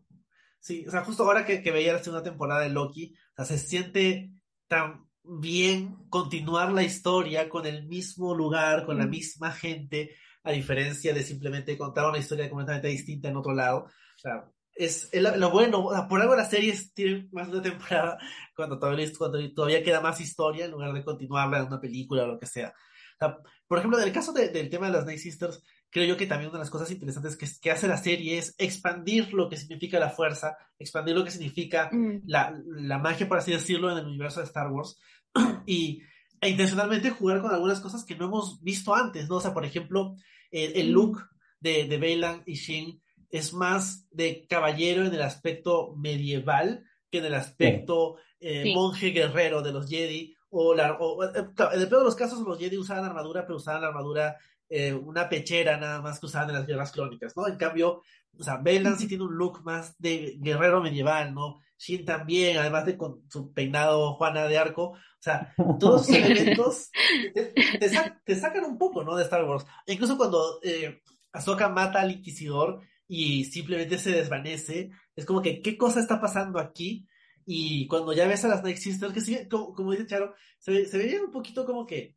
Sí, 0.59 0.86
o 0.88 0.91
sea, 0.91 1.03
justo 1.03 1.23
ahora 1.23 1.45
que, 1.45 1.61
que 1.61 1.71
veía 1.71 1.93
la 1.93 2.03
segunda 2.03 2.23
temporada 2.23 2.61
de 2.61 2.69
Loki, 2.69 3.13
o 3.32 3.36
sea, 3.36 3.45
se 3.45 3.57
siente 3.57 4.32
tan 4.67 5.05
bien 5.23 5.95
continuar 6.09 6.71
la 6.73 6.84
historia 6.84 7.47
con 7.49 7.65
el 7.65 7.86
mismo 7.88 8.34
lugar, 8.36 8.86
con 8.86 8.97
la 8.97 9.05
Mm. 9.05 9.09
misma 9.09 9.51
gente, 9.51 10.15
a 10.43 10.51
diferencia 10.51 11.13
de 11.13 11.23
simplemente 11.23 11.78
contar 11.78 12.05
una 12.09 12.17
historia 12.17 12.49
completamente 12.49 12.88
distinta 12.88 13.30
en 13.30 13.38
otro 13.38 13.53
lado. 13.53 13.80
O 13.86 14.19
sea, 14.19 14.45
es, 14.73 15.09
es 15.11 15.21
lo, 15.21 15.36
lo 15.38 15.49
bueno, 15.51 15.86
o 15.86 15.93
sea, 15.93 16.07
por 16.07 16.21
algo 16.21 16.36
las 16.36 16.49
series 16.49 16.93
tienen 16.93 17.30
más 17.32 17.47
de 17.47 17.53
una 17.53 17.63
temporada 17.63 18.17
cuando 18.55 18.78
todavía, 18.80 19.07
cuando 19.17 19.53
todavía 19.53 19.84
queda 19.84 20.01
más 20.01 20.19
historia 20.21 20.65
en 20.65 20.71
lugar 20.71 20.93
de 20.93 21.03
continuarla 21.03 21.59
en 21.59 21.67
una 21.67 21.80
película 21.82 22.23
o 22.23 22.28
lo 22.28 22.39
que 22.39 22.45
sea. 22.45 22.69
O 22.69 23.17
sea, 23.19 23.38
por 23.67 23.78
ejemplo, 23.80 23.99
en 23.99 24.05
el 24.07 24.13
caso 24.13 24.32
de- 24.34 24.49
del 24.49 24.69
tema 24.69 24.88
de 24.88 24.93
las 24.93 25.05
Night 25.05 25.19
Sisters, 25.19 25.63
creo 25.90 26.06
yo 26.06 26.18
que 26.18 26.28
también 26.28 26.50
una 26.50 26.60
de 26.60 26.64
las 26.64 26.70
cosas 26.72 26.92
interesantes 26.92 27.36
que, 27.38 27.48
que 27.62 27.72
hace 27.72 27.88
la 27.88 27.98
serie 27.98 28.38
es 28.38 28.56
expandir 28.58 29.34
lo 29.34 29.50
que 29.50 29.58
significa 29.58 30.00
la 30.00 30.10
fuerza, 30.10 30.58
expandir 30.80 31.16
lo 31.16 31.24
que 31.24 31.32
significa 31.32 31.90
Mm. 31.92 32.22
la, 32.26 32.58
la 32.66 32.98
magia, 32.98 33.28
por 33.28 33.38
así 33.38 33.52
decirlo, 33.52 33.92
en 33.92 33.98
el 33.98 34.06
universo 34.06 34.40
de 34.40 34.46
Star 34.48 34.72
Wars, 34.72 35.00
y 35.66 36.02
e 36.42 36.50
intencionalmente 36.50 37.10
jugar 37.10 37.42
con 37.42 37.52
algunas 37.52 37.80
cosas 37.80 38.04
que 38.06 38.16
no 38.16 38.26
hemos 38.26 38.62
visto 38.62 38.94
antes, 38.94 39.28
¿no? 39.30 39.38
O 39.38 39.42
sea, 39.42 39.54
por 39.54 39.66
ejemplo, 39.66 40.16
el, 40.52 40.74
el 40.76 40.90
Mm. 40.90 40.94
look 40.94 41.30
de, 41.60 41.86
de 41.86 41.98
Beylan 41.98 42.44
y 42.46 42.54
Shin 42.56 43.02
es 43.32 43.54
más 43.54 44.08
de 44.12 44.46
caballero 44.48 45.06
en 45.06 45.14
el 45.14 45.22
aspecto 45.22 45.94
medieval 45.98 46.84
que 47.12 47.18
en 47.20 47.26
el 47.26 47.34
aspecto 47.34 48.18
eh, 48.40 48.64
Sí. 48.64 48.74
monje 48.76 49.08
guerrero 49.10 49.62
de 49.64 49.72
los 49.72 49.90
Jedi, 49.90 50.36
o, 50.50 50.76
la, 50.76 50.94
o 51.00 51.24
eh, 51.24 51.30
en 51.36 51.82
el 51.82 51.88
peor 51.90 52.02
de 52.02 52.06
los 52.06 52.16
casos 52.16 52.40
los 52.42 52.60
Jedi 52.60 52.78
usaban 52.78 53.04
armadura, 53.04 53.46
pero 53.46 53.58
usaban 53.58 53.84
armadura, 53.84 54.38
eh, 54.70 54.93
una 54.93 55.30
pechera 55.30 55.78
nada 55.78 56.01
más 56.01 56.20
que 56.20 56.26
usaban 56.28 56.49
en 56.49 56.55
las 56.55 56.68
guerras 56.68 56.91
clónicas, 56.91 57.36
¿no? 57.36 57.47
En 57.47 57.57
cambio, 57.57 58.01
o 58.39 58.43
sea, 58.43 58.61
sí 58.97 59.07
tiene 59.07 59.24
un 59.24 59.36
look 59.36 59.63
más 59.63 59.97
de 59.99 60.38
guerrero 60.39 60.82
medieval, 60.82 61.34
¿no? 61.34 61.59
Shin 61.78 62.05
también, 62.05 62.57
además 62.57 62.86
de 62.86 62.97
con 62.97 63.22
su 63.30 63.53
peinado 63.53 64.13
Juana 64.15 64.45
de 64.45 64.57
Arco, 64.57 64.89
o 64.91 64.97
sea, 65.20 65.53
todos 65.80 66.09
esos 66.09 66.15
elementos 66.15 66.89
te, 67.34 67.53
te 67.80 67.89
sa- 67.89 68.20
te 68.26 68.36
sacan 68.36 68.65
un 68.65 68.78
poco, 68.78 69.03
¿no? 69.03 69.15
De 69.15 69.24
Star 69.24 69.43
Wars. 69.45 69.65
E 69.86 69.93
incluso 69.93 70.18
cuando 70.18 70.59
eh, 70.63 71.01
Ahsoka 71.32 71.70
mata 71.70 72.01
al 72.01 72.11
Inquisidor 72.11 72.82
y 73.07 73.45
simplemente 73.45 73.97
se 73.97 74.11
desvanece, 74.11 74.89
es 75.15 75.26
como 75.26 75.41
que, 75.41 75.61
¿qué 75.61 75.78
cosa 75.78 75.99
está 75.99 76.20
pasando 76.20 76.59
aquí? 76.59 77.07
Y 77.45 77.88
cuando 77.88 78.11
ya 78.11 78.28
ves 78.28 78.43
a 78.43 78.49
las 78.49 78.61
Night 78.63 78.78
Sisters, 78.78 79.13
que 79.13 79.22
sí, 79.22 79.47
como, 79.49 79.74
como 79.74 79.91
dice 79.91 80.05
Charo, 80.07 80.34
se, 80.59 80.86
se 80.86 80.97
veían 80.97 81.26
un 81.26 81.32
poquito 81.32 81.65
como 81.65 81.86
que 81.86 82.16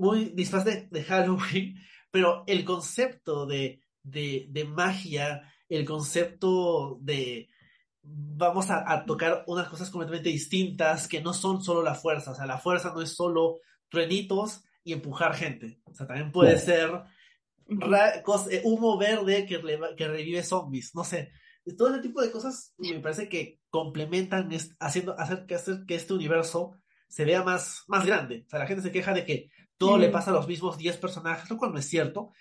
muy 0.00 0.32
disfraz 0.34 0.64
de, 0.64 0.88
de 0.90 1.04
Halloween, 1.04 1.76
pero 2.10 2.44
el 2.46 2.64
concepto 2.64 3.46
de, 3.46 3.80
de, 4.02 4.46
de 4.50 4.64
magia, 4.64 5.42
el 5.68 5.84
concepto 5.84 6.98
de 7.00 7.48
vamos 8.02 8.70
a, 8.70 8.90
a 8.90 9.04
tocar 9.04 9.44
unas 9.46 9.68
cosas 9.68 9.90
completamente 9.90 10.30
distintas 10.30 11.06
que 11.06 11.20
no 11.20 11.34
son 11.34 11.62
solo 11.62 11.82
la 11.82 11.94
fuerza, 11.94 12.32
o 12.32 12.34
sea, 12.34 12.46
la 12.46 12.58
fuerza 12.58 12.92
no 12.94 13.02
es 13.02 13.14
solo 13.14 13.58
truenitos 13.90 14.64
y 14.82 14.94
empujar 14.94 15.34
gente, 15.34 15.80
o 15.84 15.92
sea, 15.92 16.06
también 16.06 16.32
puede 16.32 16.58
ser 16.58 16.90
eh, 17.70 18.62
humo 18.64 18.98
verde 18.98 19.46
que, 19.46 19.60
que 19.96 20.08
revive 20.08 20.42
zombies, 20.42 20.94
no 20.94 21.04
sé. 21.04 21.30
Todo 21.76 21.90
ese 21.90 22.02
tipo 22.02 22.20
de 22.20 22.32
cosas 22.32 22.74
me 22.78 22.98
parece 23.00 23.28
que 23.28 23.60
complementan, 23.68 24.48
haciendo, 24.80 25.16
hacer 25.18 25.46
que, 25.46 25.54
hacer 25.54 25.84
que 25.86 25.94
este 25.94 26.14
universo 26.14 26.72
se 27.06 27.24
vea 27.24 27.44
más, 27.44 27.84
más 27.86 28.04
grande. 28.06 28.44
O 28.46 28.50
sea, 28.50 28.58
la 28.58 28.66
gente 28.66 28.82
se 28.82 28.90
queja 28.90 29.12
de 29.12 29.24
que 29.24 29.50
todo 29.80 29.96
le 29.98 30.10
pasa 30.10 30.30
a 30.30 30.34
los 30.34 30.46
mismos 30.46 30.76
10 30.76 30.98
personajes, 30.98 31.48
lo 31.48 31.56
cual 31.56 31.72
no 31.72 31.78
es 31.78 31.86
cierto. 31.88 32.32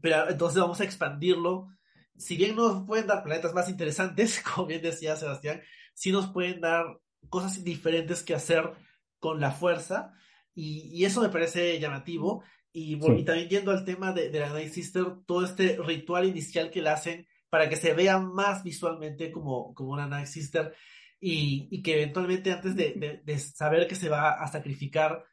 Pero 0.00 0.30
entonces 0.30 0.60
vamos 0.60 0.80
a 0.80 0.84
expandirlo. 0.84 1.68
Si 2.16 2.36
bien 2.36 2.54
nos 2.54 2.86
pueden 2.86 3.06
dar 3.08 3.24
planetas 3.24 3.54
más 3.54 3.68
interesantes, 3.68 4.40
como 4.54 4.68
bien 4.68 4.80
decía 4.82 5.16
Sebastián, 5.16 5.62
sí 5.94 6.12
nos 6.12 6.28
pueden 6.28 6.60
dar 6.60 6.86
cosas 7.28 7.64
diferentes 7.64 8.22
que 8.22 8.34
hacer 8.34 8.70
con 9.18 9.40
la 9.40 9.50
fuerza. 9.50 10.12
Y, 10.54 10.88
y 10.92 11.04
eso 11.04 11.20
me 11.20 11.28
parece 11.28 11.78
llamativo. 11.80 12.44
Y, 12.72 13.00
Sí. 13.00 13.12
y 13.18 13.24
también 13.24 13.48
yendo 13.48 13.70
al 13.72 13.84
tema 13.84 14.12
de, 14.12 14.30
de 14.30 14.40
la 14.40 14.50
Night 14.50 14.72
Sister, 14.72 15.04
todo 15.26 15.44
este 15.44 15.76
ritual 15.84 16.24
inicial 16.26 16.70
que 16.70 16.82
le 16.82 16.90
hacen 16.90 17.26
para 17.50 17.68
que 17.68 17.76
se 17.76 17.94
vea 17.94 18.18
más 18.18 18.62
visualmente 18.64 19.30
como, 19.30 19.74
como 19.74 19.90
una 19.92 20.06
Night 20.08 20.26
Sister 20.26 20.74
y, 21.20 21.68
y 21.70 21.82
que 21.82 21.94
eventualmente 21.94 22.50
antes 22.52 22.74
de, 22.76 22.94
de- 22.96 23.20
de 23.24 23.38
saber 23.38 23.86
que 23.86 23.94
se 23.94 24.08
va 24.08 24.32
a 24.32 24.46
sacrificar, 24.48 25.24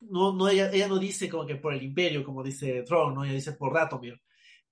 no, 0.00 0.32
no, 0.32 0.48
ella, 0.48 0.70
ella 0.72 0.88
no 0.88 0.98
dice 0.98 1.28
como 1.28 1.46
que 1.46 1.56
por 1.56 1.74
el 1.74 1.82
imperio, 1.82 2.24
como 2.24 2.42
dice 2.42 2.82
Throne, 2.82 3.14
¿no? 3.14 3.24
ella 3.24 3.34
dice 3.34 3.52
por 3.52 3.74
Datomir. 3.74 4.20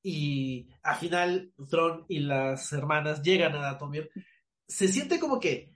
Y 0.02 0.68
al 0.82 0.96
final 0.96 1.52
Throne 1.68 2.04
y 2.08 2.20
las 2.20 2.72
hermanas 2.72 3.22
llegan 3.22 3.54
a 3.54 3.60
Datomir. 3.60 4.10
Se 4.66 4.88
siente 4.88 5.18
como 5.18 5.40
que 5.40 5.74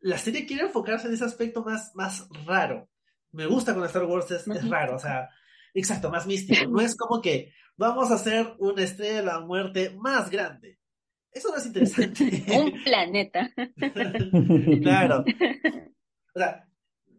la 0.00 0.18
serie 0.18 0.46
quiere 0.46 0.64
enfocarse 0.64 1.08
en 1.08 1.14
ese 1.14 1.24
aspecto 1.24 1.64
más, 1.64 1.92
más 1.94 2.28
raro. 2.44 2.88
Me 3.32 3.46
gusta 3.46 3.74
con 3.74 3.84
Star 3.84 4.04
Wars, 4.04 4.30
es, 4.30 4.46
es 4.46 4.68
raro, 4.68 4.96
o 4.96 4.98
sea, 4.98 5.28
exacto, 5.74 6.10
más 6.10 6.26
místico. 6.26 6.70
No 6.70 6.80
es 6.80 6.96
como 6.96 7.20
que 7.20 7.52
vamos 7.76 8.10
a 8.10 8.14
hacer 8.14 8.54
una 8.58 8.82
estrella 8.82 9.16
de 9.16 9.22
la 9.22 9.40
muerte 9.40 9.90
más 9.90 10.30
grande. 10.30 10.78
Eso 11.32 11.50
no 11.50 11.56
es 11.56 11.66
interesante. 11.66 12.44
Un 12.56 12.82
planeta. 12.82 13.50
Claro. 14.82 15.24
O 16.34 16.38
sea, 16.38 16.68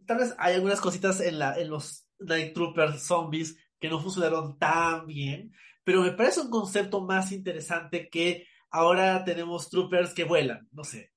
tal 0.07 0.17
vez 0.17 0.33
hay 0.39 0.55
algunas 0.55 0.81
cositas 0.81 1.19
en 1.21 1.37
la, 1.37 1.59
en 1.59 1.69
los 1.69 2.07
Night 2.19 2.53
Troopers 2.53 3.03
zombies 3.03 3.57
que 3.79 3.89
no 3.89 3.99
funcionaron 3.99 4.57
tan 4.57 5.05
bien, 5.05 5.51
pero 5.83 6.01
me 6.01 6.13
parece 6.13 6.41
un 6.41 6.49
concepto 6.49 7.01
más 7.01 7.31
interesante 7.31 8.09
que 8.09 8.47
ahora 8.71 9.23
tenemos 9.23 9.69
troopers 9.69 10.13
que 10.13 10.23
vuelan, 10.23 10.67
no 10.71 10.83
sé. 10.83 11.11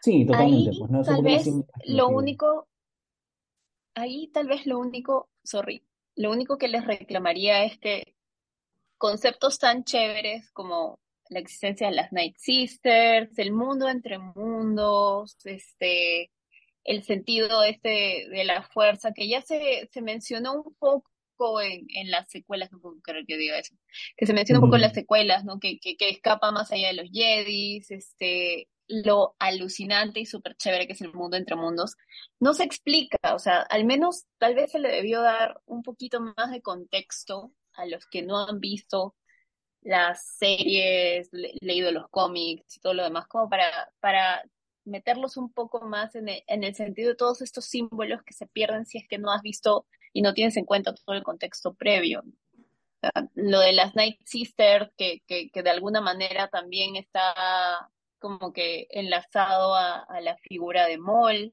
Sí, 0.00 0.24
totalmente, 0.24 0.70
Ahí 0.70 0.78
pues 0.78 0.90
no, 0.90 1.02
tal 1.02 1.22
vez 1.22 1.46
lo 1.84 2.08
único, 2.08 2.68
ahí 3.94 4.30
tal 4.32 4.46
vez 4.46 4.66
lo 4.66 4.78
único, 4.78 5.28
sorry, 5.42 5.84
lo 6.16 6.30
único 6.30 6.56
que 6.56 6.68
les 6.68 6.86
reclamaría 6.86 7.64
es 7.64 7.78
que 7.78 8.14
conceptos 8.96 9.58
tan 9.58 9.84
chéveres 9.84 10.50
como 10.52 10.98
la 11.30 11.40
existencia 11.40 11.88
de 11.88 11.96
las 11.96 12.12
Night 12.12 12.36
Sisters, 12.38 13.38
el 13.38 13.52
mundo 13.52 13.88
entre 13.88 14.18
mundos, 14.18 15.36
este, 15.44 16.30
el 16.84 17.02
sentido 17.04 17.62
este 17.62 18.26
de 18.30 18.44
la 18.44 18.62
fuerza, 18.62 19.12
que 19.12 19.28
ya 19.28 19.42
se, 19.42 19.88
se 19.92 20.02
mencionó 20.02 20.54
un 20.62 20.74
poco 20.74 21.60
en, 21.60 21.86
en 21.94 22.10
las 22.10 22.30
secuelas, 22.30 22.72
no 22.72 22.80
puedo 22.80 23.00
creer 23.02 23.26
que 23.26 23.36
diga 23.36 23.58
eso, 23.58 23.74
que 24.16 24.26
se 24.26 24.32
menciona 24.32 24.60
un 24.60 24.66
poco 24.66 24.76
en 24.76 24.82
las 24.82 24.94
secuelas, 24.94 25.44
¿no? 25.44 25.60
Que, 25.60 25.78
que, 25.78 25.96
que 25.96 26.10
escapa 26.10 26.50
más 26.50 26.72
allá 26.72 26.88
de 26.88 26.94
los 26.94 27.10
Jedis, 27.12 27.90
este, 27.90 28.68
lo 28.88 29.36
alucinante 29.38 30.20
y 30.20 30.26
súper 30.26 30.56
chévere 30.56 30.86
que 30.86 30.94
es 30.94 31.02
el 31.02 31.12
mundo 31.12 31.36
entre 31.36 31.56
mundos, 31.56 31.94
no 32.40 32.54
se 32.54 32.64
explica, 32.64 33.18
o 33.34 33.38
sea, 33.38 33.60
al 33.60 33.84
menos 33.84 34.24
tal 34.38 34.54
vez 34.54 34.72
se 34.72 34.78
le 34.78 34.88
debió 34.88 35.20
dar 35.20 35.60
un 35.66 35.82
poquito 35.82 36.20
más 36.20 36.50
de 36.50 36.62
contexto 36.62 37.52
a 37.74 37.86
los 37.86 38.06
que 38.06 38.22
no 38.22 38.46
han 38.46 38.60
visto 38.60 39.14
las 39.82 40.24
series, 40.38 41.28
le- 41.32 41.54
leído 41.60 41.92
los 41.92 42.08
cómics 42.10 42.76
y 42.76 42.80
todo 42.80 42.94
lo 42.94 43.04
demás, 43.04 43.26
como 43.28 43.48
para, 43.48 43.90
para 44.00 44.42
meterlos 44.84 45.36
un 45.36 45.52
poco 45.52 45.80
más 45.82 46.14
en 46.14 46.28
el, 46.28 46.42
en 46.46 46.64
el 46.64 46.74
sentido 46.74 47.10
de 47.10 47.16
todos 47.16 47.42
estos 47.42 47.66
símbolos 47.66 48.22
que 48.24 48.34
se 48.34 48.46
pierden 48.46 48.86
si 48.86 48.98
es 48.98 49.08
que 49.08 49.18
no 49.18 49.30
has 49.32 49.42
visto 49.42 49.86
y 50.12 50.22
no 50.22 50.34
tienes 50.34 50.56
en 50.56 50.64
cuenta 50.64 50.94
todo 50.94 51.14
el 51.16 51.22
contexto 51.22 51.74
previo. 51.74 52.22
Lo 53.34 53.60
de 53.60 53.72
las 53.72 53.94
Night 53.94 54.18
Sisters, 54.24 54.90
que, 54.96 55.22
que, 55.26 55.50
que 55.50 55.62
de 55.62 55.70
alguna 55.70 56.00
manera 56.00 56.48
también 56.48 56.96
está 56.96 57.88
como 58.18 58.52
que 58.52 58.88
enlazado 58.90 59.74
a, 59.74 60.06
la 60.20 60.36
figura 60.38 60.86
de 60.86 60.98
Maul. 60.98 61.52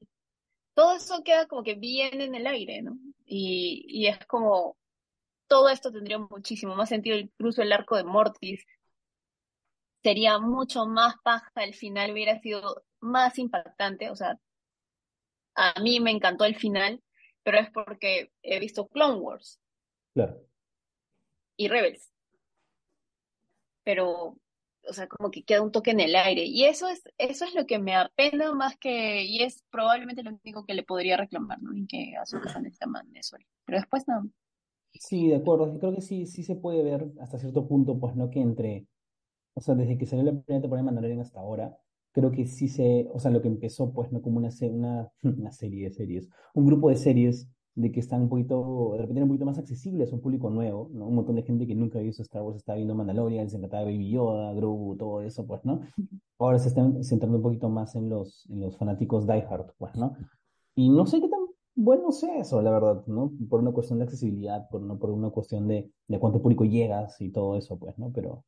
Todo 0.74 0.96
eso 0.96 1.22
queda 1.22 1.46
como 1.46 1.62
que 1.62 1.74
bien 1.74 2.20
en 2.20 2.34
el 2.34 2.46
aire, 2.46 2.82
¿no? 2.82 2.98
Y, 3.24 3.84
y 3.88 4.08
es 4.08 4.18
como, 4.26 4.76
todo 5.46 5.68
esto 5.68 5.92
tendría 5.92 6.18
muchísimo 6.18 6.74
más 6.74 6.88
sentido, 6.88 7.16
incluso 7.16 7.62
el 7.62 7.72
arco 7.72 7.96
de 7.96 8.04
Mortis 8.04 8.64
sería 10.02 10.38
mucho 10.38 10.86
más 10.86 11.14
paja, 11.22 11.50
al 11.54 11.74
final 11.74 12.12
hubiera 12.12 12.38
sido 12.40 12.84
más 13.00 13.38
impactante, 13.38 14.10
o 14.10 14.16
sea, 14.16 14.38
a 15.54 15.80
mí 15.80 16.00
me 16.00 16.10
encantó 16.10 16.44
el 16.44 16.56
final, 16.56 17.02
pero 17.42 17.58
es 17.58 17.70
porque 17.70 18.32
he 18.42 18.60
visto 18.60 18.88
Clone 18.88 19.18
Wars 19.18 19.60
Claro. 20.14 20.40
y 21.56 21.68
Rebels, 21.68 22.12
pero, 23.84 24.36
o 24.82 24.92
sea, 24.92 25.08
como 25.08 25.30
que 25.30 25.44
queda 25.44 25.62
un 25.62 25.72
toque 25.72 25.90
en 25.90 26.00
el 26.00 26.14
aire, 26.14 26.44
y 26.44 26.64
eso 26.64 26.88
es, 26.88 27.02
eso 27.18 27.44
es 27.44 27.54
lo 27.54 27.66
que 27.66 27.78
me 27.78 27.94
apena 27.94 28.52
más 28.52 28.76
que, 28.76 29.22
y 29.24 29.42
es 29.42 29.64
probablemente 29.70 30.22
lo 30.22 30.38
único 30.42 30.64
que 30.64 30.74
le 30.74 30.82
podría 30.82 31.16
reclamar, 31.16 31.60
¿no? 31.62 31.76
Y 31.76 31.86
que 31.86 32.16
Ahsoka 32.16 32.58
necesita 32.60 32.86
más 32.86 33.10
de 33.10 33.20
eso, 33.20 33.36
pero 33.64 33.78
después 33.78 34.06
no. 34.06 34.28
Sí, 35.00 35.28
de 35.28 35.36
acuerdo. 35.36 35.72
Yo 35.72 35.78
creo 35.78 35.94
que 35.94 36.00
sí, 36.00 36.26
sí 36.26 36.42
se 36.42 36.56
puede 36.56 36.82
ver 36.82 37.10
hasta 37.20 37.38
cierto 37.38 37.66
punto, 37.68 37.98
pues, 37.98 38.16
¿no? 38.16 38.30
Que 38.30 38.40
entre, 38.40 38.86
o 39.54 39.60
sea, 39.60 39.74
desde 39.74 39.98
que 39.98 40.06
salió 40.06 40.24
la 40.24 40.32
primera 40.32 40.62
temporada 40.62 40.82
de 40.82 40.86
Mandalorian 40.86 41.20
hasta 41.20 41.40
ahora, 41.40 41.78
creo 42.12 42.32
que 42.32 42.46
sí 42.46 42.68
se, 42.68 43.08
o 43.12 43.20
sea, 43.20 43.30
lo 43.32 43.42
que 43.42 43.48
empezó, 43.48 43.92
pues, 43.92 44.12
¿no? 44.12 44.22
Como 44.22 44.38
una, 44.38 44.50
se- 44.52 44.70
una, 44.70 45.10
una 45.24 45.52
serie 45.52 45.84
de 45.88 45.92
series, 45.94 46.28
un 46.54 46.66
grupo 46.66 46.90
de 46.90 46.96
series 46.96 47.48
de 47.76 47.92
que 47.92 48.00
están 48.00 48.22
un 48.22 48.30
poquito, 48.30 48.90
de 48.94 48.98
repente 49.00 49.22
un 49.22 49.28
poquito 49.28 49.46
más 49.46 49.58
accesibles 49.58 50.12
a 50.12 50.16
un 50.16 50.22
público 50.22 50.50
nuevo, 50.50 50.90
¿no? 50.94 51.08
Un 51.08 51.16
montón 51.16 51.36
de 51.36 51.42
gente 51.44 51.66
que 51.66 51.74
nunca 51.76 51.98
ha 52.00 52.02
visto 52.02 52.22
Star 52.22 52.42
Wars 52.42 52.56
está 52.58 52.74
viendo 52.74 52.94
Mandalorian, 52.94 53.50
se 53.50 53.58
encantaba 53.58 53.84
de 53.84 53.92
Baby 53.92 54.10
Yoda, 54.12 54.52
Grogu, 54.54 54.96
todo 54.96 55.22
eso, 55.22 55.46
pues, 55.46 55.64
¿no? 55.64 55.82
Ahora 56.38 56.58
se 56.58 56.68
están 56.68 57.04
centrando 57.04 57.38
un 57.38 57.42
poquito 57.44 57.68
más 57.70 57.94
en 57.96 58.08
los, 58.10 58.46
en 58.50 58.60
los 58.60 58.76
fanáticos 58.78 59.26
diehard, 59.26 59.74
pues, 59.78 59.96
¿no? 59.96 60.16
Y 60.76 60.90
no 60.90 61.06
sé 61.06 61.20
qué 61.20 61.28
tan 61.28 61.35
bueno 61.76 62.10
sea 62.10 62.38
eso, 62.40 62.60
la 62.62 62.70
verdad, 62.72 63.06
¿no? 63.06 63.32
Por 63.48 63.60
una 63.60 63.72
cuestión 63.72 63.98
de 63.98 64.04
accesibilidad, 64.04 64.68
por, 64.70 64.80
no 64.82 64.98
por 64.98 65.10
una 65.10 65.30
cuestión 65.30 65.68
de, 65.68 65.90
de 66.08 66.18
cuánto 66.18 66.42
público 66.42 66.64
llegas 66.64 67.20
y 67.20 67.30
todo 67.30 67.56
eso, 67.56 67.78
pues, 67.78 67.98
¿no? 67.98 68.10
Pero, 68.12 68.44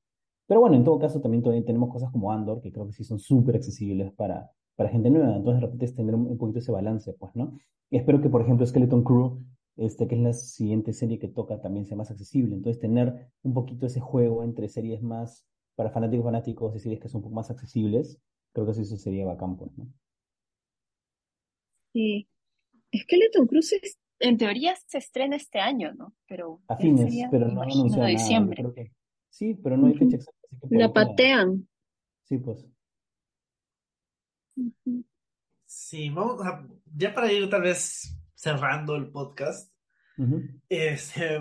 pero 0.47 0.61
bueno, 0.61 0.77
en 0.77 0.85
todo 0.85 0.99
caso 0.99 1.21
también 1.21 1.43
todavía 1.43 1.65
tenemos 1.65 1.91
cosas 1.91 2.11
como 2.11 2.33
Andor, 2.33 2.61
que 2.61 2.73
creo 2.73 2.87
que 2.87 2.93
sí 2.95 3.05
son 3.05 3.19
súper 3.19 3.57
accesibles 3.57 4.13
para, 4.15 4.51
para 4.77 4.91
gente 4.91 5.11
nueva. 5.11 5.37
Entonces, 5.37 5.61
de 5.61 5.67
repente 5.67 5.93
tener 5.93 6.15
un, 6.15 6.39
poquito 6.39 6.61
ese 6.61 6.73
balance, 6.73 7.13
pues, 7.15 7.35
¿no? 7.37 7.59
Y 7.91 7.99
espero 7.99 8.21
que, 8.21 8.31
por 8.31 8.43
ejemplo, 8.43 8.65
Skeleton 8.67 9.05
Crew, 9.05 9.45
este, 9.77 10.09
que 10.09 10.15
es 10.15 10.21
la 10.23 10.33
siguiente 10.33 10.93
serie 10.93 11.19
que 11.19 11.29
toca, 11.29 11.61
también 11.61 11.87
sea 11.87 11.97
más 11.97 12.11
accesible. 12.11 12.55
Entonces, 12.55 12.81
tener 12.81 13.31
un 13.43 13.55
poquito 13.55 13.87
ese 13.87 14.01
juego 14.01 14.43
entre 14.45 14.69
series 14.69 15.03
más 15.03 15.45
para 15.77 15.91
fanáticos 15.91 16.25
fanáticos 16.25 16.75
y 16.77 16.79
series 16.81 17.01
que 17.01 17.09
son 17.09 17.19
un 17.19 17.23
poco 17.25 17.35
más 17.35 17.51
accesibles, 17.51 18.21
creo 18.53 18.67
que 18.67 18.73
eso 18.73 18.97
sería 18.97 19.27
bacán, 19.27 19.57
pues, 19.57 19.71
¿no? 19.77 19.87
Sí. 21.93 22.29
Skeleton 22.95 23.47
Cruise 23.47 23.73
es- 23.83 23.99
en 24.21 24.37
teoría 24.37 24.75
se 24.87 24.99
estrena 24.99 25.37
este 25.37 25.61
año, 25.61 25.93
¿no? 25.95 26.15
Pero 26.27 26.61
A 26.69 26.77
fines, 26.77 27.03
sería, 27.03 27.29
pero 27.31 27.47
no 27.49 27.63
anunciado 27.63 27.99
nada. 28.03 28.09
Diciembre. 28.09 28.57
creo 28.63 28.75
que 28.75 28.93
sí, 29.31 29.55
pero 29.55 29.77
no 29.77 29.87
hay 29.87 29.95
fecha 29.95 30.17
exacta, 30.17 30.47
así 30.51 30.57
que 30.61 30.69
por 30.69 30.79
La 30.79 30.93
patean. 30.93 31.69
Sí, 32.25 32.39
pues. 32.39 32.67
Sí, 35.67 36.11
vamos 36.11 36.45
a, 36.45 36.67
ya 36.97 37.15
para 37.15 37.33
ir 37.33 37.49
tal 37.49 37.63
vez 37.63 38.17
cerrando 38.35 38.97
el 38.97 39.11
podcast, 39.11 39.73
este, 40.69 41.39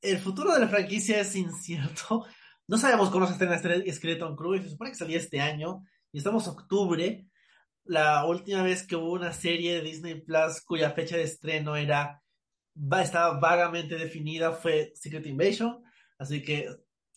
el 0.00 0.18
futuro 0.18 0.54
de 0.54 0.60
la 0.60 0.68
franquicia 0.68 1.20
es 1.20 1.34
incierto. 1.36 2.24
No 2.68 2.78
sabemos 2.78 3.10
cómo 3.10 3.26
se 3.28 3.34
estrena 3.34 3.54
este 3.54 3.92
Skeleton 3.92 4.34
Crew, 4.34 4.56
y 4.56 4.62
se 4.62 4.70
supone 4.70 4.90
que 4.90 4.96
salía 4.96 5.18
este 5.18 5.38
año, 5.40 5.84
y 6.10 6.18
estamos 6.18 6.44
en 6.48 6.52
octubre. 6.54 7.28
La 7.88 8.24
última 8.26 8.62
vez 8.62 8.86
que 8.86 8.96
hubo 8.96 9.12
una 9.12 9.32
serie 9.32 9.74
de 9.74 9.82
Disney 9.82 10.20
Plus 10.20 10.60
cuya 10.62 10.90
fecha 10.90 11.16
de 11.16 11.22
estreno 11.24 11.76
era, 11.76 12.22
estaba 13.02 13.38
vagamente 13.38 13.96
definida 13.96 14.52
fue 14.52 14.92
Secret 14.94 15.26
Invasion, 15.26 15.82
así 16.18 16.42
que 16.42 16.68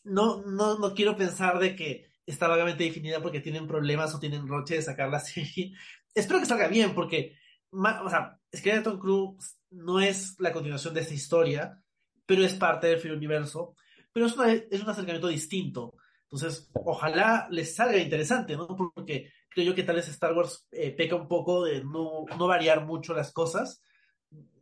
no, 0.03 0.41
no, 0.43 0.77
no 0.79 0.93
quiero 0.93 1.15
pensar 1.15 1.59
de 1.59 1.75
que 1.75 2.09
está 2.25 2.47
vagamente 2.47 2.83
definida 2.83 3.21
porque 3.21 3.39
tienen 3.41 3.67
problemas 3.67 4.13
o 4.13 4.19
tienen 4.19 4.47
roche 4.47 4.75
de 4.75 4.81
sacar 4.81 5.09
la 5.09 5.19
serie. 5.19 5.73
Espero 6.13 6.39
que 6.39 6.45
salga 6.45 6.67
bien 6.67 6.93
porque, 6.93 7.35
o 7.71 8.09
sea, 8.09 8.39
Skeleton 8.55 8.99
Crew 8.99 9.37
no 9.71 9.99
es 9.99 10.35
la 10.39 10.51
continuación 10.51 10.93
de 10.93 11.01
esta 11.01 11.13
historia, 11.13 11.81
pero 12.25 12.43
es 12.43 12.53
parte 12.53 12.87
del 12.87 13.11
universo, 13.13 13.75
pero 14.13 14.25
es, 14.27 14.35
una- 14.35 14.51
es 14.53 14.81
un 14.81 14.89
acercamiento 14.89 15.27
distinto. 15.27 15.95
Entonces, 16.23 16.69
ojalá 16.73 17.47
les 17.49 17.75
salga 17.75 17.97
interesante, 17.97 18.55
¿no? 18.55 18.67
Porque 18.67 19.31
creo 19.49 19.67
yo 19.67 19.75
que 19.75 19.83
tal 19.83 19.95
vez 19.95 20.07
Star 20.07 20.33
Wars 20.33 20.67
eh, 20.71 20.91
peca 20.91 21.15
un 21.15 21.27
poco 21.27 21.63
de 21.63 21.83
no, 21.83 22.25
no 22.37 22.47
variar 22.47 22.85
mucho 22.85 23.13
las 23.13 23.31
cosas, 23.31 23.81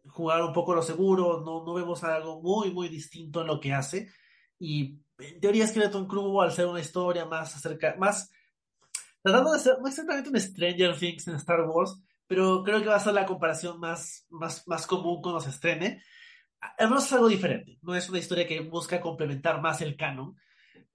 jugar 0.08 0.42
un 0.44 0.54
poco 0.54 0.74
lo 0.74 0.82
seguro, 0.82 1.42
no, 1.46 1.64
no 1.66 1.74
vemos 1.74 2.04
algo 2.04 2.42
muy, 2.42 2.72
muy 2.72 2.90
distinto 2.90 3.42
en 3.42 3.48
lo 3.48 3.60
que 3.60 3.74
hace. 3.74 4.10
Y 4.60 5.00
en 5.20 5.40
teoría 5.40 5.68
Skeleton 5.68 6.08
Crew, 6.08 6.42
al 6.42 6.52
ser 6.52 6.66
una 6.66 6.80
historia 6.80 7.26
más 7.26 7.56
acerca, 7.56 7.96
más 7.98 8.32
tratando 9.22 9.54
de 9.54 9.60
ser, 9.60 9.78
no 9.80 9.88
exactamente 9.88 10.30
un 10.30 10.40
Stranger 10.40 10.98
Things 10.98 11.28
en 11.28 11.36
Star 11.36 11.62
Wars, 11.62 12.02
pero 12.28 12.64
creo 12.64 12.82
que 12.82 12.88
va 12.88 12.96
a 12.96 13.00
ser 13.00 13.14
la 13.14 13.26
comparación 13.26 13.80
más, 13.80 14.26
más, 14.30 14.68
más 14.68 14.88
común 14.88 15.22
cuando 15.22 15.42
se 15.42 15.50
estrene. 15.50 16.02
Además 16.78 17.06
es 17.06 17.14
algo 17.14 17.28
diferente, 17.28 17.78
no 17.82 17.96
es 17.96 18.10
una 18.10 18.20
historia 18.20 18.48
que 18.48 18.62
busca 18.62 19.00
complementar 19.00 19.62
más 19.62 19.82
el 19.82 19.96
canon, 19.96 20.36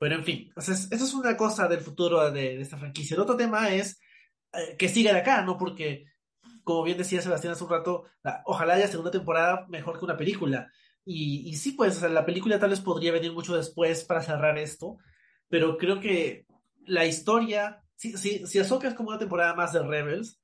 pero 0.03 0.16
en 0.16 0.24
fin, 0.24 0.46
entonces, 0.48 0.88
eso 0.90 1.05
es 1.05 1.14
una 1.14 1.36
cosa 1.36 1.68
del 1.68 1.80
futuro 1.80 2.30
de, 2.30 2.57
de 2.57 2.62
esta 2.62 2.76
franquicia. 2.78 3.14
El 3.14 3.20
otro 3.22 3.36
tema 3.36 3.70
es 3.72 4.00
eh, 4.53 4.76
que 4.78 4.88
siga 4.88 5.12
de 5.12 5.20
acá, 5.20 5.42
¿no? 5.42 5.57
Porque, 5.59 6.07
como 6.64 6.82
bien 6.84 6.98
decía 6.98 7.22
Sebastián 7.22 7.53
hace 7.55 7.64
un 7.64 7.70
rato, 7.70 8.05
la- 8.24 8.42
ojalá 8.46 8.74
haya 8.74 8.88
segunda 8.88 9.11
temporada 9.12 9.66
mejor 9.68 9.98
que 9.98 10.05
una 10.05 10.16
película. 10.16 10.70
Y, 11.05 11.48
y 11.48 11.55
sí, 11.57 11.72
pues, 11.72 11.96
o 11.98 12.00
sea, 12.00 12.09
la 12.09 12.26
película 12.26 12.59
tal 12.59 12.70
vez 12.70 12.80
podría 12.80 13.12
venir 13.12 13.32
mucho 13.32 13.57
después 13.57 14.05
para 14.05 14.22
cerrar 14.22 14.59
esto, 14.59 14.98
pero 15.48 15.78
creo 15.78 16.00
que 16.00 16.46
la 16.86 17.07
historia, 17.07 17.84
si, 17.96 18.16
si, 18.18 18.46
si 18.46 18.59
Ahsoka 18.59 18.88
es 18.88 18.94
como 18.94 19.11
una 19.11 19.18
temporada 19.20 19.55
más 19.55 19.72
de 19.72 19.82
Rebels, 19.84 20.40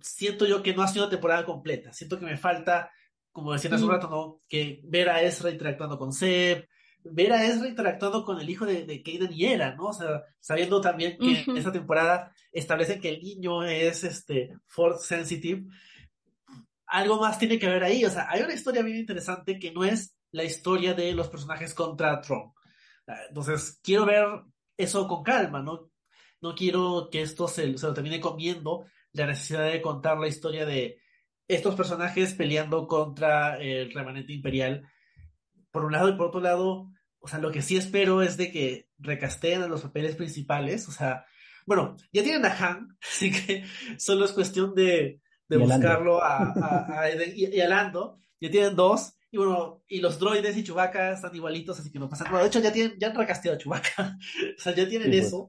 siento 0.00 0.46
yo 0.46 0.62
que 0.62 0.74
no 0.74 0.82
ha 0.82 0.88
sido 0.88 1.04
una 1.04 1.10
temporada 1.10 1.44
completa. 1.44 1.92
Siento 1.92 2.18
que 2.18 2.26
me 2.26 2.36
falta, 2.36 2.90
como 3.32 3.52
decían 3.52 3.74
hace 3.74 3.84
un 3.84 3.90
Mm, 3.90 3.92
rato, 3.92 4.08
¿no? 4.08 4.42
Que 4.48 4.80
ver 4.84 5.08
a 5.08 5.22
Ezra 5.22 5.50
interactuando 5.50 5.98
con 5.98 6.12
Seb, 6.12 6.68
ver 7.12 7.32
a 7.32 7.44
Ezra 7.46 7.68
interactuando 7.68 8.24
con 8.24 8.40
el 8.40 8.48
hijo 8.48 8.66
de, 8.66 8.84
de 8.84 9.02
y 9.04 9.44
Hera, 9.44 9.74
¿no? 9.74 9.86
O 9.86 9.92
sea, 9.92 10.22
sabiendo 10.40 10.80
también 10.80 11.18
que 11.18 11.42
ujú. 11.42 11.56
esta 11.56 11.72
temporada 11.72 12.32
establece 12.52 13.00
que 13.00 13.10
el 13.10 13.22
niño 13.22 13.62
es 13.64 14.04
este 14.04 14.56
force 14.66 15.06
sensitive, 15.06 15.66
algo 16.86 17.20
más 17.20 17.38
tiene 17.38 17.58
que 17.58 17.68
ver 17.68 17.84
ahí. 17.84 18.04
O 18.04 18.10
sea, 18.10 18.28
hay 18.30 18.42
una 18.42 18.54
historia 18.54 18.82
bien 18.82 18.96
interesante 18.96 19.58
que 19.58 19.72
no 19.72 19.84
es 19.84 20.16
la 20.32 20.44
historia 20.44 20.94
de 20.94 21.12
los 21.12 21.28
personajes 21.28 21.74
contra 21.74 22.20
Tron. 22.20 22.52
Entonces, 23.28 23.80
quiero 23.82 24.06
ver 24.06 24.26
eso 24.76 25.06
con 25.08 25.22
calma, 25.22 25.62
¿no? 25.62 25.90
No 26.40 26.54
quiero 26.54 27.08
que 27.10 27.22
esto 27.22 27.48
se, 27.48 27.76
se 27.76 27.86
lo 27.86 27.94
termine 27.94 28.20
comiendo 28.20 28.84
la 29.12 29.26
necesidad 29.26 29.70
de 29.70 29.82
contar 29.82 30.18
la 30.18 30.28
historia 30.28 30.66
de 30.66 31.00
estos 31.48 31.74
personajes 31.74 32.34
peleando 32.34 32.86
contra 32.86 33.58
el 33.58 33.92
remanente 33.92 34.32
imperial, 34.32 34.86
por 35.70 35.84
un 35.84 35.92
lado, 35.92 36.10
y 36.10 36.16
por 36.16 36.26
otro 36.26 36.40
lado, 36.40 36.90
o 37.20 37.28
sea, 37.28 37.38
lo 37.38 37.50
que 37.50 37.62
sí 37.62 37.76
espero 37.76 38.22
es 38.22 38.36
de 38.36 38.50
que 38.52 38.88
recasteen 38.98 39.62
a 39.62 39.68
los 39.68 39.82
papeles 39.82 40.16
principales, 40.16 40.88
o 40.88 40.92
sea, 40.92 41.24
Bueno, 41.66 41.96
ya 42.12 42.22
tienen 42.22 42.44
a 42.46 42.50
Han, 42.56 42.96
así 43.02 43.30
que 43.30 43.64
solo 43.98 44.24
es 44.24 44.32
cuestión 44.32 44.74
de, 44.74 45.20
de 45.48 45.56
buscarlo 45.56 46.22
a, 46.22 46.38
a, 46.52 47.00
a 47.00 47.10
Eden 47.10 47.32
y, 47.36 47.46
y 47.56 47.60
a 47.60 47.68
Lando. 47.68 48.18
Ya 48.40 48.50
tienen 48.50 48.76
dos. 48.76 49.14
Y 49.30 49.36
bueno, 49.36 49.82
y 49.88 50.00
los 50.00 50.18
droides 50.18 50.56
y 50.56 50.64
Chewbacca 50.64 51.12
están 51.12 51.34
igualitos, 51.36 51.78
así 51.78 51.90
que 51.92 51.98
no 51.98 52.08
pasa 52.08 52.24
nada. 52.24 52.40
De 52.40 52.46
hecho, 52.48 52.60
ya 52.60 52.72
tienen, 52.72 52.96
ya 52.98 53.08
han 53.08 53.16
recasteado 53.16 53.56
a 53.56 53.58
Chewbacca. 53.58 54.16
o 54.58 54.60
sea, 54.62 54.74
ya 54.74 54.88
tienen 54.88 55.12
Sí, 55.12 55.18
pues. 55.18 55.26
eso. 55.26 55.48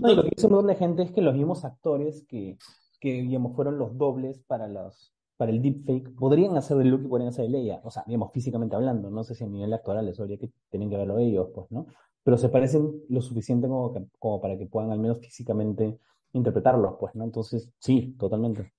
No, 0.00 0.14
lo 0.14 0.22
que 0.22 0.30
dice 0.34 0.46
un 0.46 0.52
montón 0.52 0.68
de 0.68 0.76
gente 0.76 1.02
es 1.02 1.12
que 1.12 1.20
los 1.20 1.34
mismos 1.34 1.64
actores 1.64 2.24
que, 2.28 2.56
que 3.00 3.12
digamos, 3.22 3.54
fueron 3.54 3.78
los 3.78 3.96
dobles 3.98 4.40
para 4.46 4.66
los, 4.68 5.14
para 5.38 5.52
el 5.52 5.62
deepfake, 5.62 6.14
podrían 6.14 6.56
hacer 6.56 6.76
de 6.76 6.84
Luke 6.84 7.04
y 7.06 7.08
podrían 7.08 7.30
hacer 7.30 7.44
de 7.46 7.50
Leia. 7.52 7.80
O 7.84 7.90
sea, 7.90 8.02
digamos, 8.06 8.32
físicamente 8.32 8.76
hablando, 8.76 9.08
no 9.10 9.24
sé 9.24 9.34
si 9.34 9.44
a 9.44 9.46
nivel 9.46 9.72
actoral 9.72 10.06
eso 10.08 10.22
habría 10.22 10.36
que 10.36 10.50
tienen 10.68 10.90
que 10.90 10.96
verlo 10.98 11.16
ellos, 11.18 11.48
pues, 11.54 11.70
¿no? 11.70 11.86
Pero 12.22 12.36
se 12.36 12.50
parecen 12.50 12.92
lo 13.08 13.22
suficiente 13.22 13.68
como, 13.68 13.92
que- 13.94 14.04
como 14.18 14.40
para 14.40 14.58
que 14.58 14.66
puedan 14.66 14.90
al 14.92 14.98
menos 14.98 15.18
físicamente 15.20 15.98
interpretarlos, 16.32 16.96
pues, 17.00 17.14
¿no? 17.14 17.24
Entonces, 17.24 17.70
sí, 17.78 18.14
totalmente. 18.18 18.72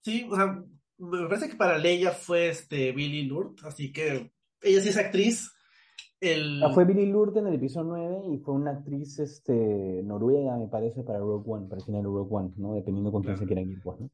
Sí, 0.00 0.26
o 0.30 0.34
sea, 0.36 0.64
me 0.98 1.26
parece 1.28 1.48
que 1.48 1.56
para 1.56 1.76
Leia 1.78 2.12
fue 2.12 2.48
este 2.48 2.92
Billy 2.92 3.24
Lourdes, 3.24 3.64
así 3.64 3.92
que 3.92 4.32
ella 4.62 4.80
sí 4.80 4.88
es 4.88 4.96
actriz. 4.96 5.50
El... 6.20 6.62
Ah, 6.62 6.70
fue 6.70 6.84
Billy 6.84 7.06
Lourdes 7.06 7.42
en 7.42 7.48
el 7.48 7.54
episodio 7.54 7.88
9 7.88 8.22
y 8.32 8.38
fue 8.38 8.54
una 8.54 8.70
actriz 8.70 9.18
este, 9.18 10.02
noruega, 10.04 10.56
me 10.56 10.68
parece, 10.68 11.02
para 11.02 11.18
Rogue 11.18 11.50
One, 11.50 11.66
para 11.66 11.80
el 11.80 11.84
final 11.84 12.02
de 12.02 12.06
Rogue 12.06 12.28
One, 12.32 12.52
¿no? 12.56 12.74
Dependiendo 12.74 13.10
con 13.10 13.22
quién 13.22 13.36
se 13.36 13.44
quieran 13.46 13.68
ir, 13.68 13.80
pues, 13.82 13.98
¿no? 14.00 14.08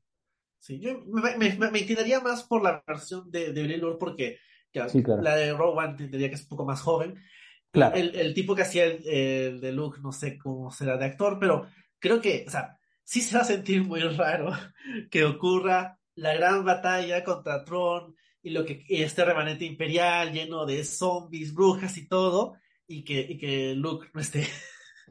Sí, 0.59 0.81
yo 0.81 1.01
me, 1.07 1.37
me, 1.37 1.71
me- 1.71 1.79
inclinaría 1.79 2.21
más 2.21 2.43
por 2.45 2.63
la 2.63 2.83
versión 2.87 3.31
de, 3.31 3.53
de 3.53 3.63
Billy 3.63 3.77
Lourdes 3.77 3.99
porque 3.99 4.39
claro, 4.73 4.89
Sí, 4.91 5.03
claro. 5.03 5.23
la 5.23 5.37
de 5.37 5.53
Rogue 5.53 5.79
One 5.79 5.95
tendría 5.97 6.29
que 6.29 6.35
es 6.35 6.43
un 6.43 6.49
poco 6.49 6.65
más 6.65 6.81
joven. 6.81 7.15
Claro. 7.71 7.97
El, 7.97 8.15
el 8.17 8.35
tipo 8.35 8.55
que 8.55 8.63
hacía 8.63 8.85
el, 8.87 9.07
el 9.09 9.61
de 9.61 9.73
Luke, 9.73 10.01
no 10.03 10.13
sé 10.13 10.39
cómo 10.39 10.71
será 10.71 10.97
de 10.97 11.05
actor, 11.05 11.39
pero 11.39 11.67
creo 11.99 12.21
que, 12.21 12.45
o 12.47 12.51
sea, 12.51 12.79
sí 13.05 13.21
se 13.21 13.37
va 13.37 13.43
a 13.43 13.47
sentir 13.47 13.85
muy 13.85 14.01
raro 14.01 14.51
que 15.11 15.25
ocurra 15.25 15.99
la 16.15 16.35
gran 16.35 16.65
batalla 16.65 17.23
contra 17.23 17.65
Tron 17.65 18.15
y 18.43 18.51
lo 18.51 18.65
que 18.65 18.85
y 18.89 19.03
este 19.03 19.25
remanente 19.25 19.65
imperial 19.65 20.33
lleno 20.33 20.65
de 20.67 20.83
zombies, 20.85 21.53
brujas 21.55 21.97
y 21.99 22.09
todo, 22.09 22.55
y 22.87 23.05
que, 23.05 23.21
y 23.21 23.39
que 23.39 23.75
Luke 23.75 24.09
no 24.15 24.21
esté. 24.21 24.47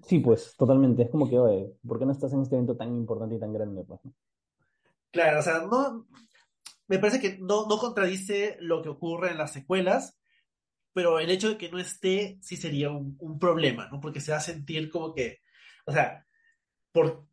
Sí, 0.01 0.19
pues, 0.19 0.55
totalmente. 0.57 1.03
Es 1.03 1.09
como 1.09 1.29
que, 1.29 1.37
oye, 1.39 1.73
¿por 1.87 1.99
qué 1.99 2.05
no 2.05 2.11
estás 2.11 2.33
en 2.33 2.41
este 2.41 2.55
evento 2.55 2.75
tan 2.75 2.89
importante 2.95 3.35
y 3.35 3.39
tan 3.39 3.53
grande, 3.53 3.83
pues, 3.83 3.99
¿no? 4.03 4.13
Claro, 5.11 5.39
o 5.39 5.41
sea, 5.41 5.59
no, 5.59 6.07
me 6.87 6.99
parece 6.99 7.19
que 7.19 7.37
no, 7.39 7.67
no 7.67 7.77
contradice 7.77 8.57
lo 8.59 8.81
que 8.81 8.89
ocurre 8.89 9.31
en 9.31 9.37
las 9.37 9.53
secuelas, 9.53 10.17
pero 10.93 11.19
el 11.19 11.29
hecho 11.29 11.49
de 11.49 11.57
que 11.57 11.69
no 11.69 11.79
esté 11.79 12.39
sí 12.41 12.57
sería 12.57 12.89
un, 12.89 13.15
un 13.19 13.39
problema, 13.39 13.87
¿no? 13.89 13.99
Porque 13.99 14.21
se 14.21 14.31
va 14.31 14.37
a 14.37 14.41
sentir 14.41 14.89
como 14.89 15.13
que, 15.13 15.39
o 15.85 15.91
sea, 15.91 16.25
por, 16.91 17.27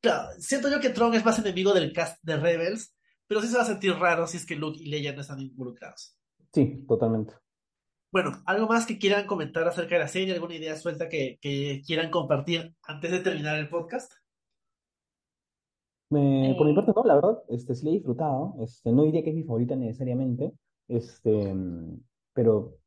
claro, 0.00 0.30
siento 0.38 0.70
yo 0.70 0.80
que 0.80 0.90
Tron 0.90 1.14
es 1.14 1.24
más 1.24 1.38
enemigo 1.38 1.74
del 1.74 1.92
cast 1.92 2.18
de 2.22 2.36
Rebels, 2.36 2.94
pero 3.26 3.40
sí 3.40 3.48
se 3.48 3.56
va 3.56 3.62
a 3.62 3.66
sentir 3.66 3.92
raro 3.94 4.26
si 4.26 4.36
es 4.36 4.46
que 4.46 4.56
Luke 4.56 4.78
y 4.80 4.86
Leia 4.86 5.12
no 5.12 5.20
están 5.20 5.40
involucrados. 5.40 6.16
Sí, 6.52 6.84
totalmente. 6.86 7.34
Bueno, 8.12 8.42
¿algo 8.46 8.66
más 8.66 8.86
que 8.86 8.98
quieran 8.98 9.26
comentar 9.26 9.66
acerca 9.66 9.96
de 9.96 10.02
la 10.02 10.08
serie? 10.08 10.32
¿Alguna 10.32 10.54
idea 10.54 10.76
suelta 10.76 11.08
que, 11.08 11.38
que 11.40 11.82
quieran 11.84 12.10
compartir 12.10 12.74
antes 12.82 13.10
de 13.10 13.20
terminar 13.20 13.58
el 13.58 13.68
podcast? 13.68 14.12
Me- 16.08 16.54
por 16.56 16.66
mi 16.66 16.74
parte, 16.74 16.92
no, 16.94 17.02
la 17.04 17.16
verdad, 17.16 17.42
este, 17.48 17.74
sí 17.74 17.84
la 17.84 17.90
he 17.90 17.94
disfrutado. 17.94 18.54
Este, 18.60 18.92
no 18.92 19.02
diría 19.04 19.22
que 19.24 19.30
es 19.30 19.36
mi 19.36 19.42
favorita 19.44 19.74
necesariamente, 19.76 20.52
este, 20.88 21.52
pero 22.32 22.78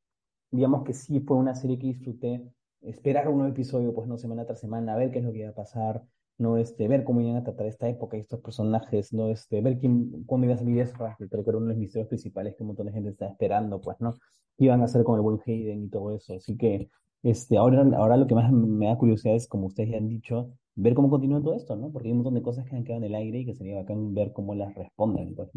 digamos 0.52 0.84
que 0.86 0.94
sí 0.94 1.20
fue 1.22 1.38
una 1.38 1.56
serie 1.56 1.80
que 1.80 1.88
disfruté. 1.88 2.52
Esperar 2.82 3.28
un 3.30 3.40
nuevo 3.40 3.52
episodio, 3.54 3.94
pues 3.94 4.08
no 4.08 4.18
semana 4.18 4.46
tras 4.46 4.60
semana, 4.62 4.96
ver 4.96 5.12
qué 5.12 5.20
es 5.20 5.26
lo 5.26 5.34
que 5.34 5.40
iba 5.40 5.50
a 5.50 5.56
pasar, 5.56 6.04
no 6.38 6.58
este, 6.58 6.88
ver 6.88 7.04
cómo 7.04 7.22
iban 7.22 7.38
a 7.38 7.44
tratar 7.44 7.68
esta 7.68 7.90
época 7.90 8.18
y 8.18 8.22
estos 8.22 8.42
personajes, 8.42 9.14
no 9.14 9.30
este, 9.30 9.62
ver 9.62 9.80
quién, 9.80 10.24
cuándo 10.26 10.46
iba 10.48 10.56
a 10.56 10.58
salir 10.60 10.80
Ezra, 10.82 11.16
que 11.20 11.28
creo 11.30 11.44
que 11.44 11.50
era 11.52 11.58
uno 11.60 11.68
de 11.68 11.74
los 11.74 11.80
misterios 11.80 12.08
principales 12.10 12.56
que 12.56 12.64
un 12.64 12.68
montón 12.70 12.88
de 12.88 12.94
gente 12.94 13.10
estaba 13.12 13.32
esperando, 13.32 13.82
pues, 13.82 13.98
¿no? 14.02 14.14
¿Qué 14.58 14.66
iban 14.66 14.82
a 14.82 14.86
hacer 14.86 15.04
con 15.04 15.16
el 15.16 15.22
buen 15.22 15.40
Hayden 15.46 15.86
y 15.86 15.90
todo 15.90 16.16
eso? 16.16 16.36
Así 16.36 16.58
que 16.58 16.90
este, 17.24 17.58
ahora, 17.58 17.82
ahora 17.98 18.18
lo 18.18 18.28
que 18.28 18.36
más 18.36 18.52
me 18.52 18.88
da 18.88 18.98
curiosidad 18.98 19.36
es, 19.36 19.48
como 19.48 19.68
ustedes 19.68 19.92
ya 19.92 19.98
han 19.98 20.08
dicho, 20.08 20.54
ver 20.76 20.94
cómo 20.94 21.10
continúa 21.10 21.42
todo 21.42 21.56
esto, 21.56 21.76
¿no? 21.76 21.92
Porque 21.92 22.08
hay 22.08 22.14
un 22.14 22.20
montón 22.20 22.36
de 22.36 22.42
cosas 22.42 22.66
que 22.66 22.76
han 22.76 22.84
quedado 22.84 23.00
en 23.00 23.10
el 23.10 23.16
aire 23.16 23.40
y 23.40 23.46
que 23.46 23.56
sería 23.56 23.76
bacán 23.76 24.14
ver 24.14 24.32
cómo 24.32 24.56
las 24.56 24.74
responden, 24.76 25.36
¿no? 25.36 25.50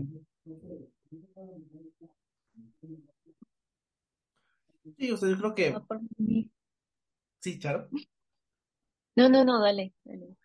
Sí, 4.98 5.10
o 5.12 5.16
sea, 5.16 5.28
yo 5.28 5.38
creo 5.38 5.54
que 5.54 5.74
sí, 7.40 7.58
Charo. 7.58 7.88
No, 9.14 9.28
no, 9.28 9.44
no, 9.44 9.60
dale, 9.60 9.94
dale. 10.04 10.36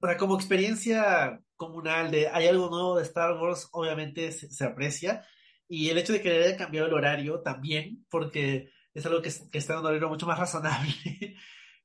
O 0.00 0.06
sea, 0.06 0.16
como 0.18 0.34
experiencia 0.34 1.40
comunal 1.56 2.10
de 2.10 2.28
hay 2.28 2.48
algo 2.48 2.68
nuevo 2.68 2.96
de 2.96 3.04
Star 3.04 3.40
Wars, 3.40 3.68
obviamente 3.72 4.30
se, 4.32 4.50
se 4.50 4.64
aprecia. 4.64 5.24
Y 5.68 5.88
el 5.88 5.96
hecho 5.96 6.12
de 6.12 6.20
que 6.20 6.28
le 6.28 6.44
hayan 6.44 6.58
cambiado 6.58 6.88
el 6.88 6.94
horario 6.94 7.40
también, 7.40 8.04
porque 8.10 8.70
es 8.94 9.06
algo 9.06 9.22
que, 9.22 9.30
que 9.50 9.58
está 9.58 9.74
en 9.74 9.80
un 9.80 9.86
horario 9.86 10.08
mucho 10.08 10.26
más 10.26 10.38
razonable. 10.38 10.92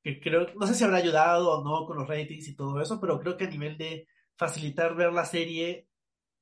Que 0.03 0.21
creo, 0.21 0.47
no 0.55 0.65
sé 0.67 0.73
si 0.73 0.85
habrá 0.85 0.97
ayudado 0.97 1.51
o 1.51 1.63
no 1.65 1.85
con 1.85 1.97
los 1.97 2.07
ratings 2.07 2.47
y 2.47 2.55
todo 2.55 2.79
eso, 2.79 3.01
pero 3.01 3.19
creo 3.19 3.35
que 3.35 3.43
a 3.45 3.49
nivel 3.49 3.77
de 3.77 4.07
facilitar 4.37 4.95
ver 4.95 5.11
la 5.11 5.25
serie, 5.25 5.89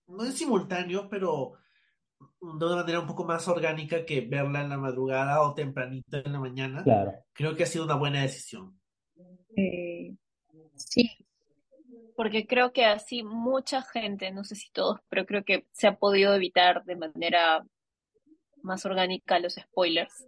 no 0.08 0.24
en 0.24 0.34
simultáneo, 0.34 1.10
pero 1.10 1.54
de 2.20 2.66
una 2.66 2.76
manera 2.76 3.00
un 3.00 3.08
poco 3.08 3.24
más 3.24 3.48
orgánica 3.48 4.06
que 4.06 4.22
verla 4.22 4.62
en 4.62 4.70
la 4.70 4.78
madrugada 4.78 5.42
o 5.42 5.56
tempranito 5.56 6.18
en 6.18 6.34
la 6.34 6.40
mañana, 6.40 6.84
Claro. 6.84 7.14
creo 7.34 7.56
que 7.56 7.64
ha 7.64 7.66
sido 7.66 7.86
una 7.86 7.96
buena 7.96 8.22
decisión. 8.22 8.80
Eh, 9.56 10.14
sí, 10.76 11.26
porque 12.16 12.46
creo 12.46 12.72
que 12.72 12.86
así 12.86 13.24
mucha 13.24 13.82
gente, 13.82 14.32
no 14.32 14.44
sé 14.44 14.56
si 14.56 14.70
todos, 14.72 15.00
pero 15.10 15.26
creo 15.26 15.44
que 15.44 15.66
se 15.72 15.88
ha 15.88 15.98
podido 15.98 16.36
evitar 16.36 16.84
de 16.84 16.98
manera 16.98 17.66
más 18.62 18.86
orgánica 18.86 19.40
los 19.40 19.54
spoilers, 19.56 20.28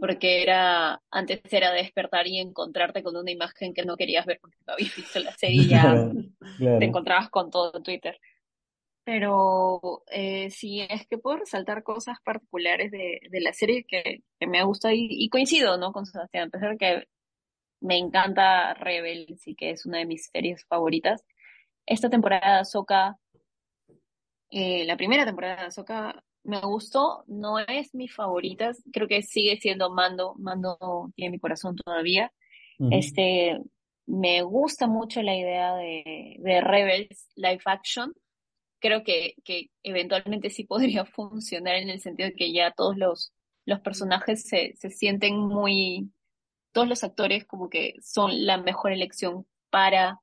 porque 0.00 0.42
era, 0.42 1.00
antes 1.10 1.40
era 1.52 1.70
despertar 1.72 2.26
y 2.26 2.38
encontrarte 2.38 3.02
con 3.02 3.14
una 3.16 3.30
imagen 3.30 3.74
que 3.74 3.84
no 3.84 3.96
querías 3.96 4.26
ver 4.26 4.38
porque 4.40 4.56
no 4.66 4.72
habías 4.72 4.96
visto 4.96 5.20
la 5.20 5.32
serie 5.36 5.62
y 5.62 5.68
ya 5.68 5.94
te 5.94 6.56
Claro. 6.56 6.84
encontrabas 6.84 7.28
con 7.30 7.50
todo 7.50 7.72
en 7.76 7.82
Twitter. 7.82 8.18
Pero 9.04 10.02
eh, 10.10 10.50
sí, 10.50 10.80
es 10.88 11.06
que 11.06 11.18
puedo 11.18 11.38
resaltar 11.38 11.82
cosas 11.82 12.18
particulares 12.24 12.90
de, 12.90 13.20
de 13.30 13.40
la 13.40 13.52
serie 13.52 13.84
que, 13.84 14.22
que 14.38 14.46
me 14.46 14.62
gusta 14.62 14.92
y, 14.92 15.06
y 15.10 15.28
coincido, 15.28 15.78
¿no? 15.78 15.92
Con 15.92 16.06
Sebastián, 16.06 16.48
a 16.48 16.50
pesar 16.50 16.70
de 16.72 16.76
que 16.78 17.08
me 17.80 17.96
encanta 17.96 18.74
Rebels 18.74 19.46
y 19.48 19.54
que 19.54 19.70
es 19.70 19.86
una 19.86 19.98
de 19.98 20.06
mis 20.06 20.26
series 20.32 20.64
favoritas. 20.66 21.24
Esta 21.86 22.10
temporada 22.10 22.54
de 22.56 22.60
Ahsoka, 22.60 23.16
eh, 24.50 24.84
la 24.84 24.96
primera 24.96 25.24
temporada 25.24 25.56
de 25.56 25.66
Ahsoka 25.68 26.22
me 26.42 26.60
gustó, 26.60 27.24
no 27.26 27.58
es 27.58 27.94
mi 27.94 28.08
favorita, 28.08 28.72
creo 28.92 29.06
que 29.08 29.22
sigue 29.22 29.58
siendo 29.60 29.90
Mando, 29.90 30.34
Mando 30.38 31.12
tiene 31.14 31.32
mi 31.32 31.38
corazón 31.38 31.76
todavía. 31.76 32.32
Este, 32.90 33.60
me 34.06 34.42
gusta 34.42 34.86
mucho 34.86 35.22
la 35.22 35.36
idea 35.36 35.74
de, 35.74 36.36
de 36.38 36.60
Rebels 36.62 37.28
live 37.36 37.60
action. 37.66 38.14
Creo 38.80 39.04
que, 39.04 39.34
que 39.44 39.70
eventualmente 39.82 40.48
sí 40.50 40.64
podría 40.66 41.04
funcionar 41.04 41.76
en 41.76 41.90
el 41.90 42.00
sentido 42.00 42.30
de 42.30 42.34
que 42.34 42.52
ya 42.52 42.72
todos 42.72 42.96
los, 42.96 43.32
los 43.66 43.80
personajes 43.80 44.44
se, 44.48 44.74
se 44.76 44.90
sienten 44.90 45.36
muy, 45.36 46.10
todos 46.72 46.88
los 46.88 47.04
actores 47.04 47.44
como 47.44 47.68
que 47.68 47.94
son 48.00 48.46
la 48.46 48.56
mejor 48.56 48.92
elección 48.92 49.46
para 49.68 50.20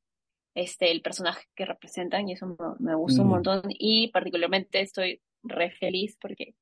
este, 0.56 0.90
el 0.92 1.04
personaje 1.04 1.46
que 1.56 1.66
representan 1.66 2.28
y 2.28 2.34
eso 2.34 2.48
me, 2.48 2.56
me 2.80 2.96
gusta 2.96 3.22
un 3.22 3.28
Mm. 3.28 3.32
montón 3.32 3.62
y 3.70 4.08
particularmente 4.10 4.82
estoy 4.82 5.22
re 5.50 5.72
feliz 5.72 6.18
porque 6.20 6.56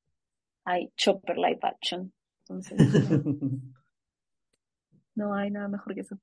hay 0.64 0.90
Chopper 0.96 1.36
live 1.36 1.60
action. 1.62 2.12
Entonces, 2.40 2.78
no 5.14 5.34
hay 5.34 5.50
nada 5.50 5.68
mejor 5.68 5.94
que 5.94 6.00
eso. 6.02 6.18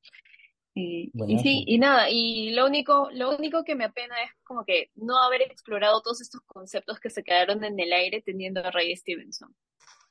Y, 0.76 1.11
sí, 1.44 1.64
y 1.68 1.77
nada, 1.77 2.10
y 2.10 2.49
lo 2.52 2.65
único, 2.65 3.10
lo 3.11 3.35
único 3.38 3.64
que 3.64 3.76
me 3.76 3.84
apena 3.84 4.15
es 4.23 4.31
como 4.44 4.65
que 4.65 4.90
no 4.95 5.22
haber 5.22 5.44
explorado 5.44 6.02
todos 6.02 6.19
estos 6.19 6.41
conceptos 6.41 6.99
que 6.99 7.11
se 7.11 7.23
quedaron 7.23 7.64
en 7.64 7.80
el 7.80 7.94
aire 7.94 8.23
teniendo 8.23 8.60
a 8.61 8.72
Ray 8.72 8.95
Stevenson, 8.95 9.56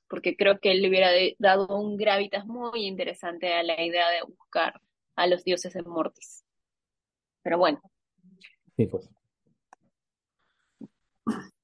porque 0.06 0.36
creo 0.36 0.60
que 0.60 0.70
él 0.70 0.82
le 0.82 0.88
hubiera 0.88 1.10
dado 1.38 1.76
un 1.76 1.96
gravitas 1.96 2.46
muy 2.46 2.86
interesante 2.86 3.52
a 3.52 3.64
la 3.64 3.82
idea 3.82 4.08
de 4.10 4.22
buscar 4.22 4.80
a 5.16 5.26
los 5.26 5.42
dioses 5.42 5.72
de 5.74 5.82
Mortis. 5.82 6.44
Pero 7.42 7.58
bueno, 7.58 7.82
Sí, 8.76 8.86
pues. 8.86 9.08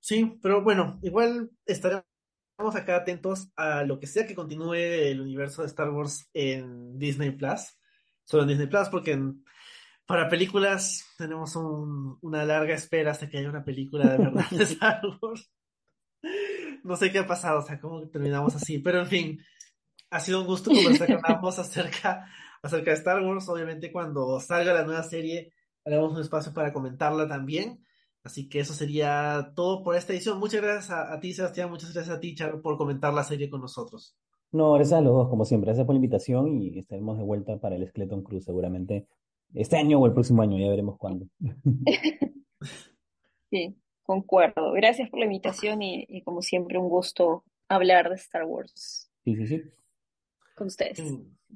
Sí, 0.09 0.39
pero 0.41 0.63
bueno, 0.63 0.99
igual 1.03 1.51
estaremos 1.67 2.03
acá 2.75 2.97
atentos 2.97 3.51
a 3.57 3.83
lo 3.85 4.01
que 4.01 4.07
sea 4.07 4.27
que 4.27 4.35
continúe 4.35 4.73
el 4.73 5.21
universo 5.21 5.61
de 5.61 5.69
Star 5.69 5.91
Wars 5.91 6.31
en 6.33 6.99
Disney 6.99 7.33
Plus, 7.33 7.77
solo 8.25 8.45
en 8.45 8.49
Disney 8.49 8.69
Plus, 8.69 8.89
porque 8.89 9.13
en- 9.13 9.45
para 10.07 10.31
películas 10.31 11.05
tenemos 11.19 11.55
un- 11.57 12.17
una 12.23 12.43
larga 12.47 12.73
espera 12.75 13.11
hasta 13.11 13.29
que 13.29 13.37
haya 13.37 13.51
una 13.51 13.63
película 13.67 14.09
de 14.13 14.17
verdad 14.17 14.49
de 14.51 14.63
Star 14.81 15.03
Wars. 15.21 15.51
No 16.85 16.97
sé 16.97 17.13
qué 17.13 17.19
ha 17.19 17.27
pasado, 17.27 17.59
o 17.59 17.63
sea, 17.67 17.79
cómo 17.79 18.09
terminamos 18.09 18.57
así, 18.57 18.79
pero 18.79 19.01
en 19.01 19.09
fin, 19.09 19.39
ha 20.09 20.21
sido 20.21 20.41
un 20.41 20.47
gusto 20.47 20.71
conversar 20.71 21.09
con 21.21 21.21
ambos 21.37 21.59
acerca, 21.59 22.25
acerca 22.63 22.93
de 22.93 22.97
Star 22.97 23.21
Wars. 23.23 23.47
Obviamente 23.51 23.93
cuando 23.93 24.41
salga 24.41 24.73
la 24.73 24.85
nueva 24.85 25.03
serie 25.03 25.53
haremos 25.85 26.15
un 26.15 26.23
espacio 26.23 26.55
para 26.55 26.73
comentarla 26.73 27.29
también. 27.29 27.85
Así 28.25 28.49
que 28.49 28.61
eso 28.61 28.75
sería 28.75 29.53
todo 29.55 29.83
por 29.83 29.97
esta 29.97 30.13
edición. 30.13 30.39
Muchas 30.39 30.61
gracias 30.61 30.91
a, 30.91 31.13
a 31.15 31.21
ti, 31.21 31.33
Sebastián. 31.33 31.71
Muchas 31.71 31.95
gracias 31.95 32.17
a 32.17 32.21
ti, 32.21 32.35
Charo, 32.35 32.61
por 32.61 32.77
comentar 32.77 33.15
la 33.15 33.25
serie 33.25 33.49
con 33.49 33.61
nosotros. 33.61 34.17
No, 34.51 34.73
gracias 34.75 34.99
a 34.99 35.03
los 35.03 35.13
dos, 35.15 35.29
como 35.29 35.45
siempre. 35.45 35.67
Gracias 35.69 35.87
por 35.87 35.95
la 35.95 35.99
invitación 35.99 36.61
y 36.63 36.79
estaremos 36.79 37.17
de 37.19 37.25
vuelta 37.25 37.59
para 37.59 37.77
el 37.77 37.87
Skeleton 37.89 38.23
Cruz 38.23 38.45
seguramente 38.45 39.07
este 39.55 39.77
año 39.77 39.99
o 39.99 40.07
el 40.07 40.13
próximo 40.13 40.43
año, 40.43 40.59
ya 40.59 40.69
veremos 40.69 40.97
cuándo. 40.99 41.27
Sí, 43.51 43.75
concuerdo. 44.03 44.73
Gracias 44.73 45.09
por 45.09 45.21
la 45.21 45.25
invitación 45.25 45.81
y, 45.81 46.05
y 46.09 46.23
como 46.23 46.43
siempre 46.43 46.77
un 46.79 46.89
gusto 46.89 47.45
hablar 47.69 48.11
de 48.11 48.17
Star 48.17 48.45
Wars 48.45 49.11
Sí, 49.25 49.37
sí, 49.37 49.47
sí. 49.47 49.63
con 50.55 50.67
ustedes. 50.67 51.03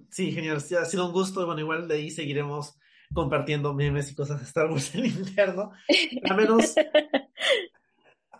Sí, 0.08 0.32
genial. 0.32 0.60
Sí, 0.62 0.74
ha 0.74 0.86
sido 0.86 1.06
un 1.06 1.12
gusto. 1.12 1.44
Bueno, 1.44 1.60
igual 1.60 1.88
de 1.88 1.96
ahí 1.96 2.10
seguiremos 2.10 2.78
compartiendo 3.12 3.74
memes 3.74 4.10
y 4.10 4.14
cosas 4.14 4.38
de 4.38 4.46
Star 4.46 4.70
Wars 4.70 4.94
en 4.94 5.06
interno. 5.06 5.72
Al 6.28 6.36
menos, 6.36 6.74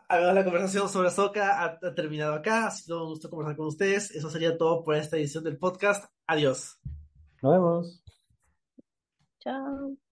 al 0.09 0.20
menos 0.20 0.35
la 0.35 0.44
conversación 0.44 0.89
sobre 0.89 1.09
Ahsoka 1.09 1.62
ha, 1.62 1.78
ha 1.82 1.94
terminado 1.94 2.35
acá. 2.35 2.66
Ha 2.66 2.70
sido 2.70 3.05
un 3.05 3.11
gusto 3.11 3.31
conversar 3.31 3.57
con 3.57 3.66
ustedes. 3.66 4.11
Eso 4.11 4.28
sería 4.31 4.59
todo 4.59 4.85
por 4.85 4.94
esta 4.94 5.16
edición 5.16 5.44
del 5.44 5.59
podcast. 5.59 6.05
Adiós. 6.27 6.78
Nos 7.43 7.53
vemos. 7.53 8.03
Chao. 9.40 10.02